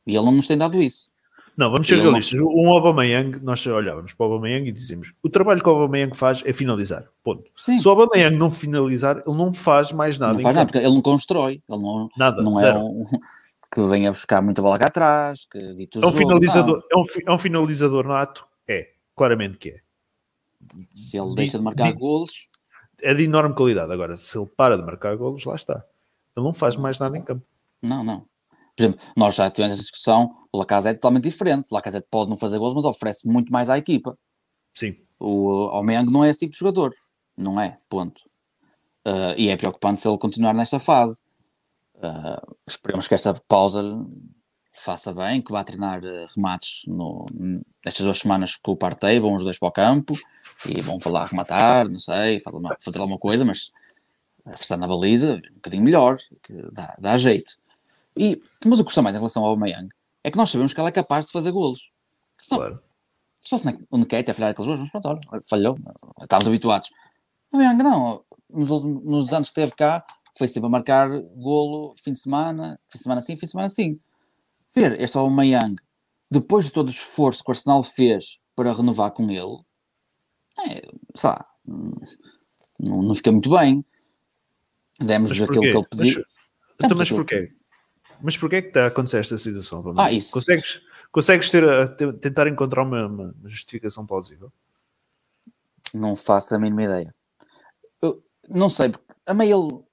E 0.06 0.16
ele 0.16 0.26
não 0.26 0.32
nos 0.34 0.47
tem 0.47 0.58
dado 0.58 0.82
isso. 0.82 1.10
Não, 1.58 1.72
vamos 1.72 1.88
ser 1.88 1.93
Ele 1.93 2.03
não- 2.03 2.10
realistas. 2.12 2.38
Um 2.41 2.70
Aubameyang, 2.74 3.39
nós 3.41 3.66
olhávamos 3.66 4.14
para 4.14 4.28
o 4.28 4.34
Aubameyang 4.34 4.68
e 4.68 4.72
dizemos 4.74 5.14
o 5.24 5.30
trabalho 5.30 5.64
que 5.64 5.70
o 5.70 5.72
Aubameyang 5.72 6.14
faz 6.16 6.43
é 6.45 6.51
finalizar. 6.51 7.08
Ponto. 7.24 7.49
Sim. 7.56 7.80
Se 7.80 7.88
o 7.88 7.91
Aubameyang 7.91 8.36
não 8.36 8.51
finalizar, 8.51 9.24
ele 9.26 9.38
não 9.38 9.53
faz 9.53 9.93
mais 9.93 10.20
nada. 10.20 10.34
não 10.34 10.41
faz 10.41 10.53
nada, 10.56 10.68
porque 10.68 10.86
ele 10.86 10.93
não 10.93 11.01
constrói, 11.01 11.62
ele 11.68 11.82
não, 11.82 12.10
Nada, 12.18 12.43
não 12.43 12.51
é 12.51 12.56
zero. 12.62 12.80
um 12.82 13.06
que 13.76 13.88
venha 13.89 14.11
buscar 14.11 14.41
muita 14.41 14.61
bola 14.61 14.80
cá 14.80 14.88
atrás, 14.88 15.45
que 15.51 15.59
dito 15.76 15.97
É 15.97 15.99
um 15.99 16.11
jogo, 16.11 16.17
finalizador, 16.17 16.84
é 16.91 16.97
um, 16.97 17.03
é 17.28 17.32
um 17.34 17.38
finalizador 17.38 18.07
nato? 18.07 18.47
É, 18.67 18.91
claramente 19.15 19.57
que 19.57 19.69
é. 19.69 19.80
Se 20.93 21.17
ele 21.17 21.30
Di- 21.30 21.36
deixa 21.36 21.57
de 21.57 21.63
marcar 21.63 21.91
di- 21.91 21.99
golos, 21.99 22.47
É 23.01 23.13
de 23.13 23.23
enorme 23.23 23.53
qualidade. 23.53 23.91
Agora, 23.91 24.15
se 24.17 24.38
ele 24.38 24.47
para 24.47 24.78
de 24.78 24.84
marcar 24.84 25.15
golos, 25.17 25.43
lá 25.45 25.55
está. 25.55 25.86
Ele 26.36 26.45
não 26.45 26.53
faz 26.53 26.76
mais 26.76 26.97
nada 26.99 27.17
em 27.17 27.21
campo. 27.21 27.45
não, 27.82 28.03
não. 28.03 28.26
Por 28.76 28.84
exemplo, 28.84 28.99
nós 29.15 29.36
já 29.36 29.49
tivemos 29.49 29.73
essa 29.73 29.82
discussão, 29.84 30.36
o 30.51 30.57
Lacazette 30.57 30.95
é 30.95 30.99
totalmente 30.99 31.23
diferente. 31.23 31.69
O 31.71 31.76
Lacazette 31.76 32.07
pode 32.11 32.30
não 32.30 32.36
fazer 32.36 32.57
golos, 32.57 32.73
mas 32.76 32.84
oferece 32.84 33.26
muito 33.26 33.49
mais 33.51 33.69
à 33.69 33.78
equipa. 33.78 34.17
Sim. 34.73 34.97
O 35.17 35.69
Aubameyang 35.71 36.11
não 36.11 36.26
é 36.26 36.30
esse 36.30 36.41
tipo 36.41 36.51
de 36.51 36.59
jogador. 36.59 36.93
Não 37.38 37.57
é, 37.61 37.78
ponto. 37.88 38.30
Ah, 39.05 39.34
e 39.38 39.47
é 39.47 39.55
preocupante 39.55 40.01
se 40.01 40.07
ele 40.09 40.17
continuar 40.17 40.53
nesta 40.53 40.78
fase. 40.78 41.21
Ah, 42.02 42.41
esperemos 42.68 43.08
que 43.08 43.14
esta 43.16 43.34
pausa 43.48 43.82
faça 44.74 45.14
bem, 45.14 45.41
que 45.41 45.52
vá 45.52 45.64
treinar 45.64 46.04
eh, 46.04 46.28
remates 46.36 46.82
no, 46.88 47.26
nestas 47.84 48.04
duas 48.06 48.20
semanas 48.20 48.56
com 48.58 48.74
o 48.74 48.76
Partey, 48.76 49.20
vão 49.20 49.34
os 49.36 49.43
dois 49.43 49.58
para 49.58 49.70
o 49.70 49.72
campo 49.72 50.14
e 50.68 50.82
vão 50.82 51.00
para 51.00 51.12
lá 51.12 51.24
rematar, 51.24 51.88
não 51.88 51.98
sei, 51.98 52.39
fazer 52.82 53.00
alguma- 53.00 53.18
coisa, 53.18 53.46
mas 53.46 53.72
acertar 54.46 54.78
na 54.78 54.88
baliza, 54.88 55.36
um 55.52 55.56
bocadinho 55.56 55.84
melhor, 55.84 56.18
que 56.43 56.54
dá, 56.74 56.93
dá 57.00 57.16
jeito. 57.18 57.54
E, 58.18 58.41
mas 58.66 58.80
o 58.80 58.84
que 58.84 58.88
custa 58.88 59.02
mais 59.02 59.16
em 59.16 59.20
relação 59.20 59.43
ao 59.43 59.50
Aubameyang 59.52 59.89
é 60.24 60.30
que 60.30 60.38
nós 60.38 60.50
sabemos 60.50 60.74
que 60.74 60.80
ele 60.80 60.89
é 60.89 60.91
capaz 60.91 61.26
de 61.28 61.32
fazer 61.32 61.52
golos. 61.52 61.91
Senão, 62.38 62.60
Claro. 62.62 62.84
se 63.39 63.50
fosse 63.50 63.68
o 63.89 63.98
Nketiah 63.98 64.32
a 64.32 64.34
falhar 64.34 64.52
aqueles 64.52 64.68
gols, 64.68 64.80
mas 64.82 64.91
pronto, 64.91 65.08
olha, 65.08 65.41
falhou, 65.50 65.78
estávamos 66.22 66.48
habituados. 66.50 66.91
Aubameyang 67.52 67.82
não, 67.82 68.24
nos, 68.50 68.70
nos 68.70 69.34
anos 69.34 69.48
que 69.48 69.52
esteve 69.62 69.72
cá, 69.76 70.06
foi 70.38 70.47
sempre 70.47 70.67
a 70.67 70.69
marcar 70.69 71.09
golo 71.36 71.95
fim 72.03 72.11
de 72.11 72.19
semana, 72.19 72.79
fim 72.88 72.97
de 72.97 73.03
semana 73.03 73.21
sim, 73.21 73.36
fim 73.36 73.45
de 73.45 73.51
semana 73.51 73.69
sim. 73.69 73.99
Ver 74.73 74.99
este 74.99 75.17
Aubameyang, 75.17 75.75
depois 76.29 76.65
de 76.65 76.71
todo 76.71 76.88
o 76.89 76.91
esforço 76.91 77.43
que 77.43 77.49
o 77.49 77.53
Arsenal 77.53 77.81
fez 77.83 78.39
para 78.55 78.73
renovar 78.73 79.11
com 79.11 79.29
ele, 79.29 79.63
é, 80.67 80.81
sei 81.15 81.29
lá, 81.29 81.45
não, 81.65 83.01
não 83.01 83.13
fica 83.13 83.31
muito 83.31 83.49
bem. 83.49 83.86
Demos 84.99 85.29
Mas 85.29 85.41
aquilo 85.41 85.61
que 85.61 85.67
ele 85.67 85.75
Mas, 85.75 85.88
pediu. 85.89 86.25
então, 86.75 86.89
Demos 86.89 86.97
mas 86.97 87.09
porquê? 87.11 87.53
Mas 88.21 88.38
porquê 88.38 88.55
é 88.57 88.61
que 88.61 88.67
está 88.69 88.83
a 88.86 88.88
acontecer 88.88 89.19
esta 89.19 89.38
situação? 89.38 89.93
Ah, 89.97 90.11
isso. 90.11 90.31
Consegues, 90.31 90.79
consegues 91.11 91.51
ter 91.51 91.63
tentar 92.19 92.47
encontrar 92.47 92.83
uma, 92.83 93.05
uma 93.07 93.33
justificação 93.43 94.05
plausível? 94.05 94.51
Não 95.93 96.15
faço 96.15 96.55
a 96.55 96.59
mínima 96.59 96.83
ideia. 96.83 97.15
Eu 98.01 98.23
não 98.49 98.69
sei, 98.69 98.89
porque 98.89 99.05
a 99.25 99.33
meio 99.33 99.67
ele. 99.67 99.83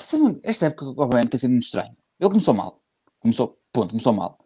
Sendo- 0.00 0.40
Esta 0.42 0.66
época 0.66 0.84
o 0.86 1.02
Aubameyang 1.02 1.28
tem 1.28 1.38
sido 1.38 1.50
muito 1.50 1.64
estranho. 1.64 1.96
Ele 2.18 2.30
começou 2.30 2.54
mal. 2.54 2.80
Começou, 3.20 3.58
ponto, 3.72 3.90
começou 3.90 4.12
mal. 4.12 4.38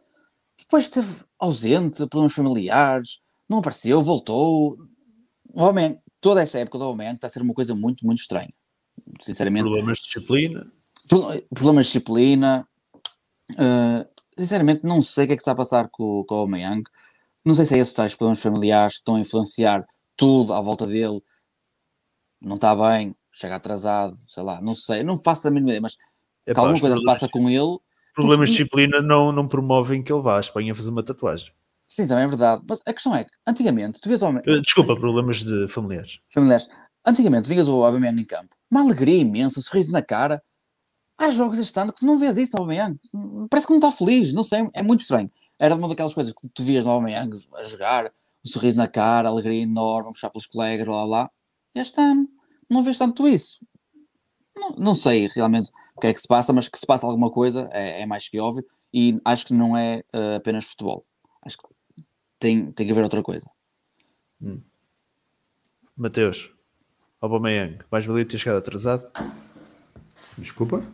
Depois 0.58 0.84
esteve 0.84 1.14
ausente, 1.38 1.98
problemas 2.06 2.32
familiares, 2.32 3.20
não 3.48 3.58
apareceu, 3.58 4.00
voltou. 4.00 4.78
O 5.52 5.60
Aubameyang, 5.60 5.98
toda 6.20 6.42
esta 6.42 6.58
época 6.58 6.78
do 6.78 6.84
Aubameyang 6.84 7.16
está 7.16 7.26
a 7.26 7.30
ser 7.30 7.42
uma 7.42 7.54
coisa 7.54 7.74
muito, 7.74 8.04
muito 8.06 8.20
estranha. 8.20 8.52
Sinceramente, 9.20 9.64
Problemas 9.64 9.98
de 9.98 10.04
disciplina? 10.04 10.72
Pro- 11.08 11.42
problemas 11.54 11.86
de 11.86 11.92
disciplina. 11.92 12.68
Uh, 13.52 14.08
sinceramente, 14.38 14.84
não 14.84 15.02
sei 15.02 15.24
o 15.24 15.26
que 15.28 15.32
é 15.34 15.36
que 15.36 15.42
está 15.42 15.52
a 15.52 15.56
passar 15.56 15.88
com, 15.90 16.24
com 16.24 16.34
o 16.34 16.38
Aubameyang. 16.38 16.82
Não 17.44 17.54
sei 17.54 17.64
se 17.66 17.74
é 17.74 17.78
esses 17.78 17.94
tais 17.94 18.14
problemas 18.14 18.40
familiares 18.40 18.94
que 18.94 19.00
estão 19.00 19.16
a 19.16 19.20
influenciar 19.20 19.86
tudo 20.16 20.54
à 20.54 20.60
volta 20.60 20.86
dele. 20.86 21.20
Não 22.42 22.56
está 22.56 22.74
bem, 22.74 23.14
chega 23.34 23.56
atrasado, 23.56 24.16
sei 24.28 24.42
lá, 24.42 24.60
não 24.60 24.74
sei, 24.74 25.02
não 25.02 25.16
faço 25.16 25.46
a 25.48 25.50
mínima 25.50 25.70
ideia, 25.70 25.80
mas 25.80 25.96
que 25.96 26.02
Epá, 26.46 26.60
alguma 26.60 26.80
coisa 26.80 26.96
se 26.96 27.04
passa 27.04 27.28
com 27.28 27.48
ele. 27.50 27.78
Problemas 28.14 28.48
de 28.50 28.56
disciplina 28.56 29.02
não, 29.02 29.32
não 29.32 29.48
promovem 29.48 30.02
que 30.02 30.12
ele 30.12 30.22
vá 30.22 30.36
à 30.36 30.40
Espanha 30.40 30.74
fazer 30.74 30.90
uma 30.90 31.02
tatuagem. 31.02 31.52
Sim, 31.88 32.06
também 32.06 32.24
é 32.24 32.28
verdade. 32.28 32.62
Mas 32.68 32.80
a 32.86 32.92
questão 32.94 33.14
é 33.14 33.24
que, 33.24 33.30
antigamente, 33.46 34.00
tu 34.00 34.08
vês 34.08 34.22
o 34.22 34.26
Aubameyang, 34.26 34.58
Eh, 34.58 34.62
Desculpa, 34.62 34.94
problemas 34.96 35.42
de 35.42 35.66
familiares. 35.68 36.20
familiares, 36.32 36.68
antigamente 37.04 37.48
vias 37.48 37.68
o 37.68 37.84
Aubameyang 37.84 38.20
em 38.20 38.24
campo, 38.24 38.54
uma 38.70 38.82
alegria 38.82 39.18
imensa, 39.20 39.58
um 39.58 39.62
sorriso 39.62 39.90
na 39.92 40.00
cara. 40.02 40.42
Há 41.18 41.28
jogos 41.28 41.58
este 41.58 41.78
ano 41.78 41.92
que 41.92 42.00
tu 42.00 42.06
não 42.06 42.18
vês 42.18 42.36
isso 42.36 42.52
no 42.56 42.62
Aubameyang. 42.62 42.98
Parece 43.50 43.66
que 43.66 43.72
não 43.72 43.78
está 43.78 43.90
feliz, 43.92 44.32
não 44.32 44.42
sei, 44.42 44.68
é 44.72 44.82
muito 44.82 45.00
estranho. 45.00 45.30
Era 45.58 45.74
uma 45.74 45.88
daquelas 45.88 46.14
coisas 46.14 46.32
que 46.32 46.48
tu 46.48 46.62
vias 46.62 46.84
no 46.84 46.90
Aubameyang 46.92 47.36
a 47.54 47.62
jogar, 47.64 48.06
um 48.06 48.48
sorriso 48.48 48.76
na 48.76 48.86
cara, 48.88 49.28
alegria 49.28 49.62
enorme, 49.62 50.12
puxar 50.12 50.30
pelos 50.30 50.46
colegas, 50.46 50.86
blá 50.86 51.04
blá. 51.06 51.30
Este 51.74 52.00
ano 52.00 52.28
não 52.74 52.82
vês 52.82 52.98
tanto 52.98 53.26
isso. 53.28 53.64
Não, 54.54 54.70
não 54.76 54.94
sei 54.94 55.28
realmente 55.28 55.70
o 55.96 56.00
que 56.00 56.08
é 56.08 56.12
que 56.12 56.20
se 56.20 56.28
passa, 56.28 56.52
mas 56.52 56.68
que 56.68 56.78
se 56.78 56.86
passa 56.86 57.06
alguma 57.06 57.30
coisa 57.30 57.68
é, 57.72 58.02
é 58.02 58.06
mais 58.06 58.28
que 58.28 58.38
óbvio 58.38 58.64
e 58.92 59.16
acho 59.24 59.46
que 59.46 59.54
não 59.54 59.76
é 59.76 60.02
eh, 60.12 60.36
apenas 60.36 60.66
futebol. 60.66 61.04
Acho 61.42 61.58
que 61.58 61.64
tem, 62.38 62.70
tem 62.72 62.86
que 62.86 62.92
haver 62.92 63.02
outra 63.02 63.22
coisa. 63.22 63.50
Mateus, 65.96 66.52
Aubameyang, 67.20 67.78
mais 67.90 68.04
valia 68.04 68.24
ter 68.24 68.38
chegado 68.38 68.58
atrasado? 68.58 69.10
Desculpa. 70.36 70.84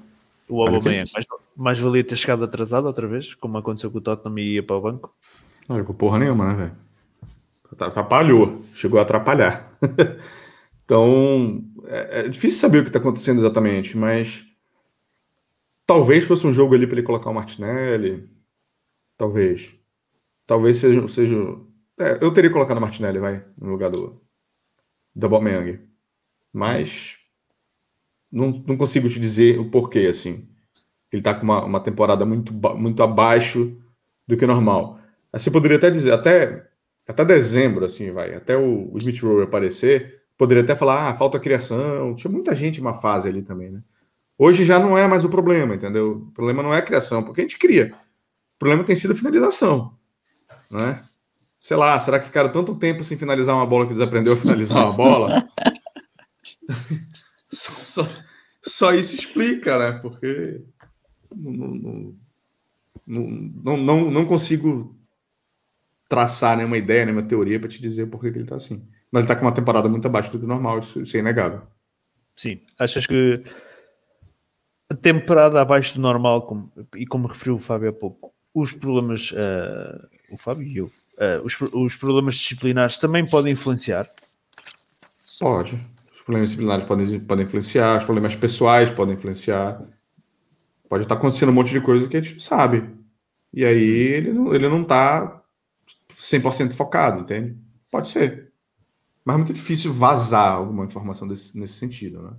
O 0.48 0.62
Aubameyang, 0.62 1.10
mais, 1.12 1.26
mais 1.56 1.78
valia 1.78 2.04
ter 2.04 2.16
chegado 2.16 2.44
atrasado 2.44 2.86
outra 2.86 3.06
vez, 3.06 3.34
como 3.34 3.58
aconteceu 3.58 3.90
com 3.90 3.98
o 3.98 4.00
Tottenham 4.00 4.38
e 4.38 4.54
ia 4.54 4.62
para 4.62 4.76
o 4.76 4.80
banco? 4.80 5.14
Não 5.68 5.76
levou 5.76 5.94
porra 5.94 6.18
nenhuma, 6.18 6.52
né, 6.52 6.54
velho? 6.54 6.76
Atrapalhou. 7.78 8.62
Chegou 8.74 8.98
a 8.98 9.02
atrapalhar. 9.02 9.70
então, 10.90 11.62
é, 11.86 12.22
é 12.22 12.28
difícil 12.28 12.58
saber 12.58 12.80
o 12.80 12.82
que 12.82 12.88
está 12.88 12.98
acontecendo 12.98 13.38
exatamente, 13.38 13.96
mas 13.96 14.44
talvez 15.86 16.24
fosse 16.24 16.44
um 16.44 16.52
jogo 16.52 16.74
ali 16.74 16.84
para 16.84 16.96
ele 16.96 17.06
colocar 17.06 17.30
o 17.30 17.32
Martinelli. 17.32 18.28
Talvez. 19.16 19.72
Talvez 20.48 20.78
seja. 20.78 21.06
seja 21.06 21.36
é, 21.96 22.18
eu 22.20 22.32
teria 22.32 22.50
colocado 22.50 22.78
o 22.78 22.80
Martinelli, 22.80 23.20
vai, 23.20 23.44
no 23.56 23.70
lugar 23.70 23.88
do, 23.88 24.20
do 25.14 25.26
Aubameyang. 25.26 25.78
Mas 26.52 27.18
não, 28.28 28.50
não 28.66 28.76
consigo 28.76 29.08
te 29.08 29.20
dizer 29.20 29.60
o 29.60 29.70
porquê, 29.70 30.08
assim. 30.10 30.48
Ele 31.12 31.22
tá 31.22 31.36
com 31.36 31.44
uma, 31.44 31.64
uma 31.64 31.80
temporada 31.80 32.26
muito, 32.26 32.52
muito 32.52 33.00
abaixo 33.00 33.80
do 34.26 34.36
que 34.36 34.44
normal. 34.44 34.98
Assim, 35.32 35.52
poderia 35.52 35.76
até 35.76 35.88
dizer, 35.88 36.10
até, 36.12 36.68
até 37.06 37.24
dezembro, 37.24 37.84
assim, 37.84 38.10
vai, 38.10 38.34
até 38.34 38.56
o, 38.56 38.92
o 38.92 38.98
Smith 38.98 39.20
Rowe 39.20 39.44
aparecer, 39.44 40.19
poderia 40.40 40.64
até 40.64 40.74
falar, 40.74 41.10
ah, 41.10 41.14
falta 41.14 41.38
criação. 41.38 42.14
Tinha 42.14 42.32
muita 42.32 42.54
gente 42.54 42.80
uma 42.80 42.94
fase 42.94 43.28
ali 43.28 43.42
também, 43.42 43.70
né? 43.70 43.82
Hoje 44.38 44.64
já 44.64 44.78
não 44.78 44.96
é 44.96 45.06
mais 45.06 45.22
o 45.22 45.28
problema, 45.28 45.74
entendeu? 45.74 46.12
O 46.12 46.30
problema 46.32 46.62
não 46.62 46.72
é 46.72 46.78
a 46.78 46.82
criação, 46.82 47.22
porque 47.22 47.42
a 47.42 47.44
gente 47.44 47.58
cria. 47.58 47.92
O 48.56 48.58
problema 48.58 48.82
tem 48.82 48.96
sido 48.96 49.10
a 49.10 49.14
finalização, 49.14 49.94
né? 50.70 51.04
Sei 51.58 51.76
lá, 51.76 52.00
será 52.00 52.18
que 52.18 52.24
ficaram 52.24 52.50
tanto 52.50 52.74
tempo 52.74 53.04
sem 53.04 53.18
finalizar 53.18 53.54
uma 53.54 53.66
bola 53.66 53.86
que 53.86 53.92
desaprendeu 53.92 54.32
a 54.32 54.36
finalizar 54.36 54.82
uma 54.82 54.96
bola? 54.96 55.46
só, 57.52 57.72
só, 57.84 58.08
só 58.62 58.94
isso 58.94 59.14
explica, 59.14 59.78
né? 59.78 59.98
Porque 60.00 60.62
não, 61.36 62.14
não, 63.06 63.76
não, 63.76 64.10
não, 64.10 64.24
consigo 64.24 64.98
traçar 66.08 66.56
nenhuma 66.56 66.78
ideia, 66.78 67.04
nenhuma 67.04 67.28
teoria 67.28 67.60
para 67.60 67.68
te 67.68 67.78
dizer 67.78 68.06
por 68.06 68.22
que 68.22 68.28
ele 68.28 68.46
tá 68.46 68.56
assim. 68.56 68.88
Mas 69.12 69.22
ele 69.24 69.28
tá 69.28 69.36
com 69.36 69.44
uma 69.44 69.52
temporada 69.54 69.88
muito 69.88 70.06
abaixo 70.06 70.30
do 70.30 70.38
que 70.38 70.46
normal, 70.46 70.78
isso, 70.78 71.00
isso 71.02 71.16
é 71.16 71.20
inegável. 71.20 71.62
Sim, 72.36 72.60
achas 72.78 73.06
que 73.06 73.42
a 74.90 74.94
temporada 74.94 75.60
abaixo 75.60 75.94
do 75.94 76.00
normal, 76.00 76.42
como- 76.42 76.72
e 76.96 77.06
como 77.06 77.28
referiu 77.28 77.54
o 77.54 77.58
Fábio 77.58 77.90
há 77.90 77.92
pouco, 77.92 78.32
os 78.54 78.72
problemas, 78.72 79.32
eh, 79.36 80.00
o 80.32 80.38
Fábio 80.38 80.66
e 80.66 80.76
eu, 80.78 80.90
eh, 81.18 81.40
os, 81.44 81.60
os 81.72 81.96
problemas 81.96 82.34
disciplinares 82.36 82.98
também 82.98 83.24
podem 83.26 83.52
influenciar? 83.52 84.08
Pode. 85.38 85.80
Os 86.12 86.20
problemas 86.22 86.50
disciplinares 86.50 86.84
podem, 86.84 87.20
podem 87.20 87.44
influenciar, 87.46 87.98
os 87.98 88.04
problemas 88.04 88.34
pessoais 88.36 88.90
podem 88.90 89.14
influenciar. 89.14 89.82
Pode 90.88 91.04
estar 91.04 91.14
acontecendo 91.14 91.50
um 91.50 91.52
monte 91.52 91.72
de 91.72 91.80
coisa 91.80 92.08
que 92.08 92.16
a 92.16 92.20
gente 92.20 92.34
não 92.34 92.40
sabe. 92.40 92.88
E 93.54 93.64
aí 93.64 93.78
ele 93.80 94.32
não, 94.32 94.54
ele 94.54 94.68
não 94.68 94.84
tá 94.84 95.42
100% 96.16 96.72
focado, 96.74 97.20
entende? 97.22 97.56
Pode 97.90 98.08
ser. 98.08 98.49
Mas 99.30 99.34
é 99.34 99.38
muito 99.38 99.52
difícil 99.54 99.92
vazar 99.92 100.54
alguma 100.54 100.84
informação 100.84 101.28
desse- 101.28 101.56
nesse 101.56 101.74
sentido, 101.74 102.20
né? 102.20 102.32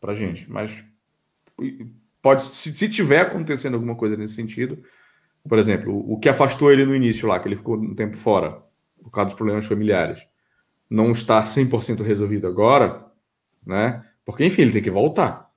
Pra 0.00 0.14
gente. 0.14 0.48
Mas 0.48 0.84
pode, 2.22 2.44
se, 2.44 2.72
se 2.72 2.88
tiver 2.88 3.20
acontecendo 3.20 3.74
alguma 3.74 3.96
coisa 3.96 4.16
nesse 4.16 4.34
sentido, 4.34 4.78
por 5.48 5.58
exemplo, 5.58 5.92
o 6.08 6.18
que 6.20 6.28
afastou 6.28 6.70
ele 6.72 6.86
no 6.86 6.94
início 6.94 7.26
lá, 7.26 7.40
que 7.40 7.48
ele 7.48 7.56
ficou 7.56 7.76
um 7.76 7.94
tempo 7.94 8.16
fora, 8.16 8.62
por 9.02 9.10
causa 9.10 9.30
dos 9.30 9.34
problemas 9.34 9.64
familiares, 9.64 10.24
não 10.88 11.10
está 11.10 11.42
100% 11.42 12.02
resolvido 12.04 12.46
agora, 12.46 13.06
né? 13.66 14.06
Porque, 14.24 14.44
enfim, 14.44 14.62
ele 14.62 14.72
tem 14.72 14.82
que 14.82 14.90
voltar. 14.90 15.50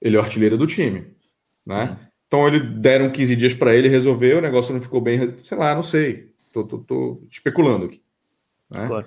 Ele 0.00 0.16
é 0.16 0.20
o 0.20 0.22
artilheiro 0.22 0.56
do 0.56 0.66
time, 0.68 1.14
né? 1.64 1.98
Então, 2.28 2.46
ele 2.46 2.60
deram 2.60 3.10
15 3.10 3.34
dias 3.34 3.54
para 3.54 3.74
ele 3.74 3.88
resolver, 3.88 4.36
o 4.36 4.40
negócio 4.40 4.72
não 4.72 4.80
ficou 4.80 5.00
bem, 5.00 5.36
sei 5.42 5.58
lá, 5.58 5.74
não 5.74 5.82
sei. 5.82 6.32
Tô, 6.52 6.62
tô, 6.64 6.78
tô 6.78 7.22
especulando 7.28 7.86
aqui. 7.86 8.00
Né? 8.70 8.86
Claro. 8.86 9.06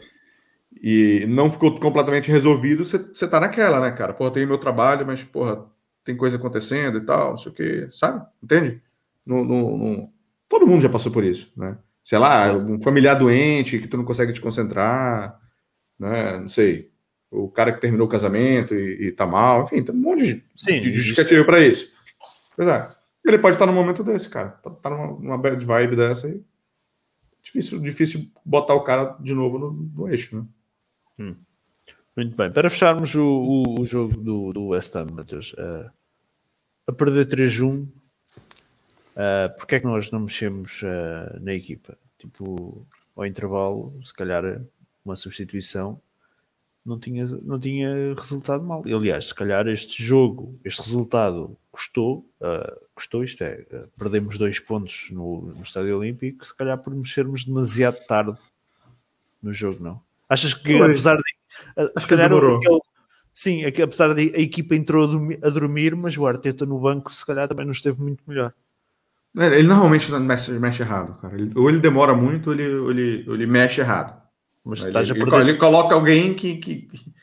E 0.81 1.25
não 1.27 1.49
ficou 1.49 1.77
completamente 1.79 2.31
resolvido, 2.31 2.85
você 2.85 3.27
tá 3.27 3.39
naquela, 3.39 3.79
né, 3.81 3.91
cara? 3.91 4.15
Eu 4.17 4.31
tenho 4.31 4.47
meu 4.47 4.57
trabalho, 4.57 5.05
mas, 5.05 5.23
porra, 5.23 5.65
tem 6.03 6.15
coisa 6.15 6.37
acontecendo 6.37 6.99
e 6.99 7.05
tal, 7.05 7.31
não 7.31 7.37
sei 7.37 7.51
o 7.51 7.55
quê, 7.55 7.89
sabe? 7.91 8.25
Entende? 8.41 8.81
No, 9.25 9.43
no, 9.43 9.77
no... 9.77 10.13
Todo 10.47 10.65
mundo 10.65 10.81
já 10.81 10.89
passou 10.89 11.11
por 11.11 11.23
isso, 11.23 11.51
né? 11.57 11.77
Sei 12.03 12.17
lá, 12.17 12.53
um 12.53 12.79
familiar 12.81 13.15
doente 13.15 13.77
que 13.77 13.87
tu 13.87 13.97
não 13.97 14.05
consegue 14.05 14.33
te 14.33 14.41
concentrar, 14.41 15.39
né? 15.99 16.39
Não 16.39 16.47
sei. 16.47 16.89
O 17.29 17.49
cara 17.49 17.71
que 17.71 17.81
terminou 17.81 18.07
o 18.07 18.09
casamento 18.09 18.73
e, 18.73 19.07
e 19.07 19.11
tá 19.11 19.27
mal, 19.27 19.63
enfim, 19.63 19.83
tem 19.83 19.93
um 19.93 19.99
monte 19.99 20.25
de, 20.25 20.43
Sim, 20.55 20.79
de 20.79 20.97
justificativa 20.97 21.43
para 21.45 21.61
isso. 21.61 21.91
Pois 22.55 22.67
é. 22.67 22.79
Ele 23.25 23.37
pode 23.37 23.55
estar 23.55 23.65
num 23.65 23.73
momento 23.73 24.03
desse, 24.03 24.29
cara. 24.29 24.49
Tá, 24.49 24.69
tá 24.71 24.89
numa, 24.89 25.07
numa 25.07 25.37
bad 25.37 25.63
vibe 25.63 25.95
dessa 25.95 26.27
aí. 26.27 26.41
Difícil, 27.43 27.79
difícil 27.81 28.31
botar 28.43 28.73
o 28.73 28.83
cara 28.83 29.15
de 29.19 29.33
novo 29.33 29.59
no, 29.59 29.71
no 29.71 30.09
eixo, 30.09 30.35
né? 30.35 30.45
Muito 32.15 32.35
bem. 32.35 32.51
Para 32.51 32.69
fecharmos 32.69 33.15
o, 33.15 33.23
o, 33.23 33.81
o 33.81 33.85
jogo 33.85 34.17
do, 34.17 34.51
do 34.51 34.67
West 34.67 34.95
Ham, 34.95 35.07
Matheus, 35.11 35.53
eh, 35.57 35.89
a 36.87 36.91
perder 36.91 37.27
3-1, 37.27 37.83
uh, 37.83 37.89
porque 39.57 39.75
é 39.75 39.79
que 39.79 39.85
nós 39.85 40.11
não 40.11 40.21
mexemos 40.21 40.81
eh, 40.83 41.39
na 41.39 41.53
equipa? 41.53 41.97
Tipo, 42.17 42.85
ao 43.15 43.25
intervalo, 43.25 43.97
se 44.03 44.13
calhar 44.13 44.61
uma 45.05 45.15
substituição 45.15 46.01
não 46.85 46.99
tinha, 46.99 47.25
não 47.43 47.59
tinha 47.59 48.13
resultado 48.15 48.63
mal. 48.63 48.81
E, 48.85 48.93
aliás, 48.93 49.27
se 49.27 49.35
calhar 49.35 49.67
este 49.67 50.03
jogo, 50.03 50.59
este 50.65 50.81
resultado 50.81 51.55
custou, 51.71 52.25
uh, 52.41 52.85
custou 52.95 53.23
isto 53.23 53.43
é, 53.43 53.65
uh, 53.71 53.87
perdemos 53.97 54.37
dois 54.37 54.59
pontos 54.59 55.09
no, 55.11 55.53
no 55.53 55.61
Estádio 55.61 55.97
Olímpico, 55.97 56.43
se 56.43 56.55
calhar 56.55 56.77
por 56.77 56.93
mexermos 56.93 57.45
demasiado 57.45 58.03
tarde 58.05 58.37
no 59.41 59.53
jogo, 59.53 59.83
não? 59.83 60.09
Achas 60.30 60.53
que 60.53 60.73
apesar 60.81 61.15
de 61.18 61.23
uh, 61.84 61.99
se 61.99 62.07
calhar 62.07 62.30
sim, 63.34 63.64
é 63.64 63.68
apesar 63.81 64.14
de 64.14 64.34
a 64.35 64.39
equipa 64.39 64.76
entrou 64.76 65.03
a 65.03 65.07
dormi- 65.07 65.39
a 65.43 65.49
dormir, 65.49 65.95
mas 65.95 66.15
o 66.18 66.27
Arteta 66.27 66.65
no 66.65 66.80
banco 66.80 67.14
se 67.14 67.26
calhar 67.26 67.47
também 67.47 67.65
não 67.65 67.72
esteve 67.72 67.99
muito 68.01 68.23
melhor. 68.27 68.53
É, 69.38 69.45
Ele 69.47 69.68
normalmente 69.68 70.11
mexe, 70.11 70.51
mexe 70.53 70.81
errado, 70.84 71.19
cara. 71.22 71.35
Ele- 71.35 71.51
ou 71.56 71.69
ele 71.69 71.80
demora 71.80 72.14
muito, 72.14 72.47
ou 72.47 72.53
ele, 72.53 72.76
ou 72.76 72.91
ele, 72.91 73.26
ou 73.27 73.34
ele 73.35 73.45
mexe 73.47 73.81
errado. 73.81 74.19
Mas 74.64 74.84
Ele, 74.85 74.97
ele, 74.99 75.14
perder. 75.26 75.39
ele 75.41 75.57
coloca 75.57 75.95
alguém 75.95 76.34
que, 76.35 76.57
que- 76.57 76.81
que 76.84 77.14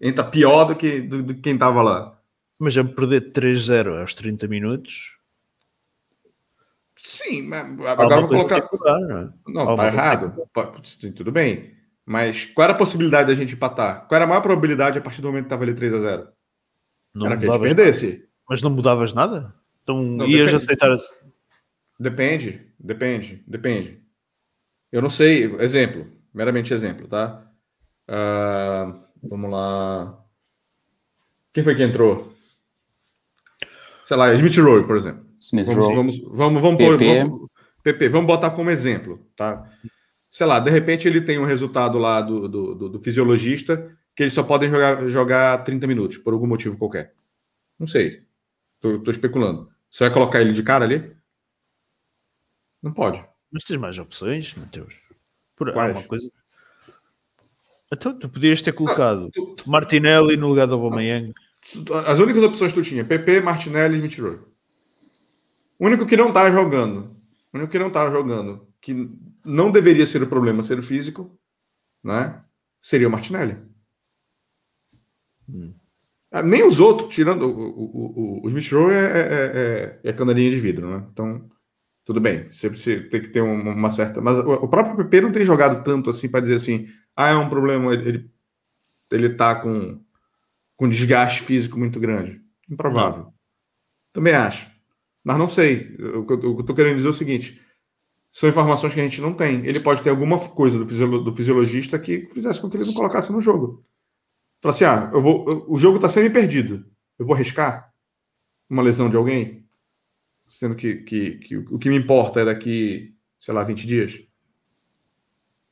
entra 0.00 0.24
pior 0.24 0.64
do 0.64 0.74
que, 0.76 1.00
do, 1.02 1.22
do 1.22 1.34
que 1.34 1.40
quem 1.40 1.56
tava 1.58 1.82
lá. 1.82 2.18
Mas 2.58 2.76
a 2.78 2.84
perder 2.84 3.32
3-0 3.32 4.00
aos 4.00 4.14
30 4.14 4.46
minutos. 4.48 5.18
Sim, 6.96 7.42
mas 7.42 7.66
agora 7.86 8.20
vou 8.20 8.28
colocar. 8.28 8.68
mudar, 8.72 8.98
não 9.00 9.18
é? 9.18 9.32
Não, 9.46 9.76
tá 9.76 9.86
errado. 9.88 10.48
Tudo 11.14 11.30
bem. 11.30 11.74
Mas 12.06 12.44
qual 12.44 12.64
era 12.64 12.72
a 12.74 12.76
possibilidade 12.76 13.28
da 13.28 13.34
gente 13.34 13.54
empatar? 13.54 14.06
Qual 14.06 14.16
era 14.16 14.24
a 14.24 14.28
maior 14.28 14.40
probabilidade 14.42 14.98
a 14.98 15.00
partir 15.00 15.22
do 15.22 15.28
momento 15.28 15.44
que 15.44 15.50
tava 15.50 15.62
ali 15.64 15.74
3 15.74 15.94
a 15.94 15.98
0 16.00 16.28
Não 17.14 17.26
Era 17.26 17.36
que 17.38 17.46
a 17.46 17.50
gente 17.50 17.60
perdesse. 17.62 18.28
Mas 18.48 18.60
não 18.60 18.70
mudavas 18.70 19.14
nada? 19.14 19.54
Então 19.82 20.02
Não, 20.02 20.26
ias 20.26 20.50
depende. 20.50 20.56
aceitar. 20.56 20.96
Depende, 21.98 22.66
depende, 22.78 23.42
depende. 23.46 24.00
Eu 24.92 25.00
não 25.00 25.08
sei, 25.10 25.44
exemplo, 25.60 26.06
meramente 26.32 26.74
exemplo, 26.74 27.08
tá? 27.08 27.42
Ah, 28.06 28.94
vamos 29.22 29.50
lá. 29.50 30.18
Quem 31.52 31.64
foi 31.64 31.74
que 31.74 31.82
entrou? 31.82 32.34
Sei 34.04 34.16
lá, 34.16 34.32
Smith 34.34 34.56
Rowe, 34.58 34.86
por 34.86 34.96
exemplo. 34.96 35.24
Smith 35.38 35.66
Vamos, 35.66 35.86
Rowe. 35.86 35.96
vamos, 35.96 36.20
vamos, 36.30 36.62
vamos, 36.62 36.78
pôr- 36.78 36.98
PP. 36.98 37.24
vamos- 37.24 37.48
PP, 37.82 38.08
vamos 38.08 38.26
botar 38.26 38.50
como 38.50 38.70
exemplo, 38.70 39.26
tá? 39.36 39.70
Sei 40.34 40.44
lá, 40.44 40.58
de 40.58 40.68
repente 40.68 41.06
ele 41.06 41.20
tem 41.20 41.38
um 41.38 41.44
resultado 41.44 41.96
lá 41.96 42.20
do, 42.20 42.48
do, 42.48 42.74
do- 42.74 42.88
do 42.88 42.98
fisiologista 42.98 43.96
que 44.16 44.24
eles 44.24 44.34
só 44.34 44.42
podem 44.42 44.68
jogar, 44.68 45.06
jogar 45.06 45.62
30 45.62 45.86
minutos, 45.86 46.18
por 46.18 46.32
algum 46.32 46.46
motivo 46.48 46.76
qualquer. 46.76 47.14
Não 47.78 47.86
sei. 47.86 48.24
Tô, 48.80 48.98
tô 48.98 49.12
especulando. 49.12 49.70
Você 49.88 50.02
vai 50.02 50.12
colocar 50.12 50.40
ele 50.40 50.50
de 50.50 50.60
cara 50.64 50.84
ali? 50.84 51.14
Não 52.82 52.92
pode. 52.92 53.24
Mas 53.52 53.62
tens 53.62 53.76
mais 53.78 53.96
opções, 53.96 54.56
Mateus. 54.56 55.02
Por 55.54 55.72
Quais? 55.72 55.92
uma 55.96 56.02
coisa. 56.02 56.32
Então 57.92 58.18
tu 58.18 58.28
podias 58.28 58.60
ter 58.60 58.72
colocado 58.72 59.30
Tu- 59.30 59.54
Martinelli 59.70 60.36
no 60.36 60.48
lugar 60.48 60.66
do 60.66 60.74
Aubameyang. 60.74 61.32
As 62.06 62.18
únicas 62.18 62.42
opções 62.42 62.72
que 62.72 62.80
tu 62.80 62.84
tinha, 62.84 63.04
PP, 63.04 63.40
Martinelli 63.40 63.94
e 63.94 63.98
Smith 63.98 64.18
Rowe. 64.18 64.40
O 65.78 65.86
único 65.86 66.04
que 66.06 66.16
não 66.16 66.32
tá 66.32 66.50
jogando, 66.50 67.16
o 67.52 67.56
único 67.56 67.70
que 67.70 67.78
não 67.78 67.88
tá 67.90 68.10
jogando, 68.10 68.66
que 68.80 69.08
não 69.44 69.70
deveria 69.70 70.06
ser 70.06 70.22
o 70.22 70.26
problema 70.26 70.62
ser 70.62 70.78
o 70.78 70.82
físico, 70.82 71.38
né? 72.02 72.40
Seria 72.82 73.08
o 73.08 73.10
Martinelli. 73.10 73.56
Ah, 76.30 76.42
Nem 76.42 76.66
os 76.66 76.80
outros, 76.80 77.14
tirando 77.14 77.42
o, 77.42 77.50
o, 77.50 78.40
o, 78.40 78.46
o 78.46 78.48
Smith 78.48 78.72
Rowe 78.72 78.92
é, 78.92 79.04
é, 79.04 80.00
é, 80.04 80.10
é 80.10 80.12
canelinha 80.12 80.50
de 80.50 80.58
vidro, 80.58 80.90
né? 80.90 81.06
Então, 81.12 81.48
tudo 82.04 82.20
bem. 82.20 82.48
Você, 82.48 82.68
você 82.68 83.00
tem 83.00 83.22
que 83.22 83.28
ter 83.28 83.40
uma, 83.40 83.72
uma 83.72 83.90
certa. 83.90 84.20
Mas 84.20 84.38
o, 84.38 84.52
o 84.52 84.68
próprio 84.68 84.96
PP 84.96 85.20
não 85.20 85.32
tem 85.32 85.44
jogado 85.44 85.84
tanto 85.84 86.10
assim 86.10 86.28
para 86.28 86.40
dizer 86.40 86.54
assim, 86.54 86.88
ah, 87.16 87.30
é 87.30 87.36
um 87.36 87.48
problema, 87.48 87.92
ele, 87.92 88.08
ele, 88.08 88.30
ele 89.10 89.34
tá 89.34 89.54
com 89.54 90.02
com 90.76 90.88
desgaste 90.88 91.42
físico 91.42 91.78
muito 91.78 92.00
grande? 92.00 92.40
Improvável. 92.68 93.32
Também 94.12 94.34
acho. 94.34 94.68
Mas 95.22 95.38
não 95.38 95.48
sei. 95.48 95.96
O 96.16 96.26
que 96.26 96.32
eu 96.32 96.36
o 96.36 96.56
que 96.56 96.62
eu 96.62 96.64
tô 96.64 96.74
querendo 96.74 96.96
dizer 96.96 97.08
é 97.08 97.10
o 97.10 97.14
seguinte: 97.14 97.63
são 98.34 98.48
informações 98.48 98.92
que 98.92 98.98
a 99.00 99.04
gente 99.04 99.20
não 99.20 99.32
tem. 99.32 99.64
Ele 99.64 99.78
pode 99.78 100.02
ter 100.02 100.10
alguma 100.10 100.40
coisa 100.40 100.76
do, 100.76 100.88
fisiolo- 100.88 101.22
do 101.22 101.32
fisiologista 101.32 101.96
que 102.00 102.22
fizesse 102.32 102.60
com 102.60 102.68
que 102.68 102.76
ele 102.76 102.84
não 102.84 102.94
colocasse 102.94 103.30
no 103.30 103.40
jogo. 103.40 103.84
Fala 104.60 104.74
assim: 104.74 104.84
ah, 104.84 105.08
eu 105.14 105.20
vou, 105.22 105.48
eu- 105.48 105.64
o 105.68 105.78
jogo 105.78 105.98
está 105.98 106.08
semi-perdido. 106.08 106.84
Eu 107.16 107.24
vou 107.24 107.36
arriscar 107.36 107.94
uma 108.68 108.82
lesão 108.82 109.08
de 109.08 109.14
alguém? 109.16 109.64
Sendo 110.48 110.74
que, 110.74 110.96
que, 110.96 111.36
que 111.38 111.56
o 111.56 111.78
que 111.78 111.88
me 111.88 111.96
importa 111.96 112.40
é 112.40 112.44
daqui, 112.44 113.14
sei 113.38 113.54
lá, 113.54 113.62
20 113.62 113.86
dias? 113.86 114.26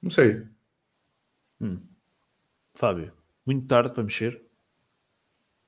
Não 0.01 0.09
sei. 0.11 0.47
Fábio, 2.75 3.13
muito 3.45 3.67
tarde 3.67 3.93
para 3.93 4.05
mexer. 4.05 4.41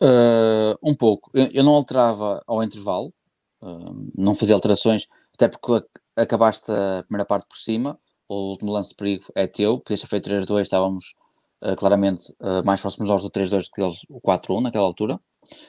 Uh, 0.00 0.78
um 0.80 0.94
pouco. 0.94 1.28
Eu, 1.34 1.46
eu 1.52 1.64
não 1.64 1.72
alterava 1.72 2.40
ao 2.46 2.62
intervalo, 2.62 3.12
uh, 3.60 4.12
não 4.16 4.36
fazia 4.36 4.54
alterações, 4.54 5.08
até 5.34 5.48
porque 5.48 5.84
acabaste 6.16 6.70
a 6.70 7.02
primeira 7.02 7.24
parte 7.24 7.46
por 7.48 7.56
cima, 7.56 7.98
o 8.28 8.50
último 8.50 8.72
lance 8.72 8.90
de 8.90 8.96
perigo 8.96 9.24
é 9.34 9.46
teu, 9.46 9.78
podias 9.78 10.00
ter 10.00 10.06
feito 10.06 10.30
3-2, 10.30 10.62
estávamos 10.62 11.14
uh, 11.62 11.76
claramente 11.76 12.32
uh, 12.40 12.64
mais 12.64 12.80
próximos 12.80 13.10
aos 13.10 13.22
do 13.22 13.30
3-2 13.30 13.64
do 13.64 13.70
que 13.70 13.82
eles 13.82 14.00
o 14.08 14.20
4-1 14.20 14.62
naquela 14.62 14.84
altura, 14.84 15.20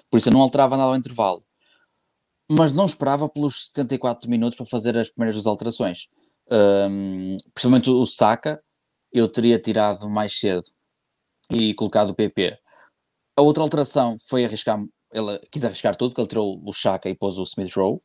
por 0.09 0.17
isso 0.17 0.29
eu 0.29 0.33
não 0.33 0.41
alterava 0.41 0.77
nada 0.77 0.89
ao 0.89 0.95
intervalo. 0.95 1.43
Mas 2.49 2.71
não 2.71 2.85
esperava 2.85 3.27
pelos 3.27 3.65
74 3.65 4.29
minutos 4.29 4.57
para 4.57 4.65
fazer 4.67 4.95
as 4.97 5.09
primeiras 5.09 5.35
duas 5.35 5.47
alterações. 5.47 6.07
Um, 6.51 7.37
principalmente 7.53 7.89
o 7.89 8.05
Saka, 8.05 8.61
eu 9.11 9.27
teria 9.27 9.59
tirado 9.59 10.07
mais 10.07 10.39
cedo 10.39 10.69
e 11.51 11.73
colocado 11.73 12.11
o 12.11 12.15
PP. 12.15 12.57
A 13.35 13.41
outra 13.41 13.63
alteração 13.63 14.15
foi 14.29 14.45
arriscar, 14.45 14.79
ele 15.11 15.39
quis 15.51 15.65
arriscar 15.65 15.95
tudo, 15.95 16.11
porque 16.11 16.21
ele 16.21 16.27
tirou 16.27 16.61
o 16.63 16.71
Chaka 16.71 17.09
e 17.09 17.15
pôs 17.15 17.37
o 17.37 17.43
Smith 17.43 17.73
Rowe. 17.75 17.99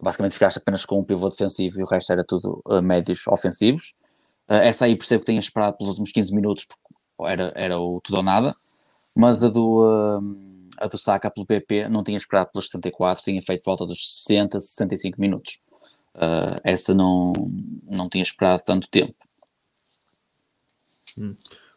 Basicamente 0.00 0.32
ficaste 0.32 0.58
apenas 0.58 0.84
com 0.84 0.98
um 0.98 1.04
pivô 1.04 1.28
defensivo 1.28 1.80
e 1.80 1.82
o 1.82 1.86
resto 1.86 2.12
era 2.12 2.24
tudo 2.24 2.62
uh, 2.66 2.80
médios 2.80 3.26
ofensivos. 3.26 3.94
Uh, 4.48 4.54
essa 4.54 4.86
aí 4.86 4.96
percebo 4.96 5.20
que 5.20 5.26
tenha 5.26 5.38
esperado 5.38 5.76
pelos 5.76 5.90
últimos 5.90 6.12
15 6.12 6.34
minutos, 6.34 6.66
porque 6.66 7.32
era, 7.32 7.52
era 7.54 7.78
o 7.78 8.00
tudo 8.00 8.18
ou 8.18 8.22
nada. 8.22 8.56
Mas 9.14 9.44
a 9.44 9.48
do, 9.48 9.82
uh, 9.82 10.70
a 10.78 10.86
do 10.86 10.98
Saka 10.98 11.30
pelo 11.30 11.46
PP 11.46 11.88
não 11.88 12.02
tinha 12.02 12.16
esperado 12.16 12.50
pelos 12.52 12.70
74, 12.70 13.22
tinha 13.22 13.42
feito 13.42 13.64
volta 13.64 13.84
dos 13.84 14.24
60, 14.24 14.60
65 14.60 15.20
minutos. 15.20 15.60
Essa 16.64 16.92
não, 16.92 17.32
não 17.84 18.08
tinha 18.08 18.22
esperado 18.22 18.64
tanto 18.64 18.88
tempo. 18.88 19.14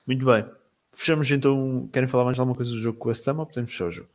Muito 0.08 0.26
bem. 0.26 0.46
Fechamos 0.92 1.30
então. 1.32 1.88
Querem 1.92 2.08
falar 2.08 2.26
mais 2.26 2.40
alguma 2.40 2.56
coisa 2.56 2.72
do 2.72 2.80
jogo 2.80 2.98
com 2.98 3.08
o 3.08 3.10
West 3.10 3.28
ou 3.28 3.46
podemos 3.46 3.72
fechar 3.72 3.88
o 3.88 3.92
jogo? 3.92 4.10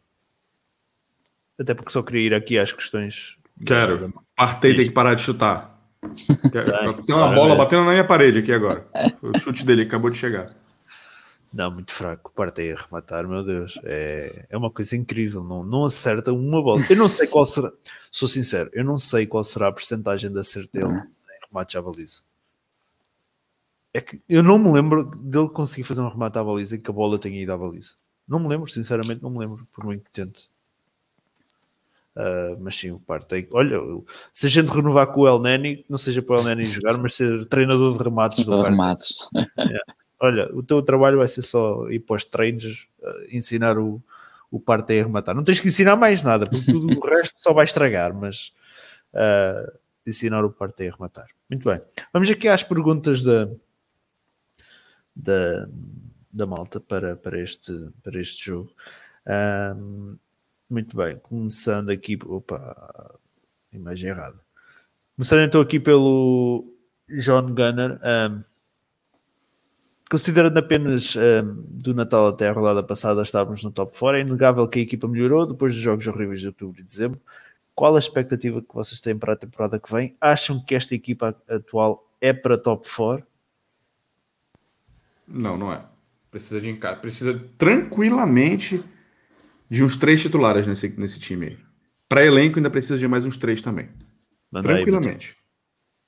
Até 1.59 1.75
porque 1.75 1.91
só 1.91 2.03
queria 2.03 2.27
ir 2.27 2.35
aqui 2.35 2.59
às 2.59 2.73
questões. 2.73 3.37
Quero. 3.65 4.13
Partei 4.37 4.75
tem 4.75 4.87
que 4.87 4.93
parar 4.93 5.15
de 5.15 5.23
chutar. 5.23 5.77
Tem 7.05 7.15
uma 7.15 7.35
bola 7.35 7.57
batendo 7.57 7.85
na 7.85 7.91
minha 7.91 8.07
parede 8.07 8.39
aqui 8.39 8.53
agora. 8.53 8.87
O 9.21 9.37
chute 9.39 9.65
dele 9.65 9.83
acabou 9.83 10.11
de 10.11 10.17
chegar. 10.17 10.47
Não, 11.53 11.71
muito 11.73 11.93
fraco. 11.93 12.31
Parte 12.33 12.71
a 12.71 12.77
rematar, 12.77 13.27
meu 13.27 13.43
Deus. 13.43 13.79
É, 13.85 14.47
é 14.49 14.57
uma 14.57 14.71
coisa 14.71 14.97
incrível. 14.97 15.43
Não, 15.43 15.65
não 15.65 15.85
acerta 15.85 16.33
uma 16.33 16.63
bola. 16.63 16.83
Eu 16.89 16.97
não 16.97 17.09
sei 17.09 17.27
qual 17.27 17.45
será, 17.45 17.73
sou 18.11 18.29
sincero, 18.29 18.71
eu 18.73 18.85
não 18.85 18.97
sei 18.99 19.27
qual 19.27 19.43
será 19.43 19.69
a 19.69 19.73
porcentagem 19.73 20.31
de 20.31 20.39
acerto 20.39 20.71
dele 20.73 20.93
em 20.93 21.49
remate 21.49 21.77
à 21.79 21.83
baliza. 21.83 22.23
É 23.93 24.01
que 24.01 24.21
eu 24.29 24.43
não 24.43 24.59
me 24.59 24.71
lembro 24.71 25.05
dele 25.05 25.49
conseguir 25.49 25.83
fazer 25.83 26.01
um 26.03 26.09
remate 26.09 26.39
à 26.39 26.45
baliza 26.45 26.77
e 26.77 26.79
que 26.79 26.91
a 26.91 26.95
bola 26.95 27.19
tenha 27.19 27.43
ido 27.43 27.53
à 27.53 27.59
baliza. 27.59 27.95
Não 28.27 28.39
me 28.39 28.47
lembro, 28.47 28.71
sinceramente, 28.71 29.23
não 29.23 29.31
me 29.31 29.39
lembro, 29.39 29.67
por 29.73 29.85
muito 29.85 30.05
que 30.05 30.13
tente. 30.13 30.51
Uh, 32.19 32.59
mas 32.59 32.75
sim, 32.75 32.91
o 32.91 32.99
Partey. 32.99 33.49
Olha, 33.53 33.79
se 34.33 34.49
a 34.49 34.51
gente 34.51 34.73
renovar 34.73 35.07
com 35.07 35.21
o 35.21 35.29
El 35.29 35.39
Neni, 35.39 35.85
não 35.89 35.97
seja 35.97 36.21
para 36.21 36.35
o 36.35 36.39
El 36.41 36.47
Neni 36.47 36.65
jogar, 36.65 36.99
mas 36.99 37.15
ser 37.15 37.47
treinador 37.47 37.97
de 37.97 38.03
remates 38.03 38.45
do 38.45 38.61
remates. 38.61 39.29
Olha, 40.21 40.53
o 40.53 40.61
teu 40.61 40.83
trabalho 40.83 41.19
vai 41.19 41.29
ser 41.29 41.43
só 41.43 41.89
ir 41.89 42.01
para 42.01 42.17
os 42.17 42.25
treinos, 42.25 42.89
uh, 42.99 43.29
ensinar 43.31 43.79
o, 43.79 44.03
o 44.51 44.59
Partey 44.59 44.99
a 44.99 45.05
rematar. 45.05 45.33
Não 45.33 45.45
tens 45.45 45.61
que 45.61 45.69
ensinar 45.69 45.95
mais 45.95 46.25
nada, 46.25 46.45
porque 46.45 46.73
tudo 46.73 46.99
o 46.99 47.07
resto 47.07 47.41
só 47.41 47.53
vai 47.53 47.65
estragar, 47.65 48.13
mas 48.13 48.53
uh, 49.15 49.79
ensinar 50.05 50.45
o 50.45 50.51
Partey 50.51 50.89
a 50.89 50.93
rematar. 50.95 51.27
Muito 51.49 51.65
bem. 51.71 51.81
Vamos 52.13 52.29
aqui 52.29 52.49
às 52.49 52.65
perguntas 52.65 53.23
da, 53.23 53.49
da, 55.15 55.69
da 56.33 56.47
malta 56.47 56.81
para, 56.81 57.15
para, 57.15 57.41
este, 57.41 57.73
para 58.03 58.21
este 58.21 58.45
jogo. 58.45 58.73
Ahm, 59.25 60.17
muito 60.69 60.97
bem, 60.97 61.19
começando 61.19 61.91
aqui. 61.91 62.19
Opa, 62.27 63.19
imagem 63.73 64.11
errada. 64.11 64.39
Começando 65.17 65.41
então 65.43 65.61
aqui 65.61 65.81
pelo 65.81 66.65
John 67.09 67.55
Gunner. 67.55 67.99
ahm, 68.03 68.43
considerando 70.11 70.59
apenas 70.59 71.17
ahm, 71.17 71.65
do 71.69 71.95
Natal 71.95 72.29
até 72.29 72.49
a 72.49 72.53
rodada 72.53 72.83
passada 72.83 73.23
estávamos 73.23 73.63
no 73.63 73.71
top 73.71 73.97
4, 73.99 74.19
é 74.19 74.21
inegável 74.21 74.69
que 74.69 74.79
a 74.79 74.83
equipa 74.83 75.09
melhorou 75.09 75.47
depois 75.47 75.75
dos 75.75 75.83
jogos 75.83 76.07
horríveis 76.07 76.41
de 76.41 76.47
outubro 76.49 76.81
e 76.81 76.85
dezembro. 76.85 77.21
Qual 77.75 77.95
a 77.97 77.99
expectativa 77.99 78.61
que 78.61 78.75
vocês 78.75 79.01
têm 79.01 79.17
para 79.17 79.33
a 79.33 79.37
temporada 79.37 79.79
que 79.79 79.93
vem? 79.93 80.17
Acham 80.21 80.63
que 80.65 80.75
esta 80.75 80.95
equipa 80.95 81.35
atual 81.49 82.09
é 82.21 82.33
para 82.33 82.59
top 82.59 82.89
4? 82.89 83.27
Não, 85.27 85.57
não 85.57 85.73
é. 85.73 85.85
Precisa 86.31 86.61
de 86.61 86.69
encaixe. 86.71 87.01
Precisa 87.01 87.45
tranquilamente 87.57 88.85
de 89.71 89.85
uns 89.85 89.97
três 89.97 90.21
titulares 90.21 90.67
nesse, 90.67 90.89
nesse 90.99 91.19
time 91.21 91.47
aí. 91.47 91.59
Para 92.09 92.25
elenco, 92.25 92.59
ainda 92.59 92.71
precisa 92.71 92.97
de 92.99 93.07
mais 93.07 93.27
uns 93.27 93.37
três 93.37 93.61
também. 93.61 93.89
Manda 94.51 94.69
aí, 94.71 94.77
Tranquilamente. 94.85 95.37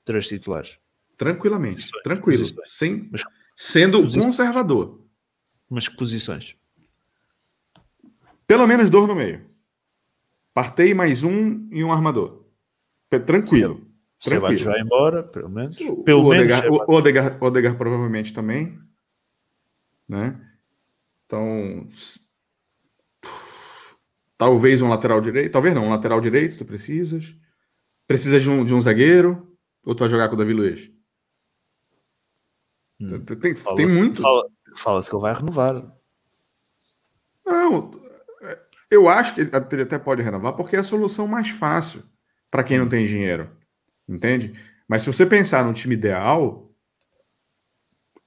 Três 0.04 0.26
titulares. 0.28 0.78
Tranquilamente. 1.16 1.76
Posições, 1.82 2.02
Tranquilo. 2.02 2.38
posições. 2.38 2.72
Sem, 2.72 3.08
Mas- 3.12 3.22
sendo 3.54 4.00
posições. 4.00 4.24
conservador. 4.24 5.04
Mas 5.68 5.88
que 5.88 5.96
posições? 5.96 6.56
Pelo 8.46 8.66
menos 8.66 8.88
dois 8.90 9.06
no 9.06 9.14
meio. 9.14 9.46
Partei 10.54 10.92
mais 10.94 11.22
um 11.22 11.68
e 11.70 11.84
um 11.84 11.92
armador. 11.92 12.44
Tranquilo. 13.26 13.86
Ceballos 14.18 14.62
Tranquilo. 14.62 14.72
vai 14.72 14.80
embora, 14.80 15.22
pelo 15.22 15.48
menos. 15.48 15.78
O, 15.80 16.02
Pelo 16.02 16.20
o 16.24 16.28
menos. 16.30 16.38
Odegaard, 16.44 16.64
Ceballos. 16.64 16.88
o 16.88 16.92
Odegaard, 16.92 17.36
Odegaard 17.44 17.78
provavelmente 17.78 18.32
também. 18.34 18.78
Né? 20.08 20.38
Então. 21.26 21.86
Talvez 24.40 24.80
um 24.80 24.88
lateral 24.88 25.20
direito. 25.20 25.52
Talvez 25.52 25.74
não, 25.74 25.84
um 25.84 25.90
lateral 25.90 26.18
direito, 26.18 26.56
tu 26.56 26.64
precisas. 26.64 27.36
Precisa 28.06 28.40
de 28.40 28.48
um, 28.48 28.64
de 28.64 28.72
um 28.74 28.80
zagueiro. 28.80 29.54
Ou 29.84 29.94
tu 29.94 30.00
vai 30.00 30.08
jogar 30.08 30.28
com 30.30 30.34
o 30.34 30.38
Davi 30.38 30.54
Luiz? 30.54 30.90
Hum. 32.98 33.22
Tem, 33.22 33.54
Fala- 33.54 33.76
tem 33.76 33.86
muito. 33.86 34.20
fala- 34.22 34.46
Fala-se 34.76 35.10
que 35.10 35.16
ele 35.16 35.20
vai 35.22 35.34
renovar. 35.34 35.74
Não, 37.44 37.90
eu 38.90 39.08
acho 39.10 39.34
que 39.34 39.40
ele 39.42 39.50
ele 39.72 39.82
até 39.82 39.98
pode 39.98 40.22
renovar 40.22 40.54
porque 40.54 40.74
é 40.76 40.78
a 40.78 40.84
solução 40.84 41.26
mais 41.28 41.50
fácil 41.50 42.02
para 42.50 42.62
quem 42.64 42.78
não 42.78 42.88
tem 42.88 43.04
dinheiro. 43.04 43.50
Entende? 44.08 44.58
Mas 44.88 45.02
se 45.02 45.12
você 45.12 45.26
pensar 45.26 45.64
no 45.64 45.72
time 45.74 45.94
ideal, 45.94 46.72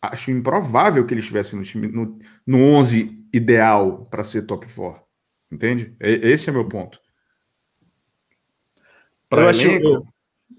acho 0.01 0.29
improvável 0.29 1.05
que 1.07 1.13
ele 1.13 1.21
estivesse 1.21 1.55
no 1.55 1.63
time 1.63 1.87
no, 1.87 2.19
no 2.45 2.57
11 2.59 3.27
ideal 3.33 4.05
para 4.05 4.23
ser 4.23 4.43
top 4.43 4.67
4. 4.71 5.01
Entende? 5.53 5.95
Esse 5.99 6.49
é 6.49 6.51
meu 6.53 6.67
ponto. 6.67 6.99
Pra 9.29 9.43
Eu 9.43 9.49
acho- 9.49 9.69
eu- 9.69 10.07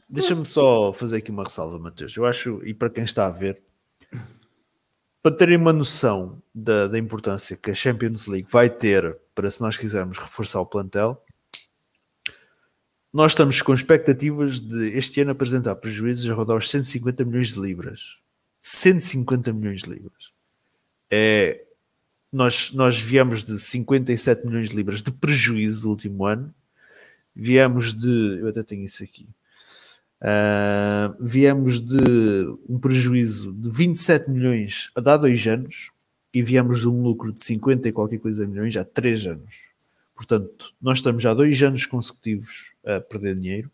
Deixa-me 0.08 0.46
só 0.46 0.92
fazer 0.92 1.16
aqui 1.16 1.30
uma 1.32 1.42
ressalva, 1.42 1.78
Matheus. 1.78 2.16
Eu 2.16 2.24
acho, 2.24 2.60
e 2.64 2.72
para 2.72 2.88
quem 2.90 3.02
está 3.02 3.26
a 3.26 3.30
ver, 3.30 3.60
para 5.20 5.34
terem 5.34 5.56
uma 5.56 5.72
noção 5.72 6.40
da, 6.54 6.86
da 6.86 6.98
importância 6.98 7.56
que 7.56 7.70
a 7.70 7.74
Champions 7.74 8.26
League 8.26 8.46
vai 8.48 8.70
ter 8.70 9.18
para 9.34 9.50
se 9.50 9.60
nós 9.60 9.76
quisermos 9.76 10.18
reforçar 10.18 10.60
o 10.60 10.66
plantel, 10.66 11.20
nós 13.12 13.32
estamos 13.32 13.60
com 13.62 13.74
expectativas 13.74 14.60
de 14.60 14.88
este 14.96 15.20
ano 15.20 15.32
apresentar 15.32 15.74
prejuízos 15.76 16.28
a 16.30 16.34
rodar 16.34 16.56
os 16.56 16.70
150 16.70 17.24
milhões 17.24 17.48
de 17.48 17.60
libras. 17.60 18.18
150 18.60 19.52
milhões 19.52 19.82
de 19.82 19.90
libras. 19.90 20.32
É, 21.10 21.64
nós, 22.34 22.72
nós 22.72 22.98
viemos 22.98 23.44
de 23.44 23.58
57 23.60 24.44
milhões 24.44 24.70
de 24.70 24.76
libras 24.76 25.02
de 25.02 25.12
prejuízo 25.12 25.82
do 25.82 25.90
último 25.90 26.26
ano. 26.26 26.52
Viemos 27.34 27.94
de. 27.94 28.40
Eu 28.40 28.48
até 28.48 28.62
tenho 28.64 28.84
isso 28.84 29.04
aqui. 29.04 29.28
Uh, 30.20 31.14
viemos 31.20 31.78
de 31.78 31.96
um 32.68 32.78
prejuízo 32.78 33.52
de 33.52 33.70
27 33.70 34.30
milhões 34.30 34.90
a 34.96 35.00
dar 35.00 35.16
dois 35.16 35.46
anos 35.46 35.90
e 36.32 36.42
viemos 36.42 36.80
de 36.80 36.88
um 36.88 37.02
lucro 37.02 37.32
de 37.32 37.40
50 37.42 37.88
e 37.88 37.92
qualquer 37.92 38.18
coisa 38.18 38.46
milhões 38.46 38.76
há 38.76 38.84
três 38.84 39.24
anos. 39.26 39.70
Portanto, 40.14 40.74
nós 40.80 40.98
estamos 40.98 41.22
já 41.22 41.34
dois 41.34 41.62
anos 41.62 41.86
consecutivos 41.86 42.72
a 42.84 43.00
perder 43.00 43.36
dinheiro 43.36 43.70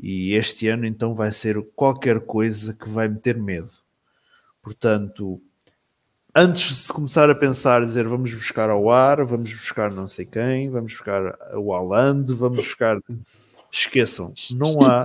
e 0.00 0.32
este 0.34 0.66
ano 0.68 0.84
então 0.84 1.14
vai 1.14 1.30
ser 1.30 1.62
qualquer 1.76 2.20
coisa 2.20 2.74
que 2.74 2.88
vai 2.88 3.08
meter 3.08 3.36
medo. 3.36 3.70
Portanto, 4.62 5.40
antes 6.38 6.68
de 6.68 6.74
se 6.76 6.92
começar 6.92 7.28
a 7.28 7.34
pensar, 7.34 7.80
dizer 7.80 8.06
vamos 8.06 8.32
buscar 8.32 8.70
ao 8.70 8.90
ar, 8.90 9.24
vamos 9.24 9.52
buscar 9.52 9.90
não 9.90 10.06
sei 10.06 10.24
quem, 10.24 10.70
vamos 10.70 10.92
buscar 10.92 11.36
o 11.54 11.74
Haaland, 11.74 12.32
vamos 12.34 12.64
buscar. 12.64 13.00
Esqueçam, 13.70 14.32
não 14.52 14.80
há, 14.86 15.04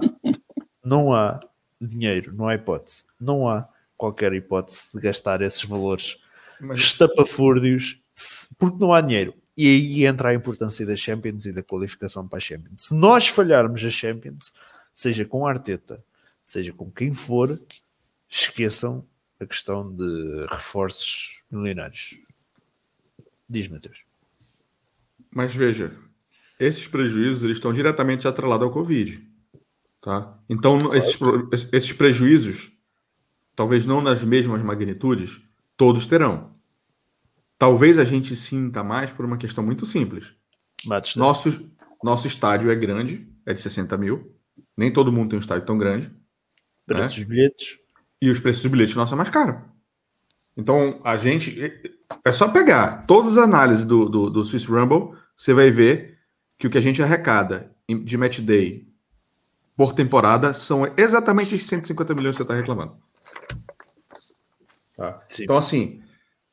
não 0.83 1.13
há 1.13 1.39
dinheiro, 1.81 2.33
não 2.33 2.47
há 2.47 2.55
hipótese, 2.55 3.05
não 3.19 3.49
há 3.49 3.67
qualquer 3.97 4.31
hipótese 4.33 4.89
de 4.93 5.01
gastar 5.01 5.41
esses 5.41 5.63
valores 5.63 6.17
mas- 6.61 6.79
estapafúrdios 6.79 7.99
porque 8.59 8.77
não 8.79 8.93
há 8.93 9.01
dinheiro. 9.01 9.33
E 9.57 9.67
aí 9.67 10.05
entra 10.05 10.29
a 10.29 10.33
importância 10.33 10.85
da 10.85 10.95
Champions 10.95 11.45
e 11.45 11.51
da 11.51 11.61
qualificação 11.61 12.27
para 12.27 12.37
a 12.37 12.41
Champions. 12.41 12.83
Se 12.83 12.95
nós 12.95 13.27
falharmos 13.27 13.83
a 13.83 13.89
Champions, 13.89 14.53
seja 14.93 15.25
com 15.25 15.45
a 15.45 15.49
Arteta, 15.49 16.03
seja 16.43 16.71
com 16.73 16.89
quem 16.91 17.13
for, 17.13 17.59
esqueçam 18.29 19.05
a 19.43 19.47
questão 19.47 19.93
de 19.95 20.45
reforços 20.49 21.43
milionários. 21.51 22.17
Diz, 23.49 23.67
Matheus. 23.67 24.03
Mas 25.31 25.53
veja, 25.53 25.95
esses 26.59 26.87
prejuízos 26.87 27.43
eles 27.43 27.57
estão 27.57 27.73
diretamente 27.73 28.27
atrelados 28.27 28.65
ao 28.65 28.71
Covid. 28.71 29.27
Tá? 30.01 30.37
Então, 30.49 30.77
esses, 30.95 31.15
pro- 31.15 31.49
esses 31.71 31.93
prejuízos, 31.93 32.71
talvez 33.55 33.85
não 33.85 34.01
nas 34.01 34.23
mesmas 34.23 34.61
magnitudes, 34.61 35.41
todos 35.77 36.05
terão. 36.05 36.53
Talvez 37.57 37.97
a 37.97 38.03
gente 38.03 38.35
sinta 38.35 38.83
mais 38.83 39.11
por 39.11 39.23
uma 39.25 39.37
questão 39.37 39.63
muito 39.63 39.85
simples. 39.85 40.35
Matos, 40.85 41.15
Nosso, 41.15 41.71
nosso 42.03 42.27
estádio 42.27 42.69
é 42.69 42.75
grande, 42.75 43.27
é 43.45 43.53
de 43.53 43.61
60 43.61 43.97
mil. 43.97 44.35
Nem 44.75 44.91
todo 44.91 45.11
mundo 45.11 45.29
tem 45.29 45.37
um 45.37 45.39
estádio 45.39 45.65
tão 45.65 45.77
grande. 45.77 46.11
preços 46.85 47.15
dos 47.15 47.23
bilhetes. 47.25 47.79
E 48.23 48.29
os 48.29 48.39
preços 48.39 48.63
dos 48.63 48.71
bilhetes 48.71 48.95
nossos 48.95 49.11
é 49.11 49.17
mais 49.17 49.29
caro. 49.29 49.61
Então, 50.55 51.01
a 51.03 51.17
gente. 51.17 51.61
É 52.23 52.31
só 52.31 52.47
pegar 52.47 53.05
todas 53.05 53.37
as 53.37 53.43
análises 53.43 53.83
do, 53.83 54.07
do, 54.07 54.29
do 54.29 54.45
Swiss 54.45 54.65
Rumble, 54.65 55.13
você 55.35 55.53
vai 55.53 55.69
ver 55.69 56.19
que 56.57 56.65
o 56.65 56.69
que 56.69 56.77
a 56.77 56.81
gente 56.81 57.03
arrecada 57.03 57.75
de 58.05 58.17
match 58.17 58.39
day 58.39 58.87
por 59.75 59.93
temporada 59.93 60.53
são 60.53 60.89
exatamente 60.95 61.53
esses 61.53 61.67
150 61.67 62.15
milhões 62.15 62.35
que 62.35 62.37
você 62.37 62.43
está 62.43 62.53
reclamando. 62.53 62.95
Tá? 64.95 65.19
Então, 65.41 65.57
assim, 65.57 66.01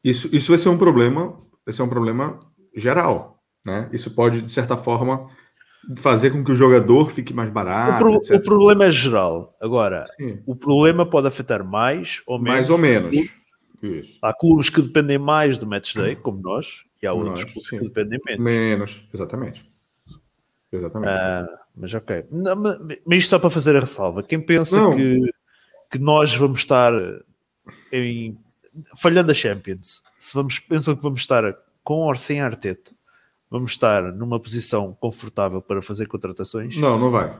isso, 0.02 0.28
isso 0.34 0.50
vai 0.50 0.58
ser 0.58 0.70
um 0.70 0.78
problema, 0.78 1.40
vai 1.64 1.72
ser 1.72 1.82
um 1.82 1.88
problema 1.88 2.40
geral. 2.74 3.40
Né? 3.64 3.88
Isso 3.92 4.10
pode, 4.10 4.42
de 4.42 4.50
certa 4.50 4.76
forma, 4.76 5.26
fazer 5.98 6.30
com 6.30 6.44
que 6.44 6.52
o 6.52 6.54
jogador 6.54 7.10
fique 7.10 7.32
mais 7.34 7.50
o, 7.50 7.52
barato. 7.52 7.98
pro- 7.98 8.14
etc. 8.16 8.36
o 8.36 8.40
problema 8.42 8.84
é 8.84 8.90
geral. 8.90 9.56
Agora, 9.60 10.04
Sim, 10.16 10.38
o 10.46 10.54
problema 10.54 11.04
pode 11.06 11.26
afetar 11.28 11.64
mais 11.64 12.22
ou 12.26 12.38
menos. 12.38 12.54
mais 12.54 12.70
ou 12.70 12.78
menos. 12.78 13.40
Há 14.20 14.34
clubes 14.34 14.68
que 14.68 14.82
dependem 14.82 15.18
mais 15.18 15.56
do 15.58 15.66
match 15.66 15.94
day, 15.96 16.14
como 16.14 16.40
nós, 16.42 16.84
e 17.02 17.06
há 17.06 17.10
Como 17.12 17.24
outros 17.24 17.44
nós, 17.44 17.52
clubes 17.52 17.68
sim. 17.70 17.78
que 17.78 17.84
dependem 17.84 18.20
menos. 18.26 18.44
Menos, 18.44 19.08
exatamente. 19.14 19.70
Exatamente. 20.72 21.10
Ah, 21.10 21.46
mas 21.74 21.94
ok. 21.94 22.26
Não, 22.30 22.54
mas, 22.56 22.78
mas 23.06 23.18
isto 23.18 23.30
só 23.30 23.38
para 23.38 23.50
fazer 23.50 23.74
a 23.76 23.80
ressalva. 23.80 24.22
Quem 24.22 24.40
pensa 24.40 24.78
Não. 24.78 24.94
que, 24.94 25.20
que 25.90 25.98
nós 25.98 26.34
vamos 26.34 26.58
estar 26.60 26.92
em 27.92 28.38
falhando 28.96 29.30
a 29.32 29.34
Champions, 29.34 30.02
se 30.18 30.34
vamos, 30.34 30.58
pensam 30.58 30.94
que 30.94 31.02
vamos 31.02 31.20
estar 31.20 31.42
com 31.82 31.94
ou 32.06 32.14
sem 32.14 32.40
Arteta, 32.40 32.92
vamos 33.50 33.72
estar 33.72 34.02
numa 34.12 34.38
posição 34.40 34.94
confortável 34.94 35.60
para 35.60 35.82
fazer 35.82 36.06
contratações, 36.06 36.76
Não, 36.76 36.98
não 36.98 37.10
vai. 37.10 37.36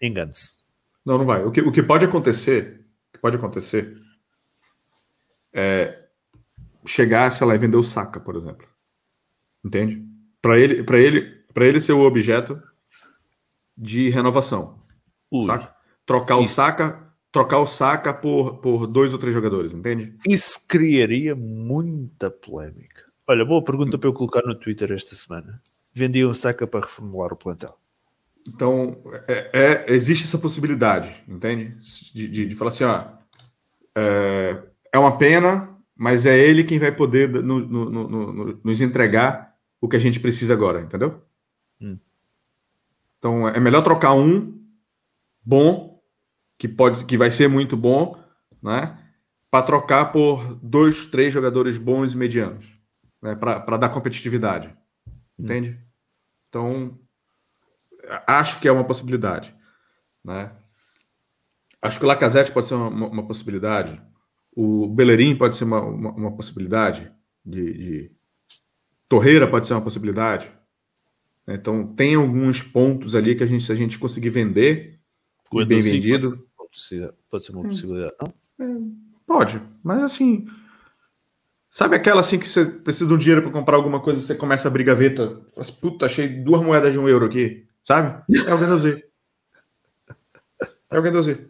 engane-se. 0.00 0.58
Não, 1.04 1.18
não 1.18 1.24
vai. 1.24 1.44
O 1.44 1.50
que, 1.50 1.60
o 1.60 1.72
que 1.72 1.82
pode 1.82 2.04
acontecer, 2.04 2.84
o 3.08 3.12
que 3.14 3.18
pode 3.20 3.36
acontecer 3.36 3.96
é 5.52 5.98
chegar, 6.86 7.30
sei 7.30 7.46
lá, 7.46 7.54
e 7.54 7.58
vender 7.58 7.76
o 7.76 7.82
Saka, 7.82 8.18
por 8.20 8.36
exemplo. 8.36 8.66
Entende? 9.64 10.04
Para 10.40 10.58
ele, 10.58 10.82
para 10.82 10.98
ele, 10.98 11.22
para 11.54 11.64
ele 11.66 11.80
ser 11.80 11.92
o 11.92 12.00
objeto 12.00 12.60
de 13.76 14.08
renovação, 14.10 14.82
Ui, 15.30 15.44
saca? 15.46 15.74
Trocar 16.04 16.36
o 16.38 16.42
Isso. 16.42 16.54
Saka, 16.54 17.12
trocar 17.30 17.58
o 17.60 17.66
Saka 17.66 18.12
por, 18.12 18.58
por 18.58 18.86
dois 18.86 19.12
ou 19.12 19.18
três 19.18 19.32
jogadores, 19.34 19.72
entende? 19.72 20.16
Isso 20.28 20.66
criaria 20.68 21.34
muita 21.34 22.30
polémica. 22.30 23.04
Olha, 23.32 23.46
boa 23.46 23.64
pergunta 23.64 23.96
para 23.96 24.10
eu 24.10 24.12
colocar 24.12 24.42
no 24.42 24.54
Twitter 24.54 24.92
esta 24.92 25.14
semana. 25.14 25.58
Vendiam 25.94 26.30
o 26.30 26.34
Saka 26.34 26.66
para 26.66 26.80
reformular 26.80 27.32
o 27.32 27.36
plantel. 27.36 27.74
Então, 28.46 29.00
é, 29.26 29.86
é- 29.88 29.94
existe 29.94 30.24
essa 30.24 30.36
possibilidade, 30.36 31.24
entende? 31.26 31.74
De, 32.12 32.28
de, 32.28 32.46
de 32.48 32.54
falar 32.54 32.68
assim, 32.68 32.84
ó, 32.84 33.04
é, 33.96 34.62
é 34.92 34.98
uma 34.98 35.16
pena, 35.16 35.74
mas 35.96 36.26
é 36.26 36.38
ele 36.38 36.62
quem 36.62 36.78
vai 36.78 36.94
poder 36.94 37.26
no- 37.30 37.60
no- 37.60 37.90
no- 37.90 38.60
nos 38.62 38.80
entregar 38.82 39.56
o 39.80 39.88
que 39.88 39.96
a 39.96 39.98
gente 39.98 40.20
precisa 40.20 40.52
agora, 40.52 40.82
entendeu? 40.82 41.22
Hum. 41.80 41.96
Então, 43.18 43.48
é 43.48 43.58
melhor 43.58 43.80
trocar 43.80 44.12
um 44.12 44.60
bom, 45.42 46.02
que 46.58 46.68
pode, 46.68 47.06
que 47.06 47.16
vai 47.16 47.30
ser 47.30 47.48
muito 47.48 47.78
bom, 47.78 48.22
né? 48.62 48.98
Para 49.50 49.64
trocar 49.64 50.12
por 50.12 50.54
dois, 50.62 51.06
três 51.06 51.32
jogadores 51.32 51.78
bons 51.78 52.12
e 52.12 52.16
medianos, 52.18 52.81
né? 53.22 53.34
Para 53.36 53.76
dar 53.76 53.88
competitividade, 53.90 54.74
entende? 55.38 55.78
Então, 56.48 56.98
acho 58.26 58.60
que 58.60 58.68
é 58.68 58.72
uma 58.72 58.84
possibilidade, 58.84 59.54
né? 60.24 60.52
Acho 61.80 61.98
que 61.98 62.04
o 62.04 62.08
Lacazette 62.08 62.52
pode 62.52 62.66
ser 62.66 62.74
uma, 62.74 62.88
uma- 62.88 63.08
uma 63.08 63.26
possibilidade, 63.26 64.00
o 64.54 64.86
Bellerin 64.86 65.36
pode 65.36 65.56
ser 65.56 65.64
uma, 65.64 65.80
uma, 65.80 66.36
possibilidade, 66.36 67.10
de, 67.44 67.72
de- 67.72 68.12
Torreira 69.08 69.46
pode 69.50 69.66
ser 69.66 69.74
uma 69.74 69.82
possibilidade. 69.82 70.50
né? 71.46 71.54
Então 71.54 71.86
tem 71.94 72.14
alguns 72.14 72.62
pontos 72.62 73.14
ali 73.14 73.34
que 73.34 73.42
a 73.42 73.46
gente, 73.46 73.64
se 73.64 73.72
a 73.72 73.74
gente 73.74 73.98
conseguir 73.98 74.30
vender 74.30 75.00
bem 75.66 75.80
vendido, 75.80 76.48
Pode 76.56 76.80
ser, 76.80 77.14
pode 77.30 77.44
ser 77.44 77.52
uma 77.52 77.64
possibilidade. 77.64 78.14
Não? 78.58 78.96
pode. 79.26 79.60
Mas 79.82 80.00
assim, 80.02 80.46
sabe 81.72 81.96
aquela 81.96 82.20
assim 82.20 82.38
que 82.38 82.46
você 82.46 82.66
precisa 82.66 83.08
de 83.08 83.14
um 83.14 83.18
dinheiro 83.18 83.40
para 83.40 83.50
comprar 83.50 83.76
alguma 83.76 83.98
coisa, 83.98 84.20
você 84.20 84.34
começa 84.34 84.68
a 84.68 84.70
abrir 84.70 84.84
gaveta, 84.84 85.26
fala 85.26 85.42
assim, 85.56 85.72
puta, 85.80 86.04
achei 86.04 86.28
duas 86.28 86.62
moedas 86.62 86.92
de 86.92 86.98
um 86.98 87.08
euro 87.08 87.24
aqui, 87.24 87.66
sabe? 87.82 88.22
É 88.46 88.52
o 88.52 88.58
Guendouzi. 88.58 89.04
É 90.90 90.98
o 90.98 91.02
Guendouzi. 91.02 91.48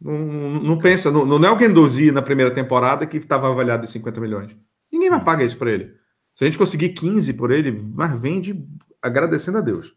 Não, 0.00 0.18
não, 0.18 0.62
não 0.62 0.78
pensa, 0.78 1.12
não, 1.12 1.24
não 1.24 1.48
é 1.48 1.50
o 1.50 1.56
Guendouzi 1.56 2.10
na 2.10 2.22
primeira 2.22 2.52
temporada 2.52 3.06
que 3.06 3.16
estava 3.18 3.48
avaliado 3.48 3.84
em 3.84 3.88
50 3.88 4.20
milhões. 4.20 4.56
Ninguém 4.92 5.08
vai 5.08 5.22
pagar 5.22 5.44
isso 5.44 5.56
para 5.56 5.70
ele. 5.70 5.94
Se 6.34 6.42
a 6.42 6.46
gente 6.48 6.58
conseguir 6.58 6.88
15 6.90 7.34
por 7.34 7.52
ele, 7.52 7.80
mas 7.94 8.20
vende 8.20 8.66
agradecendo 9.00 9.58
a 9.58 9.60
Deus. 9.60 9.94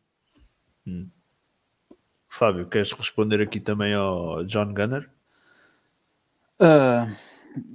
Fábio, 2.29 2.67
queres 2.67 2.91
responder 2.91 3.41
aqui 3.41 3.59
também 3.59 3.95
ao 3.95 4.43
John 4.43 4.71
Gunner? 4.71 5.09
Ah, 6.59 7.09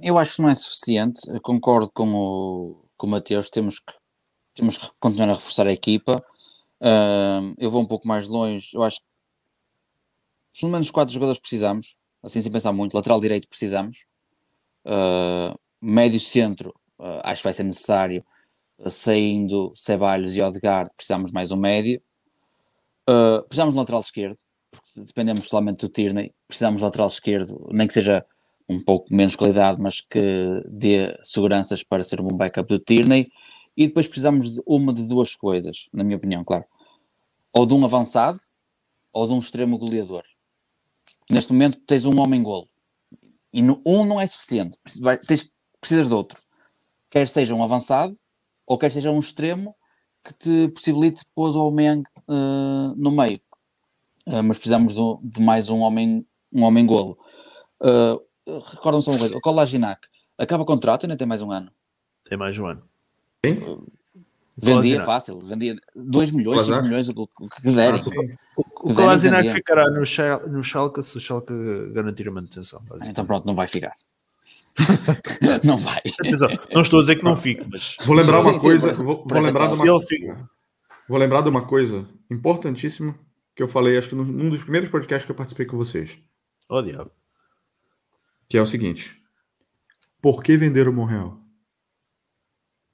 eu 0.01 0.17
acho 0.17 0.35
que 0.35 0.41
não 0.41 0.49
é 0.49 0.55
suficiente. 0.55 1.21
Eu 1.27 1.41
concordo 1.41 1.91
com 1.91 2.13
o, 2.13 2.85
com 2.97 3.07
o 3.07 3.09
Mateus. 3.09 3.49
Temos 3.49 3.79
que, 3.79 3.93
temos 4.55 4.77
que 4.77 4.89
continuar 4.99 5.29
a 5.29 5.33
reforçar 5.33 5.67
a 5.67 5.73
equipa. 5.73 6.23
Ah, 6.81 7.41
eu 7.57 7.71
vou 7.71 7.81
um 7.81 7.87
pouco 7.87 8.07
mais 8.07 8.27
longe. 8.27 8.69
Eu 8.73 8.83
acho 8.83 8.99
que 8.99 10.59
pelo 10.59 10.71
menos 10.71 10.91
quatro 10.91 11.13
jogadores 11.13 11.39
precisamos. 11.39 11.97
Assim, 12.21 12.41
sem 12.41 12.51
pensar 12.51 12.73
muito. 12.73 12.93
Lateral 12.93 13.21
direito 13.21 13.47
precisamos. 13.47 14.05
Ah, 14.85 15.55
médio 15.81 16.19
centro, 16.19 16.73
ah, 16.99 17.31
acho 17.31 17.41
que 17.41 17.47
vai 17.47 17.53
ser 17.53 17.63
necessário. 17.63 18.25
Ah, 18.79 18.89
saindo 18.89 19.71
Ceballos 19.75 20.35
e 20.35 20.41
Odegaard, 20.41 20.89
precisamos 20.95 21.31
mais 21.31 21.51
um 21.51 21.57
médio. 21.57 22.01
Precisamos 23.47 23.73
de 23.73 23.79
lateral 23.79 23.99
esquerdo, 23.99 24.37
porque 24.71 25.01
dependemos 25.01 25.47
solamente 25.47 25.85
do 25.85 25.89
Tierney. 25.89 26.33
Precisamos 26.47 26.79
de 26.79 26.85
lateral 26.85 27.07
esquerdo, 27.07 27.69
nem 27.71 27.85
que 27.87 27.93
seja 27.93 28.25
um 28.67 28.81
pouco 28.81 29.13
menos 29.13 29.35
qualidade, 29.35 29.81
mas 29.81 30.01
que 30.01 30.63
dê 30.67 31.17
seguranças 31.21 31.83
para 31.83 32.03
ser 32.03 32.21
um 32.21 32.27
bom 32.27 32.37
backup 32.37 32.67
do 32.67 32.79
Tierney. 32.79 33.31
E 33.75 33.87
depois 33.87 34.07
precisamos 34.07 34.53
de 34.53 34.61
uma 34.65 34.93
de 34.93 35.07
duas 35.07 35.35
coisas, 35.35 35.89
na 35.91 36.03
minha 36.03 36.17
opinião, 36.17 36.43
claro. 36.43 36.65
Ou 37.51 37.65
de 37.65 37.73
um 37.73 37.83
avançado, 37.83 38.39
ou 39.11 39.27
de 39.27 39.33
um 39.33 39.39
extremo 39.39 39.77
goleador. 39.77 40.23
Neste 41.29 41.51
momento 41.51 41.79
tens 41.85 42.05
um 42.05 42.19
homem-golo. 42.19 42.69
E 43.51 43.61
no, 43.61 43.81
um 43.85 44.05
não 44.05 44.19
é 44.19 44.27
suficiente. 44.27 44.77
Precisas 45.79 46.07
de 46.07 46.13
outro. 46.13 46.41
Quer 47.09 47.27
seja 47.27 47.53
um 47.53 47.63
avançado, 47.63 48.17
ou 48.65 48.77
quer 48.77 48.91
seja 48.91 49.11
um 49.11 49.19
extremo 49.19 49.75
que 50.23 50.33
te 50.33 50.67
possibilite 50.69 51.23
pôr 51.35 51.55
o 51.55 51.67
homem 51.67 52.01
eh, 52.27 52.93
no 52.95 53.11
meio. 53.11 53.41
Eh, 54.25 54.41
mas 54.41 54.57
precisamos 54.57 54.93
de, 54.93 55.41
mais 55.41 55.69
um 55.69 55.79
homem 55.81 56.25
um 56.53 56.63
homem 56.63 56.85
golo. 56.85 57.17
Uh, 57.81 58.21
Recordam 58.47 59.01
só 59.01 59.11
uma 59.11 59.19
coisa, 59.19 59.37
o 59.37 59.41
Colaginac 59.41 60.07
acaba 60.37 60.63
o 60.63 60.65
contrato 60.65 61.03
e 61.03 61.05
ainda 61.05 61.17
tem 61.17 61.27
mais 61.27 61.41
um 61.41 61.51
ano. 61.51 61.71
Tem 62.27 62.37
mais 62.37 62.57
um 62.59 62.65
ano. 62.65 62.83
Hein? 63.43 63.55
Vendia 64.55 64.73
Kolasinac. 64.75 65.05
fácil, 65.05 65.39
vendia 65.39 65.75
2 65.95 66.31
milhões, 66.31 66.61
5 66.61 66.67
Kolasinac? 66.67 66.83
milhões, 66.87 67.09
o, 67.09 67.29
o 67.39 67.49
que 67.49 67.61
derem. 67.71 67.95
Ah, 67.99 68.01
sim. 68.03 68.35
O 68.55 68.87
Deve 68.89 69.01
Kolasinac 69.01 69.49
ficará 69.49 69.89
no, 69.89 70.05
Schal- 70.05 70.47
no 70.47 70.61
Schalke 70.63 71.01
se 71.01 71.17
o 71.17 71.19
Schalke 71.19 71.53
garantir 71.91 72.27
a 72.27 72.31
manutenção. 72.31 72.81
Ah. 72.91 72.97
Então 73.07 73.25
pronto, 73.25 73.45
não 73.45 73.55
vai 73.55 73.67
ficar. 73.67 73.93
não 75.63 75.77
vai. 75.77 76.01
Atenção, 76.19 76.49
não 76.71 76.81
estou 76.81 76.99
a 76.99 77.01
dizer 77.01 77.15
que 77.15 77.23
não 77.23 77.35
fique, 77.35 77.65
mas 77.69 77.95
Vou 78.05 78.15
lembrar 78.15 78.39
Sim, 78.39 78.49
uma 78.49 78.59
sim, 78.59 78.65
coisa. 78.65 78.95
sim, 78.95 79.03
vou, 79.03 79.23
vou 79.25 79.39
lembrar 79.41 79.67
de 79.67 79.89
uma, 79.89 80.01
fica. 80.01 80.49
vou 81.07 81.17
lembrar 81.17 81.41
de 81.41 81.49
uma 81.49 81.65
coisa 81.65 82.07
importantíssima 82.29 83.15
que 83.55 83.61
eu 83.63 83.67
falei, 83.67 83.97
acho 83.97 84.09
que 84.09 84.15
num- 84.15 84.23
num 84.25 84.49
dos 84.49 84.61
primeiros 84.61 84.89
podcasts 84.89 85.25
que 85.25 85.31
eu 85.31 85.35
participei 85.35 85.65
com 85.65 85.77
vocês. 85.77 86.17
Oh, 86.69 86.81
diabo. 86.81 87.11
Que 88.49 88.57
é 88.57 88.61
o 88.61 88.65
seguinte: 88.65 89.21
Por 90.21 90.43
que 90.43 90.57
vender 90.57 90.87
o 90.87 90.93
Monreal? 90.93 91.39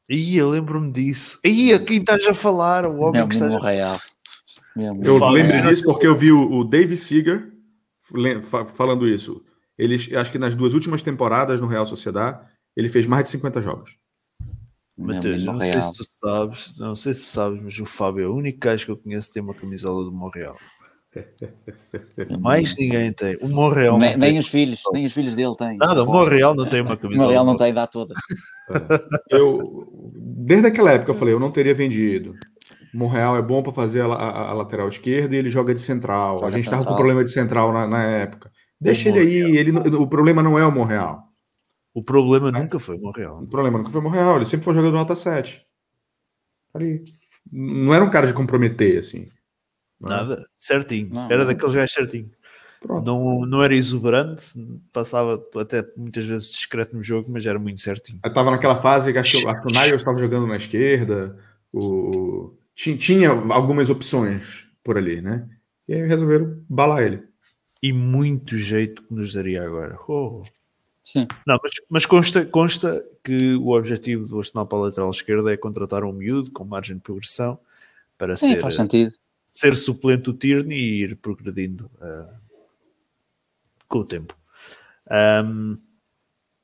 Ih, 0.09 0.37
eu 0.37 0.49
lembro-me 0.49 0.91
disso. 0.91 1.39
Ih, 1.45 1.73
a 1.73 1.79
quem 1.79 1.97
estás 1.97 2.25
a 2.25 2.33
falar? 2.33 2.85
O 2.85 2.99
homem 3.01 3.21
Meu 3.21 3.27
que 3.27 3.35
está. 3.35 3.47
Meu 4.75 4.95
mundo 4.95 5.05
Eu 5.05 5.19
Fala, 5.19 5.33
lembro 5.33 5.69
disso 5.69 5.83
porque 5.83 6.07
eu 6.07 6.15
vi 6.15 6.31
o, 6.31 6.51
o 6.51 6.63
Dave 6.63 6.95
fa- 8.41 8.65
falando 8.65 9.07
isso. 9.07 9.43
Ele, 9.77 9.95
acho 10.15 10.31
que 10.31 10.39
nas 10.39 10.55
duas 10.55 10.73
últimas 10.73 11.01
temporadas 11.01 11.61
no 11.61 11.67
Real 11.67 11.85
Sociedade, 11.85 12.45
ele 12.75 12.89
fez 12.89 13.05
mais 13.05 13.25
de 13.25 13.29
50 13.31 13.61
jogos. 13.61 13.97
Meu 14.97 15.15
Mateus, 15.15 15.45
mundo 15.45 15.53
não 15.53 15.61
sei 15.61 15.81
se 15.81 15.93
tu 15.93 16.03
sabes, 16.03 16.79
não 16.79 16.95
sei 16.95 17.13
se 17.13 17.21
sabes, 17.21 17.61
mas 17.61 17.79
o 17.79 17.85
Fábio 17.85 18.23
é 18.25 18.27
o 18.27 18.35
único 18.35 18.59
gajo 18.59 18.85
que 18.85 18.91
eu 18.91 18.97
conheço 18.97 19.29
que 19.29 19.35
tem 19.35 19.43
uma 19.43 19.53
camisola 19.53 20.03
do 20.03 20.11
Montreal. 20.11 20.57
Mais 22.39 22.77
ninguém 22.77 23.11
tem. 23.13 23.35
O 23.41 23.47
Montreal 23.49 23.97
Nem, 23.97 24.15
nem 24.17 24.37
os 24.37 24.47
filhos, 24.47 24.81
nem 24.93 25.05
os 25.05 25.11
filhos 25.11 25.35
dele 25.35 25.55
têm. 25.57 25.77
Nada, 25.77 26.03
o. 26.03 26.05
Montreal 26.05 26.53
não 26.55 26.67
tem 26.69 26.81
uma 26.81 26.93
O 26.93 26.97
camisola. 26.97 27.25
Montreal 27.27 27.45
não 27.45 27.57
tem, 27.57 27.73
dá 27.73 27.87
todas. 27.87 28.17
Eu, 29.31 29.87
desde 30.15 30.67
aquela 30.67 30.91
época, 30.91 31.09
eu 31.11 31.15
falei: 31.15 31.33
eu 31.33 31.39
não 31.39 31.51
teria 31.51 31.73
vendido. 31.73 32.35
O 32.93 32.97
Monreal 32.97 33.35
é 33.35 33.41
bom 33.41 33.63
para 33.63 33.73
fazer 33.73 34.01
a, 34.01 34.05
a- 34.05 34.49
a 34.49 34.53
lateral 34.53 34.87
esquerda 34.87 35.35
e 35.35 35.39
ele 35.39 35.49
joga 35.49 35.73
de 35.73 35.81
central. 35.81 36.37
Joga 36.39 36.47
a 36.47 36.51
gente 36.51 36.65
estava 36.65 36.83
com 36.85 36.95
problema 36.95 37.23
de 37.23 37.31
central 37.31 37.71
na, 37.73 37.87
na 37.87 38.03
época. 38.03 38.51
Deixa 38.79 39.09
ele 39.09 39.19
aí. 39.19 39.57
Ele, 39.57 39.71
o 39.95 40.07
problema 40.07 40.43
não 40.43 40.57
é 40.57 40.65
o 40.65 40.71
Monreal. 40.71 41.23
O 41.93 42.03
problema 42.03 42.51
nunca 42.51 42.77
foi 42.79 42.95
o 42.97 43.01
Montreal. 43.01 43.41
O 43.41 43.47
problema 43.47 43.77
nunca 43.79 43.89
foi 43.89 43.99
o 44.01 44.03
Monreal. 44.03 44.35
Ele 44.35 44.45
sempre 44.45 44.63
foi 44.65 44.73
jogador 44.75 44.95
nota 44.95 45.15
7. 45.15 45.61
Ali. 46.73 47.03
Não 47.51 47.91
era 47.93 48.03
um 48.03 48.09
cara 48.11 48.27
de 48.27 48.33
comprometer, 48.33 48.99
assim. 48.99 49.27
Não 49.99 50.07
é? 50.09 50.11
Nada, 50.15 50.49
certinho. 50.57 51.09
Não, 51.13 51.25
era 51.25 51.39
não. 51.39 51.45
daqueles 51.47 51.75
gajos 51.75 51.93
certinho. 51.93 52.29
Pronto. 52.81 53.05
Não, 53.05 53.41
não 53.45 53.61
era 53.61 53.75
exuberante, 53.75 54.53
passava 54.93 55.43
até 55.57 55.85
muitas 55.97 56.25
vezes 56.25 56.49
discreto 56.51 56.95
no 56.95 57.03
jogo, 57.03 57.29
mas 57.29 57.45
era 57.45 57.59
muito 57.59 57.81
certinho. 57.81 58.19
Eu 58.23 58.33
tava 58.33 58.51
naquela 58.51 58.77
fase 58.77 59.11
que 59.11 59.19
acho, 59.19 59.39
que- 59.39 59.47
acho 59.47 59.61
que 59.61 59.67
o 59.67 59.71
Niles 59.81 59.95
estava 60.01 60.17
jogando 60.17 60.47
na 60.47 60.55
esquerda, 60.55 61.37
o, 61.73 61.79
o- 61.85 62.57
ti- 62.73 62.97
tinha 62.97 63.29
algumas 63.31 63.89
opções 63.89 64.65
por 64.81 64.97
ali, 64.97 65.21
né? 65.21 65.45
E 65.89 65.93
aí 65.93 66.07
resolveram 66.07 66.63
balar 66.69 67.03
ele. 67.03 67.23
E 67.83 67.91
muito 67.91 68.57
jeito 68.57 69.03
que 69.03 69.13
nos 69.13 69.33
daria 69.33 69.61
agora. 69.63 69.97
Oh. 70.07 70.43
Sim. 71.03 71.27
Não, 71.45 71.59
mas, 71.61 71.71
mas 71.89 72.05
consta, 72.05 72.45
consta 72.45 73.03
que 73.23 73.55
o 73.55 73.69
objetivo 73.75 74.25
do 74.25 74.37
Arsenal 74.37 74.65
para 74.67 74.77
a 74.77 74.81
lateral 74.83 75.09
esquerda 75.09 75.51
é 75.51 75.57
contratar 75.57 76.03
um 76.05 76.13
miúdo 76.13 76.51
com 76.51 76.63
margem 76.63 76.95
de 76.95 77.01
progressão 77.01 77.59
para 78.17 78.35
Sim, 78.37 78.53
ser, 78.53 78.59
faz 78.59 78.75
sentido. 78.75 79.11
Ser 79.49 79.75
suplente 79.75 80.23
do 80.23 80.33
Tierney 80.33 80.77
e 80.77 81.03
ir 81.03 81.15
progredindo 81.15 81.89
ah, 81.99 82.35
com 83.87 83.99
o 83.99 84.05
tempo. 84.05 84.37
Ahm, 85.09 85.75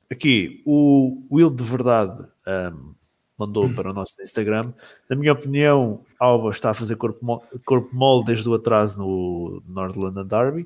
aqui 0.08 0.62
o 0.64 1.26
Will 1.28 1.50
de 1.50 1.64
Verdade 1.64 2.28
um, 2.46 2.94
mandou 3.36 3.74
para 3.74 3.90
o 3.90 3.92
nosso 3.92 4.14
Instagram. 4.22 4.72
Na 5.10 5.16
minha 5.16 5.32
opinião, 5.32 6.06
Alba 6.16 6.50
está 6.50 6.70
a 6.70 6.74
fazer 6.74 6.94
corpo, 6.94 7.24
mo 7.24 7.42
corpo 7.64 7.94
mole 7.94 8.24
desde 8.24 8.48
o 8.48 8.54
atraso 8.54 8.98
no 8.98 9.60
North 9.66 9.96
London 9.96 10.24
Derby. 10.24 10.62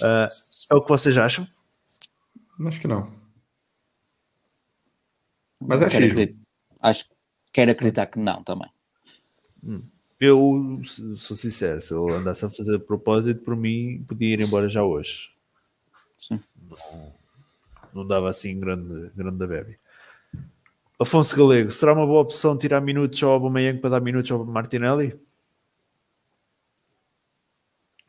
Uh, 0.00 0.24
é 0.70 0.74
o 0.76 0.80
que 0.80 0.88
vocês 0.88 1.18
acham? 1.18 1.46
Acho 2.64 2.80
que 2.80 2.86
não. 2.86 3.10
Mas 5.60 5.82
é 5.82 5.86
acredito, 5.86 6.38
Acho 6.80 7.04
que 7.08 7.14
quero 7.52 7.72
acreditar 7.72 8.06
que 8.06 8.20
não 8.20 8.44
também. 8.44 8.70
Hum. 9.62 9.82
Eu 10.20 10.80
sou 11.16 11.36
sincero, 11.36 11.80
se 11.80 11.94
ele 11.94 12.12
andasse 12.12 12.44
a 12.44 12.50
fazer 12.50 12.78
propósito, 12.80 13.40
por 13.42 13.54
mim 13.54 14.04
podia 14.06 14.34
ir 14.34 14.40
embora 14.40 14.68
já 14.68 14.82
hoje. 14.82 15.30
Sim. 16.18 16.40
Não, 16.68 17.12
não 17.94 18.06
dava 18.06 18.28
assim 18.28 18.58
grande, 18.58 19.10
grande 19.14 19.38
da 19.38 19.46
bebê. 19.46 19.78
Afonso 20.98 21.36
Galego, 21.36 21.70
será 21.70 21.92
uma 21.92 22.04
boa 22.04 22.22
opção 22.22 22.58
tirar 22.58 22.80
minutos 22.80 23.22
ao 23.22 23.30
Aubameyang 23.30 23.78
para 23.78 23.90
dar 23.90 24.00
minutos 24.00 24.28
ao 24.32 24.44
Martinelli? 24.44 25.16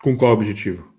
Com 0.02 0.18
qual 0.18 0.34
objetivo? 0.34 0.92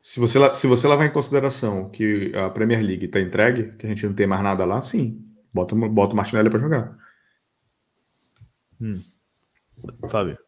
Se 0.00 0.18
você, 0.18 0.52
se 0.54 0.66
você 0.66 0.88
levar 0.88 1.06
em 1.06 1.12
consideração 1.12 1.88
que 1.88 2.34
a 2.34 2.50
Premier 2.50 2.82
League 2.82 3.04
está 3.04 3.20
entregue, 3.20 3.76
que 3.76 3.86
a 3.86 3.88
gente 3.88 4.04
não 4.04 4.14
tem 4.14 4.26
mais 4.26 4.42
nada 4.42 4.64
lá, 4.64 4.82
sim. 4.82 5.24
Bota, 5.54 5.76
bota 5.76 6.14
o 6.14 6.16
Martinelli 6.16 6.50
para 6.50 6.58
jogar. 6.58 6.98
Hum. 8.80 9.00
Fábio. 10.08 10.38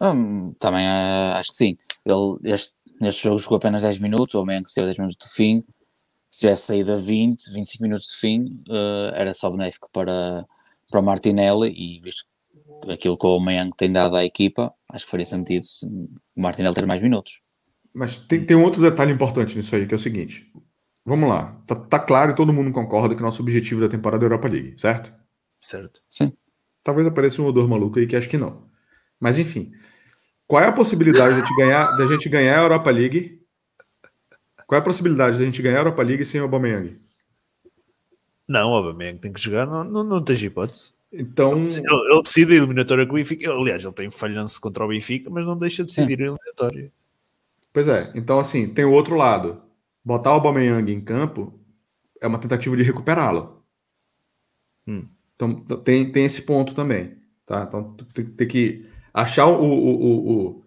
Hum, 0.00 0.54
também 0.58 0.86
uh, 0.86 1.34
acho 1.34 1.50
que 1.50 1.56
sim. 1.56 1.78
Ele 2.04 2.38
este, 2.52 2.74
neste 3.00 3.22
jogo 3.22 3.38
jogou 3.38 3.56
apenas 3.56 3.82
10 3.82 3.98
minutos, 3.98 4.34
ou 4.34 4.44
menos 4.44 4.66
que 4.66 4.72
saiu 4.72 4.86
10 4.86 4.98
minutos 4.98 5.16
do 5.16 5.28
fim. 5.28 5.64
Se 6.30 6.40
tivesse 6.40 6.62
saído 6.62 6.92
a 6.92 6.96
20, 6.96 7.52
25 7.52 7.82
minutos 7.82 8.08
de 8.08 8.16
fim, 8.16 8.62
uh, 8.68 9.14
era 9.14 9.34
só 9.34 9.50
benéfico 9.50 9.88
para, 9.92 10.46
para 10.90 11.00
o 11.00 11.02
Martinelli 11.02 11.70
e 11.70 12.00
visto 12.00 12.26
aquilo 12.90 13.16
que 13.16 13.26
o 13.26 13.30
Aubameyang 13.30 13.70
tem 13.76 13.92
dado 13.92 14.16
à 14.16 14.24
equipa, 14.24 14.74
acho 14.88 15.04
que 15.04 15.10
faria 15.10 15.26
sentido 15.26 15.64
o 15.84 16.40
Martinelli 16.40 16.74
ter 16.74 16.86
mais 16.86 17.02
minutos. 17.02 17.42
Mas 17.94 18.16
tem, 18.16 18.44
tem 18.44 18.56
um 18.56 18.64
outro 18.64 18.80
detalhe 18.80 19.12
importante 19.12 19.56
nisso 19.56 19.76
aí, 19.76 19.86
que 19.86 19.94
é 19.94 19.96
o 19.96 20.00
seguinte. 20.00 20.50
Vamos 21.04 21.28
lá. 21.28 21.60
Tá, 21.66 21.74
tá 21.74 21.98
claro 21.98 22.32
e 22.32 22.34
todo 22.34 22.52
mundo 22.52 22.72
concorda 22.72 23.14
que 23.14 23.22
nosso 23.22 23.42
objetivo 23.42 23.80
da 23.80 23.88
temporada 23.88 24.24
é 24.24 24.26
a 24.26 24.28
Europa 24.28 24.48
League, 24.48 24.80
certo? 24.80 25.12
Certo. 25.60 26.00
Sim. 26.08 26.32
Talvez 26.82 27.06
apareça 27.06 27.40
um 27.40 27.46
odor 27.46 27.68
maluco 27.68 27.98
aí 27.98 28.06
que 28.06 28.16
acho 28.16 28.28
que 28.28 28.38
não. 28.38 28.66
Mas 29.20 29.38
enfim. 29.38 29.72
Qual 30.46 30.62
é 30.62 30.66
a 30.66 30.72
possibilidade 30.72 31.34
de 31.34 31.40
a 31.40 31.44
gente 31.44 31.56
ganhar, 31.56 31.96
da 31.96 32.06
gente 32.06 32.28
ganhar 32.28 32.58
a 32.58 32.62
Europa 32.62 32.90
League? 32.90 33.40
Qual 34.66 34.76
é 34.76 34.80
a 34.80 34.84
possibilidade 34.84 35.36
de 35.36 35.42
a 35.42 35.46
gente 35.46 35.62
ganhar 35.62 35.78
a 35.78 35.80
Europa 35.80 36.02
League 36.02 36.24
sem 36.24 36.40
o 36.40 36.44
Aubameyang? 36.44 37.00
Não, 38.48 38.70
o 38.70 38.74
Aubameyang 38.74 39.18
tem 39.18 39.32
que 39.32 39.40
jogar, 39.40 39.66
não, 39.66 39.84
não, 39.84 40.04
não 40.04 40.22
tem 40.22 40.36
hipótese. 40.36 40.92
Então... 41.12 41.58
Ele, 41.58 41.82
ele 41.86 42.22
decide 42.22 42.52
a 42.52 42.56
eliminatória 42.56 43.06
com 43.06 43.12
o 43.12 43.16
Benfica. 43.16 43.50
Aliás, 43.50 43.84
ele 43.84 43.92
tem 43.92 44.10
falhança 44.10 44.60
contra 44.60 44.84
o 44.84 44.88
Benfica, 44.88 45.30
mas 45.30 45.46
não 45.46 45.56
deixa 45.56 45.82
de 45.82 45.88
decidir 45.88 46.16
Sim. 46.16 46.22
a 46.22 46.26
eliminatória. 46.26 46.92
Pois 47.72 47.88
é. 47.88 48.12
Então, 48.14 48.38
assim, 48.38 48.68
tem 48.68 48.84
o 48.84 48.92
outro 48.92 49.14
lado. 49.14 49.62
Botar 50.04 50.30
o 50.30 50.34
Aubameyang 50.34 50.92
em 50.92 51.00
campo 51.00 51.58
é 52.20 52.26
uma 52.26 52.38
tentativa 52.38 52.76
de 52.76 52.82
recuperá-lo. 52.82 53.62
Hum. 54.86 55.06
Então 55.34 55.54
tem, 55.78 56.10
tem 56.10 56.24
esse 56.24 56.42
ponto 56.42 56.74
também. 56.74 57.16
Tá? 57.46 57.64
Então 57.66 57.94
tem, 58.14 58.26
tem 58.26 58.48
que 58.48 58.86
achar 59.12 59.46
o, 59.46 59.62
o, 59.62 60.48
o, 60.56 60.64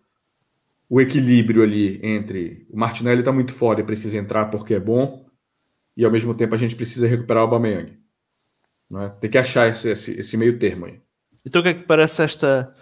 o, 0.90 1.02
equilíbrio 1.02 1.64
ali 1.64 2.00
entre 2.04 2.68
o 2.70 2.78
Martinelli 2.78 3.20
está 3.20 3.32
muito 3.32 3.54
fora 3.54 3.82
e 3.82 3.84
precisa 3.84 4.18
entrar 4.18 4.46
porque 4.46 4.74
é 4.74 4.80
bom, 4.80 5.26
e 5.96 6.04
ao 6.04 6.12
mesmo 6.12 6.34
tempo 6.34 6.54
a 6.54 6.58
gente 6.58 6.76
precisa 6.76 7.08
recuperar 7.08 7.44
o 7.44 7.46
Aubameyang. 7.46 7.98
É? 8.94 9.10
Tem 9.20 9.30
que 9.30 9.38
achar 9.38 9.68
esse, 9.68 9.90
esse, 9.90 10.20
esse 10.20 10.38
meio 10.38 10.60
termo 10.60 10.86
aí. 10.86 11.02
Então 11.46 11.62
o 11.62 11.64
que 11.64 11.70
é 11.70 11.74
que 11.74 11.84
parece 11.84 12.22
esta 12.22 12.74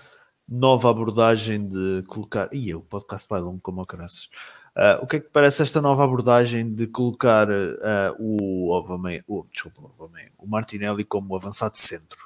nova 0.47 0.89
abordagem 0.89 1.67
de 1.67 2.03
colocar. 2.07 2.49
Ih, 2.53 2.75
o 2.75 2.81
podcast 2.81 3.27
vai 3.29 3.41
longo 3.41 3.61
como 3.61 3.81
o 3.81 3.85
caraças. 3.85 4.29
Uh, 4.75 5.03
o 5.03 5.07
que 5.07 5.17
é 5.17 5.19
que 5.19 5.29
parece 5.29 5.61
esta 5.61 5.79
nova 5.79 6.03
abordagem 6.03 6.73
de 6.73 6.87
colocar 6.87 7.47
uh, 7.47 8.15
o, 8.19 9.45
desculpa, 9.51 9.81
o, 9.81 10.09
o 10.39 10.47
Martinelli 10.47 11.03
como 11.03 11.35
avançado 11.35 11.77
centro? 11.77 12.17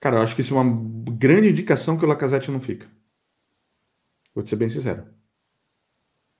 Cara, 0.00 0.16
eu 0.16 0.22
acho 0.22 0.34
que 0.34 0.40
isso 0.40 0.56
é 0.56 0.60
uma 0.60 1.12
grande 1.12 1.50
indicação 1.50 1.96
que 1.96 2.04
o 2.04 2.08
Lacazette 2.08 2.50
não 2.50 2.60
fica. 2.60 2.88
Vou 4.34 4.42
te 4.42 4.50
ser 4.50 4.56
bem 4.56 4.68
sincero. 4.68 5.06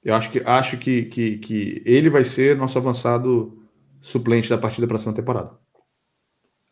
Eu 0.03 0.15
acho 0.15 0.31
que, 0.31 0.41
acho 0.41 0.79
que, 0.79 1.05
que, 1.07 1.39
que 1.39 1.83
ele 1.85 2.11
vai 2.11 2.25
ser 2.25 2.57
nosso 2.57 2.79
avançado 2.79 3.69
suplente 4.01 4.49
da 4.49 4.59
partida 4.59 4.87
para 4.87 4.95
a 4.95 4.97
próxima 4.97 5.15
temporada. 5.15 5.59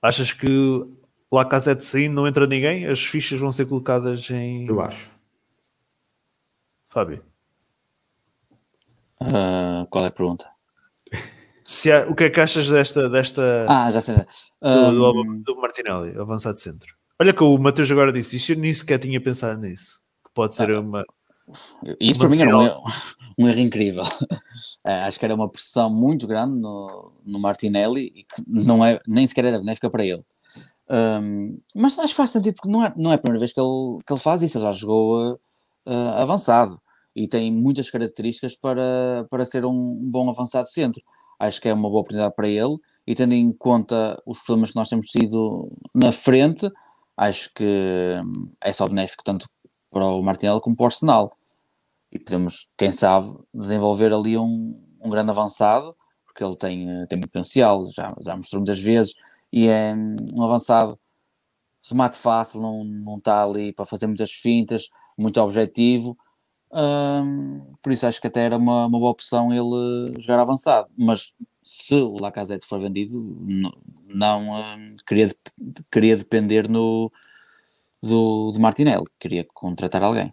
Achas 0.00 0.32
que 0.32 0.48
o 0.48 1.36
Lacazette 1.36 1.84
saindo 1.84 2.14
não 2.14 2.26
entra 2.26 2.46
ninguém? 2.46 2.86
As 2.86 3.04
fichas 3.04 3.38
vão 3.38 3.50
ser 3.50 3.66
colocadas 3.66 4.30
em. 4.30 4.66
Eu 4.66 4.80
acho. 4.80 5.10
Fábio. 6.86 7.22
Uh, 9.22 9.86
qual 9.88 10.04
é 10.04 10.08
a 10.08 10.12
pergunta? 10.12 10.46
Se 11.64 11.90
há, 11.90 12.06
o 12.06 12.14
que 12.14 12.24
é 12.24 12.30
que 12.30 12.40
achas 12.40 12.68
desta. 12.68 13.08
desta 13.08 13.66
ah, 13.68 13.90
já 13.90 14.00
sei. 14.00 14.16
Do, 14.62 14.92
do, 14.92 15.42
do, 15.42 15.56
Martinelli, 15.60 16.16
avançado 16.16 16.58
centro. 16.58 16.94
Olha 17.20 17.32
que 17.32 17.42
o 17.42 17.58
Matheus 17.58 17.90
agora 17.90 18.12
disse 18.12 18.36
isto, 18.36 18.52
eu 18.52 18.58
nem 18.58 18.72
sequer 18.72 18.98
tinha 18.98 19.20
pensado 19.20 19.60
nisso. 19.60 20.00
Que 20.24 20.32
pode 20.32 20.54
ser 20.54 20.70
ah, 20.70 20.80
uma. 20.80 21.04
Isso 21.98 22.20
uma 22.20 22.28
para 22.28 22.36
mim 22.36 22.42
era 22.42 22.56
um 22.56 22.62
erro, 22.62 22.82
um 23.38 23.48
erro 23.48 23.60
incrível. 23.60 24.02
É, 24.84 25.02
acho 25.04 25.18
que 25.18 25.24
era 25.24 25.34
uma 25.34 25.48
pressão 25.48 25.90
muito 25.90 26.26
grande 26.26 26.60
no, 26.60 27.12
no 27.24 27.38
Martinelli 27.40 28.12
e 28.14 28.24
que 28.24 28.44
não 28.46 28.84
é, 28.84 29.00
nem 29.06 29.26
sequer 29.26 29.46
era 29.46 29.58
benéfica 29.58 29.90
para 29.90 30.04
ele. 30.04 30.24
Um, 30.88 31.58
mas 31.74 31.98
acho 31.98 32.10
que 32.10 32.16
faz 32.16 32.30
sentido 32.30 32.54
porque 32.54 32.70
não 32.70 32.84
é, 32.84 32.92
não 32.96 33.10
é 33.10 33.16
a 33.16 33.18
primeira 33.18 33.40
vez 33.40 33.52
que 33.52 33.60
ele, 33.60 33.98
que 34.06 34.12
ele 34.12 34.20
faz 34.20 34.40
isso, 34.42 34.56
ele 34.56 34.64
já 34.66 34.72
jogou 34.72 35.34
uh, 35.34 36.08
avançado 36.16 36.80
e 37.16 37.26
tem 37.26 37.50
muitas 37.50 37.90
características 37.90 38.54
para, 38.54 39.26
para 39.30 39.46
ser 39.46 39.64
um 39.64 39.98
bom 40.10 40.28
avançado 40.28 40.68
centro. 40.68 41.02
Acho 41.38 41.62
que 41.62 41.68
é 41.68 41.72
uma 41.72 41.88
boa 41.88 42.02
oportunidade 42.02 42.34
para 42.36 42.46
ele 42.46 42.76
e 43.06 43.14
tendo 43.14 43.32
em 43.32 43.50
conta 43.52 44.22
os 44.26 44.40
problemas 44.40 44.70
que 44.70 44.76
nós 44.76 44.90
temos 44.90 45.06
tido 45.06 45.72
na 45.94 46.12
frente, 46.12 46.70
acho 47.16 47.50
que 47.54 47.64
hum, 48.22 48.50
é 48.60 48.70
só 48.70 48.86
benéfico 48.86 49.24
tanto 49.24 49.48
para 49.90 50.04
o 50.04 50.22
Martinelli 50.22 50.60
como 50.60 50.76
para 50.76 50.84
o 50.84 50.86
Arsenal. 50.86 51.34
E 52.12 52.18
podemos, 52.18 52.68
quem 52.76 52.90
sabe, 52.90 53.34
desenvolver 53.52 54.12
ali 54.12 54.36
um, 54.36 54.78
um 55.00 55.08
grande 55.08 55.30
avançado, 55.30 55.96
porque 56.26 56.44
ele 56.44 56.56
tem, 56.56 57.06
tem 57.06 57.18
potencial, 57.18 57.90
já, 57.92 58.14
já 58.20 58.36
mostrou 58.36 58.60
muitas 58.60 58.80
vezes, 58.80 59.14
e 59.50 59.68
é 59.68 59.94
hum, 59.94 60.16
um 60.34 60.42
avançado 60.42 60.98
remate 61.88 62.18
fácil, 62.18 62.60
não, 62.60 62.84
não 62.84 63.16
está 63.16 63.42
ali 63.42 63.72
para 63.72 63.86
fazer 63.86 64.06
muitas 64.06 64.32
fintas, 64.32 64.90
muito 65.16 65.40
objetivo, 65.40 66.18
por 67.82 67.92
isso 67.92 68.06
acho 68.06 68.20
que 68.20 68.26
até 68.26 68.44
era 68.44 68.56
uma, 68.56 68.86
uma 68.86 68.98
boa 68.98 69.10
opção 69.10 69.52
ele 69.52 70.12
jogar 70.18 70.40
avançado. 70.40 70.88
Mas 70.96 71.32
se 71.64 71.94
o 71.94 72.16
Lacazette 72.20 72.66
for 72.66 72.78
vendido, 72.78 73.20
não, 73.40 73.72
não 74.08 74.94
queria, 75.06 75.28
queria 75.90 76.16
depender 76.16 76.68
no, 76.68 77.10
do, 78.02 78.52
do 78.52 78.60
Martinelli, 78.60 79.04
queria 79.18 79.46
contratar 79.52 80.02
alguém. 80.02 80.32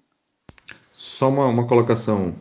Só 0.91 1.29
uma, 1.29 1.47
uma 1.47 1.65
colocação. 1.65 2.35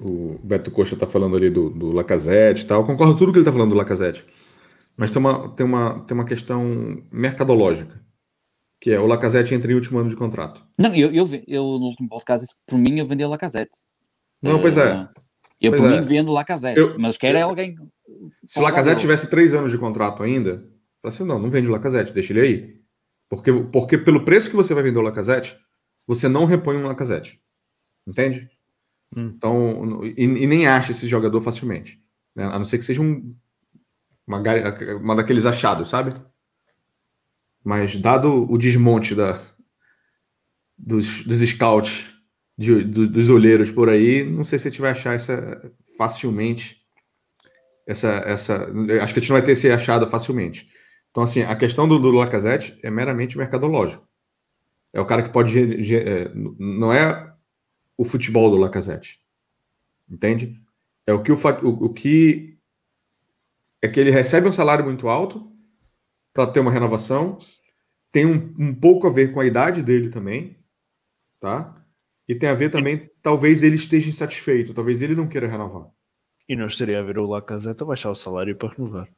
O 0.00 0.38
Beto 0.42 0.72
Coxa 0.72 0.94
está 0.94 1.06
falando 1.06 1.36
ali 1.36 1.48
do, 1.48 1.70
do 1.70 1.92
Lacazette 1.92 2.64
e 2.64 2.66
tal. 2.66 2.84
concordo 2.84 3.12
com 3.12 3.18
tudo 3.18 3.32
que 3.32 3.38
ele 3.38 3.42
está 3.42 3.52
falando 3.52 3.70
do 3.70 3.76
Lacazette. 3.76 4.24
Mas 4.96 5.10
tem 5.10 5.20
uma, 5.20 5.48
tem, 5.50 5.64
uma, 5.64 6.00
tem 6.00 6.16
uma 6.16 6.24
questão 6.24 7.02
mercadológica 7.12 8.03
que 8.80 8.90
é 8.90 9.00
o 9.00 9.06
Lacazette 9.06 9.54
entra 9.54 9.70
em 9.70 9.74
último 9.74 9.98
ano 9.98 10.10
de 10.10 10.16
contrato. 10.16 10.64
Não, 10.78 10.94
eu, 10.94 11.10
eu, 11.12 11.26
eu 11.46 11.62
no 11.62 11.86
último 11.86 12.08
podcast 12.08 12.44
disse 12.44 12.56
que 12.56 12.62
por 12.66 12.78
mim 12.78 12.98
eu 12.98 13.06
vendia 13.06 13.26
o 13.26 13.30
Lacazette. 13.30 13.78
Não, 14.42 14.60
pois 14.60 14.76
é. 14.76 15.08
Eu 15.60 15.70
pois 15.70 15.80
por 15.80 15.90
é. 15.90 15.96
mim 15.96 16.06
vendo 16.06 16.30
o 16.30 16.34
Lacazette, 16.34 16.78
eu, 16.78 16.98
mas 16.98 17.16
quer 17.16 17.34
é 17.34 17.42
alguém. 17.42 17.76
Se 18.46 18.58
o 18.58 18.62
Lacazette 18.62 19.00
tivesse 19.00 19.30
três 19.30 19.54
anos 19.54 19.70
de 19.70 19.78
contrato 19.78 20.22
ainda, 20.22 20.68
fala 21.00 21.14
assim: 21.14 21.24
não, 21.24 21.38
não 21.38 21.50
vende 21.50 21.68
o 21.68 21.72
Lacazette, 21.72 22.12
deixa 22.12 22.32
ele 22.32 22.40
aí. 22.40 22.84
Porque, 23.28 23.52
porque 23.52 23.98
pelo 23.98 24.24
preço 24.24 24.50
que 24.50 24.56
você 24.56 24.74
vai 24.74 24.82
vender 24.82 24.98
o 24.98 25.02
Lacazette, 25.02 25.58
você 26.06 26.28
não 26.28 26.44
repõe 26.44 26.76
um 26.76 26.86
Lacazette. 26.86 27.40
Entende? 28.06 28.48
Hum. 29.16 29.32
Então, 29.34 30.04
e, 30.04 30.22
e, 30.22 30.46
nem 30.46 30.66
acha 30.66 30.90
esse 30.90 31.06
jogador 31.06 31.40
facilmente. 31.40 32.00
Né? 32.34 32.44
A 32.44 32.58
não 32.58 32.64
ser 32.64 32.78
que 32.78 32.84
seja 32.84 33.00
um, 33.00 33.34
uma, 34.26 34.42
uma 35.00 35.16
daqueles 35.16 35.46
achados, 35.46 35.88
sabe? 35.88 36.14
Mas 37.64 37.96
dado 37.96 38.46
o 38.50 38.58
desmonte 38.58 39.14
da, 39.14 39.40
dos, 40.76 41.24
dos 41.24 41.40
scouts, 41.40 42.14
de, 42.56 42.84
do, 42.84 43.08
dos 43.08 43.30
olheiros 43.30 43.70
por 43.70 43.88
aí, 43.88 44.22
não 44.22 44.44
sei 44.44 44.58
se 44.58 44.68
a 44.68 44.70
gente 44.70 44.80
vai 44.80 44.90
achar 44.90 45.14
essa 45.14 45.72
facilmente. 45.96 46.84
Essa, 47.86 48.08
essa, 48.24 48.54
acho 49.02 49.12
que 49.12 49.18
a 49.18 49.22
gente 49.22 49.30
não 49.30 49.36
vai 49.36 49.42
ter 49.42 49.52
esse 49.52 49.70
achado 49.70 50.06
facilmente. 50.06 50.68
Então, 51.10 51.22
assim, 51.22 51.42
a 51.42 51.54
questão 51.54 51.86
do, 51.86 51.98
do 51.98 52.10
Lacazette 52.10 52.78
é 52.82 52.90
meramente 52.90 53.36
mercadológico. 53.38 54.06
É 54.92 55.00
o 55.00 55.06
cara 55.06 55.22
que 55.22 55.30
pode. 55.30 55.58
É, 55.94 56.30
não 56.34 56.92
é 56.92 57.34
o 57.96 58.04
futebol 58.04 58.50
do 58.50 58.56
Lacazette. 58.56 59.20
Entende? 60.08 60.60
É 61.06 61.12
o 61.12 61.22
que, 61.22 61.32
o, 61.32 61.36
o, 61.62 61.86
o 61.86 61.92
que 61.92 62.58
é 63.82 63.88
que 63.88 64.00
ele 64.00 64.10
recebe 64.10 64.48
um 64.48 64.52
salário 64.52 64.84
muito 64.84 65.08
alto 65.08 65.53
para 66.34 66.50
ter 66.50 66.60
uma 66.60 66.72
renovação, 66.72 67.38
tem 68.10 68.26
um, 68.26 68.54
um 68.58 68.74
pouco 68.74 69.06
a 69.06 69.10
ver 69.10 69.32
com 69.32 69.40
a 69.40 69.46
idade 69.46 69.82
dele 69.82 70.10
também, 70.10 70.58
tá? 71.40 71.74
E 72.28 72.34
tem 72.34 72.48
a 72.48 72.54
ver 72.54 72.70
também, 72.70 73.08
talvez 73.22 73.62
ele 73.62 73.76
esteja 73.76 74.08
insatisfeito, 74.08 74.74
talvez 74.74 75.00
ele 75.00 75.14
não 75.14 75.28
queira 75.28 75.46
renovar. 75.46 75.86
E 76.48 76.56
não 76.56 76.66
estaria 76.66 76.98
a 76.98 77.02
ver 77.02 77.18
o 77.18 77.26
Lacazette 77.26 77.84
baixar 77.84 78.10
o 78.10 78.14
salário 78.14 78.56
para 78.56 78.74
renovar. 78.74 79.08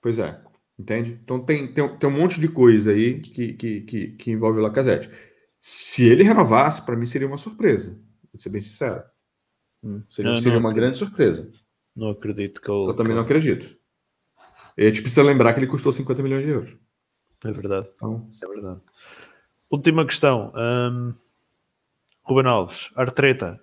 Pois 0.00 0.18
é, 0.18 0.40
entende? 0.78 1.20
Então 1.22 1.40
tem, 1.44 1.72
tem, 1.72 1.98
tem 1.98 2.08
um 2.08 2.12
monte 2.12 2.40
de 2.40 2.48
coisa 2.48 2.92
aí 2.92 3.20
que, 3.20 3.54
que, 3.54 3.80
que, 3.80 4.08
que 4.12 4.30
envolve 4.30 4.60
o 4.60 4.62
Lacazette. 4.62 5.10
Se 5.58 6.08
ele 6.08 6.22
renovasse, 6.22 6.84
para 6.84 6.96
mim 6.96 7.06
seria 7.06 7.26
uma 7.26 7.36
surpresa, 7.36 8.00
vou 8.32 8.40
ser 8.40 8.50
bem 8.50 8.60
sincero. 8.60 9.02
Hum. 9.82 10.02
Seria, 10.08 10.30
Não, 10.30 10.38
seria 10.38 10.52
não 10.52 10.60
uma 10.60 10.72
grande 10.72 10.96
surpresa. 10.96 11.50
Não 11.94 12.10
acredito 12.10 12.60
que 12.60 12.70
ele. 12.70 12.90
Eu 12.90 12.94
também 12.94 13.14
não 13.14 13.22
acredito. 13.22 13.75
A 14.78 14.82
gente 14.82 15.00
precisa 15.00 15.22
lembrar 15.22 15.54
que 15.54 15.60
ele 15.60 15.66
custou 15.66 15.92
50 15.92 16.22
milhões 16.22 16.44
de 16.44 16.50
euros. 16.50 16.76
É 17.44 17.50
verdade. 17.50 17.90
Então, 17.94 18.28
É 18.42 18.46
verdade. 18.46 18.80
Última 19.70 20.06
questão. 20.06 20.52
hum, 20.54 21.14
Ruben 22.22 22.46
Alves, 22.46 22.90
Artreta. 22.94 23.58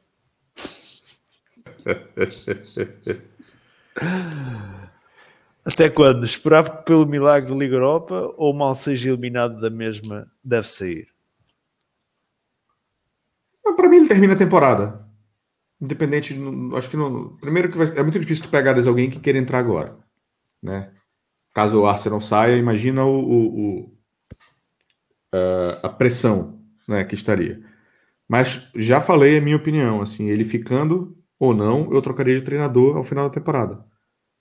Até 5.66 5.90
quando? 5.90 6.26
Esperar 6.26 6.84
pelo 6.84 7.06
milagre 7.06 7.54
Liga 7.54 7.76
Europa 7.76 8.34
ou 8.38 8.54
mal 8.54 8.76
seja 8.76 9.10
eliminado 9.10 9.62
da 9.62 9.70
mesma 9.70 10.30
deve 10.44 10.68
sair? 10.68 11.08
para 13.76 13.88
mim 13.88 13.98
ele 13.98 14.08
termina 14.08 14.34
a 14.34 14.38
temporada. 14.38 15.08
Independente, 15.80 16.38
acho 16.76 16.90
que 16.90 16.98
não. 16.98 17.38
Primeiro 17.38 17.72
que 17.72 17.78
vai, 17.78 17.88
é 17.98 18.04
muito 18.04 18.20
difícil 18.20 18.46
tu 18.46 18.50
pegares 18.50 18.88
alguém 18.88 19.10
que 19.10 19.20
queira 19.20 19.40
entrar 19.40 19.60
agora, 19.60 19.98
né? 20.62 20.94
Caso 21.54 21.82
o 21.82 21.86
Arsenal 21.88 22.22
saia, 22.22 22.58
imagina 22.58 23.06
o, 23.06 23.10
o- 23.20 23.80
o- 23.82 23.98
eh, 25.34 25.80
a 25.84 25.90
pressão, 25.90 26.60
né, 26.88 27.04
que 27.04 27.16
estaria. 27.16 27.62
Mas 28.30 28.70
já 28.76 29.02
falei 29.02 29.38
a 29.38 29.42
minha 29.42 29.58
opinião, 29.58 30.02
assim, 30.02 30.30
ele 30.30 30.46
ficando 30.46 31.18
ou 31.40 31.54
não, 31.54 31.94
eu 31.94 32.02
trocaria 32.02 32.36
de 32.36 32.42
treinador 32.44 32.98
ao 32.98 33.04
final 33.04 33.26
da 33.30 33.34
temporada, 33.34 33.86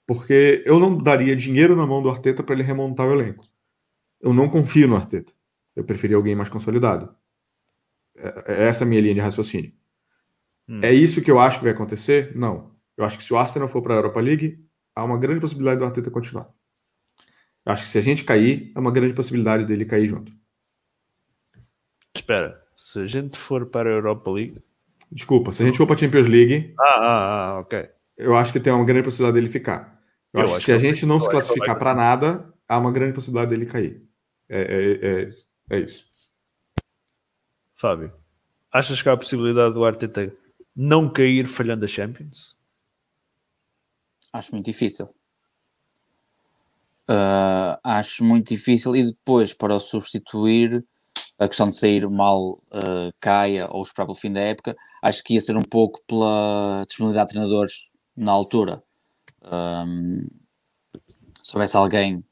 porque 0.06 0.62
eu 0.66 0.80
não 0.80 0.98
daria 0.98 1.36
dinheiro 1.36 1.76
na 1.76 1.86
mão 1.86 2.02
do 2.02 2.10
Arteta 2.10 2.42
para 2.42 2.54
ele 2.54 2.64
remontar 2.64 3.08
o 3.08 3.12
elenco. 3.12 3.44
Eu 4.20 4.34
não 4.34 4.48
confio 4.50 4.88
no 4.88 4.96
Arteta. 4.96 5.32
Eu 5.76 5.84
preferia 5.84 6.16
alguém 6.16 6.36
mais 6.36 6.48
consolidado. 6.50 7.14
É- 8.16 8.44
é 8.64 8.68
essa 8.68 8.84
a 8.84 8.86
minha 8.86 9.00
linha 9.00 9.14
de 9.14 9.20
raciocínio. 9.20 9.72
É 10.82 10.92
isso 10.92 11.22
que 11.22 11.30
eu 11.30 11.38
acho 11.40 11.58
que 11.58 11.64
vai 11.64 11.72
acontecer? 11.72 12.34
Não. 12.36 12.72
Eu 12.96 13.04
acho 13.04 13.16
que 13.18 13.24
se 13.24 13.32
o 13.32 13.38
Arsenal 13.38 13.68
for 13.68 13.82
para 13.82 13.94
a 13.94 13.96
Europa 13.98 14.20
League, 14.20 14.64
há 14.94 15.04
uma 15.04 15.18
grande 15.18 15.40
possibilidade 15.40 15.78
do 15.80 15.84
Arteta 15.86 16.10
continuar. 16.10 16.48
Eu 17.64 17.72
acho 17.72 17.82
que 17.84 17.88
se 17.88 17.98
a 17.98 18.02
gente 18.02 18.24
cair, 18.24 18.72
há 18.74 18.80
uma 18.80 18.90
grande 18.90 19.14
possibilidade 19.14 19.64
dele 19.64 19.84
cair 19.84 20.08
junto. 20.08 20.32
Espera, 22.14 22.62
se 22.76 23.00
a 23.00 23.06
gente 23.06 23.38
for 23.38 23.66
para 23.66 23.88
a 23.88 23.92
Europa 23.92 24.30
League. 24.30 24.60
Desculpa, 25.10 25.52
se 25.52 25.62
a 25.62 25.66
gente 25.66 25.78
for 25.78 25.86
para 25.86 25.96
a 25.96 25.98
Champions 25.98 26.26
League, 26.28 26.74
Ah, 26.78 26.94
ah, 26.98 27.50
ah, 27.56 27.60
ok. 27.60 27.88
eu 28.16 28.36
acho 28.36 28.52
que 28.52 28.60
tem 28.60 28.72
uma 28.72 28.84
grande 28.84 29.04
possibilidade 29.04 29.40
dele 29.40 29.52
ficar. 29.52 30.00
Eu, 30.32 30.40
Eu 30.40 30.44
acho 30.44 30.50
que 30.52 30.56
acho 30.56 30.64
se 30.66 30.72
a 30.72 30.78
que 30.78 30.80
gente 30.86 31.06
não 31.06 31.20
se 31.20 31.26
que 31.26 31.32
classificar 31.32 31.78
para 31.78 31.94
nada, 31.94 32.52
há 32.68 32.78
uma 32.78 32.90
grande 32.90 33.14
possibilidade 33.14 33.50
dele 33.50 33.70
cair. 33.70 34.02
É, 34.48 34.60
é, 34.60 35.22
é, 35.22 35.30
é 35.76 35.80
isso. 35.80 36.06
Fábio, 37.74 38.12
achas 38.70 39.00
que 39.02 39.08
há 39.08 39.12
a 39.12 39.16
possibilidade 39.16 39.74
do 39.74 39.84
Arteta 39.84 40.34
não 40.74 41.10
cair 41.10 41.46
falhando 41.46 41.84
a 41.84 41.88
Champions? 41.88 42.56
Acho 44.32 44.52
muito 44.52 44.66
difícil. 44.66 45.08
Ah, 47.08 47.80
acho 47.84 48.24
muito 48.24 48.48
difícil. 48.48 48.94
E 48.96 49.04
depois, 49.04 49.54
para 49.54 49.76
o 49.76 49.80
substituir, 49.80 50.84
a 51.38 51.48
questão 51.48 51.68
de 51.68 51.76
sair 51.76 52.08
mal 52.08 52.62
ah, 52.72 53.10
caia 53.20 53.68
ou 53.70 53.82
esperar 53.82 54.06
pelo 54.06 54.18
fim 54.18 54.32
da 54.32 54.40
época, 54.40 54.76
acho 55.02 55.22
que 55.24 55.34
ia 55.34 55.40
ser 55.40 55.56
um 55.56 55.62
pouco 55.62 56.00
pela 56.06 56.84
disponibilidade 56.86 57.28
de 57.28 57.34
treinadores 57.34 57.74
na 58.16 58.32
altura. 58.32 58.82
Ahm, 59.44 60.26
se 61.42 61.56
houvesse 61.56 61.76
alguém 61.76 62.24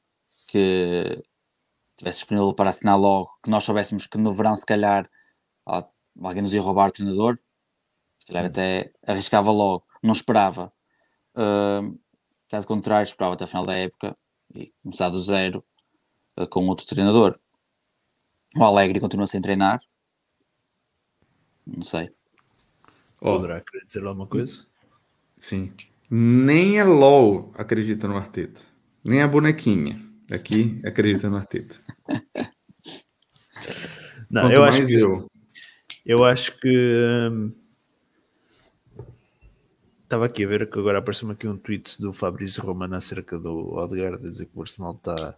que 0.49 1.23
tivesse 1.99 2.21
disponível 2.21 2.55
para 2.55 2.71
assinar 2.71 2.99
logo, 2.99 3.31
que 3.45 3.51
nós 3.51 3.65
soubéssemos 3.65 4.07
que 4.07 4.19
no 4.19 4.33
verão, 4.33 4.57
se 4.57 4.67
calhar, 4.67 5.09
ah, 5.67 5.87
alguém 6.23 6.43
nos 6.43 6.55
ia 6.55 6.63
roubar 6.63 6.89
o 6.91 6.93
treinador, 6.93 7.39
se 8.19 8.27
calhar 8.27 8.47
até 8.47 8.93
arriscava 9.07 9.51
logo, 9.53 9.85
não 10.03 10.13
esperava. 10.13 10.71
Uh, 11.37 11.99
caso 12.49 12.67
contrário, 12.69 13.05
esperava 13.05 13.35
até 13.35 13.45
o 13.45 13.49
final 13.49 13.67
da 13.67 13.75
época 13.75 14.17
e 14.55 14.73
começar 14.83 15.09
do 15.09 15.19
zero 15.19 15.65
uh, 16.39 16.47
com 16.47 16.67
outro 16.67 16.87
treinador. 16.87 17.39
O 18.57 18.65
Alegre 18.65 18.99
continua 19.01 19.27
sem 19.27 19.41
treinar. 19.41 19.81
Não 21.67 21.85
sei. 21.85 22.11
Ó, 23.21 23.37
Poderá 23.37 23.61
querer 23.61 23.85
dizer 23.85 24.05
alguma 24.05 24.27
coisa? 24.27 24.67
sim. 25.37 25.73
Nem 26.13 26.81
a 26.81 26.85
LOL 26.85 27.53
acredita 27.55 28.09
no 28.09 28.17
Arteta. 28.17 28.63
Nem 29.05 29.23
a 29.23 29.29
bonequinha 29.29 30.05
aqui 30.29 30.81
acredita 30.85 31.31
no 31.31 31.37
Arteta. 31.37 31.77
Não, 34.29 34.43
Quanto 34.43 34.53
eu 34.55 34.65
acho, 34.65 34.87
que, 34.87 34.95
eu. 34.95 35.31
eu 36.07 36.25
acho 36.25 36.59
que. 36.61 37.29
hum, 37.31 37.53
Estava 40.11 40.27
aqui 40.27 40.43
a 40.45 40.49
ver 40.49 40.69
que 40.69 40.77
agora 40.77 40.99
apareceu-me 40.99 41.35
aqui 41.35 41.47
um 41.47 41.57
tweet 41.57 42.03
do 42.03 42.13
Fabrício 42.13 42.61
Romano 42.65 42.97
acerca 42.97 43.39
do 43.39 43.73
Odegaard, 43.75 44.17
a 44.27 44.29
dizer 44.29 44.47
que 44.47 44.59
o 44.59 44.61
Arsenal 44.61 44.91
está 44.97 45.37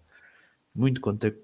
muito 0.75 0.99
contente 0.99 1.37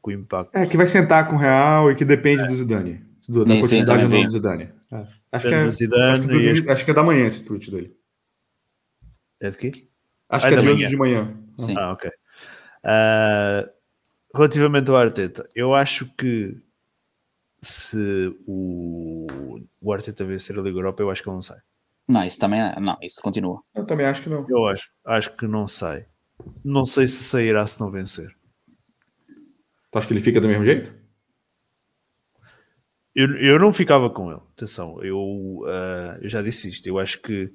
com 0.00 0.10
o 0.10 0.12
impacto. 0.14 0.54
É, 0.54 0.64
que 0.66 0.76
vai 0.76 0.86
sentar 0.86 1.26
com 1.26 1.34
o 1.34 1.38
Real 1.40 1.90
e 1.90 1.96
que 1.96 2.04
depende 2.04 2.46
do 2.46 2.54
Zidane. 2.54 3.04
Do, 3.28 3.44
da 3.44 3.54
Sim, 3.54 3.60
continuidade 3.60 4.04
ou 4.04 4.08
não 4.20 4.26
do 4.26 4.30
Zidane. 4.30 4.70
É. 4.92 4.96
Acho, 4.98 5.10
que 5.10 5.32
Depende 5.32 5.54
é, 5.54 5.64
do 5.64 5.70
Zidane 5.72 6.12
acho, 6.12 6.22
que 6.28 6.62
do- 6.62 6.70
acho 6.70 6.84
que 6.84 6.90
é 6.92 6.94
da 6.94 7.02
manhã 7.02 7.26
esse 7.26 7.44
tweet 7.44 7.70
dele. 7.72 7.96
É 9.40 9.50
de 9.50 9.56
quê? 9.56 9.72
Acho 10.28 10.46
Ah, 10.46 10.48
que 10.48 10.54
é 10.54 10.56
da 10.56 10.60
de 10.62 10.66
manhã. 10.68 10.76
hoje 10.76 10.88
de 10.88 10.96
manhã. 10.96 11.36
Sim. 11.58 11.74
Ah, 11.76 11.90
ok. 11.92 12.10
Ah, 12.84 13.68
relativamente 14.32 14.88
ao 14.90 14.96
Arteta, 14.96 15.48
eu 15.56 15.74
acho 15.74 16.06
que 16.16 16.56
se 17.60 18.32
o, 18.46 19.26
o 19.80 19.92
Arteta 19.92 20.24
vencer 20.24 20.56
a 20.56 20.62
Liga 20.62 20.78
Europa, 20.78 21.02
eu 21.02 21.10
acho 21.10 21.20
que 21.20 21.28
ele 21.28 21.34
não 21.34 21.42
sai. 21.42 21.58
Não, 22.08 22.24
isso 22.24 22.38
também 22.38 22.60
é. 22.60 22.78
Não, 22.78 22.96
isso 23.02 23.20
continua. 23.20 23.60
Eu 23.74 23.84
também 23.84 24.06
acho 24.06 24.22
que 24.22 24.28
não. 24.28 24.46
Eu 24.48 24.66
acho, 24.66 24.88
acho 25.04 25.36
que 25.36 25.46
não 25.46 25.66
sai. 25.66 26.06
Não 26.64 26.84
sei 26.84 27.06
se 27.06 27.24
sairá 27.24 27.66
se 27.66 27.80
não 27.80 27.90
vencer. 27.90 28.28
Tu 29.90 29.98
acha 29.98 30.06
que 30.06 30.12
ele 30.12 30.20
fica 30.20 30.40
do 30.40 30.48
mesmo 30.48 30.64
jeito? 30.64 30.94
Eu, 33.14 33.34
eu 33.38 33.58
não 33.58 33.72
ficava 33.72 34.10
com 34.10 34.30
ele. 34.30 34.40
Atenção, 34.52 35.02
eu, 35.02 35.62
ah, 35.66 36.18
eu 36.20 36.28
já 36.28 36.42
disse 36.42 36.68
isto. 36.68 36.86
Eu 36.86 36.98
acho 36.98 37.20
que 37.22 37.50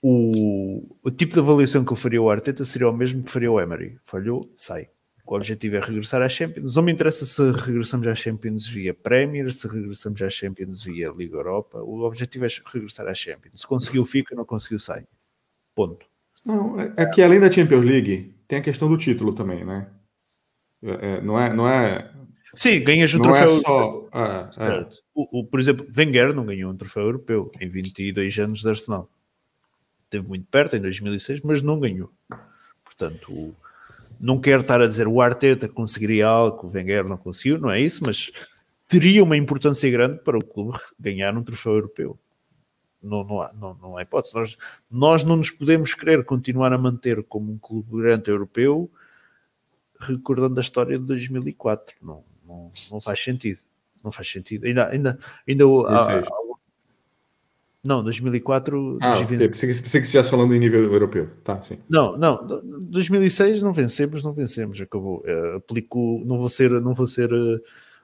o, 0.00 0.96
o 1.02 1.10
tipo 1.10 1.34
de 1.34 1.38
avaliação 1.38 1.84
que 1.84 1.92
eu 1.92 1.96
faria 1.96 2.18
ao 2.18 2.30
Arteta 2.30 2.64
seria 2.64 2.88
o 2.88 2.92
mesmo 2.92 3.22
que 3.22 3.30
faria 3.30 3.48
ao 3.48 3.60
Emery. 3.60 3.98
Falhou, 4.02 4.50
sai. 4.56 4.88
O 5.24 5.34
objetivo 5.36 5.76
é 5.76 5.80
regressar 5.80 6.20
à 6.20 6.28
Champions. 6.28 6.74
Não 6.74 6.82
me 6.82 6.92
interessa 6.92 7.24
se 7.24 7.40
regressamos 7.52 8.06
à 8.08 8.14
Champions 8.14 8.66
via 8.66 8.92
Premier, 8.92 9.50
se 9.52 9.66
regressamos 9.68 10.20
à 10.20 10.28
Champions 10.28 10.82
via 10.82 11.10
Liga 11.10 11.36
Europa. 11.36 11.78
O 11.80 12.00
objetivo 12.02 12.44
é 12.44 12.48
regressar 12.66 13.06
à 13.06 13.14
Champions. 13.14 13.60
Se 13.60 13.66
conseguiu, 13.66 14.04
fica. 14.04 14.34
Não 14.34 14.44
conseguiu, 14.44 14.78
sai. 14.80 15.06
Ponto. 15.74 16.04
Não, 16.44 16.78
é, 16.80 16.92
é 16.96 17.06
que 17.06 17.22
além 17.22 17.38
da 17.40 17.50
Champions 17.50 17.84
League, 17.84 18.34
tem 18.48 18.58
a 18.58 18.62
questão 18.62 18.88
do 18.88 18.96
título 18.98 19.32
também, 19.32 19.64
né? 19.64 19.88
É, 20.82 20.90
é, 21.16 21.20
não 21.20 21.38
é, 21.40 21.54
não 21.54 21.68
é, 21.68 22.12
Sim, 22.54 22.82
ganhas 22.82 23.14
o 23.14 23.18
não 23.18 23.34
é 23.34 23.38
troféu. 23.46 23.60
só. 23.60 24.08
é, 24.12 24.80
é. 24.80 24.88
O, 25.14 25.38
o- 25.40 25.46
por 25.46 25.60
exemplo, 25.60 25.86
Wenger 25.96 26.34
não 26.34 26.44
ganhou 26.44 26.70
um 26.72 26.76
troféu 26.76 27.04
europeu 27.04 27.50
em 27.60 27.68
22 27.68 28.38
anos 28.40 28.60
de 28.60 28.68
Arsenal. 28.68 29.08
Esteve 30.04 30.26
muito 30.26 30.46
perto 30.50 30.74
em 30.76 30.80
2006, 30.80 31.40
mas 31.42 31.62
não 31.62 31.78
ganhou. 31.78 32.10
Portanto, 32.84 33.32
o- 33.32 33.54
não 34.22 34.40
quero 34.40 34.62
estar 34.62 34.80
a 34.80 34.86
dizer 34.86 35.08
o 35.08 35.20
Arteta 35.20 35.68
conseguiria 35.68 36.28
algo 36.28 36.60
que 36.60 36.66
o 36.66 36.70
Wenger 36.70 37.04
não 37.08 37.16
conseguiu, 37.16 37.58
não 37.58 37.70
é 37.70 37.80
isso, 37.80 38.02
mas 38.06 38.30
teria 38.86 39.22
uma 39.24 39.36
importância 39.36 39.90
grande 39.90 40.20
para 40.22 40.38
o 40.38 40.44
clube 40.44 40.78
ganhar 40.98 41.36
um 41.36 41.42
troféu 41.42 41.72
europeu. 41.74 42.18
Não, 43.02 43.24
não, 43.24 43.40
há, 43.42 43.52
não, 43.54 43.74
não 43.74 43.96
há 43.96 44.02
hipótese. 44.02 44.32
Nós, 44.34 44.56
nós 44.88 45.24
não 45.24 45.34
nos 45.36 45.50
podemos 45.50 45.92
querer 45.92 46.24
continuar 46.24 46.72
a 46.72 46.78
manter 46.78 47.20
como 47.24 47.52
um 47.52 47.58
clube 47.58 47.96
grande 48.00 48.30
europeu 48.30 48.88
recordando 49.98 50.58
a 50.58 50.62
história 50.62 50.98
de 50.98 51.04
2004. 51.04 51.96
Não, 52.00 52.22
não, 52.46 52.70
não 52.92 53.00
faz 53.00 53.22
sentido. 53.22 53.58
Não 54.04 54.12
faz 54.12 54.30
sentido. 54.30 54.66
Ainda, 54.66 54.88
ainda, 54.88 55.18
ainda 55.48 55.66
o- 55.66 55.84
há- 55.86 55.98
16. 55.98 56.26
há- 56.28 56.41
não, 57.84 58.02
2004 58.04 58.98
Ah, 59.00 59.16
pensei, 59.26 59.38
que, 59.38 59.82
pensei 59.82 60.00
que 60.00 60.06
estivesse 60.06 60.30
falando 60.30 60.54
em 60.54 60.58
nível 60.58 60.82
europeu. 60.92 61.28
Tá, 61.42 61.60
sim. 61.62 61.78
não, 61.88 62.16
não, 62.16 62.46
2006 62.90 63.62
não 63.62 63.72
vencemos, 63.72 64.22
não 64.22 64.32
vencemos, 64.32 64.80
acabou. 64.80 65.22
Eh, 65.26 65.56
aplico, 65.56 66.22
não 66.24 66.38
vou 66.38 66.48
ser, 66.48 66.70
não 66.80 66.94
vou 66.94 67.06
ser, 67.06 67.30
eh, 67.32 67.60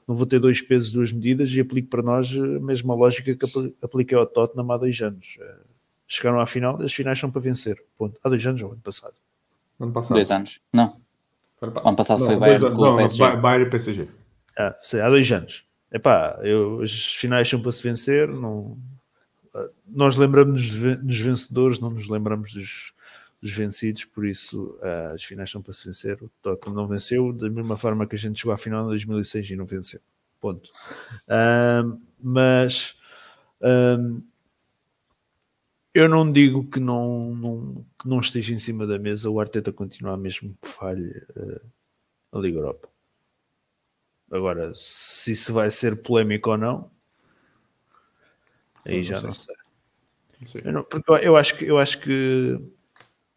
não 0.06 0.14
vou 0.14 0.26
ter 0.26 0.40
dois 0.40 0.60
pesos, 0.60 0.90
duas 0.92 1.12
medidas 1.12 1.50
e 1.52 1.60
aplico 1.60 1.88
para 1.88 2.02
nós 2.02 2.30
a 2.36 2.40
mesma 2.60 2.94
lógica 2.94 3.34
que 3.34 3.44
apli- 3.44 3.76
apliquei 3.82 4.18
ao 4.18 4.26
Tottenham 4.26 4.70
há 4.72 4.76
dois 4.76 5.00
anos. 5.00 5.36
Eh, 5.40 5.54
chegaram 6.06 6.40
à 6.40 6.46
final, 6.46 6.80
as 6.82 6.92
finais 6.92 7.18
são 7.18 7.30
para 7.30 7.40
vencer. 7.40 7.80
Ponto. 7.96 8.18
Há 8.24 8.28
dois 8.28 8.44
anos 8.46 8.60
ou 8.62 8.72
ano 8.72 8.80
passado. 8.82 9.14
Ano 9.78 9.92
passado. 9.92 10.14
Dois 10.14 10.30
anos. 10.30 10.60
Não. 10.72 10.96
Ano 11.60 11.72
Ano 11.84 11.96
passado 11.96 12.18
foi 12.18 12.28
dois 12.28 12.40
Bayern 12.40 12.64
anos. 12.66 12.76
com 12.76 12.82
o 12.82 12.86
não, 12.86 12.96
PSG. 12.96 13.22
Ba- 13.22 13.36
Bayern 13.36 13.66
e 13.66 13.70
PSG. 13.70 14.08
Ah, 14.56 14.74
sei, 14.82 15.00
há 15.00 15.08
dois 15.08 15.30
anos. 15.30 15.64
Epá, 15.92 16.38
eu, 16.42 16.80
as 16.82 16.90
finais 17.14 17.48
são 17.48 17.60
para 17.62 17.70
se 17.72 17.82
vencer. 17.82 18.26
Não, 18.28 18.76
nós 19.88 20.16
lembramos 20.16 20.62
dos 20.66 20.74
ve- 20.74 20.96
dos 20.96 21.18
vencedores, 21.20 21.80
não 21.80 21.90
nos 21.90 22.08
lembramos 22.08 22.52
dos, 22.52 22.92
dos 23.40 23.52
vencidos, 23.52 24.04
por 24.04 24.26
isso 24.26 24.78
ah, 24.82 25.12
as 25.14 25.24
finais 25.24 25.50
são 25.50 25.62
para 25.62 25.72
se 25.72 25.84
vencer. 25.86 26.22
O 26.22 26.30
Tottenham 26.42 26.74
não 26.76 26.86
venceu, 26.86 27.32
da 27.32 27.48
mesma 27.50 27.76
forma 27.76 28.06
que 28.06 28.14
a 28.16 28.18
gente 28.18 28.38
chegou 28.38 28.52
à 28.52 28.56
final 28.56 28.84
em 28.84 28.88
2006 28.88 29.50
e 29.50 29.56
não 29.56 29.66
venceu. 29.66 30.00
Ponto. 30.40 30.70
Ahm, 31.28 31.98
mas 32.20 32.96
ahm, 33.62 34.20
eu 35.94 36.08
não 36.08 36.30
digo 36.30 36.68
que 36.70 36.78
não, 36.80 37.34
não, 37.34 37.86
que 37.98 38.08
não 38.08 38.20
esteja 38.20 38.54
em 38.54 38.58
cima 38.58 38.86
da 38.86 38.98
mesa 38.98 39.30
o 39.30 39.40
Arteta 39.40 39.72
continuar 39.72 40.16
mesmo 40.16 40.56
que 40.62 40.68
falhe 40.68 41.12
a 42.32 42.38
Liga 42.38 42.58
Europa. 42.58 42.88
Agora, 44.30 44.72
se 44.74 45.32
isso 45.32 45.52
vai 45.54 45.70
ser 45.70 46.02
polémico 46.02 46.50
ou 46.50 46.58
não, 46.58 46.90
aí 48.88 48.96
Não 48.98 49.04
já 49.04 49.16
sei. 49.18 49.26
não 49.28 49.32
sei. 49.34 49.54
Não 50.40 50.48
sei. 50.48 50.62
Eu, 50.64 50.72
não- 50.72 50.84
porque 50.84 51.10
eu- 51.12 51.36
acho 51.36 51.56
que, 51.56 51.64
eu 51.64 51.78
acho 51.78 52.00
que 52.00 52.58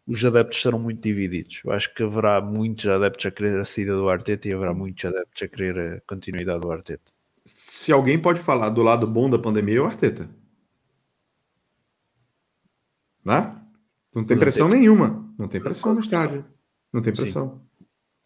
os 0.06 0.24
adeptos 0.24 0.60
serão 0.62 0.78
muito 0.78 1.00
divididos. 1.00 1.60
Eu 1.64 1.72
acho 1.72 1.92
que 1.94 2.02
haverá 2.02 2.40
muitos 2.40 2.86
adeptos 2.86 3.26
a 3.26 3.30
querer 3.30 3.60
a 3.60 3.64
saída 3.64 3.94
do 3.94 4.08
Arteta 4.08 4.48
e 4.48 4.52
haverá 4.52 4.72
muitos 4.74 5.04
adeptos 5.04 5.42
a 5.42 5.48
querer 5.48 5.96
a 5.96 6.00
continuidade 6.02 6.60
do 6.60 6.70
Arteta. 6.72 7.12
Se 7.44 7.90
alguém 7.92 8.20
pode 8.20 8.40
falar 8.40 8.70
do 8.70 8.82
lado 8.82 9.06
bom 9.06 9.28
da 9.28 9.38
pandemia, 9.38 9.78
é 9.78 9.80
o 9.80 9.84
Arteta. 9.86 10.28
Né? 13.24 13.56
Não 14.14 14.24
tem 14.24 14.38
pressão 14.38 14.68
nenhuma. 14.68 15.32
Não 15.38 15.48
tem 15.48 15.60
pressão 15.60 15.94
no 15.94 16.00
estádio. 16.00 16.44
Não 16.92 17.00
tem 17.00 17.14
Sim. 17.14 17.22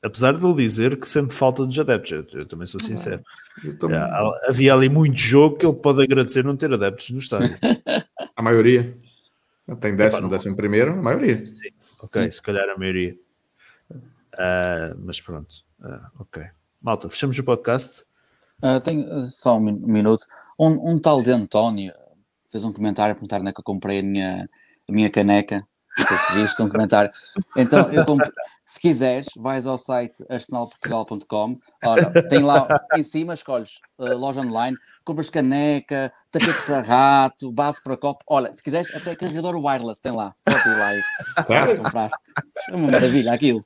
Apesar 0.07 0.37
de 0.37 0.45
ele 0.47 0.55
dizer 0.55 0.99
que 1.01 1.07
sente 1.09 1.35
falta 1.35 1.67
dos 1.67 1.77
adeptos, 1.79 2.13
eu, 2.13 2.41
eu 2.41 2.47
também 2.47 2.65
sou 2.65 2.79
sincero. 2.81 3.23
Eu 3.65 3.77
tô- 3.77 3.89
Há- 3.93 4.41
Havia 4.49 4.73
ali 4.73 4.89
muito 4.89 5.19
jogo 5.19 5.57
que 5.57 5.67
ele 5.67 5.75
pode 5.77 6.01
agradecer 6.03 6.45
não 6.45 6.57
ter 6.57 6.73
adeptos 6.73 7.11
no 7.11 7.19
estádio. 7.19 7.57
A 8.37 8.41
maioria. 8.43 8.97
Tem 9.81 9.97
décimo, 9.97 10.29
décimo 10.29 10.55
primeiro, 10.55 10.93
a 10.93 10.97
maioria. 11.03 11.45
Sim, 11.45 11.71
ok, 12.01 12.31
se 12.31 12.41
calhar 12.41 12.69
a 12.69 12.79
maioria. 12.79 13.17
Ah, 14.39 14.95
mas 14.99 15.21
pronto, 15.21 15.55
Ah, 15.83 16.09
ok. 16.21 16.45
Malta, 16.81 17.09
fechamos 17.09 17.37
o 17.39 17.43
podcast. 17.45 18.05
Ah, 18.63 18.79
tenho 18.81 19.11
ah, 19.13 19.25
só 19.25 19.57
um 19.57 19.61
min- 19.61 19.81
um 19.83 19.89
minuto. 19.93 20.25
Um, 20.61 20.93
um 20.93 20.99
tal 21.01 21.21
de 21.23 21.31
António 21.33 21.93
fez 22.53 22.65
um 22.65 22.73
comentário 22.73 23.13
a 23.13 23.15
perguntar 23.15 23.41
onde 23.41 23.49
é 23.51 23.53
que 23.53 23.61
eu 23.61 23.65
comprei 23.65 23.99
a 23.99 24.03
minha, 24.03 24.49
a 24.89 24.93
minha 24.93 25.11
caneca. 25.11 25.67
Não 25.99 26.07
sei 26.07 26.17
se 26.17 26.33
viste 26.35 26.63
um 26.63 26.69
comentário. 26.69 27.11
Então, 27.57 27.91
eu 27.91 28.05
compre- 28.05 28.31
se 28.67 28.81
quiseres, 28.81 29.29
vais 29.37 29.67
ao 29.67 29.79
site 29.79 30.25
arsenalportugal.com. 30.29 31.59
Ora, 31.85 32.23
tem 32.29 32.43
lá 32.43 32.69
em 32.95 33.03
cima, 33.03 33.33
escolhes 33.35 33.81
ah, 33.99 34.15
loja 34.15 34.41
online, 34.41 34.77
compras 35.05 35.31
caneca, 35.31 36.13
tapete 36.31 36.63
para 36.67 36.83
rato, 36.83 37.51
base 37.51 37.83
para 37.83 37.97
copo. 37.97 38.25
Olha, 38.27 38.53
se 38.53 38.63
quiseres, 38.63 38.95
até 38.95 39.17
carregador 39.17 39.57
wireless 39.57 40.03
tem 40.03 40.13
lá. 40.13 40.35
Pode 40.45 40.69
ir 40.69 40.79
lá 40.79 40.95
e 40.95 41.03
Sério? 41.47 41.83
comprar. 41.83 42.11
É 42.71 42.75
uma 42.77 42.91
maravilha 42.91 43.33
aquilo. 43.33 43.65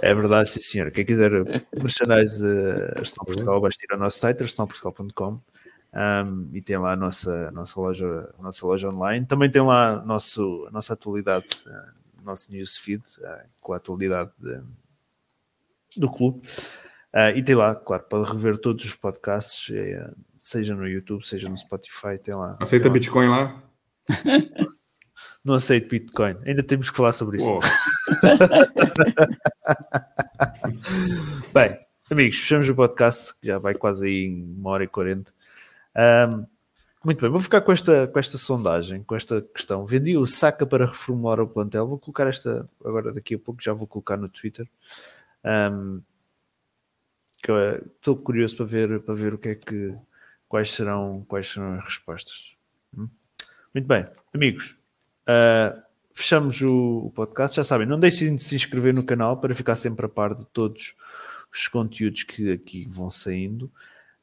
É 0.00 0.14
verdade, 0.14 0.48
sim 0.48 0.60
senhor. 0.60 0.90
Quem 0.92 1.04
quiser 1.04 1.30
merchandise 1.74 2.44
uh, 2.44 2.98
Arsenal 2.98 3.26
Portugal, 3.26 3.60
basta 3.60 3.84
ir 3.84 3.92
ao 3.92 3.98
nosso 3.98 4.18
site, 4.18 4.42
arsenalportugal.com 4.42 5.40
um, 5.94 6.50
e 6.52 6.60
tem 6.60 6.76
lá 6.76 6.92
a 6.92 6.96
nossa, 6.96 7.48
a 7.48 7.50
nossa, 7.50 7.80
loja, 7.80 8.34
a 8.38 8.42
nossa 8.42 8.66
loja 8.66 8.88
online. 8.88 9.26
Também 9.26 9.50
tem 9.50 9.62
lá 9.62 9.88
a, 9.88 10.02
nosso, 10.04 10.66
a 10.68 10.70
nossa 10.70 10.92
atualidade, 10.92 11.46
uh, 11.66 12.20
o 12.20 12.24
nosso 12.24 12.52
newsfeed, 12.52 13.02
uh, 13.20 13.48
com 13.60 13.72
a 13.72 13.76
atualidade 13.76 14.30
de- 14.38 14.62
do 15.96 16.10
clube. 16.10 16.46
Uh, 17.14 17.36
e 17.36 17.42
tem 17.42 17.54
lá, 17.54 17.74
claro, 17.74 18.02
para 18.04 18.24
rever 18.24 18.58
todos 18.58 18.84
os 18.84 18.94
podcasts, 18.94 19.74
eh, 19.74 20.10
seja 20.38 20.74
no 20.74 20.86
YouTube, 20.86 21.24
seja 21.24 21.48
no 21.48 21.56
Spotify, 21.56 22.18
tem 22.22 22.34
lá. 22.34 22.56
Aceita 22.60 22.82
tem 22.84 22.90
lá. 22.90 22.94
Bitcoin 22.94 23.28
lá? 23.28 23.62
Não 25.42 25.54
aceito 25.54 25.88
Bitcoin. 25.88 26.36
Ainda 26.44 26.62
temos 26.62 26.90
que 26.90 26.96
falar 26.96 27.12
sobre 27.12 27.38
isso. 27.38 27.48
Bem, 31.52 31.78
amigos, 32.10 32.38
fechamos 32.38 32.68
o 32.68 32.74
podcast, 32.74 33.38
que 33.40 33.46
já 33.46 33.58
vai 33.58 33.74
quase 33.74 34.06
aí 34.06 34.24
em 34.26 34.54
uma 34.58 34.70
hora 34.70 34.84
e 34.84 34.88
quarenta. 34.88 35.32
Ahm, 35.98 36.46
muito 37.04 37.20
bem, 37.20 37.30
vou 37.30 37.40
ficar 37.40 37.60
com 37.62 37.72
esta, 37.72 38.06
com 38.08 38.18
esta 38.18 38.38
sondagem, 38.38 39.02
com 39.02 39.16
esta 39.16 39.42
questão. 39.42 39.84
Vendi 39.86 40.16
o 40.16 40.26
Saca 40.26 40.64
para 40.66 40.86
reformular 40.86 41.40
o 41.40 41.48
plantel. 41.48 41.86
Vou 41.88 41.98
colocar 41.98 42.26
esta 42.28 42.68
agora 42.84 43.12
daqui 43.12 43.34
a 43.34 43.38
pouco, 43.38 43.62
já 43.62 43.72
vou 43.72 43.86
colocar 43.86 44.16
no 44.16 44.28
Twitter. 44.28 44.68
Eh, 45.44 45.70
Estou 47.96 48.16
curioso 48.16 48.56
para 48.56 48.66
ver, 48.66 49.00
para 49.00 49.14
ver 49.14 49.34
o 49.34 49.38
que 49.38 49.48
é 49.50 49.54
que 49.54 49.94
quais 50.48 50.72
serão, 50.72 51.24
quais 51.28 51.46
serão 51.48 51.74
as 51.74 51.84
respostas. 51.84 52.56
Hum? 52.96 53.08
Muito 53.72 53.86
bem, 53.86 54.06
amigos. 54.34 54.76
ah, 55.26 55.82
fechamos 56.14 56.60
o, 56.62 57.06
o 57.06 57.10
podcast. 57.10 57.56
Já 57.56 57.64
sabem, 57.64 57.86
não 57.86 57.98
deixem 57.98 58.34
de 58.34 58.42
se 58.42 58.56
inscrever 58.56 58.92
no 58.92 59.04
canal 59.04 59.36
para 59.40 59.54
ficar 59.54 59.76
sempre 59.76 60.06
a 60.06 60.08
par 60.08 60.34
de 60.34 60.44
todos 60.46 60.96
os 61.52 61.68
conteúdos 61.68 62.24
que 62.24 62.52
aqui 62.52 62.84
vão 62.86 63.08
saindo. 63.08 63.70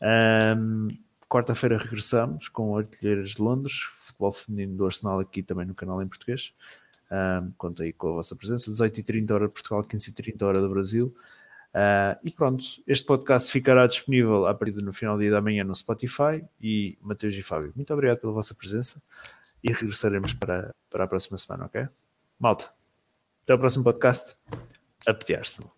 Ahm, 0.01 0.89
Quarta-feira 1.35 1.77
regressamos 1.77 2.47
com 2.47 2.77
Artilheiras 2.77 3.31
de 3.31 3.41
Londres, 3.41 3.81
futebol 3.91 4.31
feminino 4.31 4.77
do 4.77 4.85
Arsenal 4.85 5.19
aqui 5.19 5.43
também 5.43 5.65
no 5.65 5.75
canal 5.75 6.01
em 6.01 6.07
português. 6.07 6.53
Um, 7.11 7.51
conto 7.57 7.83
aí 7.83 7.91
com 7.91 8.07
a 8.07 8.11
vossa 8.13 8.37
presença, 8.37 8.71
18h30 8.71 9.31
hora 9.31 9.47
de 9.49 9.53
Portugal, 9.53 9.83
15h30 9.83 10.41
hora 10.43 10.61
do 10.61 10.69
Brasil. 10.69 11.13
Ah, 11.73 12.17
e 12.23 12.31
pronto, 12.31 12.63
este 12.87 13.05
podcast 13.05 13.51
ficará 13.51 13.85
disponível 13.85 14.47
a 14.47 14.53
partir 14.53 14.81
no 14.81 14.93
final 14.93 15.17
do 15.17 15.21
dia 15.23 15.31
da 15.31 15.41
manhã 15.41 15.65
no 15.65 15.75
Spotify. 15.75 16.41
E 16.61 16.97
Mateus 17.01 17.35
e 17.35 17.43
Fábio, 17.43 17.73
muito 17.75 17.93
obrigado 17.93 18.19
pela 18.19 18.31
vossa 18.31 18.55
presença 18.55 19.03
e 19.61 19.73
regressaremos 19.73 20.33
para, 20.33 20.73
para 20.89 21.03
a 21.03 21.07
próxima 21.07 21.37
semana, 21.37 21.65
ok? 21.65 21.85
Malta, 22.39 22.71
até 23.43 23.53
o 23.53 23.59
próximo 23.59 23.83
podcast. 23.83 24.37
A 25.05 25.13
pedir 25.13 25.35
Arsenal. 25.35 25.75